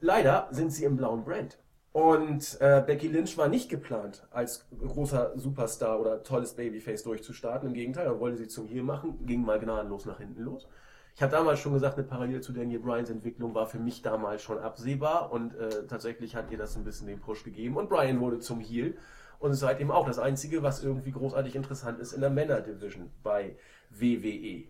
Leider 0.00 0.48
sind 0.50 0.72
sie 0.72 0.84
im 0.84 0.96
blauen 0.96 1.24
Brand. 1.24 1.58
Und 1.92 2.60
äh, 2.60 2.82
Becky 2.86 3.08
Lynch 3.08 3.36
war 3.36 3.48
nicht 3.48 3.68
geplant, 3.68 4.26
als 4.30 4.66
großer 4.78 5.32
Superstar 5.36 6.00
oder 6.00 6.22
tolles 6.22 6.54
Babyface 6.54 7.02
durchzustarten. 7.02 7.68
Im 7.68 7.74
Gegenteil, 7.74 8.06
er 8.06 8.20
wollte 8.20 8.38
sie 8.38 8.48
zum 8.48 8.68
Heel 8.68 8.84
machen, 8.84 9.26
ging 9.26 9.44
mal 9.44 9.58
gnadenlos 9.58 10.06
nach 10.06 10.18
hinten 10.18 10.42
los. 10.42 10.68
Ich 11.16 11.22
habe 11.22 11.32
damals 11.32 11.58
schon 11.58 11.74
gesagt, 11.74 11.98
eine 11.98 12.06
Parallel 12.06 12.40
zu 12.40 12.52
Daniel 12.52 12.78
Bryans 12.78 13.10
Entwicklung 13.10 13.54
war 13.54 13.66
für 13.66 13.80
mich 13.80 14.00
damals 14.02 14.42
schon 14.42 14.58
absehbar 14.58 15.32
und 15.32 15.54
äh, 15.56 15.86
tatsächlich 15.86 16.36
hat 16.36 16.50
ihr 16.50 16.58
das 16.58 16.76
ein 16.76 16.84
bisschen 16.84 17.08
den 17.08 17.20
Push 17.20 17.44
gegeben 17.44 17.76
und 17.76 17.90
Bryan 17.90 18.20
wurde 18.20 18.38
zum 18.38 18.60
Heel 18.60 18.96
und 19.40 19.50
ist 19.50 19.60
seitdem 19.60 19.90
auch 19.90 20.06
das 20.06 20.18
Einzige, 20.18 20.62
was 20.62 20.82
irgendwie 20.84 21.10
großartig 21.10 21.56
interessant 21.56 21.98
ist 21.98 22.12
in 22.12 22.20
der 22.20 22.30
Männer-Division 22.30 23.10
bei 23.22 23.56
WWE. 23.90 24.64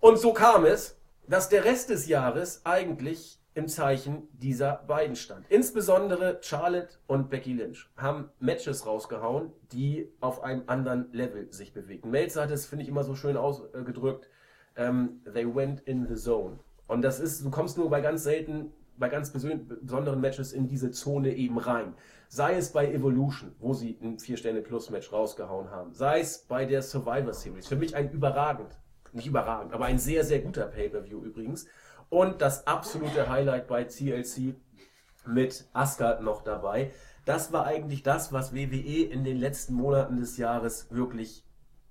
Und 0.00 0.18
so 0.18 0.32
kam 0.32 0.66
es, 0.66 0.98
dass 1.26 1.48
der 1.48 1.64
Rest 1.64 1.88
des 1.88 2.06
Jahres 2.06 2.60
eigentlich 2.64 3.41
im 3.54 3.68
Zeichen 3.68 4.28
dieser 4.32 4.76
beiden 4.86 5.16
stand. 5.16 5.44
Insbesondere 5.48 6.38
Charlotte 6.40 6.96
und 7.06 7.28
Becky 7.28 7.52
Lynch 7.52 7.90
haben 7.96 8.30
Matches 8.38 8.86
rausgehauen, 8.86 9.52
die 9.72 10.10
auf 10.20 10.42
einem 10.42 10.62
anderen 10.66 11.12
Level 11.12 11.52
sich 11.52 11.72
bewegen. 11.74 12.10
Melzer 12.10 12.42
hat 12.42 12.50
es, 12.50 12.66
finde 12.66 12.84
ich, 12.84 12.88
immer 12.88 13.04
so 13.04 13.14
schön 13.14 13.36
ausgedrückt. 13.36 14.28
Ähm, 14.76 15.20
they 15.32 15.46
went 15.46 15.80
in 15.80 16.06
the 16.06 16.14
zone. 16.14 16.58
Und 16.86 17.02
das 17.02 17.20
ist, 17.20 17.44
du 17.44 17.50
kommst 17.50 17.76
nur 17.76 17.90
bei 17.90 18.00
ganz 18.00 18.22
selten, 18.22 18.72
bei 18.96 19.08
ganz 19.08 19.32
besonderen 19.32 20.20
Matches 20.20 20.52
in 20.52 20.68
diese 20.68 20.90
Zone 20.90 21.34
eben 21.34 21.58
rein. 21.58 21.94
Sei 22.28 22.56
es 22.56 22.72
bei 22.72 22.90
Evolution, 22.90 23.54
wo 23.58 23.74
sie 23.74 23.98
ein 24.00 24.18
4-Sterne-Plus-Match 24.18 25.12
rausgehauen 25.12 25.70
haben. 25.70 25.92
Sei 25.92 26.20
es 26.20 26.38
bei 26.38 26.64
der 26.64 26.82
Survivor 26.82 27.34
Series. 27.34 27.68
Für 27.68 27.76
mich 27.76 27.94
ein 27.96 28.10
überragend, 28.10 28.78
nicht 29.12 29.26
überragend, 29.26 29.74
aber 29.74 29.84
ein 29.86 29.98
sehr, 29.98 30.24
sehr 30.24 30.40
guter 30.40 30.66
Pay-Per-View 30.66 31.22
übrigens. 31.22 31.66
Und 32.12 32.42
das 32.42 32.66
absolute 32.66 33.30
Highlight 33.30 33.68
bei 33.68 33.84
TLC 33.84 34.54
mit 35.24 35.64
Asgard 35.72 36.20
noch 36.20 36.42
dabei. 36.42 36.92
Das 37.24 37.54
war 37.54 37.64
eigentlich 37.64 38.02
das, 38.02 38.34
was 38.34 38.52
WWE 38.52 39.04
in 39.04 39.24
den 39.24 39.38
letzten 39.38 39.72
Monaten 39.72 40.18
des 40.18 40.36
Jahres 40.36 40.88
wirklich 40.90 41.42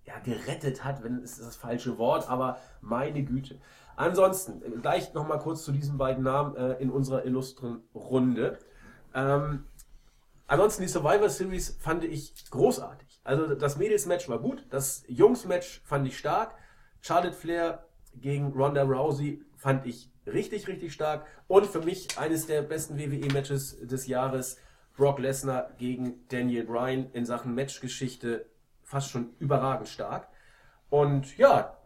ja, 0.06 0.20
gerettet 0.20 0.84
hat, 0.84 1.02
wenn 1.02 1.24
es 1.24 1.40
das 1.40 1.56
falsche 1.56 1.98
Wort, 1.98 2.30
aber 2.30 2.60
meine 2.82 3.24
Güte. 3.24 3.60
Ansonsten, 3.96 4.62
gleich 4.84 5.12
nochmal 5.16 5.40
kurz 5.40 5.64
zu 5.64 5.72
diesen 5.72 5.98
beiden 5.98 6.24
Namen 6.24 6.56
äh, 6.56 6.74
in 6.74 6.92
unserer 6.92 7.26
illustren 7.26 7.82
Runde. 7.96 8.60
Ähm, 9.16 9.66
ansonsten 10.46 10.84
die 10.84 10.88
Survivor 10.88 11.30
Series 11.30 11.78
fand 11.80 12.04
ich 12.04 12.36
großartig. 12.52 13.22
Also 13.24 13.56
das 13.56 13.76
Mädels-Match 13.76 14.30
war 14.30 14.38
gut, 14.38 14.68
das 14.70 15.04
Jungs-Match 15.08 15.82
fand 15.84 16.08
ich 16.08 16.16
stark. 16.16 16.54
Charlotte 17.00 17.36
Flair 17.36 17.88
gegen 18.14 18.52
Ronda 18.54 18.84
Rousey 18.84 19.44
fand 19.56 19.88
ich 19.88 20.11
richtig, 20.26 20.68
richtig 20.68 20.94
stark. 20.94 21.26
Und 21.48 21.68
für 21.68 21.82
mich 21.82 22.18
eines 22.18 22.48
der 22.48 22.62
besten 22.62 22.98
WWE-Matches 22.98 23.88
des 23.88 24.08
Jahres, 24.08 24.58
Brock 24.96 25.20
Lesnar 25.20 25.72
gegen 25.78 26.28
Daniel 26.28 26.66
Bryan 26.66 27.10
in 27.14 27.26
Sachen 27.26 27.56
Matchgeschichte 27.56 28.46
fast 28.84 29.10
schon 29.10 29.34
überragend 29.40 29.88
stark. 29.88 30.28
Und 30.90 31.38
ja, 31.38 31.78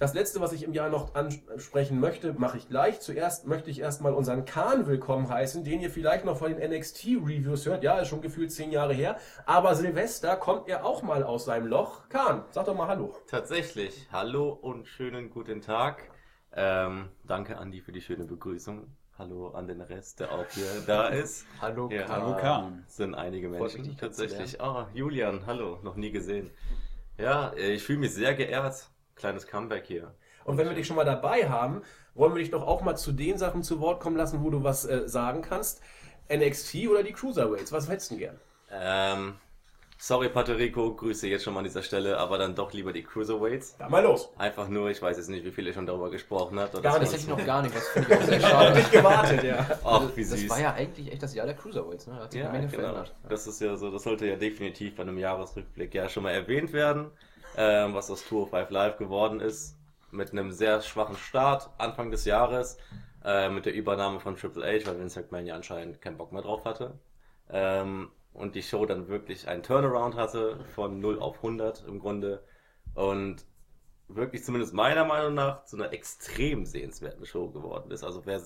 das 0.00 0.14
letzte, 0.14 0.40
was 0.40 0.54
ich 0.54 0.62
im 0.62 0.72
Jahr 0.72 0.88
noch 0.88 1.14
ansprechen 1.14 2.00
möchte, 2.00 2.32
mache 2.32 2.56
ich 2.56 2.70
gleich. 2.70 3.00
Zuerst 3.00 3.46
möchte 3.46 3.68
ich 3.68 3.80
erstmal 3.80 4.14
unseren 4.14 4.46
Kahn 4.46 4.86
willkommen 4.86 5.28
heißen, 5.28 5.62
den 5.62 5.82
ihr 5.82 5.90
vielleicht 5.90 6.24
noch 6.24 6.38
von 6.38 6.56
den 6.56 6.72
NXT-Reviews 6.72 7.66
hört. 7.66 7.84
Ja, 7.84 7.98
ist 7.98 8.08
schon 8.08 8.22
gefühlt 8.22 8.50
zehn 8.50 8.70
Jahre 8.70 8.94
her. 8.94 9.18
Aber 9.44 9.74
Silvester 9.74 10.36
kommt 10.36 10.68
er 10.68 10.86
auch 10.86 11.02
mal 11.02 11.22
aus 11.22 11.44
seinem 11.44 11.66
Loch. 11.66 12.08
Kahn, 12.08 12.44
sag 12.50 12.64
doch 12.64 12.74
mal 12.74 12.88
Hallo. 12.88 13.14
Tatsächlich. 13.28 14.08
Hallo 14.10 14.48
und 14.48 14.88
schönen 14.88 15.28
guten 15.28 15.60
Tag. 15.60 16.09
Ähm, 16.52 17.08
danke, 17.24 17.58
Andi, 17.58 17.80
für 17.80 17.92
die 17.92 18.00
schöne 18.00 18.24
Begrüßung. 18.24 18.86
Hallo 19.18 19.50
an 19.50 19.66
den 19.68 19.80
Rest, 19.82 20.20
der 20.20 20.32
auch 20.32 20.46
hier 20.50 20.64
da 20.86 21.08
ist. 21.08 21.46
Hallo, 21.60 21.90
Ja. 21.90 22.08
Hallo 22.08 22.36
Kahn. 22.36 22.84
Sind 22.88 23.14
einige 23.14 23.48
Menschen 23.48 23.96
tatsächlich. 23.98 24.60
Ah, 24.60 24.88
Julian, 24.94 25.44
hallo, 25.46 25.78
noch 25.82 25.96
nie 25.96 26.10
gesehen. 26.10 26.50
Ja, 27.18 27.50
äh, 27.50 27.72
ich 27.72 27.82
fühle 27.82 27.98
mich 27.98 28.14
sehr 28.14 28.34
geehrt. 28.34 28.88
Kleines 29.14 29.46
Comeback 29.46 29.84
hier. 29.86 30.14
Und 30.44 30.56
wenn 30.56 30.66
wir 30.66 30.74
dich 30.74 30.86
schon 30.86 30.96
mal 30.96 31.04
dabei 31.04 31.48
haben, 31.50 31.82
wollen 32.14 32.32
wir 32.34 32.38
dich 32.40 32.50
doch 32.50 32.66
auch 32.66 32.80
mal 32.80 32.96
zu 32.96 33.12
den 33.12 33.36
Sachen 33.36 33.62
zu 33.62 33.78
Wort 33.80 34.00
kommen 34.00 34.16
lassen, 34.16 34.42
wo 34.42 34.48
du 34.50 34.64
was 34.64 34.86
äh, 34.86 35.06
sagen 35.06 35.42
kannst. 35.42 35.82
NXT 36.32 36.88
oder 36.88 37.02
die 37.02 37.12
Cruiserweights? 37.12 37.72
Was 37.72 37.88
hättest 37.88 38.10
du 38.10 38.14
denn 38.14 38.20
gern? 38.24 38.40
Ähm, 38.70 39.34
sorry, 40.00 40.28
Puerto 40.30 40.52
Rico, 40.52 40.94
Grüße 40.94 41.28
jetzt 41.28 41.44
schon 41.44 41.52
mal 41.54 41.60
an 41.60 41.64
dieser 41.64 41.82
Stelle, 41.82 42.16
aber 42.18 42.38
dann 42.38 42.54
doch 42.54 42.72
lieber 42.72 42.92
die 42.92 43.02
Cruiserweights. 43.02 43.76
Da 43.76 43.88
mal 43.88 44.02
los. 44.02 44.30
Einfach 44.38 44.66
nur, 44.68 44.88
ich 44.90 45.00
weiß 45.00 45.16
jetzt 45.18 45.28
nicht, 45.28 45.44
wie 45.44 45.50
viel 45.50 45.66
ihr 45.66 45.74
schon 45.74 45.86
darüber 45.86 46.10
gesprochen 46.10 46.58
habt. 46.58 46.72
Gar 46.72 46.82
das 46.82 46.92
Das 46.94 47.00
nicht. 47.00 47.08
war 47.12 47.12
hätte 47.12 47.22
ich 47.22 47.28
noch 47.38 47.46
gar 47.46 47.62
nicht, 47.62 47.76
das 47.76 47.88
finde 47.88 48.08
ich 48.14 48.16
auch 48.18 48.22
sehr 48.26 48.40
schade. 48.40 48.74
Nicht 48.78 48.92
gewartet, 48.92 49.42
ja. 49.44 49.66
Ach, 49.84 50.02
wie 50.16 50.22
Das 50.22 50.30
süß. 50.30 50.48
war 50.50 50.60
ja 50.60 50.72
eigentlich 50.72 51.12
echt 51.12 51.22
das 51.22 51.34
Jahr 51.34 51.46
der 51.46 51.54
Cruiserweights, 51.56 52.06
ne? 52.06 52.14
Da 52.16 52.24
hat 52.24 52.32
sich 52.32 52.40
Ja, 52.40 52.48
eine 52.48 52.58
Menge 52.58 52.70
genau. 52.70 52.82
verändert. 52.82 53.14
Das 53.28 53.46
ist 53.46 53.60
ja 53.60 53.76
so, 53.76 53.90
das 53.90 54.02
sollte 54.02 54.26
ja 54.26 54.36
definitiv 54.36 54.96
bei 54.96 55.02
einem 55.02 55.18
Jahresrückblick 55.18 55.94
ja 55.94 56.08
schon 56.08 56.22
mal 56.22 56.30
erwähnt 56.32 56.72
werden, 56.72 57.10
ähm, 57.56 57.94
was 57.94 58.10
aus 58.10 58.24
Tour 58.24 58.48
5 58.48 58.70
Live 58.70 58.96
geworden 58.96 59.40
ist. 59.40 59.76
Mit 60.12 60.32
einem 60.32 60.50
sehr 60.50 60.80
schwachen 60.80 61.16
Start 61.16 61.70
Anfang 61.78 62.10
des 62.10 62.24
Jahres, 62.24 62.78
äh, 63.24 63.48
mit 63.50 63.66
der 63.66 63.74
Übernahme 63.74 64.18
von 64.18 64.34
Triple 64.36 64.64
H, 64.64 64.86
weil 64.88 64.98
Vince 64.98 65.20
McMahon 65.20 65.46
ja 65.46 65.54
anscheinend 65.54 66.00
keinen 66.00 66.16
Bock 66.16 66.32
mehr 66.32 66.42
drauf 66.42 66.64
hatte. 66.64 66.94
Ähm, 67.52 68.10
und 68.32 68.54
die 68.54 68.62
Show 68.62 68.86
dann 68.86 69.08
wirklich 69.08 69.48
einen 69.48 69.62
Turnaround 69.62 70.14
hatte 70.14 70.64
von 70.74 71.00
0 71.00 71.20
auf 71.20 71.36
100 71.36 71.84
im 71.86 71.98
Grunde. 71.98 72.44
Und 72.94 73.44
wirklich 74.08 74.44
zumindest 74.44 74.74
meiner 74.74 75.04
Meinung 75.04 75.34
nach 75.34 75.64
zu 75.64 75.76
einer 75.76 75.92
extrem 75.92 76.64
sehenswerten 76.64 77.26
Show 77.26 77.50
geworden 77.50 77.90
ist. 77.90 78.04
Also 78.04 78.26
wer 78.26 78.40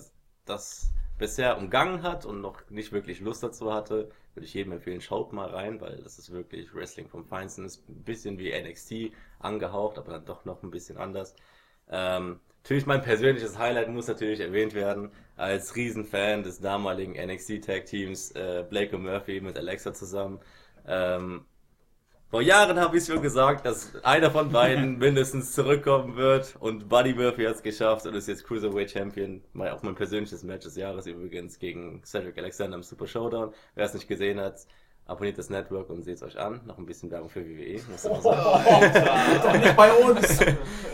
das 0.45 0.93
bisher 1.19 1.59
umgangen 1.59 2.03
hat 2.03 2.27
und 2.27 2.41
noch 2.41 2.69
nicht 2.71 2.93
wirklich 2.93 3.21
Lust 3.21 3.43
dazu 3.43 3.73
hatte, 3.73 4.11
würde 4.35 4.47
ich 4.47 4.55
jedem 4.55 4.73
empfehlen, 4.73 5.01
schaut 5.01 5.33
mal 5.33 5.49
rein, 5.49 5.81
weil 5.81 5.99
das 6.03 6.19
ist 6.19 6.33
wirklich 6.33 6.75
Wrestling 6.75 7.09
vom 7.09 7.25
Feinsten. 7.25 7.65
Ist 7.65 7.89
ein 7.89 8.03
bisschen 8.03 8.39
wie 8.39 8.53
NXT 8.53 9.13
angehaucht, 9.39 9.99
aber 9.99 10.13
dann 10.13 10.25
doch 10.25 10.45
noch 10.45 10.63
ein 10.63 10.71
bisschen 10.71 10.99
anders. 10.99 11.37
Ähm, 11.89 12.41
natürlich 12.65 12.87
mein 12.87 13.03
persönliches 13.03 13.59
Highlight 13.59 13.91
muss 13.91 14.09
natürlich 14.09 14.41
erwähnt 14.41 14.73
werden. 14.75 15.11
Als 15.37 15.77
Riesenfan 15.77 16.43
des 16.43 16.61
damaligen 16.61 17.13
NXT 17.13 17.63
Tag 17.63 17.85
Teams 17.85 18.31
äh, 18.31 18.65
Blake 18.69 18.97
und 18.97 19.03
Murphy 19.03 19.41
mit 19.41 19.59
Alexa 19.59 19.93
zusammen. 19.93 20.41
Ähm, 20.87 21.45
vor 22.31 22.41
Jahren 22.41 22.81
habe 22.81 22.97
ich 22.97 23.05
schon 23.05 23.21
gesagt, 23.21 23.67
dass 23.67 23.95
einer 24.03 24.31
von 24.31 24.51
beiden 24.51 24.99
mindestens 24.99 25.53
zurückkommen 25.53 26.17
wird 26.17 26.57
und 26.59 26.89
Buddy 26.89 27.13
Murphy 27.13 27.45
hat 27.45 27.57
es 27.57 27.63
geschafft 27.63 28.07
und 28.07 28.15
ist 28.15 28.29
jetzt 28.29 28.45
Cruiserweight 28.45 28.91
Champion. 28.91 29.43
Mein, 29.53 29.71
auch 29.73 29.83
mein 29.83 29.95
persönliches 29.95 30.43
Match 30.43 30.65
des 30.65 30.77
Jahres 30.77 31.07
übrigens 31.07 31.59
gegen 31.59 32.03
Cedric 32.03 32.39
Alexander 32.39 32.79
im 32.79 32.83
Super 32.83 33.07
Showdown. 33.07 33.53
Wer 33.75 33.85
es 33.85 33.93
nicht 33.93 34.09
gesehen 34.09 34.41
hat, 34.41 34.67
abonniert 35.07 35.39
das 35.39 35.51
Network 35.51 35.91
und 35.91 36.03
seht 36.03 36.17
es 36.17 36.23
euch 36.23 36.39
an. 36.39 36.61
Noch 36.67 36.79
ein 36.79 36.87
bisschen 36.87 37.11
Werbung 37.11 37.29
für 37.29 37.45
WWE. 37.45 37.81
muss 37.91 38.03
sagen. 38.23 39.43
Doch 39.43 39.53
nicht 39.55 39.77
bei 39.77 39.93
uns. 39.93 40.39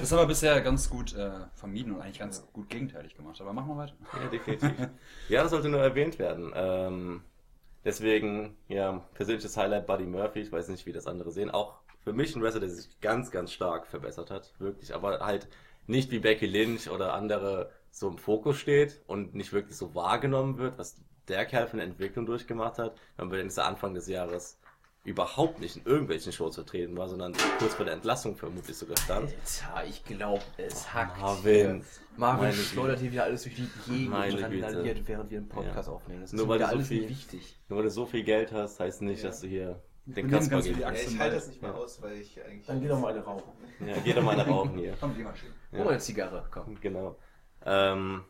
Das 0.01 0.13
haben 0.13 0.19
wir 0.19 0.27
bisher 0.27 0.61
ganz 0.61 0.91
gut 0.91 1.15
äh, 1.15 1.31
vermieden 1.55 1.95
und 1.95 2.01
eigentlich 2.01 2.19
ganz 2.19 2.47
gut 2.53 2.69
gegenteilig 2.69 3.17
gemacht. 3.17 3.41
Aber 3.41 3.53
machen 3.53 3.69
wir 3.69 3.77
weiter. 3.77 3.95
Ja, 4.21 4.29
definitiv. 4.29 4.73
ja, 5.29 5.43
das 5.43 5.51
sollte 5.51 5.69
nur 5.69 5.81
erwähnt 5.81 6.19
werden. 6.19 6.53
Ähm, 6.55 7.23
deswegen, 7.85 8.57
ja, 8.69 9.05
persönliches 9.15 9.57
Highlight 9.57 9.87
Buddy 9.87 10.07
Murphy. 10.07 10.41
Ich 10.41 10.53
weiß 10.53 10.69
nicht, 10.69 10.87
wie 10.87 10.93
das 10.93 11.07
andere 11.07 11.31
sehen. 11.31 11.51
Auch 11.51 11.81
für 12.03 12.13
mich 12.13 12.35
ein 12.35 12.43
Wrestler, 12.43 12.61
der 12.61 12.71
sich 12.71 13.01
ganz, 13.01 13.31
ganz 13.31 13.53
stark 13.53 13.87
verbessert 13.87 14.31
hat. 14.31 14.53
Wirklich. 14.59 14.95
Aber 14.95 15.21
halt 15.21 15.49
nicht 15.87 16.11
wie 16.11 16.19
Becky 16.19 16.47
Lynch 16.47 16.91
oder 16.91 17.15
andere 17.15 17.71
so 17.91 18.09
im 18.09 18.19
Fokus 18.19 18.57
steht 18.57 19.03
und 19.07 19.35
nicht 19.35 19.53
wirklich 19.53 19.77
so 19.77 19.95
wahrgenommen 19.95 20.59
wird, 20.59 20.79
was 20.79 20.97
der 21.31 21.47
Kerl 21.47 21.67
für 21.67 21.75
eine 21.75 21.85
Entwicklung 21.85 22.27
durchgemacht 22.27 22.79
hat. 22.79 22.95
Wenn 23.17 23.27
man 23.27 23.31
bedenkt, 23.31 23.53
dass 23.53 23.59
er 23.59 23.67
Anfang 23.67 23.95
des 23.95 24.07
Jahres 24.09 24.59
überhaupt 25.03 25.61
nicht 25.61 25.79
in 25.79 25.87
irgendwelchen 25.87 26.31
Shows 26.31 26.57
vertreten 26.57 26.95
war, 26.99 27.09
sondern 27.09 27.33
kurz 27.59 27.75
vor 27.75 27.87
der 27.87 27.95
Entlassung 27.95 28.37
vermutlich 28.37 28.77
sogar 28.77 28.99
stand. 28.99 29.33
Alter, 29.75 29.89
ich 29.89 30.05
glaube, 30.05 30.43
es 30.59 30.93
hackt. 30.93 31.19
Marvin. 31.19 31.77
hier. 31.77 31.85
Marvin 32.19 32.43
Meine 32.51 32.53
schleudert 32.55 32.99
hier 33.01 33.11
wieder 33.13 33.25
alles 33.25 33.45
durch 33.45 33.55
die 33.55 33.69
Gegend 33.91 34.15
randaliert, 34.15 35.09
während 35.09 35.31
wir 35.31 35.39
einen 35.39 35.49
Podcast 35.49 35.89
aufnehmen. 35.89 36.21
Das 36.21 36.33
ist 36.33 36.37
Nur 36.39 36.49
weil 36.49 36.57
wieder 36.59 36.67
du 36.67 36.73
so 36.73 36.77
alles 36.77 36.89
viel- 36.89 37.01
nicht 37.01 37.11
wichtig. 37.33 37.59
Nur 37.69 37.79
weil 37.79 37.85
du 37.85 37.91
so 37.91 38.05
viel 38.05 38.25
Geld 38.25 38.53
hast, 38.53 38.79
heißt 38.79 39.01
nicht, 39.01 39.25
dass 39.25 39.41
du 39.41 39.47
hier 39.47 39.83
den 40.05 40.29
Kasper. 40.29 40.57
Angst 40.57 40.69
Ja, 40.69 40.93
ich 40.93 41.19
halte 41.19 41.37
das 41.37 41.49
nicht 41.49 41.63
mehr 41.63 41.75
aus, 41.75 42.03
weil 42.03 42.17
ich 42.19 42.39
eigentlich. 42.45 42.67
Dann 42.67 42.81
geh 42.83 42.89
doch 42.89 43.01
mal 43.01 43.13
eine 43.15 43.25
rauchen. 43.25 43.53
Ja, 43.87 43.95
geh 44.05 44.13
doch 44.13 44.23
mal 44.23 44.39
eine 44.39 44.47
rauchen 44.51 44.77
hier. 44.79 44.95
Komm, 45.01 45.17
geh 45.17 45.23
mal 45.23 45.35
schön. 45.35 45.51
Mal 45.71 45.89
eine 45.89 45.99
Zigarre, 45.99 46.47
komm. 46.51 46.79
Genau. 46.81 47.17
Ähm, 47.65 48.23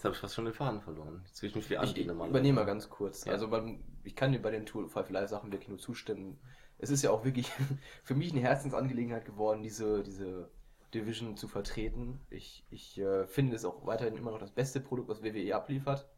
jetzt 0.00 0.04
habe 0.06 0.14
ich 0.14 0.20
fast 0.20 0.34
schon 0.34 0.46
den 0.46 0.54
Faden 0.54 0.80
verloren. 0.80 1.22
Jetzt 1.26 1.42
will 1.42 1.50
ich 1.50 1.56
mich 1.56 1.66
viel 1.66 1.78
Ich 1.82 2.06
nochmal. 2.06 2.30
übernehme 2.30 2.60
mal 2.60 2.64
ganz 2.64 2.88
kurz. 2.88 3.26
Ja. 3.26 3.32
Also 3.32 3.48
man, 3.48 3.84
ich 4.02 4.16
kann 4.16 4.32
dir 4.32 4.40
bei 4.40 4.50
den 4.50 4.64
Tour 4.64 4.88
5 4.88 5.10
Live 5.10 5.28
Sachen 5.28 5.52
wirklich 5.52 5.68
nur 5.68 5.78
zustimmen. 5.78 6.38
Es 6.78 6.88
ist 6.88 7.02
ja 7.02 7.10
auch 7.10 7.22
wirklich 7.22 7.52
für 8.02 8.14
mich 8.14 8.32
eine 8.32 8.40
Herzensangelegenheit 8.40 9.26
geworden, 9.26 9.60
diese, 9.60 10.02
diese 10.02 10.48
Division 10.94 11.36
zu 11.36 11.48
vertreten. 11.48 12.18
Ich, 12.30 12.64
ich 12.70 12.98
äh, 12.98 13.26
finde 13.26 13.54
es 13.56 13.66
auch 13.66 13.84
weiterhin 13.84 14.16
immer 14.16 14.30
noch 14.30 14.38
das 14.38 14.52
beste 14.52 14.80
Produkt, 14.80 15.10
was 15.10 15.22
WWE 15.22 15.54
abliefert. 15.54 16.08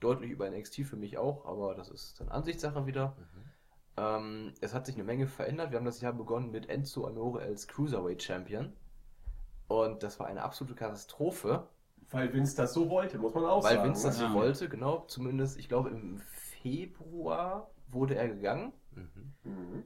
Deutlich 0.00 0.30
über 0.30 0.48
NXT 0.48 0.86
für 0.86 0.96
mich 0.96 1.18
auch, 1.18 1.44
aber 1.44 1.74
das 1.74 1.90
ist 1.90 2.18
dann 2.18 2.30
Ansichtssache 2.30 2.86
wieder. 2.86 3.18
Ähm, 3.98 4.54
es 4.62 4.72
hat 4.72 4.86
sich 4.86 4.94
eine 4.94 5.04
Menge 5.04 5.26
verändert. 5.26 5.72
Wir 5.72 5.78
haben 5.78 5.84
das 5.84 6.00
Jahr 6.00 6.14
begonnen 6.14 6.50
mit 6.50 6.70
Enzo 6.70 7.06
Amore 7.06 7.40
als 7.42 7.68
Cruiserweight 7.68 8.22
Champion. 8.22 8.72
Und 9.68 10.02
das 10.02 10.18
war 10.20 10.26
eine 10.26 10.42
absolute 10.42 10.74
Katastrophe. 10.74 11.68
Weil 12.10 12.32
Vince 12.32 12.56
das 12.56 12.72
so 12.72 12.88
wollte, 12.88 13.18
muss 13.18 13.34
man 13.34 13.44
auch 13.46 13.64
Weil 13.64 13.76
sagen. 13.76 13.88
Vince 13.88 14.06
das 14.06 14.20
ne? 14.20 14.28
so 14.28 14.34
wollte, 14.34 14.68
genau. 14.68 15.04
Zumindest, 15.06 15.58
ich 15.58 15.68
glaube, 15.68 15.90
im 15.90 16.18
Februar 16.62 17.70
wurde 17.88 18.14
er 18.14 18.28
gegangen. 18.28 18.72
Mhm. 18.94 19.34
Mhm. 19.44 19.84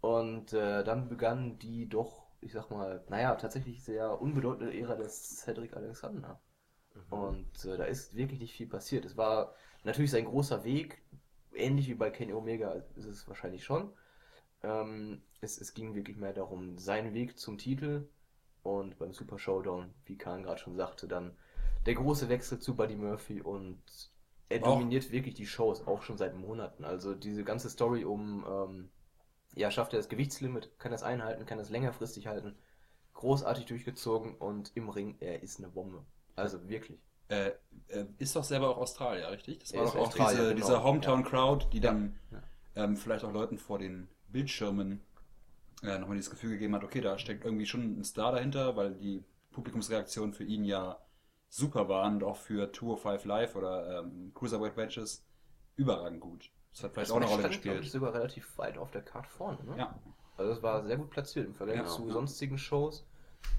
Und 0.00 0.52
äh, 0.52 0.82
dann 0.82 1.08
begann 1.08 1.58
die 1.58 1.88
doch, 1.88 2.26
ich 2.40 2.52
sag 2.52 2.70
mal, 2.70 3.04
naja, 3.08 3.34
tatsächlich 3.34 3.84
sehr 3.84 4.20
unbedeutende 4.20 4.74
Ära 4.74 4.94
des 4.94 5.36
Cedric 5.38 5.76
Alexander. 5.76 6.40
Und 7.10 7.64
äh, 7.64 7.76
da 7.76 7.84
ist 7.84 8.14
wirklich 8.14 8.40
nicht 8.40 8.54
viel 8.54 8.66
passiert. 8.66 9.04
Es 9.04 9.16
war 9.16 9.54
natürlich 9.84 10.10
sein 10.10 10.24
großer 10.24 10.64
Weg, 10.64 11.02
ähnlich 11.54 11.88
wie 11.88 11.94
bei 11.94 12.10
Kenny 12.10 12.32
Omega 12.32 12.72
ist 12.96 13.06
es 13.06 13.28
wahrscheinlich 13.28 13.64
schon. 13.64 13.92
Ähm, 14.62 15.22
es, 15.40 15.60
es 15.60 15.74
ging 15.74 15.94
wirklich 15.94 16.16
mehr 16.16 16.32
darum, 16.32 16.78
seinen 16.78 17.14
Weg 17.14 17.38
zum 17.38 17.58
Titel 17.58 18.08
und 18.62 18.98
beim 18.98 19.12
Super 19.12 19.38
Showdown, 19.38 19.94
wie 20.04 20.18
Kahn 20.18 20.42
gerade 20.42 20.60
schon 20.60 20.76
sagte, 20.76 21.08
dann 21.08 21.36
der 21.86 21.94
große 21.94 22.28
Wechsel 22.28 22.58
zu 22.58 22.76
Buddy 22.76 22.96
Murphy 22.96 23.40
und 23.40 23.82
er 24.48 24.62
Auch- 24.62 24.74
dominiert 24.74 25.10
wirklich 25.12 25.34
die 25.34 25.46
Shows, 25.46 25.86
auch 25.86 26.02
schon 26.02 26.18
seit 26.18 26.36
Monaten. 26.36 26.84
Also 26.84 27.14
diese 27.14 27.44
ganze 27.44 27.70
Story 27.70 28.04
um, 28.04 28.44
ähm, 28.48 28.90
ja, 29.54 29.70
schafft 29.70 29.92
er 29.92 29.98
das 29.98 30.08
Gewichtslimit, 30.08 30.78
kann 30.78 30.92
das 30.92 31.02
einhalten, 31.02 31.46
kann 31.46 31.58
das 31.58 31.70
längerfristig 31.70 32.26
halten, 32.26 32.56
großartig 33.14 33.66
durchgezogen 33.66 34.34
und 34.36 34.72
im 34.76 34.88
Ring, 34.88 35.16
er 35.20 35.42
ist 35.42 35.58
eine 35.58 35.68
Bombe. 35.68 36.04
Also 36.36 36.68
wirklich. 36.68 36.98
Äh, 37.28 37.52
äh, 37.88 38.06
ist 38.18 38.34
doch 38.34 38.42
selber 38.44 38.70
auch 38.70 38.78
Australier, 38.78 39.30
richtig? 39.30 39.60
Das 39.60 39.74
war 39.74 39.84
doch 39.84 39.96
auch 39.96 40.12
diese, 40.12 40.42
genau, 40.42 40.54
diese 40.54 40.82
Hometown-Crowd, 40.82 41.66
die 41.72 41.78
Ja. 41.78 41.92
dann 41.92 42.18
ähm, 42.74 42.96
vielleicht 42.96 43.24
auch 43.24 43.32
Leuten 43.32 43.58
vor 43.58 43.78
den 43.78 44.08
Bildschirmen 44.28 45.00
äh, 45.82 45.98
nochmal 45.98 46.16
dieses 46.16 46.30
Gefühl 46.30 46.50
gegeben 46.50 46.74
hat, 46.74 46.84
okay, 46.84 47.00
da 47.00 47.18
steckt 47.18 47.44
irgendwie 47.44 47.66
schon 47.66 47.98
ein 48.00 48.04
Star 48.04 48.32
dahinter, 48.32 48.76
weil 48.76 48.94
die 48.94 49.24
Publikumsreaktionen 49.52 50.32
für 50.34 50.44
ihn 50.44 50.64
ja 50.64 50.98
super 51.50 51.88
waren 51.88 52.14
und 52.16 52.24
auch 52.24 52.36
für 52.36 52.72
Tour 52.72 52.96
5 52.96 53.24
Live 53.26 53.56
oder 53.56 54.00
ähm, 54.00 54.32
Cruiserweight 54.34 54.76
Matches 54.76 55.24
überragend 55.76 56.20
gut. 56.20 56.50
Das 56.72 56.84
hat 56.84 56.92
vielleicht 56.92 57.10
Das 57.10 57.12
auch 57.12 57.16
eine 57.20 57.26
Rolle 57.26 57.40
stand, 57.42 57.62
glaub 57.62 57.74
ich, 57.74 57.80
gespielt. 57.80 57.92
sogar 57.92 58.14
relativ 58.14 58.56
weit 58.58 58.78
auf 58.78 58.90
der 58.92 59.02
Karte 59.02 59.28
vorne. 59.28 59.58
Ne? 59.64 59.76
Ja. 59.76 59.98
Also 60.36 60.52
es 60.52 60.62
war 60.62 60.84
sehr 60.86 60.96
gut 60.96 61.10
platziert 61.10 61.46
im 61.46 61.54
Vergleich 61.54 61.78
Ja, 61.78 61.84
zu 61.86 62.06
ja. 62.06 62.12
sonstigen 62.14 62.56
Shows. 62.56 63.04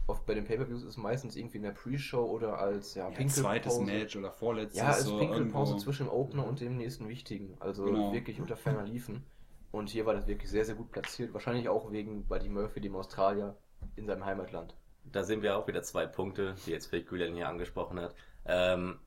Oft 0.08 0.26
bei 0.26 0.34
den 0.36 0.46
Pay-Per-Views 0.46 0.84
ist 0.84 0.90
es 0.90 0.98
meistens 0.98 1.36
irgendwie 1.36 1.58
in 1.58 1.64
der 1.64 1.72
Pre-Show 1.72 2.24
oder 2.24 2.58
als 2.60 2.96
ja, 2.96 3.10
Ja, 3.10 3.28
zweites. 3.28 3.80
Match 3.80 4.16
oder 4.16 4.32
vorletztes. 4.32 4.80
Ja, 4.80 4.92
ist 4.92 5.06
so 5.06 5.20
Pinkelpause 5.20 5.78
zwischen 5.78 6.06
dem 6.08 6.14
Opener 6.14 6.46
und 6.46 6.60
dem 6.62 6.78
nächsten 6.78 7.08
wichtigen. 7.10 7.56
Also 7.60 7.86
Genau. 7.86 8.14
wirklich 8.14 8.40
unter 8.40 8.56
ferner 8.56 8.84
Liefen. 8.84 9.26
Und 9.72 9.90
hier 9.90 10.06
war 10.06 10.14
das 10.14 10.28
wirklich 10.28 10.50
sehr, 10.50 10.66
sehr 10.66 10.76
gut 10.76 10.92
platziert. 10.92 11.34
Wahrscheinlich 11.34 11.68
auch 11.70 11.92
wegen 11.92 12.26
Buddy 12.28 12.50
Murphy, 12.50 12.80
dem 12.82 12.96
Australier, 12.96 13.56
in 13.96 14.06
seinem 14.06 14.26
Heimatland. 14.26 14.76
Da 15.04 15.24
sehen 15.24 15.42
wir 15.42 15.58
auch 15.58 15.68
wieder 15.68 15.84
zwei 15.84 16.06
Punkte, 16.06 16.56
die 16.66 16.72
jetzt 16.72 16.88
Fake 16.88 17.12
Julian 17.12 17.36
hier 17.36 17.50
angesprochen 17.50 18.00
hat. 18.00 18.16
Ähm, 18.46 19.00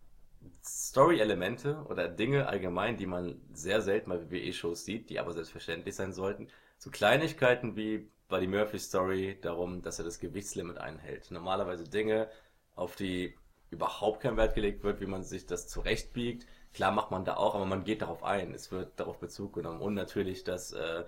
Story-Elemente 0.63 1.85
oder 1.89 2.09
Dinge 2.09 2.47
allgemein, 2.49 2.97
die 2.97 3.07
man 3.07 3.41
sehr 3.53 3.81
selten 3.81 4.11
bei 4.11 4.31
WWE-Shows 4.31 4.85
sieht, 4.85 5.11
die 5.11 5.19
aber 5.19 5.33
selbstverständlich 5.33 5.95
sein 5.95 6.13
sollten. 6.13 6.49
So 6.79 6.91
Kleinigkeiten 6.91 7.77
wie 7.77 8.11
Buddy 8.29 8.47
Murphy's 8.47 8.87
Story 8.87 9.39
darum, 9.41 9.83
dass 9.83 9.99
er 9.99 10.05
das 10.05 10.19
Gewichtslimit 10.19 10.79
einhält. 10.79 11.31
Normalerweise 11.31 11.85
Dinge, 11.85 12.29
auf 12.75 12.97
die 12.97 13.35
überhaupt 13.71 14.21
kein 14.21 14.37
Wert 14.37 14.55
gelegt 14.55 14.83
wird, 14.85 15.01
wie 15.01 15.07
man 15.07 15.23
sich 15.23 15.47
das 15.47 15.69
zurechtbiegt. 15.69 16.47
Klar 16.73 16.93
macht 16.93 17.11
man 17.11 17.25
da 17.25 17.37
auch, 17.37 17.55
aber 17.55 17.67
man 17.67 17.85
geht 17.85 18.03
darauf 18.03 18.25
ein. 18.25 18.55
Es 18.55 18.73
wird 18.73 18.99
darauf 18.99 19.19
Bezug 19.19 19.53
genommen. 19.55 19.81
Und 19.81 19.95
natürlich, 19.95 20.45
dass 20.45 20.73
äh, 20.73 21.05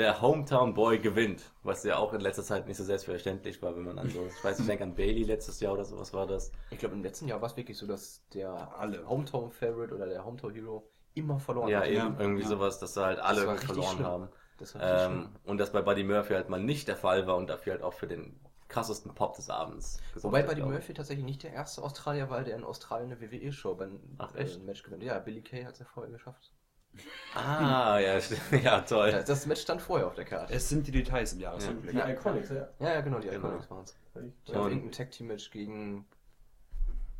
der 0.00 0.20
Hometown 0.20 0.74
Boy 0.74 0.98
gewinnt, 0.98 1.52
was 1.62 1.84
ja 1.84 1.96
auch 1.98 2.12
in 2.12 2.20
letzter 2.20 2.42
Zeit 2.42 2.66
nicht 2.66 2.76
so 2.76 2.84
selbstverständlich 2.84 3.62
war, 3.62 3.76
wenn 3.76 3.84
man 3.84 3.98
an 3.98 4.10
so, 4.10 4.26
ich 4.26 4.42
weiß 4.44 4.58
nicht, 4.58 4.60
ich 4.60 4.66
denke 4.66 4.84
an 4.84 4.94
Bailey 4.94 5.22
letztes 5.24 5.60
Jahr 5.60 5.74
oder 5.74 5.84
sowas 5.84 6.12
war 6.12 6.26
das. 6.26 6.52
Ich 6.70 6.78
glaube, 6.78 6.94
im 6.94 7.02
letzten 7.02 7.28
Jahr 7.28 7.40
war 7.40 7.48
es 7.50 7.56
wirklich 7.56 7.78
so, 7.78 7.86
dass 7.86 8.26
der 8.34 8.74
Alle. 8.76 9.06
Hometown 9.08 9.50
Favorite 9.50 9.94
oder 9.94 10.06
der 10.06 10.24
Hometown 10.24 10.52
Hero 10.54 10.90
immer 11.14 11.38
verloren 11.40 11.68
Ja, 11.68 11.80
hat. 11.80 11.88
eben 11.88 11.96
Ja, 11.96 12.16
irgendwie 12.18 12.42
ja. 12.42 12.48
sowas, 12.48 12.78
dass 12.78 12.94
da 12.94 13.06
halt 13.06 13.18
alle 13.18 13.56
verloren 13.58 13.96
schlimm. 13.96 14.06
haben. 14.06 14.28
Das 14.58 14.74
Ähm, 14.78 15.28
und 15.44 15.58
das 15.58 15.72
bei 15.72 15.82
Buddy 15.82 16.04
Murphy 16.04 16.34
halt 16.34 16.48
mal 16.48 16.60
nicht 16.60 16.88
der 16.88 16.96
Fall 16.96 17.26
war 17.26 17.36
und 17.36 17.48
dafür 17.48 17.74
halt 17.74 17.82
auch 17.82 17.94
für 17.94 18.06
den 18.06 18.38
krassesten 18.68 19.14
Pop 19.14 19.34
des 19.34 19.50
Abends. 19.50 19.98
Wobei 20.14 20.42
Buddy. 20.42 20.62
Murphy 20.62 20.94
tatsächlich 20.94 21.24
nicht 21.24 21.42
der 21.42 21.52
erste 21.52 21.82
Australier 21.82 22.30
war, 22.30 22.44
der 22.44 22.56
in 22.56 22.64
Australien 22.64 23.10
eine 23.10 23.20
WWE-Show 23.20 23.74
beim 23.74 24.00
Ach, 24.18 24.34
äh? 24.36 24.58
Match 24.58 24.82
gewinnt. 24.82 25.02
Ja, 25.02 25.18
Billy 25.18 25.42
Kay 25.42 25.64
hat 25.64 25.72
es 25.74 25.80
ja 25.80 25.86
vorher 25.86 26.12
geschafft. 26.12 26.52
Ah, 27.34 27.98
ja, 27.98 28.20
stimmt. 28.20 28.40
ja, 28.64 28.80
toll. 28.80 29.10
Ja, 29.10 29.22
das 29.22 29.46
Match 29.46 29.60
stand 29.62 29.80
vorher 29.80 30.06
auf 30.08 30.14
der 30.14 30.24
Karte. 30.24 30.52
Es 30.52 30.68
sind 30.68 30.86
die 30.86 30.90
Details 30.90 31.32
im 31.32 31.40
Jahresrückblick. 31.40 31.94
Ja. 31.94 32.08
Iconics, 32.08 32.50
ja. 32.50 32.68
Ja, 32.80 32.94
ja, 32.94 33.00
genau, 33.00 33.18
die 33.20 33.28
Genau. 33.28 33.48
Iconics 33.48 33.70
waren 33.70 33.84
es. 33.84 33.96
Ich 34.44 34.50
Und- 34.50 34.56
habe 34.56 34.68
irgendein 34.70 34.92
Tag-Team-Match 34.92 35.50
gegen 35.50 36.04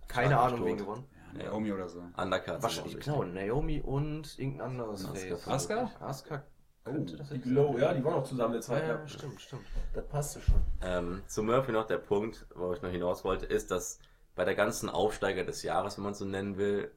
keine 0.09 0.39
Ahnung 0.39 0.65
wen 0.65 0.77
gewonnen. 0.77 1.05
Ja, 1.39 1.45
Naomi 1.45 1.73
oder 1.73 1.89
so. 1.89 2.03
Undercut. 2.17 2.61
Wahrscheinlich, 2.63 2.99
genau, 2.99 3.23
Naomi 3.23 3.81
und 3.81 4.37
irgendein 4.37 4.71
anderes 4.71 5.05
Asuka. 5.05 5.37
Face. 5.37 5.47
Asuka? 5.49 5.91
Asuka 6.01 6.43
könnte 6.85 7.17
das 7.17 7.29
Die 7.29 7.41
Glow, 7.41 7.79
ja, 7.79 7.95
die 7.95 8.03
waren 8.03 8.15
auch 8.15 8.25
zusammen 8.25 8.55
eine 8.55 8.57
Ja, 8.57 8.63
Zeit 8.63 8.83
ja, 8.89 8.95
lang. 8.95 9.07
stimmt, 9.07 9.41
stimmt. 9.41 9.63
Das 9.95 10.05
passte 10.09 10.41
schon. 10.41 10.61
Ähm, 10.83 11.23
zu 11.29 11.45
Murphy 11.45 11.71
noch 11.71 11.87
der 11.87 11.99
Punkt, 11.99 12.47
wo 12.57 12.73
ich 12.73 12.83
noch 12.83 12.91
hinaus 12.91 13.23
wollte, 13.23 13.47
ist, 13.47 13.71
dass 13.71 14.01
bei 14.35 14.45
der 14.45 14.57
ganzen 14.57 14.89
Aufsteiger 14.89 15.45
des 15.45 15.63
Jahres, 15.63 15.97
wenn 15.99 16.03
man 16.05 16.13
es 16.15 16.19
so 16.19 16.25
nennen 16.25 16.57
will, 16.57 16.91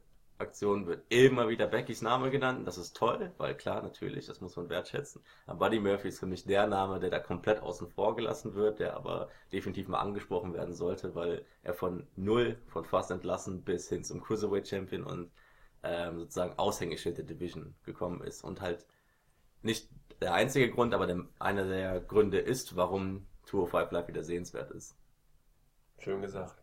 Aktion 0.43 0.87
wird 0.87 1.03
immer 1.09 1.49
wieder 1.49 1.67
Beckys 1.67 2.01
Name 2.01 2.29
genannt. 2.29 2.67
Das 2.67 2.77
ist 2.77 2.95
toll, 2.95 3.31
weil 3.37 3.55
klar, 3.55 3.81
natürlich, 3.81 4.27
das 4.27 4.41
muss 4.41 4.55
man 4.55 4.69
wertschätzen. 4.69 5.23
Aber 5.45 5.59
Buddy 5.59 5.79
Murphy 5.79 6.09
ist 6.09 6.19
für 6.19 6.25
mich 6.25 6.45
der 6.45 6.67
Name, 6.67 6.99
der 6.99 7.09
da 7.09 7.19
komplett 7.19 7.61
außen 7.61 7.89
vor 7.89 8.15
gelassen 8.15 8.53
wird, 8.53 8.79
der 8.79 8.95
aber 8.95 9.29
definitiv 9.51 9.87
mal 9.87 9.99
angesprochen 9.99 10.53
werden 10.53 10.73
sollte, 10.73 11.15
weil 11.15 11.45
er 11.63 11.73
von 11.73 12.07
null, 12.15 12.57
von 12.67 12.85
fast 12.85 13.11
entlassen 13.11 13.63
bis 13.63 13.89
hin 13.89 14.03
zum 14.03 14.21
Cruiserweight 14.21 14.67
Champion 14.67 15.03
und 15.03 15.31
ähm, 15.83 16.19
sozusagen 16.19 16.57
Aushängeschild 16.57 17.17
der 17.17 17.25
Division 17.25 17.75
gekommen 17.83 18.21
ist 18.21 18.43
und 18.43 18.61
halt 18.61 18.85
nicht 19.61 19.89
der 20.21 20.33
einzige 20.33 20.69
Grund, 20.69 20.93
aber 20.93 21.07
der, 21.07 21.25
einer 21.39 21.65
der 21.65 21.99
Gründe 21.99 22.39
ist, 22.39 22.75
warum 22.75 23.27
205 23.45 23.91
Live 23.91 24.07
wieder 24.07 24.23
sehenswert 24.23 24.71
ist. 24.71 24.95
Schön 25.99 26.21
gesagt. 26.21 26.62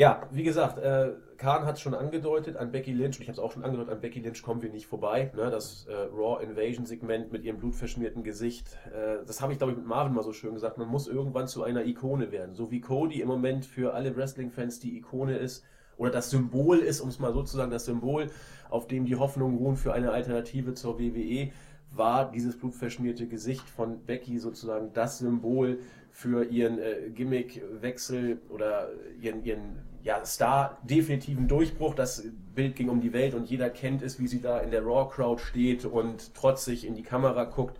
Ja, 0.00 0.22
wie 0.30 0.44
gesagt, 0.44 0.78
äh, 0.78 1.10
Kahn 1.36 1.66
hat 1.66 1.74
es 1.74 1.82
schon 1.82 1.92
angedeutet 1.92 2.56
an 2.56 2.72
Becky 2.72 2.90
Lynch, 2.90 3.18
und 3.18 3.20
ich 3.20 3.28
habe 3.28 3.32
es 3.32 3.38
auch 3.38 3.52
schon 3.52 3.64
angedeutet, 3.64 3.92
an 3.92 4.00
Becky 4.00 4.20
Lynch 4.20 4.42
kommen 4.42 4.62
wir 4.62 4.70
nicht 4.70 4.86
vorbei. 4.86 5.30
Ne? 5.36 5.50
Das 5.50 5.86
äh, 5.90 5.92
Raw 5.94 6.42
Invasion 6.42 6.86
Segment 6.86 7.30
mit 7.32 7.44
ihrem 7.44 7.58
blutverschmierten 7.58 8.22
Gesicht, 8.22 8.78
äh, 8.94 9.22
das 9.26 9.42
habe 9.42 9.52
ich 9.52 9.58
glaube 9.58 9.72
ich 9.72 9.78
mit 9.78 9.86
Marvin 9.86 10.14
mal 10.14 10.24
so 10.24 10.32
schön 10.32 10.54
gesagt, 10.54 10.78
man 10.78 10.88
muss 10.88 11.06
irgendwann 11.06 11.48
zu 11.48 11.64
einer 11.64 11.84
Ikone 11.84 12.32
werden. 12.32 12.54
So 12.54 12.70
wie 12.70 12.80
Cody 12.80 13.20
im 13.20 13.28
Moment 13.28 13.66
für 13.66 13.92
alle 13.92 14.16
Wrestling-Fans 14.16 14.80
die 14.80 14.96
Ikone 14.96 15.36
ist 15.36 15.66
oder 15.98 16.10
das 16.10 16.30
Symbol 16.30 16.78
ist, 16.78 17.02
um 17.02 17.10
es 17.10 17.18
mal 17.18 17.34
so 17.34 17.42
zu 17.42 17.58
sagen, 17.58 17.70
das 17.70 17.84
Symbol, 17.84 18.30
auf 18.70 18.86
dem 18.86 19.04
die 19.04 19.16
Hoffnung 19.16 19.58
ruhen 19.58 19.76
für 19.76 19.92
eine 19.92 20.12
Alternative 20.12 20.72
zur 20.72 20.98
WWE, 20.98 21.50
war 21.92 22.30
dieses 22.30 22.56
blutverschmierte 22.56 23.26
Gesicht 23.26 23.68
von 23.68 24.02
Becky 24.06 24.38
sozusagen 24.38 24.94
das 24.94 25.18
Symbol 25.18 25.78
für 26.10 26.44
ihren 26.44 26.78
äh, 26.78 27.10
Gimmickwechsel 27.10 28.40
oder 28.48 28.88
ihren, 29.20 29.44
ihren 29.44 29.89
ja, 30.02 30.24
Star-definitiven 30.24 31.48
Durchbruch. 31.48 31.94
Das 31.94 32.24
Bild 32.54 32.76
ging 32.76 32.88
um 32.88 33.00
die 33.00 33.12
Welt 33.12 33.34
und 33.34 33.48
jeder 33.48 33.70
kennt 33.70 34.02
es, 34.02 34.18
wie 34.18 34.28
sie 34.28 34.40
da 34.40 34.58
in 34.58 34.70
der 34.70 34.82
Raw-Crowd 34.82 35.42
steht 35.42 35.84
und 35.84 36.34
trotzig 36.34 36.86
in 36.86 36.94
die 36.94 37.02
Kamera 37.02 37.44
guckt. 37.44 37.78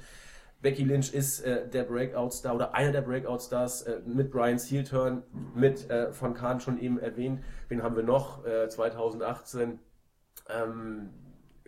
Becky 0.63 0.85
Lynch 0.85 1.15
ist 1.15 1.41
äh, 1.41 1.67
der 1.69 1.85
Breakout-Star 1.85 2.55
oder 2.55 2.75
einer 2.75 2.93
der 2.93 3.01
Breakout-Stars 3.01 3.83
äh, 3.83 4.01
mit 4.05 4.31
Brian's 4.31 4.71
Heel-Turn, 4.71 5.23
mit 5.55 5.89
äh, 5.89 6.13
von 6.13 6.35
Kahn 6.35 6.61
schon 6.61 6.79
eben 6.79 6.99
erwähnt. 6.99 7.43
Wen 7.69 7.83
haben 7.83 7.97
wir 7.97 8.03
noch? 8.03 8.45
Äh, 8.45 8.69
2018. 8.69 9.79
Ähm, 10.51 11.09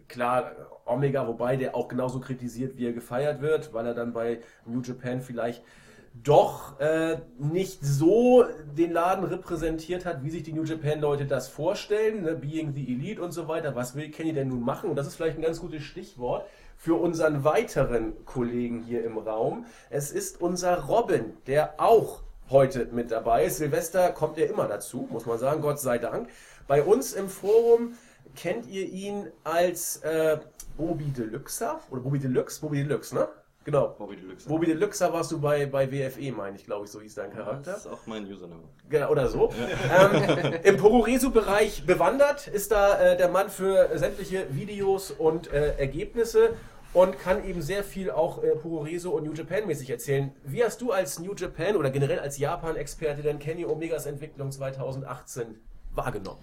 klar, 0.08 0.52
Omega, 0.84 1.26
wobei 1.26 1.56
der 1.56 1.74
auch 1.74 1.88
genauso 1.88 2.20
kritisiert, 2.20 2.76
wie 2.76 2.86
er 2.86 2.92
gefeiert 2.92 3.40
wird, 3.40 3.72
weil 3.72 3.86
er 3.86 3.94
dann 3.94 4.12
bei 4.12 4.40
New 4.66 4.82
Japan 4.82 5.22
vielleicht 5.22 5.64
doch 6.14 6.78
äh, 6.78 7.18
nicht 7.38 7.78
so 7.82 8.44
den 8.76 8.92
Laden 8.92 9.24
repräsentiert 9.24 10.04
hat, 10.04 10.22
wie 10.22 10.30
sich 10.30 10.42
die 10.42 10.52
New 10.52 10.64
Japan-Leute 10.64 11.26
das 11.26 11.48
vorstellen, 11.48 12.22
ne? 12.22 12.34
Being 12.34 12.74
the 12.74 12.86
Elite 12.86 13.22
und 13.22 13.32
so 13.32 13.48
weiter. 13.48 13.74
Was 13.74 13.94
will 13.94 14.10
Kenny 14.10 14.32
denn 14.32 14.48
nun 14.48 14.62
machen? 14.62 14.90
Und 14.90 14.96
das 14.96 15.06
ist 15.06 15.16
vielleicht 15.16 15.38
ein 15.38 15.42
ganz 15.42 15.60
gutes 15.60 15.82
Stichwort 15.82 16.46
für 16.76 16.94
unseren 16.94 17.44
weiteren 17.44 18.24
Kollegen 18.24 18.82
hier 18.82 19.04
im 19.04 19.18
Raum. 19.18 19.66
Es 19.90 20.10
ist 20.10 20.40
unser 20.40 20.84
Robin, 20.84 21.36
der 21.46 21.80
auch 21.80 22.22
heute 22.50 22.86
mit 22.92 23.10
dabei 23.10 23.46
ist. 23.46 23.56
Silvester 23.56 24.10
kommt 24.10 24.38
er 24.38 24.50
immer 24.50 24.68
dazu, 24.68 25.08
muss 25.10 25.26
man 25.26 25.38
sagen, 25.38 25.62
Gott 25.62 25.80
sei 25.80 25.98
Dank. 25.98 26.28
Bei 26.68 26.82
uns 26.82 27.14
im 27.14 27.28
Forum 27.28 27.94
kennt 28.36 28.66
ihr 28.66 28.86
ihn 28.86 29.28
als 29.44 29.98
äh, 29.98 30.38
Bobby 30.76 31.06
Deluxer 31.06 31.80
oder 31.90 32.00
Bobby 32.00 32.18
Deluxe? 32.18 32.60
Bobby 32.60 32.82
Deluxe, 32.82 33.14
ne? 33.14 33.28
Genau. 33.64 33.94
Bobby 33.98 34.16
Deluxe. 34.16 34.48
Bobby 34.48 34.66
Deluxer 34.66 35.12
warst 35.12 35.30
du 35.32 35.40
bei, 35.40 35.66
bei 35.66 35.90
WFE, 35.90 36.32
meine 36.32 36.56
ich, 36.56 36.64
glaube 36.64 36.84
ich, 36.84 36.90
so 36.90 37.00
hieß 37.00 37.14
dein 37.14 37.32
Charakter. 37.32 37.72
Das 37.72 37.86
ist 37.86 37.86
auch 37.86 38.06
mein 38.06 38.26
Username. 38.26 38.62
Genau, 38.88 39.10
oder 39.10 39.28
so. 39.28 39.50
Ähm, 39.90 40.54
Im 40.64 40.76
Pororesu-Bereich 40.76 41.86
bewandert 41.86 42.48
ist 42.48 42.72
da 42.72 42.98
äh, 42.98 43.16
der 43.16 43.28
Mann 43.28 43.50
für 43.50 43.90
sämtliche 43.96 44.46
Videos 44.50 45.10
und 45.10 45.52
äh, 45.52 45.76
Ergebnisse 45.76 46.54
und 46.92 47.18
kann 47.18 47.44
eben 47.44 47.62
sehr 47.62 47.84
viel 47.84 48.10
auch 48.10 48.42
äh, 48.42 48.56
Pororesu 48.56 49.10
und 49.10 49.24
New 49.24 49.32
Japan 49.32 49.66
mäßig 49.66 49.90
erzählen. 49.90 50.32
Wie 50.44 50.62
hast 50.62 50.80
du 50.80 50.92
als 50.92 51.18
New 51.18 51.34
Japan 51.34 51.76
oder 51.76 51.90
generell 51.90 52.18
als 52.18 52.38
Japan-Experte 52.38 53.22
denn 53.22 53.38
Kenny 53.38 53.64
Omegas 53.64 54.06
Entwicklung 54.06 54.50
2018 54.50 55.60
wahrgenommen? 55.94 56.40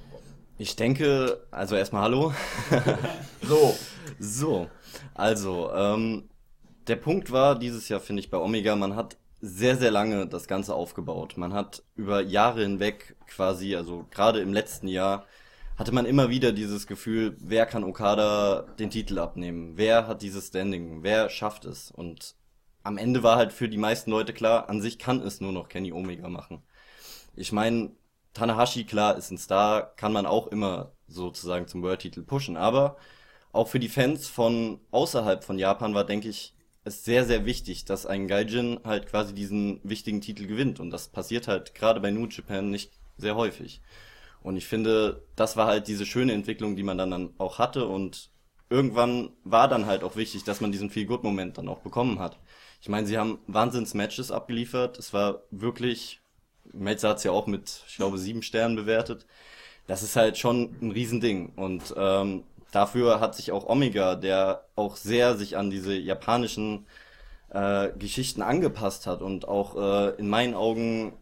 Ich 0.58 0.76
denke, 0.76 1.46
also 1.52 1.76
erstmal 1.76 2.04
hallo. 2.04 2.34
So, 3.42 3.76
So, 4.20 4.68
also, 5.14 5.72
ähm, 5.74 6.30
der 6.90 6.96
Punkt 6.96 7.32
war 7.32 7.58
dieses 7.58 7.88
Jahr, 7.90 8.00
finde 8.00 8.22
ich, 8.22 8.30
bei 8.30 8.38
Omega, 8.38 8.76
man 8.76 8.96
hat 8.96 9.18
sehr, 9.42 9.78
sehr 9.78 9.92
lange 9.92 10.28
das 10.28 10.48
Ganze 10.48 10.74
aufgebaut. 10.74 11.38
Man 11.38 11.54
hat 11.54 11.84
über 11.96 12.22
Jahre 12.22 12.64
hinweg 12.64 13.16
quasi, 13.28 13.76
also 13.76 14.06
gerade 14.12 14.42
im 14.42 14.54
letzten 14.54 14.88
Jahr, 14.88 15.26
hatte 15.78 15.94
man 15.94 16.06
immer 16.06 16.30
wieder 16.30 16.52
dieses 16.52 16.88
Gefühl, 16.88 17.38
wer 17.40 17.66
kann 17.66 17.86
Okada 17.86 18.64
den 18.80 18.90
Titel 18.90 19.18
abnehmen? 19.20 19.78
Wer 19.78 20.08
hat 20.08 20.22
dieses 20.22 20.48
Standing? 20.48 21.04
Wer 21.04 21.30
schafft 21.30 21.64
es? 21.64 21.90
Und 21.92 22.36
am 22.84 22.98
Ende 22.98 23.24
war 23.24 23.38
halt 23.38 23.54
für 23.54 23.70
die 23.70 23.78
meisten 23.78 24.12
Leute 24.12 24.34
klar, 24.34 24.68
an 24.68 24.82
sich 24.82 25.00
kann 25.00 25.22
es 25.22 25.40
nur 25.40 25.54
noch 25.54 25.70
Kenny 25.70 25.94
Omega 25.94 26.28
machen. 26.28 26.64
Ich 27.36 27.54
meine, 27.54 27.92
Tanahashi, 28.34 28.84
klar, 28.84 29.16
ist 29.18 29.32
ein 29.32 29.38
Star, 29.38 29.96
kann 29.96 30.12
man 30.12 30.26
auch 30.26 30.48
immer 30.48 30.92
sozusagen 31.08 31.68
zum 31.68 31.82
World-Titel 31.82 32.24
pushen, 32.24 32.58
aber 32.58 32.98
auch 33.54 33.68
für 33.68 33.80
die 33.80 33.90
Fans 33.90 34.28
von 34.28 34.82
außerhalb 34.92 35.44
von 35.44 35.58
Japan 35.58 35.94
war, 35.94 36.04
denke 36.04 36.28
ich, 36.30 36.54
es 36.90 37.06
sehr, 37.06 37.26
sehr 37.26 37.46
wichtig, 37.46 37.86
dass 37.86 38.06
ein 38.06 38.28
Gaijin 38.28 38.80
halt 38.84 39.08
quasi 39.08 39.34
diesen 39.34 39.80
wichtigen 39.84 40.22
Titel 40.22 40.46
gewinnt. 40.46 40.80
Und 40.80 40.92
das 40.92 41.08
passiert 41.08 41.48
halt 41.48 41.74
gerade 41.74 42.00
bei 42.00 42.12
New 42.12 42.28
Japan 42.28 42.70
nicht 42.70 42.92
sehr 43.18 43.36
häufig. 43.36 43.82
Und 44.42 44.56
ich 44.56 44.68
finde, 44.68 45.24
das 45.36 45.58
war 45.58 45.68
halt 45.68 45.88
diese 45.88 46.06
schöne 46.06 46.34
Entwicklung, 46.34 46.76
die 46.76 46.84
man 46.84 46.98
dann, 46.98 47.12
dann 47.12 47.34
auch 47.38 47.60
hatte. 47.60 47.88
Und 47.88 48.30
irgendwann 48.70 49.32
war 49.44 49.68
dann 49.68 49.86
halt 49.86 50.04
auch 50.04 50.16
wichtig, 50.16 50.44
dass 50.44 50.62
man 50.62 50.72
diesen 50.72 50.90
Feel-Good-Moment 50.90 51.58
dann 51.58 51.68
auch 51.68 51.80
bekommen 51.80 52.20
hat. 52.20 52.40
Ich 52.82 52.90
meine, 52.90 53.08
sie 53.08 53.18
haben 53.18 53.40
Wahnsinns-Matches 53.48 54.32
abgeliefert. 54.32 54.98
Es 54.98 55.14
war 55.14 55.44
wirklich, 55.52 56.22
Melzer 56.72 57.10
hat 57.10 57.18
es 57.18 57.24
ja 57.24 57.32
auch 57.32 57.48
mit, 57.48 57.84
ich 57.88 57.98
glaube, 57.98 58.18
sieben 58.18 58.42
Sternen 58.42 58.76
bewertet. 58.76 59.26
Das 59.88 60.04
ist 60.04 60.16
halt 60.16 60.38
schon 60.38 60.76
ein 60.82 60.92
Riesending. 60.92 61.54
Und 61.56 61.94
ähm, 61.98 62.44
dafür 62.72 63.20
hat 63.20 63.36
sich 63.36 63.52
auch 63.52 63.68
Omega, 63.68 64.16
der 64.16 64.66
auch 64.76 64.96
sehr 64.96 65.36
sich 65.36 65.58
an 65.58 65.70
diese 65.70 65.96
japanischen 65.96 66.86
äh, 67.50 67.90
Geschichten 67.98 68.42
angepasst 68.42 69.08
hat 69.08 69.22
und 69.22 69.48
auch 69.48 69.76
äh, 69.76 70.16
in 70.18 70.30
meinen 70.30 70.54
Augen 70.54 71.14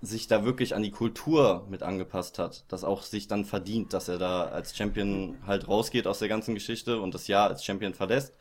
sich 0.00 0.26
da 0.26 0.44
wirklich 0.44 0.74
an 0.74 0.82
die 0.82 0.90
Kultur 0.90 1.66
mit 1.70 1.82
angepasst 1.82 2.38
hat, 2.38 2.64
das 2.68 2.84
auch 2.84 3.02
sich 3.02 3.26
dann 3.28 3.44
verdient, 3.44 3.92
dass 3.92 4.08
er 4.08 4.18
da 4.18 4.44
als 4.44 4.76
Champion 4.76 5.38
halt 5.46 5.66
rausgeht 5.68 6.06
aus 6.06 6.18
der 6.18 6.28
ganzen 6.28 6.54
Geschichte 6.54 7.00
und 7.00 7.14
das 7.14 7.26
Jahr 7.26 7.48
als 7.48 7.64
Champion 7.64 7.94
verlässt. 7.94 8.34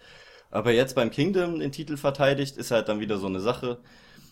Aber 0.52 0.72
jetzt 0.72 0.95
beim 0.95 1.10
Kingdom 1.10 1.60
den 1.60 1.72
Titel 1.72 1.98
verteidigt, 1.98 2.57
ist 2.57 2.72
halt 2.72 2.90
dann 2.90 2.99
wieder 2.99 3.18
so 3.18 3.27
eine 3.27 3.40
Sache. 3.40 3.80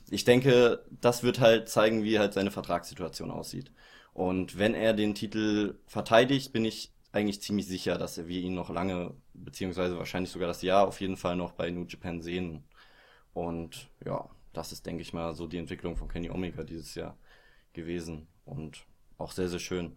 Ich 0.10 0.24
denke, 0.26 0.84
das 1.02 1.24
wird 1.24 1.40
halt 1.40 1.70
zeigen, 1.70 2.04
wie 2.04 2.20
halt 2.20 2.34
seine 2.34 2.52
Vertragssituation 2.52 3.32
aussieht. 3.32 3.72
Und 4.14 4.60
wenn 4.60 4.74
er 4.74 4.94
den 4.94 5.16
Titel 5.16 5.76
verteidigt, 5.88 6.52
bin 6.52 6.66
ich 6.66 6.92
eigentlich 7.12 7.42
ziemlich 7.42 7.68
sicher, 7.68 7.98
dass 7.98 8.18
wir 8.18 8.42
ihn 8.42 8.54
noch 8.54 8.70
lange, 8.70 9.14
beziehungsweise 9.34 9.98
wahrscheinlich 9.98 10.32
sogar 10.32 10.48
das 10.48 10.62
Jahr 10.62 10.88
auf 10.88 11.02
jeden 11.02 11.18
Fall 11.18 11.36
noch 11.36 11.54
bei 11.54 11.70
New 11.70 11.86
Japan 11.86 12.22
sehen. 12.22 12.64
Und 13.34 13.90
ja, 14.06 14.30
das 14.54 14.72
ist, 14.72 14.86
denke 14.86 15.02
ich 15.02 15.14
mal, 15.14 15.34
so 15.34 15.48
die 15.48 15.58
Entwicklung 15.58 15.98
von 15.98 16.08
Kenny 16.08 16.30
Omega 16.30 16.64
dieses 16.64 16.96
Jahr 16.96 17.18
gewesen. 17.74 18.28
Und 18.46 18.86
auch 19.18 19.32
sehr, 19.32 19.50
sehr 19.50 19.60
schön. 19.60 19.96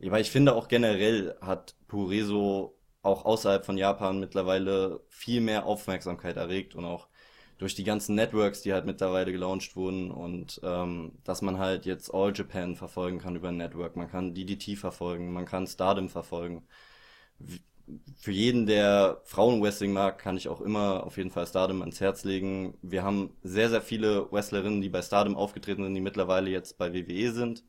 Weil 0.00 0.22
ich 0.22 0.30
finde 0.30 0.54
auch 0.54 0.68
generell 0.68 1.36
hat 1.40 1.76
Pureso 1.86 2.76
auch 3.02 3.24
außerhalb 3.24 3.64
von 3.64 3.76
Japan 3.76 4.20
mittlerweile 4.20 5.00
viel 5.08 5.40
mehr 5.40 5.66
Aufmerksamkeit 5.66 6.36
erregt 6.36 6.74
und 6.74 6.84
auch 6.84 7.08
durch 7.58 7.74
die 7.74 7.84
ganzen 7.84 8.14
Networks, 8.14 8.62
die 8.62 8.72
halt 8.72 8.86
mittlerweile 8.86 9.32
gelauncht 9.32 9.76
wurden 9.76 10.10
und 10.10 10.60
ähm, 10.64 11.12
dass 11.24 11.42
man 11.42 11.58
halt 11.58 11.86
jetzt 11.86 12.12
All 12.12 12.32
Japan 12.34 12.76
verfolgen 12.76 13.18
kann 13.18 13.36
über 13.36 13.48
ein 13.48 13.56
Network, 13.56 13.96
man 13.96 14.10
kann 14.10 14.34
DDT 14.34 14.76
verfolgen, 14.76 15.32
man 15.32 15.46
kann 15.46 15.66
Stardom 15.66 16.08
verfolgen. 16.08 16.66
Für 18.16 18.30
jeden, 18.30 18.66
der 18.66 19.20
Frauenwrestling 19.24 19.92
mag, 19.92 20.18
kann 20.18 20.36
ich 20.36 20.48
auch 20.48 20.60
immer 20.60 21.04
auf 21.04 21.16
jeden 21.16 21.30
Fall 21.30 21.46
Stardom 21.46 21.80
ans 21.82 22.00
Herz 22.00 22.24
legen. 22.24 22.78
Wir 22.80 23.02
haben 23.02 23.36
sehr, 23.42 23.68
sehr 23.70 23.82
viele 23.82 24.30
Wrestlerinnen, 24.32 24.80
die 24.80 24.88
bei 24.88 25.02
Stardom 25.02 25.36
aufgetreten 25.36 25.84
sind, 25.84 25.94
die 25.94 26.00
mittlerweile 26.00 26.50
jetzt 26.50 26.78
bei 26.78 26.94
WWE 26.94 27.32
sind, 27.32 27.64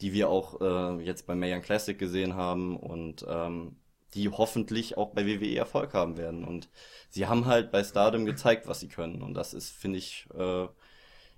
die 0.00 0.12
wir 0.12 0.28
auch 0.28 0.60
äh, 0.60 1.02
jetzt 1.04 1.26
bei 1.26 1.34
Mayan 1.34 1.62
Classic 1.62 1.98
gesehen 1.98 2.34
haben 2.36 2.76
und 2.76 3.24
ähm, 3.28 3.76
die 4.14 4.28
hoffentlich 4.28 4.96
auch 4.96 5.10
bei 5.10 5.26
WWE 5.26 5.56
Erfolg 5.56 5.94
haben 5.94 6.16
werden. 6.16 6.44
Und 6.44 6.68
sie 7.10 7.26
haben 7.26 7.46
halt 7.46 7.70
bei 7.70 7.84
Stardom 7.84 8.24
gezeigt, 8.24 8.66
was 8.66 8.80
sie 8.80 8.88
können. 8.88 9.22
Und 9.22 9.34
das 9.34 9.54
ist, 9.54 9.70
finde 9.70 9.98
ich, 9.98 10.26
äh, 10.34 10.66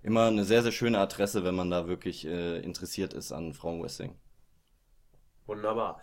immer 0.03 0.27
eine 0.27 0.45
sehr, 0.45 0.63
sehr 0.63 0.73
schöne 0.73 0.99
Adresse, 0.99 1.45
wenn 1.45 1.55
man 1.55 1.71
da 1.71 1.89
wirklich 1.89 2.25
äh, 2.27 2.59
interessiert 2.61 3.15
ist 3.15 3.33
an 3.33 3.55
Frauenwrestling. 3.55 4.15
Wunderbar. 5.47 6.01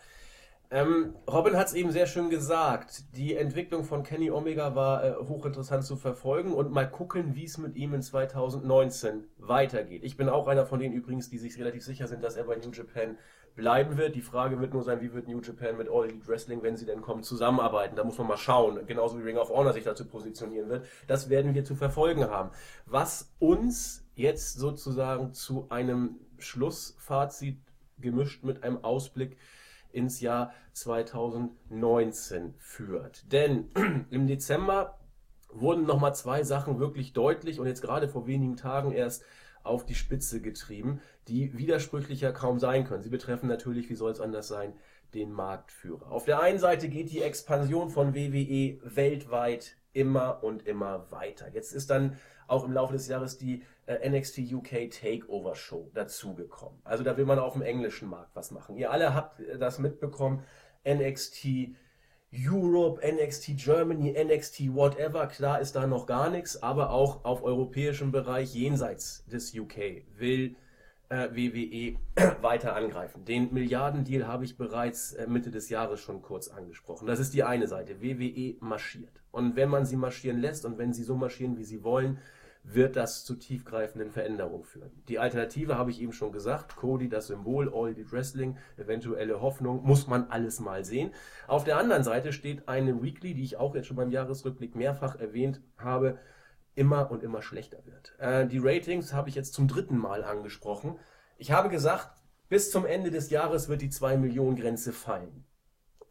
Ähm, 0.72 1.16
Robin 1.28 1.58
hat 1.58 1.68
es 1.68 1.74
eben 1.74 1.91
sehr 1.91 2.06
schön 2.06 2.30
gesagt. 2.30 3.16
Die 3.16 3.36
Entwicklung 3.36 3.84
von 3.84 4.04
Kenny 4.04 4.30
Omega 4.30 4.76
war 4.76 5.04
äh, 5.04 5.16
hochinteressant 5.16 5.84
zu 5.84 5.96
verfolgen 5.96 6.54
und 6.54 6.72
mal 6.72 6.88
gucken, 6.88 7.34
wie 7.34 7.46
es 7.46 7.58
mit 7.58 7.76
ihm 7.76 7.96
in 7.96 8.04
2019 8.04 9.24
weitergeht. 9.38 10.04
Ich 10.04 10.16
bin 10.16 10.30
auch 10.30 10.48
einer 10.48 10.68
von 10.68 10.80
denen 10.80 10.94
übrigens, 10.94 11.28
die 11.28 11.40
sich 11.40 11.58
relativ 11.58 11.84
sicher 11.84 12.08
sind, 12.08 12.24
dass 12.24 12.36
er 12.36 12.44
bei 12.44 12.56
New 12.56 12.70
Japan 12.70 13.18
bleiben 13.56 13.98
wird. 13.98 14.16
Die 14.16 14.22
Frage 14.22 14.60
wird 14.60 14.74
nur 14.74 14.84
sein, 14.84 15.02
wie 15.02 15.12
wird 15.12 15.28
New 15.28 15.41
Japan 15.41 15.76
mit 15.76 15.90
All 15.90 16.06
Elite 16.06 16.28
Wrestling, 16.28 16.62
wenn 16.62 16.78
sie 16.78 16.86
denn 16.86 17.02
kommen, 17.02 17.24
zusammenarbeiten. 17.24 17.96
Da 17.96 18.04
muss 18.04 18.20
man 18.20 18.28
mal 18.28 18.38
schauen, 18.38 18.86
genauso 18.86 19.18
wie 19.18 19.24
Ring 19.24 19.38
of 19.38 19.50
Honor 19.50 19.74
sich 19.74 19.86
dazu 19.86 20.06
positionieren 20.06 20.70
wird. 20.70 20.86
Das 21.08 21.32
werden 21.32 21.56
wir 21.56 21.66
zu 21.66 21.74
verfolgen 21.74 22.26
haben. 22.26 22.52
Was 22.86 23.34
uns 23.40 24.06
jetzt 24.14 24.60
sozusagen 24.60 25.34
zu 25.34 25.66
einem 25.72 26.20
Schlussfazit 26.38 27.58
gemischt 27.98 28.44
mit 28.44 28.64
einem 28.64 28.84
Ausblick 28.84 29.36
ins 29.91 30.22
Jahr 30.22 30.53
2019 30.74 32.53
führt. 32.57 33.32
Denn 33.32 33.70
im 34.10 34.28
Dezember 34.28 34.99
wurden 35.52 35.86
nochmal 35.86 36.16
zwei 36.16 36.44
Sachen 36.44 36.80
wirklich 36.80 37.14
deutlich 37.14 37.60
und 37.60 37.68
jetzt 37.68 37.82
gerade 37.82 38.07
vor 38.07 38.28
wenigen 38.28 38.56
Tagen 38.56 38.91
erst 38.91 39.24
auf 39.64 39.86
die 39.86 39.95
Spitze 39.95 40.41
getrieben, 40.41 41.02
die 41.28 41.57
widersprüchlicher 41.57 42.32
kaum 42.32 42.60
sein 42.60 42.86
können. 42.86 43.03
Sie 43.03 43.10
betreffen 43.10 43.48
natürlich, 43.48 43.90
wie 43.90 43.95
soll 43.95 44.11
es 44.11 44.22
anders 44.22 44.48
sein, 44.48 44.74
den 45.14 45.32
Marktführer. 45.32 46.11
Auf 46.11 46.26
der 46.26 46.41
einen 46.41 46.60
Seite 46.60 46.88
geht 46.88 47.11
die 47.11 47.22
Expansion 47.22 47.90
von 47.90 48.14
WWE 48.14 48.80
weltweit 48.84 49.76
immer 49.91 50.44
und 50.44 50.68
immer 50.68 51.11
weiter. 51.11 51.49
Jetzt 51.49 51.74
ist 51.74 51.90
dann 51.90 52.18
auch 52.48 52.64
im 52.64 52.72
Laufe 52.72 52.94
des 52.94 53.07
Jahres 53.07 53.38
die 53.38 53.64
NXT 53.98 54.52
UK 54.53 54.90
Takeover 54.91 55.56
Show 55.56 55.90
dazugekommen. 55.94 56.80
Also 56.84 57.03
da 57.03 57.18
will 57.18 57.26
man 57.26 57.40
auf 57.40 57.53
dem 57.53 57.61
englischen 57.61 58.10
Markt 58.10 58.36
was 58.36 58.52
machen. 58.52 58.78
Ihr 58.78 58.91
alle 58.91 59.14
habt 59.14 59.40
äh, 59.40 59.57
das 59.57 59.80
mitbekommen. 59.80 60.44
NXT 60.88 61.76
Europe, 62.32 63.02
NXT 63.02 63.57
Germany, 63.57 64.11
NXT 64.11 64.76
whatever, 64.76 65.26
klar 65.28 65.60
ist 65.60 65.76
da 65.76 65.88
noch 65.88 66.06
gar 66.06 66.30
nichts, 66.30 66.61
aber 66.61 66.91
auch 66.91 67.26
auf 67.26 67.44
europäischem 67.44 68.11
Bereich 68.11 68.53
jenseits 68.53 69.26
des 69.26 69.57
UK 69.57 70.03
will 70.16 70.56
äh, 71.10 71.30
WWE 71.32 71.98
weiter 72.41 72.76
angreifen. 72.76 73.26
Den 73.26 73.52
Milliardendeal 73.52 74.28
habe 74.28 74.45
ich 74.45 74.57
bereits 74.57 75.14
äh, 75.14 75.26
Mitte 75.26 75.49
des 75.49 75.70
Jahres 75.70 75.99
schon 76.02 76.22
kurz 76.22 76.49
angesprochen. 76.49 77.07
Das 77.07 77.20
ist 77.20 77.34
die 77.34 77.44
eine 77.44 77.68
Seite. 77.68 78.02
WWE 78.02 78.56
marschiert. 78.60 79.24
Und 79.32 79.56
wenn 79.56 79.70
man 79.70 79.86
sie 79.86 79.95
marschieren 79.95 80.40
lässt 80.40 80.66
und 80.66 80.78
wenn 80.78 80.94
sie 80.94 81.03
so 81.03 81.16
marschieren, 81.16 81.57
wie 81.57 81.64
sie 81.64 81.84
wollen, 81.84 82.20
wird 82.64 82.95
das 82.95 83.26
zu 83.26 83.36
tiefgreifenden 83.36 84.11
Veränderungen 84.11 84.64
führen. 84.64 84.91
Die 85.07 85.19
Alternative 85.19 85.77
habe 85.77 85.91
ich 85.91 86.02
eben 86.02 86.14
schon 86.14 86.31
gesagt, 86.31 86.76
Cody, 86.76 87.10
das 87.10 87.27
Symbol, 87.27 87.72
All 87.73 87.90
Elite 87.90 88.11
Wrestling, 88.11 88.57
eventuelle 88.77 89.41
Hoffnung, 89.41 89.84
muss 89.84 90.07
man 90.07 90.30
alles 90.30 90.60
mal 90.60 90.84
sehen. 90.86 91.11
Auf 91.48 91.64
der 91.64 91.77
anderen 91.77 92.03
Seite 92.03 92.31
steht 92.31 92.68
eine 92.68 93.02
Weekly, 93.02 93.34
die 93.34 93.44
ich 93.44 93.57
auch 93.57 93.76
jetzt 93.76 93.88
schon 93.88 93.98
beim 93.98 94.11
Jahresrückblick 94.11 94.76
mehrfach 94.76 95.15
erwähnt 95.15 95.61
habe, 95.77 96.19
immer 96.76 97.10
und 97.11 97.23
immer 97.23 97.41
schlechter 97.41 97.86
wird. 97.86 98.14
Äh, 98.19 98.48
die 98.48 98.60
Ratings 98.60 99.14
habe 99.14 99.30
ich 99.30 99.36
jetzt 99.36 99.53
zum 99.53 99.68
dritten 99.68 99.98
Mal 99.98 100.23
angesprochen. 100.23 100.99
Ich 101.38 101.52
habe 101.52 101.69
gesagt, 101.69 102.11
bis 102.49 102.72
zum 102.72 102.86
Ende 102.86 103.11
des 103.11 103.30
Jahres 103.30 103.69
wird 103.69 103.81
die 103.81 103.90
2 103.90 104.18
Millionen 104.18 104.56
Grenze 104.56 104.91
fallen. 104.91 105.45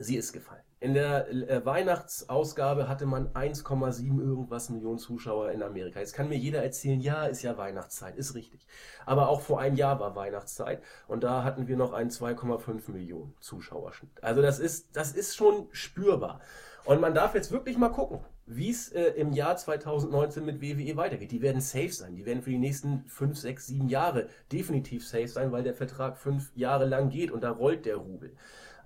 Sie 0.01 0.17
ist 0.17 0.33
gefallen. 0.33 0.63
In 0.81 0.95
der 0.95 1.29
äh, 1.29 1.67
Weihnachtsausgabe 1.67 2.89
hatte 2.89 3.05
man 3.05 3.33
1,7 3.33 4.21
irgendwas 4.21 4.71
Millionen 4.71 4.99
Zuschauer 4.99 5.51
in 5.51 5.61
Amerika. 5.63 5.99
Jetzt 5.99 6.13
kann 6.13 6.29
mir 6.29 6.39
jeder 6.39 6.63
erzählen, 6.63 7.01
ja, 7.01 7.25
ist 7.25 7.43
ja 7.43 7.59
Weihnachtszeit, 7.59 8.17
ist 8.17 8.37
richtig. 8.37 8.65
Aber 9.05 9.29
auch 9.29 9.41
vor 9.41 9.61
einem 9.61 9.75
Jahr 9.75 9.99
war 9.99 10.15
Weihnachtszeit 10.15 10.81
und 11.09 11.25
da 11.25 11.43
hatten 11.43 11.67
wir 11.67 11.77
noch 11.77 11.93
einen 11.93 12.11
2,5 12.11 12.93
Millionen 12.93 13.35
Zuschauerschnitt. 13.41 14.23
Also 14.23 14.41
das 14.41 14.61
ist, 14.61 14.91
das 14.93 15.13
ist 15.13 15.35
schon 15.35 15.67
spürbar. 15.73 16.41
Und 16.85 17.01
man 17.01 17.13
darf 17.13 17.35
jetzt 17.35 17.51
wirklich 17.51 17.77
mal 17.77 17.89
gucken, 17.91 18.21
wie 18.47 18.71
es 18.71 18.93
äh, 18.93 19.03
im 19.17 19.33
Jahr 19.33 19.57
2019 19.57 20.45
mit 20.45 20.63
WWE 20.63 20.97
weitergeht. 20.97 21.33
Die 21.33 21.43
werden 21.43 21.61
safe 21.61 21.93
sein. 21.93 22.15
Die 22.15 22.25
werden 22.25 22.41
für 22.41 22.51
die 22.51 22.59
nächsten 22.59 23.05
5, 23.09 23.37
6, 23.37 23.67
7 23.67 23.89
Jahre 23.89 24.29
definitiv 24.53 25.07
safe 25.07 25.29
sein, 25.29 25.53
weil 25.53 25.65
der 25.65 25.75
Vertrag 25.75 26.17
5 26.17 26.53
Jahre 26.55 26.87
lang 26.87 27.11
geht 27.11 27.31
und 27.31 27.43
da 27.43 27.51
rollt 27.51 27.85
der 27.85 27.97
Rubel. 27.97 28.33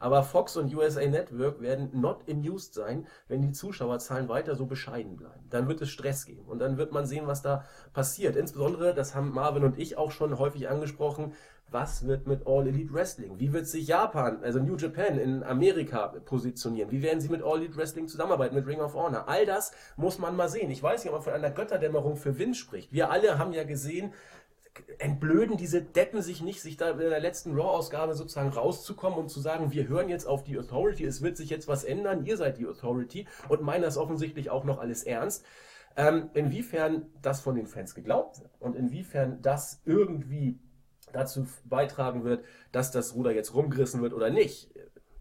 Aber 0.03 0.25
Fox 0.25 0.57
und 0.57 0.75
USA 0.75 1.07
Network 1.07 1.61
werden 1.61 1.91
not 1.93 2.29
amused 2.29 2.75
sein, 2.75 3.07
wenn 3.29 3.41
die 3.41 3.53
Zuschauerzahlen 3.53 4.29
weiter 4.29 4.57
so 4.57 4.67
bescheiden 4.67 5.15
bleiben. 5.15 5.47
Dann 5.49 5.69
wird 5.69 5.81
es 5.81 5.91
Stress 5.91 6.27
geben 6.27 6.45
und 6.49 6.59
dann 6.59 6.77
wird 6.77 6.91
man 6.91 7.07
sehen, 7.07 7.29
was 7.29 7.41
da 7.41 7.65
passiert. 7.93 8.35
Insbesondere, 8.35 8.95
das 8.95 9.15
haben 9.15 9.33
Marvin 9.33 9.63
und 9.63 9.79
ich 9.79 9.97
auch 9.97 10.11
schon 10.11 10.41
häufig 10.41 10.69
angesprochen, 10.69 11.35
was 11.71 12.05
wird 12.05 12.27
mit 12.27 12.49
All 12.49 12.67
Elite 12.67 12.93
Wrestling? 12.93 13.39
Wie 13.39 13.53
wird 13.53 13.69
sich 13.69 13.87
Japan, 13.87 14.43
also 14.43 14.59
New 14.59 14.77
Japan 14.77 15.19
in 15.19 15.45
Amerika 15.45 16.09
positionieren? 16.09 16.91
Wie 16.91 17.03
werden 17.03 17.21
sie 17.21 17.29
mit 17.29 17.45
All 17.45 17.59
Elite 17.59 17.77
Wrestling 17.77 18.09
zusammenarbeiten, 18.09 18.57
mit 18.57 18.67
Ring 18.67 18.81
of 18.81 18.95
Honor? 18.95 19.29
All 19.29 19.47
das 19.47 19.71
muss 19.97 20.19
man 20.19 20.35
mal 20.35 20.49
sehen. 20.49 20.71
Ich 20.73 20.83
weiß 20.83 21.05
nicht, 21.05 21.13
ob 21.13 21.19
man 21.19 21.23
von 21.23 21.33
einer 21.33 21.51
Götterdämmerung 21.53 22.17
für 22.17 22.39
Wind 22.39 22.57
spricht. 22.57 22.93
Wir 22.93 23.13
alle 23.13 23.39
haben 23.39 23.53
ja 23.53 23.63
gesehen, 23.63 24.13
entblöden 24.99 25.57
diese 25.57 25.83
Deppen 25.83 26.23
sich 26.23 26.43
nicht, 26.43 26.63
sich 26.63 26.77
da 26.77 26.91
in 26.91 26.99
der 26.99 27.21
letzten 27.21 27.55
Raw-Ausgabe 27.55 28.15
sozusagen 28.15 28.51
rauszukommen 28.51 29.19
und 29.19 29.29
zu 29.29 29.41
sagen, 29.41 29.73
wir 29.73 29.89
hören 29.89 30.09
jetzt 30.09 30.27
auf 30.27 30.45
die 30.45 30.59
Authority, 30.59 31.05
es 31.05 31.23
wird 31.23 31.37
sich 31.37 31.51
jetzt 31.51 31.69
was 31.69 31.85
ändern, 31.85 32.25
ihr 32.25 32.37
seid 32.37 32.59
die 32.59 32.67
Authority 32.67 33.27
und 33.49 33.63
meinen 33.63 33.83
das 33.83 33.99
offensichtlich 33.99 34.51
auch 34.51 34.65
noch 34.65 34.79
alles 34.79 35.03
ernst. 35.03 35.45
Ähm, 35.95 36.31
inwiefern 36.33 37.07
das 37.21 37.43
von 37.43 37.55
den 37.55 37.67
Fans 37.67 37.95
geglaubt 37.95 38.41
wird 38.41 38.51
und 38.61 38.77
inwiefern 38.77 39.43
das 39.43 39.83
irgendwie 39.85 40.59
dazu 41.13 41.47
beitragen 41.65 42.25
wird, 42.25 42.45
dass 42.73 42.91
das 42.91 43.15
Ruder 43.15 43.33
jetzt 43.33 43.53
rumgerissen 43.53 44.01
wird 44.01 44.15
oder 44.15 44.31
nicht, 44.31 44.71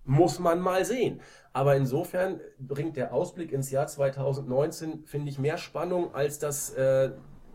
muss 0.05 0.39
man 0.39 0.61
mal 0.61 0.85
sehen. 0.85 1.19
Aber 1.51 1.75
insofern 1.75 2.39
bringt 2.57 2.95
der 2.95 3.13
Ausblick 3.13 3.51
ins 3.51 3.69
Jahr 3.69 3.87
2019, 3.87 5.05
finde 5.05 5.29
ich, 5.29 5.39
mehr 5.39 5.57
Spannung, 5.57 6.15
als 6.15 6.39
das 6.39 6.73
äh, 6.73 7.11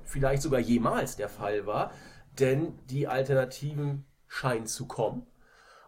vielleicht 0.06 0.42
sogar 0.42 0.60
jemals 0.60 1.16
der 1.16 1.28
Fall 1.28 1.66
war, 1.66 1.92
denn 2.38 2.78
die 2.90 3.06
Alternativen 3.06 4.04
scheinen 4.28 4.66
zu 4.66 4.86
kommen. 4.86 5.26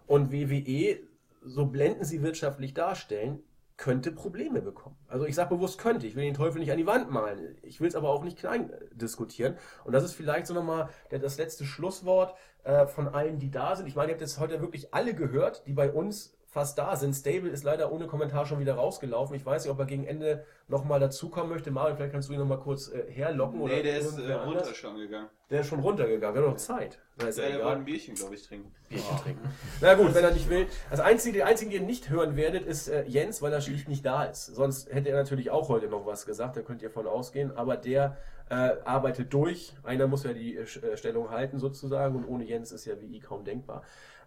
Und 0.07 0.33
WWE, 0.33 1.01
so 1.43 1.67
blenden 1.67 2.05
sie 2.05 2.23
wirtschaftlich 2.23 2.75
darstellen, 2.75 3.41
könnte 3.77 4.11
Probleme 4.11 4.61
bekommen. 4.61 4.97
Also 5.07 5.25
ich 5.25 5.37
sage 5.37 5.55
bewusst 5.55 5.79
könnte, 5.79 6.07
ich 6.07 6.17
will 6.17 6.25
den 6.25 6.35
Teufel 6.35 6.59
nicht 6.59 6.73
an 6.73 6.79
die 6.79 6.87
Wand 6.87 7.11
malen. 7.11 7.57
Ich 7.63 7.81
will 7.81 7.89
es 7.89 7.95
aber 7.95 8.11
auch 8.11 8.25
nicht 8.25 8.37
klein 8.37 8.71
äh, 8.71 8.79
diskutieren. 8.93 9.57
Und 9.85 9.93
das 9.93 10.03
ist 10.03 10.15
vielleicht 10.15 10.49
so 10.49 10.55
nochmal 10.55 10.89
das 11.11 11.39
letzte 11.39 11.65
Schlusswort 11.65 12.37
äh, 12.65 12.87
von 12.87 13.07
allen, 13.07 13.39
die 13.39 13.53
da 13.53 13.77
sind. 13.77 13.87
Ich 13.87 13.95
meine, 13.95 14.11
ihr 14.11 14.15
habt 14.15 14.21
jetzt 14.21 14.41
heute 14.41 14.61
wirklich 14.61 14.93
alle 14.93 15.15
gehört, 15.15 15.65
die 15.67 15.75
bei 15.75 15.93
uns 15.93 16.37
fast 16.51 16.79
da 16.79 16.97
sind. 16.97 17.15
Stable 17.15 17.51
ist 17.51 17.65
leider 17.65 17.93
ohne 17.93 18.07
Kommentar 18.07 18.47
schon 18.47 18.59
wieder 18.59 18.75
rausgelaufen. 18.75 19.37
Ich 19.37 19.45
weiß 19.45 19.65
nicht, 19.65 19.73
ob 19.73 19.79
er 19.79 19.87
gegen 19.87 20.05
Ende 20.05 20.45
nochmal 20.67 20.99
dazukommen 20.99 21.51
möchte. 21.51 21.71
Marvin, 21.71 21.97
vielleicht 21.97 22.13
kannst 22.13 22.29
du 22.29 22.33
ihn 22.33 22.39
nochmal 22.39 22.59
kurz 22.59 22.89
äh, 22.89 23.05
herlocken. 23.11 23.63
Nee, 23.65 23.83
der 23.83 23.99
ist 23.99 24.19
äh, 24.19 24.33
runter 24.33 24.61
anders. 24.61 24.77
schon 24.77 24.97
gegangen. 24.97 25.29
Der 25.51 25.61
ist 25.61 25.67
schon 25.69 25.81
runtergegangen. 25.81 26.35
Wir 26.35 26.43
haben 26.43 26.51
noch 26.53 26.59
Zeit. 26.59 26.99
Ist 27.27 27.39
ja 27.39 27.49
Der, 27.49 27.65
wollte 27.65 27.79
ein 27.79 27.85
Bierchen, 27.85 28.15
glaube 28.15 28.35
ich, 28.35 28.47
trinken. 28.47 28.73
Bierchen 28.89 29.17
trinken. 29.19 29.49
Na 29.81 29.95
gut, 29.95 30.15
wenn 30.15 30.25
er 30.25 30.31
nicht 30.31 30.49
will. 30.49 30.67
Das 30.91 31.01
einzige, 31.01 31.39
die 31.39 31.43
einzigen, 31.43 31.71
die 31.71 31.77
ihr 31.77 31.83
nicht 31.83 32.11
hören 32.11 32.37
werdet, 32.37 32.67
ist 32.67 32.89
äh, 32.89 33.05
Jens, 33.05 33.43
weil 33.43 33.53
er 33.53 33.61
schlicht 33.61 33.89
nicht 33.89 34.05
da 34.05 34.25
ist. 34.25 34.47
Sonst 34.47 34.93
hätte 34.93 35.11
er 35.11 35.17
natürlich 35.17 35.51
auch 35.51 35.69
heute 35.69 35.89
noch 35.89 36.07
was 36.07 36.27
gesagt, 36.27 36.57
da 36.57 36.63
könnt 36.63 36.83
ihr 36.83 36.91
von 36.91 37.07
ausgehen. 37.07 37.57
Aber 37.57 37.77
der 37.77 38.17
äh, 38.51 38.77
arbeitet 38.85 39.33
durch. 39.33 39.75
Einer 39.83 40.07
muss 40.07 40.25
ja 40.25 40.33
die 40.33 40.57
äh, 40.57 40.63
äh, 40.63 40.97
Stellung 40.97 41.31
halten 41.31 41.59
sozusagen 41.59 42.17
und 42.17 42.25
ohne 42.27 42.45
Jens 42.45 42.73
ist 42.73 42.85
ja 42.87 43.01
wie 43.01 43.17
I 43.17 43.21
kaum 43.21 43.45
denkbar. 43.45 43.83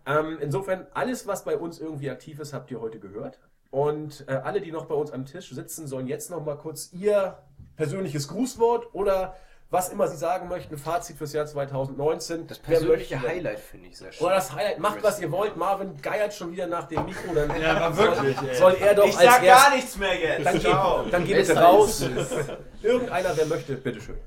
Ähm, 0.06 0.38
insofern, 0.42 0.88
alles, 0.94 1.28
was 1.28 1.44
bei 1.44 1.58
uns 1.58 1.80
irgendwie 1.80 2.10
aktiv 2.10 2.40
ist, 2.40 2.54
habt 2.54 2.72
ihr 2.72 2.82
heute 2.82 3.00
gehört. 3.00 3.40
Und 3.70 4.26
äh, 4.28 4.34
alle, 4.34 4.62
die 4.62 4.72
noch 4.72 4.86
bei 4.86 4.96
uns 4.96 5.12
am 5.12 5.26
Tisch 5.26 5.50
sitzen, 5.52 5.88
sollen 5.88 6.08
jetzt 6.08 6.30
noch 6.30 6.44
mal 6.44 6.58
kurz 6.58 6.92
ihr 6.92 7.38
persönliches 7.78 8.28
Grußwort 8.28 8.94
oder 8.94 9.36
was 9.70 9.88
immer 9.88 10.10
sie 10.10 10.18
sagen 10.18 10.50
möchten, 10.50 10.78
Fazit 10.78 11.18
fürs 11.18 11.32
Jahr 11.32 11.46
2019. 11.46 12.46
Das 12.48 12.60
persönliche 12.60 13.16
möchte? 13.16 13.30
Highlight 13.30 13.60
finde 13.60 13.88
ich 13.88 13.98
sehr 13.98 14.12
schön. 14.12 14.26
Oder 14.28 14.36
das 14.36 14.54
Highlight, 14.54 14.80
macht 14.80 15.02
was 15.02 15.22
ihr 15.22 15.32
wollt. 15.32 15.56
Marvin 15.56 15.96
geiert 16.02 16.34
schon 16.34 16.52
wieder 16.52 16.68
nach 16.68 16.90
dem 16.90 17.06
Mikro. 17.06 17.34
Dann 17.34 17.62
Ja, 17.62 17.78
aber 17.78 17.96
wirklich, 17.98 18.38
soll, 18.38 18.56
soll 18.56 18.74
er 18.82 18.96
doch 18.96 19.06
Ich 19.06 19.18
als 19.18 19.26
sag 19.34 19.44
erst- 19.44 19.64
gar 19.64 19.74
nichts 19.76 19.98
mehr 19.98 20.20
jetzt. 20.20 20.46
Dann 20.46 20.60
Ciao. 20.60 21.04
geht, 21.04 21.14
dann 21.14 21.24
geht 21.24 21.38
bitte 21.38 21.54
Besser 21.54 21.64
raus. 21.64 22.02
Irgendeiner, 22.84 23.38
wer 23.38 23.46
möchte, 23.46 23.76
bitteschön. 23.76 24.18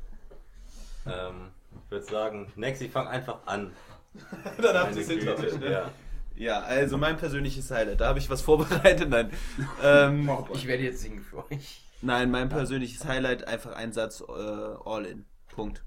Ähm, 1.06 1.50
ich 1.84 1.90
würde 1.90 2.06
sagen, 2.06 2.50
Nexi, 2.56 2.88
fang 2.88 3.06
einfach 3.06 3.40
an. 3.44 3.72
Dann 4.62 4.76
habt 4.76 4.90
Meine 4.90 4.96
ihr 4.96 5.02
es 5.02 5.08
hinter 5.10 5.38
euch, 5.38 5.58
ne? 5.58 5.70
ja. 5.70 5.90
Ja, 6.36 6.60
also 6.62 6.98
mein 6.98 7.16
persönliches 7.16 7.70
Highlight. 7.70 8.00
Da 8.00 8.08
habe 8.08 8.18
ich 8.18 8.28
was 8.28 8.42
vorbereitet. 8.42 9.08
Nein. 9.08 9.30
Ähm, 9.82 10.28
Ich 10.52 10.66
werde 10.66 10.82
jetzt 10.82 11.00
singen 11.00 11.22
für 11.22 11.48
euch. 11.50 11.84
nein, 12.02 12.30
mein 12.30 12.48
persönliches 12.48 13.04
Highlight 13.04 13.46
einfach 13.46 13.72
ein 13.76 13.92
Satz 13.92 14.20
äh, 14.20 14.32
All 14.32 15.04
in. 15.06 15.26
Punkt. 15.48 15.84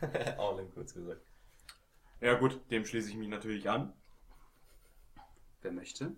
All 0.38 0.58
in, 0.60 0.70
kurz 0.72 0.94
gesagt. 0.94 1.20
Ja 2.20 2.34
gut, 2.34 2.60
dem 2.70 2.84
schließe 2.84 3.08
ich 3.10 3.16
mich 3.16 3.28
natürlich 3.28 3.68
an. 3.68 3.92
Wer 5.62 5.72
möchte? 5.72 6.12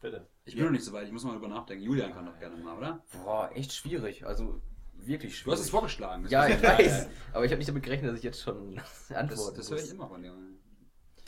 Bitte. 0.00 0.28
Ich 0.44 0.54
bin 0.54 0.64
noch 0.64 0.70
nicht 0.70 0.84
so 0.84 0.92
weit, 0.92 1.06
ich 1.06 1.12
muss 1.12 1.24
mal 1.24 1.32
drüber 1.32 1.48
nachdenken. 1.48 1.84
Julian 1.84 2.14
kann 2.14 2.24
doch 2.26 2.38
gerne 2.38 2.56
mal, 2.56 2.76
oder? 2.78 3.04
Boah, 3.24 3.50
echt 3.54 3.72
schwierig. 3.72 4.24
Also 4.26 4.62
wirklich 5.06 5.36
schwierig. 5.36 5.44
Du 5.44 5.52
hast 5.52 5.60
es 5.60 5.70
vorgeschlagen. 5.70 6.22
das 6.24 6.32
Ja, 6.32 6.46
ich 6.48 6.62
weiß. 6.62 7.08
Aber 7.32 7.44
ich 7.44 7.50
habe 7.50 7.58
nicht 7.58 7.68
damit 7.68 7.82
gerechnet, 7.82 8.10
dass 8.10 8.18
ich 8.18 8.24
jetzt 8.24 8.42
schon 8.42 8.76
Das, 8.76 9.12
antworten 9.16 9.56
das 9.56 9.70
höre 9.70 9.78
ich 9.78 9.90
immer 9.90 10.08
von 10.08 10.22
dir. 10.22 10.32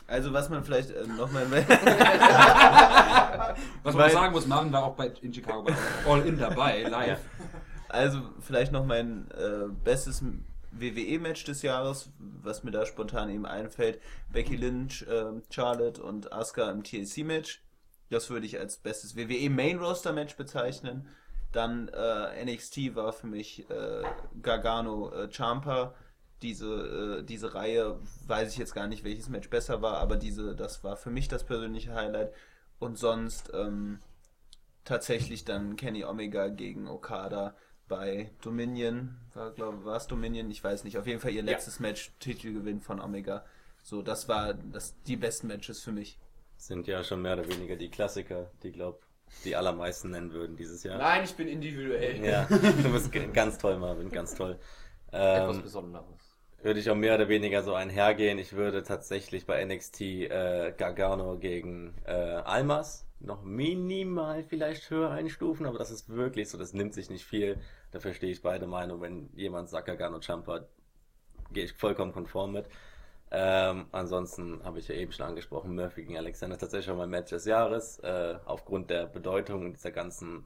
Also 0.07 0.33
was 0.33 0.49
man 0.49 0.65
vielleicht 0.65 0.91
äh, 0.91 1.07
nochmal... 1.07 1.47
Was 3.83 3.95
man 3.95 4.11
sagen 4.11 4.33
muss, 4.33 4.47
Marvin 4.47 4.73
war 4.73 4.85
auch 4.85 4.95
bei, 4.95 5.09
in 5.21 5.35
Chicago 5.35 5.63
bei 5.63 5.75
All 6.07 6.25
In 6.27 6.39
dabei, 6.39 6.83
live. 6.83 7.21
Also 7.89 8.21
vielleicht 8.41 8.73
noch 8.73 8.87
mein 8.87 9.31
äh, 9.33 9.69
bestes 9.85 10.23
WWE-Match 10.73 11.45
des 11.45 11.63
Jahres, 11.63 12.11
was 12.19 12.65
mir 12.65 12.71
da 12.71 12.87
spontan 12.87 13.31
eben 13.31 13.47
einfällt. 13.47 14.01
Becky 14.33 14.57
Lynch, 14.57 15.05
ähm, 15.11 15.43
Charlotte 15.51 16.03
und 16.03 16.33
Asuka 16.33 16.71
im 16.71 16.83
TLC-Match. 16.83 17.63
Das 18.11 18.31
würde 18.31 18.47
ich 18.47 18.59
als 18.59 18.79
bestes 18.79 19.17
WWE-Main-Roster-Match 19.17 20.37
bezeichnen. 20.37 21.09
Dann 21.53 21.89
äh, 21.89 22.45
NXT 22.45 22.95
war 22.95 23.13
für 23.13 23.27
mich 23.27 23.69
äh, 23.71 24.03
Gargano 24.41 25.13
äh, 25.13 25.29
Champa. 25.31 25.95
Diese, 26.41 27.21
äh, 27.21 27.23
diese 27.23 27.55
Reihe 27.55 28.01
weiß 28.27 28.51
ich 28.53 28.59
jetzt 28.59 28.75
gar 28.75 28.89
nicht, 28.89 29.05
welches 29.05 29.29
Match 29.29 29.49
besser 29.49 29.81
war, 29.83 29.99
aber 29.99 30.17
diese, 30.17 30.57
das 30.57 30.83
war 30.83 30.97
für 30.97 31.11
mich 31.11 31.29
das 31.29 31.45
persönliche 31.45 31.95
Highlight. 31.95 32.33
Und 32.79 32.99
sonst 32.99 33.53
ähm, 33.55 34.01
tatsächlich 34.85 35.45
dann 35.45 35.77
Kenny 35.77 36.05
Omega 36.05 36.49
gegen 36.49 36.89
Okada 36.89 37.55
bei 37.87 38.31
Dominion. 38.41 39.17
War, 39.35 39.53
glaube 39.53 39.85
war 39.85 39.97
es 39.97 40.07
Dominion? 40.07 40.51
Ich 40.51 40.65
weiß 40.65 40.85
nicht. 40.85 40.99
Auf 40.99 41.07
jeden 41.07 41.21
Fall 41.21 41.33
ihr 41.33 41.43
letztes 41.43 41.79
Match, 41.79 42.13
Titelgewinn 42.19 42.81
von 42.81 43.01
Omega. 43.01 43.45
So, 43.83 44.03
das 44.03 44.29
war 44.29 44.55
das, 44.55 44.95
die 45.03 45.17
besten 45.17 45.49
Matches 45.49 45.83
für 45.83 45.93
mich. 45.93 46.19
Sind 46.57 46.87
ja 46.87 47.03
schon 47.05 47.23
mehr 47.23 47.35
oder 47.35 47.49
weniger 47.49 47.77
die 47.77 47.91
Klassiker, 47.91 48.51
die, 48.63 48.73
glaub, 48.73 49.03
die 49.45 49.57
allermeisten 49.57 50.11
nennen 50.11 50.33
würden 50.33 50.57
dieses 50.57 50.83
Jahr. 50.85 50.99
Nein, 50.99 51.25
ich 51.25 51.35
bin 51.35 51.49
individuell. 51.49 52.25
Ja, 52.25 52.45
du 52.49 52.93
bist 52.93 53.11
ganz 53.33 53.59
toll, 53.59 53.79
Marvin, 53.79 54.11
ganz 54.11 54.35
toll. 54.35 54.59
Etwas 55.11 55.57
Ähm, 55.57 55.63
Besonderes. 55.63 56.37
würde 56.63 56.81
ich 56.81 56.89
auch 56.91 56.95
mehr 56.97 57.15
oder 57.17 57.29
weniger 57.29 57.63
so 57.63 57.75
einhergehen. 57.75 58.39
Ich 58.39 58.53
würde 58.55 58.83
tatsächlich 58.83 59.47
bei 59.47 59.65
NXT 59.65 60.01
äh, 60.03 60.75
Gargano 60.77 61.39
gegen 61.39 61.95
äh, 62.05 62.13
Almas 62.13 63.07
noch 63.21 63.43
minimal 63.45 64.43
vielleicht 64.45 64.91
höher 64.91 65.11
einstufen, 65.11 65.67
aber 65.67 65.79
das 65.79 65.91
ist 65.91 66.09
wirklich 66.09 66.49
so, 66.49 66.59
das 66.59 66.73
nimmt 66.73 66.95
sich 66.95 67.11
nicht 67.11 67.25
viel. 67.25 67.61
Da 67.93 68.01
verstehe 68.01 68.31
ich 68.33 68.43
beide 68.43 68.67
Meinungen. 68.67 69.01
Wenn 69.03 69.31
jemand 69.37 69.69
sagt 69.69 69.87
Gargano 69.87 70.21
Champa, 70.21 70.67
gehe 71.53 71.65
ich 71.65 71.73
vollkommen 71.75 72.13
konform 72.13 72.53
mit. 72.53 72.67
Ähm, 73.35 73.87
ansonsten 73.93 74.63
habe 74.63 74.79
ich 74.79 74.89
ja 74.89 74.95
eben 74.95 75.11
schon 75.11 75.25
angesprochen, 75.25 75.75
Murphy 75.75 76.03
gegen 76.03 76.19
Alexander 76.19 76.59
tatsächlich 76.59 76.85
schon 76.85 76.99
mein 76.99 77.09
Match 77.09 77.31
des 77.31 77.47
Jahres. 77.47 77.99
Äh, 78.01 78.39
aufgrund 78.45 78.91
der 78.91 79.07
Bedeutung 79.07 79.73
dieser 79.73 79.91
ganzen 79.91 80.45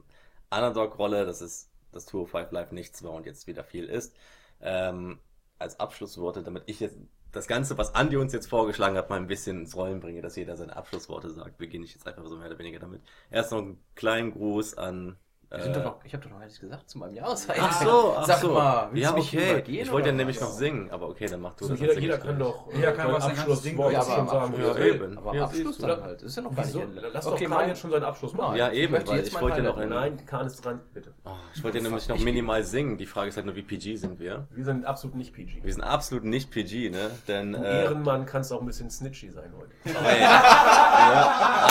Underdog-Rolle, 0.49 1.25
dass 1.25 1.41
es 1.41 1.69
das 1.91 2.05
Tour 2.05 2.23
of 2.23 2.29
Five 2.29 2.51
Live 2.53 2.71
nichts 2.71 3.03
war 3.03 3.11
und 3.11 3.25
jetzt 3.25 3.45
wieder 3.45 3.65
viel 3.65 3.89
ist. 3.89 4.15
Ähm, 4.61 5.19
als 5.59 5.81
Abschlussworte, 5.81 6.43
damit 6.43 6.63
ich 6.67 6.79
jetzt 6.79 6.97
das 7.33 7.47
Ganze, 7.47 7.77
was 7.77 7.93
Andi 7.93 8.15
uns 8.15 8.31
jetzt 8.31 8.47
vorgeschlagen 8.47 8.95
hat, 8.95 9.09
mal 9.09 9.17
ein 9.17 9.27
bisschen 9.27 9.59
ins 9.59 9.75
Rollen 9.75 9.99
bringe, 9.99 10.21
dass 10.21 10.37
jeder 10.37 10.55
seine 10.55 10.77
Abschlussworte 10.77 11.29
sagt, 11.29 11.57
beginne 11.57 11.83
ich 11.83 11.93
jetzt 11.93 12.07
einfach 12.07 12.25
so 12.25 12.37
mehr 12.37 12.47
oder 12.47 12.57
weniger 12.59 12.79
damit. 12.79 13.01
Erst 13.29 13.51
noch 13.51 13.59
einen 13.59 13.83
kleinen 13.95 14.31
Gruß 14.31 14.75
an. 14.77 15.17
Wir 15.49 15.61
sind 15.63 15.71
äh, 15.71 15.75
doch 15.75 15.83
noch, 15.85 15.95
ich 16.03 16.11
habe 16.13 16.23
doch 16.25 16.31
noch 16.31 16.39
nichts 16.39 16.59
gesagt 16.59 16.89
zu 16.89 16.97
meinem 16.97 17.13
Jahreshighlight. 17.15 17.61
Ach 17.69 17.81
so, 17.81 18.15
ach 18.17 18.25
Sag 18.25 18.37
so. 18.39 18.51
mal, 18.51 18.89
willst 18.91 19.03
ja, 19.03 19.11
du 19.11 19.17
mich 19.17 19.27
okay. 19.33 19.51
übergehen, 19.51 19.85
Ich 19.85 19.91
wollte 19.93 20.09
ja 20.09 20.13
nämlich 20.15 20.41
noch 20.41 20.49
singen, 20.51 20.91
aber 20.91 21.07
okay, 21.07 21.27
dann 21.27 21.39
mach 21.39 21.53
du 21.53 21.63
Also 21.69 21.75
das. 21.75 21.79
jeder, 21.81 21.93
dann 21.93 22.01
jeder 22.03 22.13
sing 22.15 22.21
ich 22.21 22.27
kann 22.27 22.39
doch 22.39 22.73
Jeder 22.73 22.91
kann 22.91 23.13
was, 23.13 23.23
Abschluss 23.23 23.63
singen. 23.63 23.79
Ja, 23.79 24.01
schon 24.01 24.11
aber 24.11 24.17
am 24.21 24.27
sagen. 24.27 24.53
Abschluss, 24.53 24.77
Ja, 24.77 24.83
eben. 24.85 25.17
aber 25.17 25.35
Ja, 25.35 25.43
Abschluss 25.45 25.77
dann 25.77 26.01
halt. 26.03 26.15
Das 26.21 26.23
ist 26.23 26.35
ja 26.35 26.41
noch 26.41 26.53
gar 26.55 26.65
nicht? 26.65 26.75
Ende. 26.75 27.09
Lass 27.13 27.25
Okay, 27.27 27.43
doch 27.45 27.49
Kahn 27.49 27.59
mein- 27.59 27.69
jetzt 27.69 27.79
schon 27.79 27.91
seinen 27.91 28.03
Abschluss 28.03 28.33
machen. 28.33 28.55
Ja, 28.57 28.71
Ich 28.71 28.77
eben, 28.79 28.91
möchte 28.91 29.09
weil 29.09 29.17
jetzt 29.19 29.27
ich 29.29 29.33
wollte 29.41 29.57
ja 29.57 29.63
Highlight 29.63 29.75
noch 29.77 29.83
in, 29.83 29.89
Nein, 29.89 30.25
Kahn 30.25 30.47
ist 30.47 30.65
dran, 30.65 30.81
bitte. 30.93 31.13
oh, 31.23 31.29
ich 31.55 31.63
wollte 31.63 31.77
ja 31.77 31.83
nämlich 31.85 32.09
noch 32.09 32.19
minimal 32.19 32.63
singen. 32.63 32.97
Die 32.97 33.05
Frage 33.05 33.29
ist 33.29 33.37
halt 33.37 33.45
nur, 33.45 33.55
wie 33.55 33.61
PG 33.61 33.95
sind 33.95 34.19
wir? 34.19 34.47
Wir 34.51 34.65
sind 34.65 34.85
absolut 34.85 35.15
nicht 35.15 35.33
PG. 35.33 35.63
Wir 35.63 35.73
sind 35.73 35.83
absolut 35.83 36.25
nicht 36.25 36.51
PG, 36.51 36.89
ne? 36.89 37.09
Denn, 37.29 37.53
äh, 37.55 37.83
Ehrenmann 37.83 38.25
kannst 38.25 38.51
auch 38.51 38.59
ein 38.59 38.67
bisschen 38.67 38.89
snitchy 38.89 39.29
sein 39.29 39.53
heute. 39.57 39.71
ey, 40.05 40.17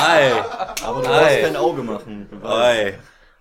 ey, 0.08 0.32
Aber 0.82 1.02
du 1.02 1.08
Ei. 1.08 1.20
darfst 1.20 1.40
kein 1.42 1.56
Auge 1.56 1.82
machen. 1.82 2.26
Ey, 2.42 2.94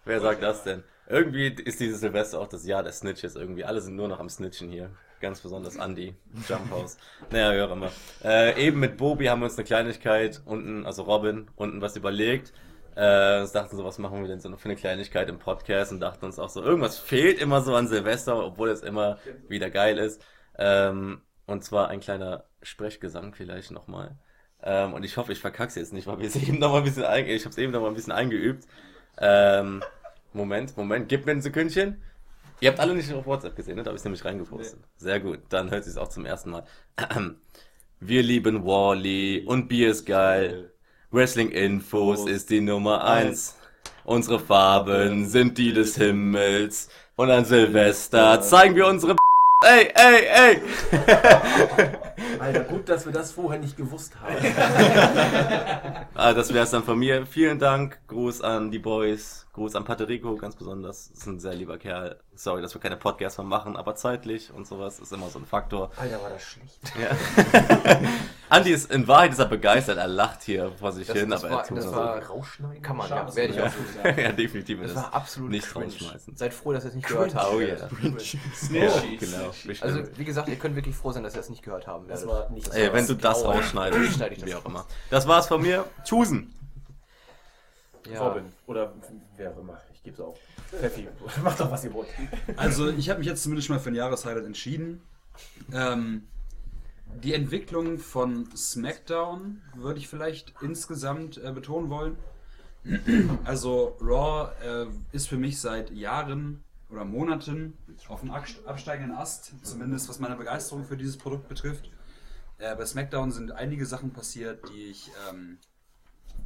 wer 0.05 0.19
sagt 0.21 0.43
das 0.43 0.63
denn? 0.63 0.83
Irgendwie 1.07 1.47
ist 1.47 1.79
dieses 1.79 1.99
Silvester 1.99 2.39
auch 2.39 2.47
das 2.47 2.65
Jahr 2.65 2.81
der 2.83 2.91
Snitches 2.91 3.35
irgendwie. 3.35 3.63
Alle 3.63 3.81
sind 3.81 3.95
nur 3.95 4.07
noch 4.07 4.19
am 4.19 4.29
Snitchen 4.29 4.69
hier. 4.69 4.89
Ganz 5.21 5.39
besonders 5.39 5.75
Andy, 5.75 6.15
Jump 6.47 6.71
House. 6.71 6.97
Naja, 7.31 7.65
auch 7.65 7.71
immer. 7.71 7.91
Äh, 8.23 8.67
eben 8.67 8.79
mit 8.79 8.97
Bobi 8.97 9.27
haben 9.27 9.39
wir 9.41 9.45
uns 9.45 9.57
eine 9.57 9.65
Kleinigkeit 9.65 10.41
unten, 10.45 10.85
also 10.85 11.03
Robin, 11.03 11.47
unten 11.55 11.81
was 11.81 11.95
überlegt. 11.95 12.53
Äh, 12.95 13.41
uns 13.41 13.51
dachten 13.51 13.75
so, 13.75 13.83
was 13.83 13.97
machen 13.97 14.21
wir 14.21 14.27
denn 14.27 14.39
so 14.39 14.55
für 14.55 14.65
eine 14.65 14.75
Kleinigkeit 14.75 15.29
im 15.29 15.37
Podcast 15.37 15.91
und 15.91 15.99
dachten 15.99 16.25
uns 16.25 16.39
auch 16.39 16.49
so, 16.49 16.63
irgendwas 16.63 16.97
fehlt 16.97 17.39
immer 17.39 17.61
so 17.61 17.75
an 17.75 17.87
Silvester, 17.87 18.43
obwohl 18.43 18.69
es 18.69 18.81
immer 18.81 19.19
wieder 19.47 19.69
geil 19.69 19.97
ist. 19.97 20.21
Ähm, 20.57 21.21
und 21.45 21.63
zwar 21.63 21.89
ein 21.89 21.99
kleiner 21.99 22.45
Sprechgesang 22.61 23.33
vielleicht 23.33 23.71
nochmal. 23.71 24.17
Ähm, 24.63 24.93
und 24.93 25.03
ich 25.03 25.17
hoffe, 25.17 25.31
ich 25.31 25.39
verkack's 25.39 25.75
jetzt 25.75 25.93
nicht, 25.93 26.07
weil 26.07 26.19
wir 26.19 26.27
es 26.27 26.35
eben 26.35 26.59
noch 26.59 26.71
mal 26.71 26.79
ein 26.79 26.83
bisschen 26.83 27.03
ich 27.03 27.43
habe 27.43 27.51
es 27.51 27.57
eben 27.57 27.71
noch 27.71 27.81
mal 27.81 27.89
ein 27.89 27.95
bisschen 27.95 28.13
eingeübt. 28.13 28.65
Ähm, 29.19 29.83
Moment, 30.33 30.75
Moment, 30.77 31.07
gib 31.09 31.25
mir 31.25 31.31
ein 31.31 31.41
Sekündchen. 31.41 32.01
Ihr 32.59 32.69
habt 32.69 32.79
alle 32.79 32.95
nicht 32.95 33.11
auf 33.13 33.25
WhatsApp 33.25 33.55
gesehen, 33.55 33.75
ne? 33.75 33.83
Da 33.83 33.89
habe 33.89 33.97
ich 33.97 34.03
nämlich 34.03 34.23
reingepostet. 34.23 34.79
Sehr 34.97 35.19
gut, 35.19 35.39
dann 35.49 35.71
hört 35.71 35.85
es 35.85 35.97
auch 35.97 36.09
zum 36.09 36.25
ersten 36.25 36.51
Mal. 36.51 36.63
Wir 37.99 38.23
lieben 38.23 38.65
Wally 38.65 39.43
und 39.45 39.67
Bier 39.67 39.91
ist 39.91 40.05
geil. 40.05 40.71
Wrestling 41.11 41.49
Infos 41.49 42.27
ist 42.27 42.49
die 42.49 42.61
Nummer 42.61 43.03
eins. 43.05 43.55
Unsere 44.03 44.39
Farben 44.39 45.27
sind 45.27 45.57
die 45.57 45.73
des 45.73 45.95
Himmels. 45.95 46.89
Und 47.15 47.31
an 47.31 47.45
Silvester 47.45 48.41
zeigen 48.41 48.75
wir 48.75 48.87
unsere 48.87 49.15
Ey, 49.65 49.91
ey, 49.95 50.27
ey! 50.27 50.61
Alter, 52.39 52.59
gut, 52.65 52.87
dass 52.87 53.03
wir 53.05 53.11
das 53.13 53.31
vorher 53.31 53.59
nicht 53.59 53.75
gewusst 53.75 54.13
haben. 54.21 54.35
Ah, 56.17 56.33
das 56.33 56.53
wäre 56.53 56.63
es 56.63 56.71
dann 56.71 56.83
von 56.83 56.97
mir. 56.97 57.25
Vielen 57.25 57.59
Dank. 57.59 57.99
Gruß 58.07 58.41
an 58.41 58.71
die 58.71 58.79
Boys. 58.79 59.44
Gruß 59.55 59.73
an 59.75 59.85
Paterico 59.85 60.35
ganz 60.35 60.55
besonders. 60.57 61.07
Ist 61.07 61.25
ein 61.27 61.39
sehr 61.39 61.53
lieber 61.53 61.77
Kerl. 61.77 62.19
Sorry, 62.35 62.61
dass 62.61 62.73
wir 62.73 62.81
keine 62.81 62.97
Podcasts 62.97 63.37
mehr 63.37 63.47
machen, 63.47 63.77
aber 63.77 63.95
zeitlich 63.95 64.51
und 64.53 64.67
sowas 64.67 64.99
ist 64.99 65.13
immer 65.13 65.29
so 65.29 65.39
ein 65.39 65.45
Faktor. 65.45 65.91
Alter, 65.95 66.21
war 66.21 66.29
das 66.29 66.43
schlecht. 66.43 66.79
Ja. 66.99 67.15
Andi 68.49 68.71
ist 68.71 68.91
in 68.91 69.07
Wahrheit 69.07 69.31
ist 69.31 69.39
er 69.39 69.45
begeistert. 69.45 69.97
Er 69.97 70.07
lacht 70.09 70.43
hier 70.43 70.73
vor 70.73 70.91
sich 70.91 71.07
Das, 71.07 71.17
hin, 71.17 71.29
das, 71.29 71.43
aber 71.45 71.53
er 71.53 71.57
war, 71.59 71.63
tut 71.67 71.77
das 71.77 71.91
war, 71.91 72.21
Rausschneiden? 72.25 72.81
kann 72.81 72.97
man, 72.97 73.09
ja, 73.09 73.15
Schade. 73.17 73.35
werde 73.37 73.53
ich 73.53 73.57
Ja. 73.59 73.65
auch 73.67 73.71
so 73.71 73.77
sagen. 74.03 74.19
ja, 74.21 74.31
definitiv. 74.33 74.81
Das 74.81 74.89
ist 74.91 74.97
war 74.97 75.13
absolut 75.13 75.51
nicht 75.51 75.67
cringe. 75.67 75.85
rausschmeißen. 75.85 76.35
Seid 76.35 76.53
froh, 76.53 76.73
dass 76.73 76.83
ihr 76.83 76.89
es 76.89 76.95
nicht 76.95 77.07
gehört 77.07 77.33
habt. 77.33 77.53
Oh 77.53 77.59
yeah. 77.61 77.89
Snitchy. 78.19 78.39
Oh, 79.15 79.17
genau. 79.25 79.47
bestimmt. 79.65 79.83
Also, 79.83 80.17
wie 80.17 80.25
gesagt, 80.25 80.49
ihr 80.49 80.57
könnt 80.57 80.75
wirklich 80.75 80.95
froh 80.97 81.13
sein, 81.13 81.23
dass 81.23 81.33
ihr 81.33 81.39
es 81.39 81.49
nicht 81.49 81.63
gehört 81.63 81.87
haben 81.87 82.09
Das 82.09 82.27
war 82.27 82.49
nicht 82.49 82.67
Ey, 82.73 82.91
wenn 82.91 83.07
du 83.07 83.13
das 83.15 83.41
Grauer. 83.41 83.55
rausschneidest, 83.55 84.15
Schneide 84.15 84.33
ich 84.35 84.41
das 84.41 84.49
wie 84.49 84.55
auch 84.55 84.65
immer. 84.65 84.85
Das 85.09 85.25
war's 85.29 85.47
von 85.47 85.61
mir. 85.61 85.85
Tschüssen. 86.03 86.51
Ja. 88.11 88.21
Robin 88.27 88.53
oder 88.67 88.93
wer 89.37 89.51
auch 89.51 89.57
immer. 89.59 89.81
Ich 89.93 90.03
gebe 90.03 90.15
es 90.15 90.19
auf. 90.21 90.39
Pfeffi, 90.69 91.07
macht 91.43 91.59
doch, 91.59 91.71
was 91.71 91.83
ihr 91.83 91.93
wollt. 91.93 92.07
Also, 92.57 92.89
ich 92.89 93.09
habe 93.09 93.19
mich 93.19 93.27
jetzt 93.27 93.43
zumindest 93.43 93.69
mal 93.69 93.79
für 93.79 93.89
ein 93.89 93.95
Jahreshighlight 93.95 94.45
entschieden. 94.45 95.01
Ähm, 95.73 96.27
die 97.23 97.33
Entwicklung 97.33 97.97
von 97.97 98.49
SmackDown 98.55 99.61
würde 99.75 99.99
ich 99.99 100.07
vielleicht 100.07 100.53
insgesamt 100.61 101.37
äh, 101.37 101.51
betonen 101.51 101.89
wollen. 101.89 102.17
Also, 103.45 103.97
Raw 103.99 104.51
äh, 104.63 104.85
ist 105.11 105.27
für 105.27 105.37
mich 105.37 105.59
seit 105.59 105.89
Jahren 105.91 106.63
oder 106.91 107.03
Monaten 107.03 107.77
auf 108.09 108.23
abst- 108.23 108.63
absteigenden 108.65 109.15
Ast, 109.17 109.53
zumindest 109.63 110.07
was 110.07 110.19
meine 110.19 110.35
Begeisterung 110.35 110.85
für 110.85 110.95
dieses 110.95 111.17
Produkt 111.17 111.47
betrifft. 111.49 111.89
Äh, 112.59 112.75
bei 112.75 112.85
SmackDown 112.85 113.31
sind 113.31 113.51
einige 113.51 113.85
Sachen 113.87 114.11
passiert, 114.11 114.69
die 114.69 114.85
ich, 114.85 115.09
ähm, 115.29 115.57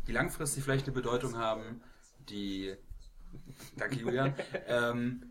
die 0.08 0.14
langfristig 0.14 0.64
vielleicht 0.64 0.86
eine 0.86 0.94
Bedeutung 0.94 1.38
haben, 1.38 1.82
die, 2.30 2.76
danke 3.78 3.96
Julian, 3.96 4.34
ähm, 4.68 5.24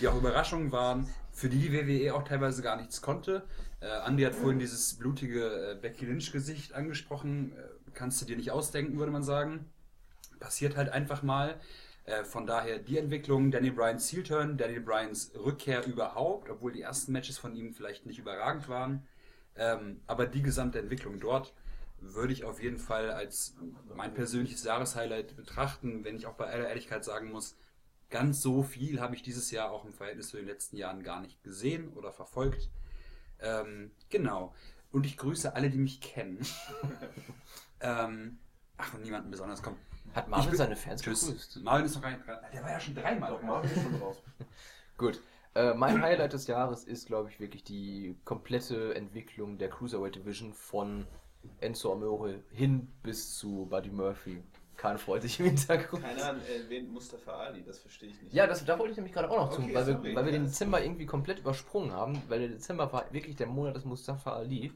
die 0.00 0.08
auch 0.08 0.16
Überraschungen 0.16 0.72
waren, 0.72 1.08
für 1.32 1.48
die 1.48 1.58
die 1.58 1.72
WWE 1.72 2.14
auch 2.14 2.22
teilweise 2.22 2.62
gar 2.62 2.76
nichts 2.76 3.02
konnte. 3.02 3.44
Äh, 3.80 4.08
Andy 4.08 4.22
hat 4.22 4.34
vorhin 4.34 4.58
dieses 4.58 4.94
blutige 4.94 5.72
äh, 5.72 5.74
Becky 5.80 6.06
Lynch-Gesicht 6.06 6.72
angesprochen. 6.74 7.52
Äh, 7.52 7.90
kannst 7.92 8.20
du 8.20 8.26
dir 8.26 8.36
nicht 8.36 8.50
ausdenken, 8.50 8.98
würde 8.98 9.12
man 9.12 9.22
sagen. 9.22 9.66
Passiert 10.40 10.76
halt 10.76 10.88
einfach 10.88 11.22
mal. 11.22 11.60
Äh, 12.04 12.24
von 12.24 12.46
daher 12.46 12.78
die 12.78 12.98
Entwicklung, 12.98 13.50
Danny 13.50 13.70
Bryans 13.70 14.10
Heel-Turn, 14.12 14.56
Danny 14.56 14.78
Bryans 14.78 15.32
Rückkehr 15.34 15.86
überhaupt, 15.86 16.50
obwohl 16.50 16.72
die 16.72 16.82
ersten 16.82 17.12
Matches 17.12 17.38
von 17.38 17.54
ihm 17.54 17.72
vielleicht 17.72 18.06
nicht 18.06 18.18
überragend 18.18 18.68
waren. 18.68 19.06
Ähm, 19.56 20.00
aber 20.06 20.26
die 20.26 20.42
gesamte 20.42 20.78
Entwicklung 20.78 21.20
dort 21.20 21.52
würde 22.12 22.32
ich 22.32 22.44
auf 22.44 22.62
jeden 22.62 22.78
Fall 22.78 23.10
als 23.10 23.56
mein 23.94 24.12
persönliches 24.12 24.64
Jahreshighlight 24.64 25.36
betrachten, 25.36 26.04
wenn 26.04 26.16
ich 26.16 26.26
auch 26.26 26.34
bei 26.34 26.46
aller 26.46 26.68
Ehrlichkeit 26.68 27.04
sagen 27.04 27.30
muss, 27.30 27.56
ganz 28.10 28.42
so 28.42 28.62
viel 28.62 29.00
habe 29.00 29.14
ich 29.14 29.22
dieses 29.22 29.50
Jahr 29.50 29.70
auch 29.70 29.84
im 29.84 29.92
Verhältnis 29.92 30.28
zu 30.28 30.36
den 30.36 30.46
letzten 30.46 30.76
Jahren 30.76 31.02
gar 31.02 31.20
nicht 31.20 31.42
gesehen 31.42 31.92
oder 31.94 32.12
verfolgt. 32.12 32.70
Ähm, 33.40 33.90
genau. 34.10 34.54
Und 34.92 35.06
ich 35.06 35.16
grüße 35.16 35.54
alle, 35.54 35.70
die 35.70 35.78
mich 35.78 36.00
kennen. 36.00 36.38
ähm, 37.80 38.38
ach, 38.76 38.94
und 38.94 39.02
niemanden 39.02 39.30
besonders. 39.30 39.62
Komm. 39.62 39.76
Hat 40.14 40.28
Marvin 40.28 40.50
bin- 40.50 40.58
seine 40.58 40.76
Fans 40.76 41.02
Tschüss. 41.02 41.26
begrüßt? 41.26 41.62
Marvin 41.62 41.86
ist 41.86 41.96
noch 41.96 42.04
rein. 42.04 42.22
Der 42.52 42.62
war 42.62 42.70
ja 42.70 42.78
schon 42.80 42.94
dreimal. 42.94 43.30
Doch, 43.30 43.42
Marvin 43.42 43.70
ist 43.70 43.82
schon 43.82 43.94
raus. 43.96 44.22
Gut. 44.96 45.20
Äh, 45.56 45.74
mein 45.74 46.00
Highlight 46.02 46.32
des 46.32 46.46
Jahres 46.46 46.84
ist, 46.84 47.06
glaube 47.06 47.30
ich, 47.30 47.40
wirklich 47.40 47.64
die 47.64 48.16
komplette 48.24 48.94
Entwicklung 48.94 49.58
der 49.58 49.68
Cruiserweight 49.68 50.16
Division 50.16 50.52
von 50.52 51.06
Enzo 51.60 51.92
Amore 51.92 52.42
hin 52.50 52.92
bis 53.02 53.36
zu 53.38 53.66
Buddy 53.66 53.90
Murphy. 53.90 54.42
Kahn 54.76 54.98
freut 54.98 55.22
sich 55.22 55.38
im 55.40 55.46
Hintergrund. 55.46 56.02
Keiner 56.02 56.36
erwähnt 56.46 56.92
Mustafa 56.92 57.32
Ali, 57.32 57.62
das 57.62 57.78
verstehe 57.78 58.10
ich 58.10 58.20
nicht. 58.22 58.34
Ja, 58.34 58.46
das, 58.46 58.64
da 58.64 58.78
wollte 58.78 58.92
ich 58.92 58.96
nämlich 58.96 59.12
gerade 59.14 59.30
auch 59.30 59.36
noch 59.36 59.52
Okay, 59.58 59.68
zu, 59.68 59.74
weil, 59.74 59.86
wir, 59.86 60.14
weil 60.14 60.24
wir 60.24 60.32
den 60.32 60.44
Dezember 60.44 60.82
irgendwie 60.82 61.06
komplett 61.06 61.38
übersprungen 61.38 61.92
haben, 61.92 62.20
weil 62.28 62.40
der 62.40 62.48
Dezember 62.48 62.92
war 62.92 63.12
wirklich 63.12 63.36
der 63.36 63.46
Monat 63.46 63.76
des 63.76 63.84
Mustafa 63.84 64.32
Ali, 64.32 64.72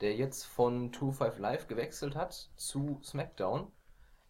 der 0.00 0.14
jetzt 0.14 0.44
von 0.44 0.92
2-5 0.92 1.40
Live 1.40 1.66
gewechselt 1.66 2.14
hat 2.14 2.50
zu 2.56 3.00
SmackDown. 3.02 3.70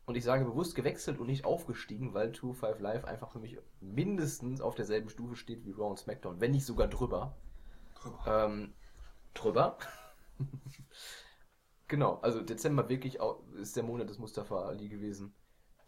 Und 0.06 0.14
ich 0.14 0.24
sage 0.24 0.46
bewusst 0.46 0.74
gewechselt 0.74 1.18
und 1.18 1.26
nicht 1.26 1.44
aufgestiegen, 1.44 2.14
weil 2.14 2.30
2-5 2.30 2.80
Live 2.80 3.04
einfach 3.04 3.30
für 3.30 3.40
mich 3.40 3.58
mindestens 3.80 4.62
auf 4.62 4.74
derselben 4.74 5.10
Stufe 5.10 5.36
steht 5.36 5.66
wie 5.66 5.72
Raw 5.72 5.90
und 5.90 5.98
SmackDown, 5.98 6.40
wenn 6.40 6.52
nicht 6.52 6.64
sogar 6.64 6.88
drüber. 6.88 7.36
Drüber. 7.94 8.46
Ähm, 8.46 8.72
drüber. 9.34 9.76
Genau, 11.88 12.18
also 12.22 12.40
Dezember 12.42 12.88
wirklich 12.88 13.20
au- 13.20 13.42
ist 13.60 13.76
der 13.76 13.82
Monat 13.82 14.08
des 14.10 14.18
Mustafa 14.18 14.62
Ali 14.66 14.88
gewesen, 14.88 15.34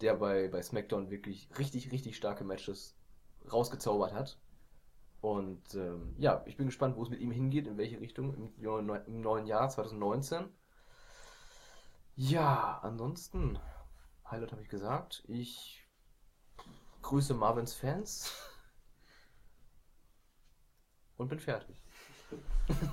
der 0.01 0.15
bei, 0.17 0.49
bei 0.49 0.63
SmackDown 0.63 1.11
wirklich 1.11 1.49
richtig, 1.59 1.93
richtig 1.93 2.17
starke 2.17 2.45
Matches 2.45 2.97
rausgezaubert 3.53 4.13
hat. 4.15 4.39
Und 5.23 5.75
ähm, 5.75 6.15
ja, 6.19 6.43
ich 6.47 6.57
bin 6.57 6.67
gespannt, 6.67 6.97
wo 6.97 7.03
es 7.03 7.11
mit 7.11 7.21
ihm 7.21 7.33
hingeht, 7.33 7.67
in 7.69 7.79
welche 7.79 8.01
Richtung 8.01 8.35
im, 8.35 8.53
im 9.07 9.21
neuen 9.21 9.47
Jahr 9.47 9.69
2019. 9.71 10.49
Ja, 12.17 12.79
ansonsten, 12.83 13.59
Highlight 14.31 14.53
habe 14.53 14.63
ich 14.63 14.69
gesagt. 14.69 15.25
Ich 15.29 15.85
grüße 17.03 17.35
Marvins 17.35 17.75
Fans 17.75 18.33
und 21.19 21.29
bin 21.29 21.39
fertig. 21.39 21.77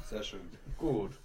Sehr 0.10 0.24
schön. 0.24 0.42
Gut. 0.78 1.20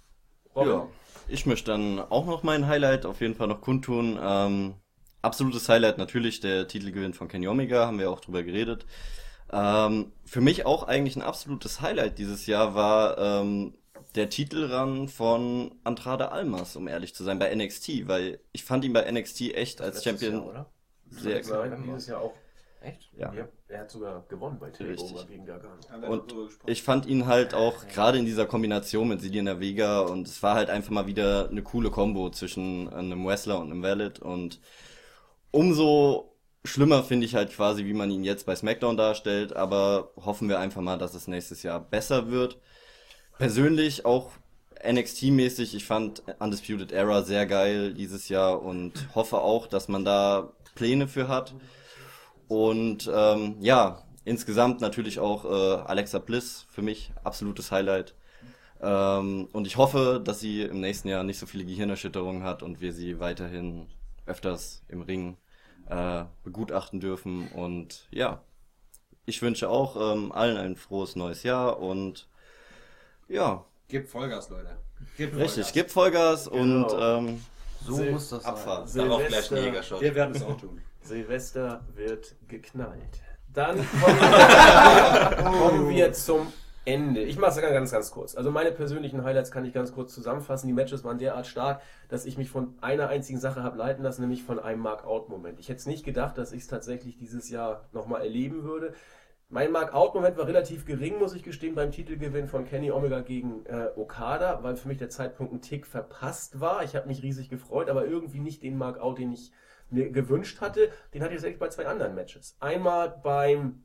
Ja, 0.55 0.87
ich 1.27 1.45
möchte 1.45 1.71
dann 1.71 1.99
auch 1.99 2.25
noch 2.25 2.43
mein 2.43 2.67
Highlight 2.67 3.05
auf 3.05 3.21
jeden 3.21 3.35
Fall 3.35 3.47
noch 3.47 3.61
kundtun. 3.61 4.19
Ähm, 4.21 4.75
absolutes 5.21 5.67
Highlight 5.69 5.97
natürlich 5.97 6.39
der 6.39 6.67
Titelgewinn 6.67 7.13
von 7.13 7.27
Kenny 7.27 7.47
Omega, 7.47 7.87
haben 7.87 7.99
wir 7.99 8.11
auch 8.11 8.19
drüber 8.19 8.43
geredet. 8.43 8.85
Ähm, 9.51 10.11
für 10.25 10.41
mich 10.41 10.65
auch 10.65 10.83
eigentlich 10.83 11.15
ein 11.15 11.21
absolutes 11.21 11.81
Highlight 11.81 12.17
dieses 12.17 12.45
Jahr 12.47 12.75
war 12.75 13.17
ähm, 13.17 13.75
der 14.15 14.29
Titelrun 14.29 15.07
von 15.07 15.75
Andrade 15.83 16.31
Almas, 16.31 16.75
um 16.75 16.87
ehrlich 16.87 17.15
zu 17.15 17.23
sein, 17.23 17.39
bei 17.39 17.53
NXT, 17.53 18.07
weil 18.07 18.39
ich 18.51 18.63
fand 18.63 18.85
ihn 18.85 18.93
bei 18.93 19.09
NXT 19.09 19.53
echt 19.55 19.81
als 19.81 20.03
Champion 20.03 20.33
Jahr, 20.33 20.45
oder? 20.45 20.65
sehr 21.09 21.41
Nein, 21.43 21.83
dieses 21.83 22.07
Jahr 22.07 22.21
auch. 22.21 22.33
Echt? 22.83 23.09
ja. 23.17 23.33
Ja, 23.33 23.47
er 23.69 23.79
hat 23.79 23.91
sogar 23.91 24.25
gewonnen 24.27 24.57
bei. 24.59 24.69
Takeover 24.69 25.25
gegen 25.25 25.45
Gargano. 25.45 25.75
Und. 26.07 26.35
Ich 26.65 26.83
fand 26.83 27.05
ihn 27.05 27.25
halt 27.25 27.53
auch 27.53 27.87
gerade 27.87 28.17
in 28.17 28.25
dieser 28.25 28.45
Kombination 28.45 29.07
mit 29.07 29.21
Selena 29.21 29.59
Vega 29.59 30.01
und 30.01 30.27
es 30.27 30.43
war 30.43 30.55
halt 30.55 30.69
einfach 30.69 30.91
mal 30.91 31.07
wieder 31.07 31.49
eine 31.49 31.63
coole 31.63 31.89
Kombo 31.89 32.29
zwischen 32.29 32.91
einem 32.93 33.25
Wrestler 33.25 33.59
und 33.59 33.71
einem 33.71 33.81
Valid 33.83 34.19
und 34.19 34.59
umso 35.51 36.33
schlimmer 36.65 37.03
finde 37.03 37.25
ich 37.25 37.35
halt 37.35 37.51
quasi, 37.51 37.85
wie 37.85 37.93
man 37.93 38.11
ihn 38.11 38.23
jetzt 38.23 38.45
bei 38.45 38.55
SmackDown 38.55 38.97
darstellt, 38.97 39.55
aber 39.55 40.11
hoffen 40.17 40.49
wir 40.49 40.59
einfach 40.59 40.81
mal, 40.81 40.97
dass 40.97 41.13
es 41.13 41.27
nächstes 41.27 41.63
Jahr 41.63 41.79
besser 41.79 42.31
wird. 42.31 42.59
Persönlich 43.37 44.05
auch 44.05 44.31
NXT-mäßig, 44.83 45.75
ich 45.75 45.85
fand 45.85 46.23
Undisputed 46.39 46.91
Era 46.91 47.23
sehr 47.23 47.45
geil 47.45 47.93
dieses 47.93 48.29
Jahr 48.29 48.61
und 48.61 48.93
hoffe 49.15 49.39
auch, 49.39 49.67
dass 49.67 49.87
man 49.87 50.03
da 50.03 50.53
Pläne 50.75 51.07
für 51.07 51.27
hat. 51.27 51.53
Und 52.53 53.09
ähm, 53.11 53.55
ja, 53.61 54.03
insgesamt 54.25 54.79
natürlich 54.79 55.19
auch 55.19 55.43
äh, 55.45 55.81
Alexa 55.87 56.19
Bliss 56.19 56.67
für 56.69 56.83
mich 56.83 57.11
absolutes 57.23 57.71
Highlight. 57.71 58.13
Ähm, 58.79 59.47
und 59.53 59.65
ich 59.65 59.77
hoffe, 59.77 60.21
dass 60.23 60.39
sie 60.39 60.61
im 60.61 60.79
nächsten 60.79 61.07
Jahr 61.07 61.23
nicht 61.23 61.39
so 61.39 61.47
viele 61.47 61.65
Gehirnerschütterungen 61.65 62.43
hat 62.43 62.61
und 62.61 62.79
wir 62.79 62.93
sie 62.93 63.19
weiterhin 63.19 63.87
öfters 64.27 64.83
im 64.87 65.01
Ring 65.01 65.37
äh, 65.89 66.25
begutachten 66.43 66.99
dürfen. 66.99 67.47
Und 67.47 68.07
ja, 68.11 68.43
ich 69.25 69.41
wünsche 69.41 69.67
auch 69.67 70.13
ähm, 70.13 70.31
allen 70.31 70.57
ein 70.57 70.75
frohes 70.75 71.15
neues 71.15 71.41
Jahr 71.41 71.79
und 71.79 72.27
ja, 73.27 73.65
Gebt 73.87 74.09
Vollgas, 74.09 74.49
Leute. 74.49 74.77
Gebt 75.17 75.35
richtig, 75.37 75.73
gibt 75.73 75.89
Vollgas 75.91 76.47
und 76.47 76.87
Genau. 76.87 77.17
ähm, 77.17 77.41
So 77.85 77.97
muss 78.03 78.29
das 78.29 78.43
sein. 78.43 78.53
Abfahrt. 78.53 78.95
Darauf 78.95 79.25
gleich 79.27 79.51
ein 79.51 79.63
Jägershot. 79.63 80.01
Wir 80.01 80.13
werden 80.15 80.35
es 80.35 80.43
auch 80.43 80.57
tun. 80.57 80.81
Silvester 81.05 81.81
wird 81.95 82.35
geknallt. 82.47 83.21
Dann 83.53 83.77
kommen 84.01 84.19
wir, 84.19 85.43
kommen 85.43 85.89
wir 85.89 86.13
zum 86.13 86.51
Ende. 86.85 87.21
Ich 87.21 87.37
mache 87.37 87.51
es 87.51 87.61
ganz, 87.61 87.91
ganz, 87.91 88.11
kurz. 88.11 88.35
Also 88.35 88.51
meine 88.51 88.71
persönlichen 88.71 89.23
Highlights 89.23 89.51
kann 89.51 89.63
ich 89.63 89.73
ganz 89.73 89.93
kurz 89.93 90.13
zusammenfassen. 90.13 90.67
Die 90.67 90.73
Matches 90.73 91.03
waren 91.05 91.17
derart 91.17 91.47
stark, 91.47 91.81
dass 92.09 92.25
ich 92.25 92.37
mich 92.37 92.49
von 92.49 92.75
einer 92.81 93.07
einzigen 93.07 93.39
Sache 93.39 93.63
habe 93.63 93.77
leiten 93.77 94.03
lassen, 94.03 94.21
nämlich 94.21 94.43
von 94.43 94.59
einem 94.59 94.81
Mark-Out-Moment. 94.81 95.59
Ich 95.59 95.69
hätte 95.69 95.79
es 95.79 95.85
nicht 95.85 96.03
gedacht, 96.03 96.37
dass 96.37 96.51
ich 96.51 96.63
es 96.63 96.67
tatsächlich 96.67 97.17
dieses 97.17 97.49
Jahr 97.49 97.87
nochmal 97.93 98.21
erleben 98.21 98.63
würde. 98.63 98.93
Mein 99.49 99.71
Mark-Out-Moment 99.71 100.35
war 100.35 100.47
relativ 100.47 100.85
gering, 100.85 101.19
muss 101.19 101.35
ich 101.35 101.43
gestehen, 101.43 101.75
beim 101.75 101.91
Titelgewinn 101.91 102.47
von 102.47 102.65
Kenny 102.65 102.91
Omega 102.91 103.21
gegen 103.21 103.65
äh, 103.67 103.89
Okada, 103.95 104.63
weil 104.63 104.75
für 104.75 104.87
mich 104.87 104.97
der 104.97 105.09
Zeitpunkt 105.09 105.53
ein 105.53 105.61
Tick 105.61 105.85
verpasst 105.85 106.59
war. 106.59 106.83
Ich 106.83 106.95
habe 106.95 107.07
mich 107.07 107.23
riesig 107.23 107.49
gefreut, 107.49 107.89
aber 107.89 108.07
irgendwie 108.07 108.39
nicht 108.39 108.63
den 108.63 108.77
Mark-Out, 108.77 109.19
den 109.19 109.31
ich 109.31 109.51
gewünscht 109.93 110.61
hatte. 110.61 110.89
Den 111.13 111.21
hatte 111.21 111.33
ich 111.33 111.37
tatsächlich 111.37 111.59
bei 111.59 111.69
zwei 111.69 111.85
anderen 111.85 112.15
Matches. 112.15 112.55
Einmal 112.59 113.19
beim 113.23 113.83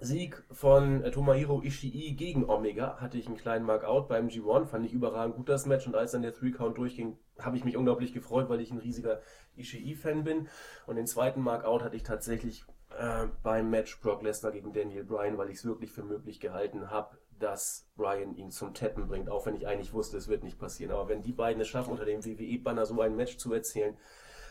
Sieg 0.00 0.42
von 0.50 1.04
äh, 1.04 1.10
Tomohiro 1.10 1.62
Ishii 1.62 2.14
gegen 2.14 2.48
Omega 2.48 2.96
hatte 3.00 3.18
ich 3.18 3.26
einen 3.26 3.36
kleinen 3.36 3.66
Markout 3.66 4.08
beim 4.08 4.28
G1, 4.28 4.66
fand 4.66 4.86
ich 4.86 4.92
überragend 4.92 5.36
gut 5.36 5.48
das 5.48 5.66
Match 5.66 5.86
und 5.86 5.94
als 5.94 6.12
dann 6.12 6.22
der 6.22 6.32
Three-Count 6.32 6.78
durchging, 6.78 7.18
habe 7.38 7.56
ich 7.56 7.64
mich 7.64 7.76
unglaublich 7.76 8.14
gefreut, 8.14 8.48
weil 8.48 8.60
ich 8.60 8.70
ein 8.70 8.78
riesiger 8.78 9.20
Ishii-Fan 9.56 10.24
bin 10.24 10.48
und 10.86 10.96
den 10.96 11.06
zweiten 11.06 11.42
Markout 11.42 11.82
hatte 11.82 11.96
ich 11.96 12.02
tatsächlich 12.02 12.64
äh, 12.98 13.26
beim 13.42 13.68
Match 13.68 14.00
Brock 14.00 14.22
Lesnar 14.22 14.52
gegen 14.52 14.72
Daniel 14.72 15.04
Bryan, 15.04 15.36
weil 15.36 15.50
ich 15.50 15.58
es 15.58 15.64
wirklich 15.64 15.92
für 15.92 16.02
möglich 16.02 16.40
gehalten 16.40 16.90
habe, 16.90 17.18
dass 17.38 17.88
Bryan 17.96 18.34
ihn 18.34 18.50
zum 18.50 18.74
Tappen 18.74 19.06
bringt, 19.06 19.28
auch 19.28 19.46
wenn 19.46 19.54
ich 19.54 19.66
eigentlich 19.66 19.92
wusste, 19.92 20.16
es 20.16 20.28
wird 20.28 20.44
nicht 20.44 20.58
passieren. 20.58 20.92
Aber 20.92 21.08
wenn 21.08 21.22
die 21.22 21.32
beiden 21.32 21.60
es 21.60 21.68
schaffen, 21.68 21.90
unter 21.90 22.04
dem 22.04 22.24
WWE-Banner 22.24 22.86
so 22.86 23.00
ein 23.00 23.16
Match 23.16 23.36
zu 23.38 23.52
erzählen, 23.52 23.96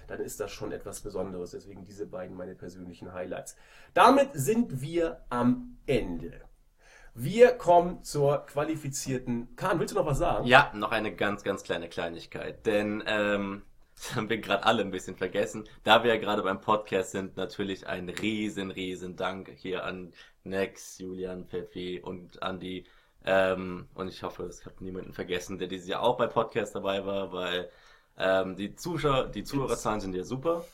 dann 0.09 0.19
ist 0.19 0.39
das 0.39 0.51
schon 0.51 0.71
etwas 0.71 1.01
Besonderes. 1.01 1.51
Deswegen 1.51 1.85
diese 1.85 2.07
beiden 2.07 2.35
meine 2.35 2.55
persönlichen 2.55 3.13
Highlights. 3.13 3.55
Damit 3.93 4.29
sind 4.33 4.81
wir 4.81 5.25
am 5.29 5.77
Ende. 5.85 6.41
Wir 7.13 7.51
kommen 7.51 8.03
zur 8.03 8.45
qualifizierten. 8.45 9.55
Kahn, 9.55 9.79
willst 9.79 9.93
du 9.93 9.99
noch 9.99 10.05
was 10.05 10.19
sagen? 10.19 10.45
Ja, 10.45 10.71
noch 10.73 10.91
eine 10.91 11.15
ganz, 11.15 11.43
ganz 11.43 11.63
kleine 11.63 11.89
Kleinigkeit. 11.89 12.65
Denn 12.65 13.03
ähm, 13.05 13.63
Das 13.99 14.15
haben 14.15 14.29
wir 14.29 14.37
gerade 14.37 14.63
alle 14.65 14.81
ein 14.81 14.91
bisschen 14.91 15.17
vergessen. 15.17 15.67
Da 15.83 16.03
wir 16.03 16.13
ja 16.13 16.19
gerade 16.19 16.41
beim 16.41 16.61
Podcast 16.61 17.11
sind, 17.11 17.35
natürlich 17.35 17.85
ein 17.85 18.07
riesen, 18.07 18.71
riesen 18.71 19.17
Dank 19.17 19.49
hier 19.57 19.83
an 19.83 20.13
Nex, 20.45 20.99
Julian, 20.99 21.45
Pfeffi 21.45 21.99
und 22.01 22.41
Andy. 22.41 22.85
Ähm, 23.25 23.89
und 23.95 24.07
ich 24.07 24.23
hoffe, 24.23 24.49
ich 24.57 24.65
habe 24.65 24.81
niemanden 24.81 25.11
vergessen, 25.11 25.57
der 25.59 25.67
dieses 25.67 25.89
Jahr 25.89 26.01
auch 26.01 26.15
bei 26.15 26.27
Podcast 26.27 26.75
dabei 26.75 27.05
war, 27.05 27.33
weil 27.33 27.69
ähm, 28.19 28.55
die 28.55 28.75
Zuschauer, 28.75 29.27
die 29.29 29.43
Zuhörerzahlen 29.43 30.01
sind 30.01 30.15
ja 30.15 30.23
super. 30.23 30.65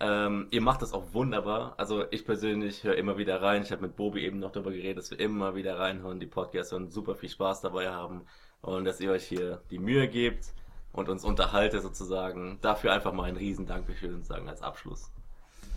Ähm, 0.00 0.48
ihr 0.50 0.62
macht 0.62 0.82
das 0.82 0.92
auch 0.92 1.12
wunderbar. 1.12 1.74
Also 1.76 2.04
ich 2.10 2.24
persönlich 2.24 2.84
höre 2.84 2.96
immer 2.96 3.18
wieder 3.18 3.42
rein. 3.42 3.62
Ich 3.62 3.72
habe 3.72 3.82
mit 3.82 3.96
Bobi 3.96 4.24
eben 4.24 4.38
noch 4.38 4.52
darüber 4.52 4.70
geredet, 4.70 4.98
dass 4.98 5.10
wir 5.10 5.20
immer 5.20 5.54
wieder 5.54 5.78
reinhören, 5.78 6.20
die 6.20 6.26
Podcasts 6.26 6.72
und 6.72 6.92
super 6.92 7.14
viel 7.14 7.28
Spaß 7.28 7.60
dabei 7.62 7.90
haben 7.90 8.22
und 8.62 8.84
dass 8.84 9.00
ihr 9.00 9.10
euch 9.10 9.26
hier 9.26 9.62
die 9.70 9.78
Mühe 9.78 10.08
gebt 10.08 10.54
und 10.92 11.08
uns 11.08 11.24
unterhaltet 11.24 11.82
sozusagen. 11.82 12.58
Dafür 12.62 12.92
einfach 12.92 13.12
mal 13.12 13.24
ein 13.24 13.36
Riesendank, 13.36 13.88
ich 13.88 14.02
würde 14.02 14.22
sagen, 14.24 14.48
als 14.48 14.62
Abschluss. 14.62 15.10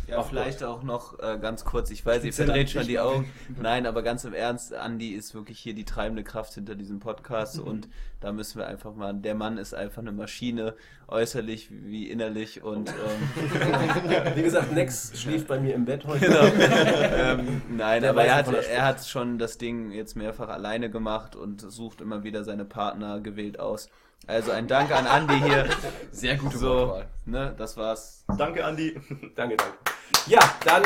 Ja, 0.07 0.21
vielleicht 0.23 0.63
auch 0.63 0.83
noch 0.83 1.19
äh, 1.19 1.37
ganz 1.39 1.63
kurz, 1.65 1.89
ich 1.91 2.05
weiß, 2.05 2.23
ihr 2.23 2.33
verdreht 2.33 2.69
schon 2.69 2.85
die 2.85 2.99
Augen. 2.99 3.31
Nein, 3.61 3.85
aber 3.85 4.03
ganz 4.03 4.25
im 4.25 4.33
Ernst, 4.33 4.73
Andi 4.73 5.09
ist 5.09 5.33
wirklich 5.33 5.59
hier 5.59 5.73
die 5.73 5.85
treibende 5.85 6.23
Kraft 6.23 6.53
hinter 6.53 6.75
diesem 6.75 6.99
Podcast 6.99 7.59
und 7.59 7.87
da 8.19 8.31
müssen 8.31 8.57
wir 8.59 8.67
einfach 8.67 8.95
mal, 8.95 9.13
der 9.13 9.35
Mann 9.35 9.57
ist 9.57 9.73
einfach 9.73 10.01
eine 10.01 10.11
Maschine, 10.11 10.75
äußerlich 11.07 11.69
wie 11.71 12.09
innerlich 12.09 12.63
und 12.63 12.89
ähm, 12.89 12.95
Wie 14.35 14.43
gesagt, 14.43 14.73
Nex 14.73 15.11
schläft 15.19 15.47
bei 15.47 15.59
mir 15.59 15.73
im 15.75 15.85
Bett 15.85 16.05
heute. 16.05 16.25
genau. 16.25 16.43
ähm, 16.45 17.61
nein, 17.69 18.01
Der 18.01 18.11
aber 18.11 18.25
er 18.25 18.35
hat, 18.35 18.53
er 18.53 18.85
hat 18.85 19.05
schon 19.05 19.37
das 19.39 19.57
Ding 19.57 19.91
jetzt 19.91 20.15
mehrfach 20.15 20.49
alleine 20.49 20.89
gemacht 20.89 21.35
und 21.35 21.61
sucht 21.61 22.01
immer 22.01 22.23
wieder 22.23 22.43
seine 22.43 22.65
Partner 22.65 23.19
gewählt 23.19 23.59
aus. 23.59 23.89
Also 24.25 24.51
ein 24.51 24.67
Dank 24.67 24.89
an 24.95 25.05
Andi 25.05 25.37
hier. 25.41 25.65
Sehr 26.11 26.37
gute 26.37 26.57
So, 26.57 26.69
Wortwahl. 26.69 27.07
ne, 27.25 27.53
das 27.57 27.75
war's. 27.75 28.23
Danke, 28.37 28.63
Andi. 28.63 28.95
Danke, 29.35 29.57
danke. 29.57 29.92
Ja, 30.27 30.39
dann 30.63 30.83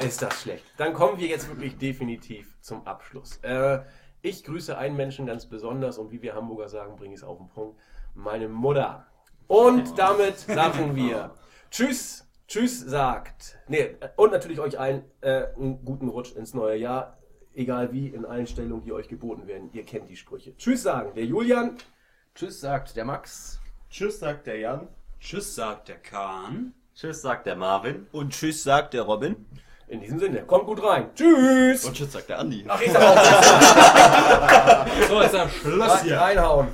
ist 0.00 0.22
das 0.22 0.42
schlecht. 0.42 0.64
Dann 0.76 0.92
kommen 0.92 1.18
wir 1.18 1.26
jetzt 1.26 1.48
wirklich 1.48 1.76
definitiv 1.76 2.56
zum 2.60 2.86
Abschluss. 2.86 3.38
Äh, 3.42 3.80
ich 4.22 4.44
grüße 4.44 4.76
einen 4.76 4.96
Menschen 4.96 5.26
ganz 5.26 5.46
besonders 5.46 5.98
und 5.98 6.10
wie 6.10 6.22
wir 6.22 6.34
Hamburger 6.34 6.68
sagen, 6.68 6.96
bringe 6.96 7.14
ich 7.14 7.20
es 7.20 7.24
auf 7.24 7.38
den 7.38 7.48
Punkt. 7.48 7.78
Meine 8.14 8.48
Mutter. 8.48 9.06
Und 9.46 9.98
damit 9.98 10.38
sagen 10.38 10.94
wir 10.94 11.34
Tschüss. 11.70 12.26
Tschüss 12.46 12.80
sagt. 12.80 13.58
Nee, 13.68 13.96
und 14.16 14.32
natürlich 14.32 14.58
euch 14.58 14.78
allen 14.78 15.04
äh, 15.20 15.46
einen 15.56 15.84
guten 15.84 16.08
Rutsch 16.08 16.34
ins 16.34 16.52
neue 16.52 16.76
Jahr. 16.76 17.16
Egal 17.54 17.92
wie, 17.92 18.08
in 18.08 18.24
allen 18.24 18.46
Stellungen, 18.46 18.84
die 18.84 18.92
euch 18.92 19.08
geboten 19.08 19.46
werden. 19.46 19.70
Ihr 19.72 19.84
kennt 19.84 20.08
die 20.08 20.16
Sprüche. 20.16 20.56
Tschüss 20.56 20.82
sagen 20.82 21.14
der 21.14 21.24
Julian. 21.24 21.76
Tschüss, 22.34 22.60
sagt 22.60 22.96
der 22.96 23.04
Max. 23.04 23.60
Tschüss, 23.88 24.20
sagt 24.20 24.46
der 24.46 24.58
Jan. 24.58 24.88
Tschüss, 25.18 25.54
sagt 25.54 25.88
der 25.88 25.98
Kahn. 25.98 26.74
Tschüss, 27.00 27.22
sagt 27.22 27.46
der 27.46 27.56
Marvin. 27.56 28.06
Und 28.12 28.30
tschüss, 28.34 28.62
sagt 28.62 28.92
der 28.92 29.00
Robin. 29.00 29.34
In 29.88 30.02
diesem 30.02 30.18
Sinne, 30.18 30.42
kommt 30.42 30.66
gut 30.66 30.82
rein. 30.82 31.08
Tschüss. 31.14 31.86
Und 31.86 31.94
tschüss, 31.94 32.12
sagt 32.12 32.28
der 32.28 32.40
Andi. 32.40 32.62
Ach, 32.68 32.78
ich 32.78 32.92
sag 32.92 33.02
auch 33.02 34.86
So, 35.08 35.20
ist 35.20 35.34
am 35.34 35.48
Schluss 35.48 36.04
Reinhauen. 36.06 36.68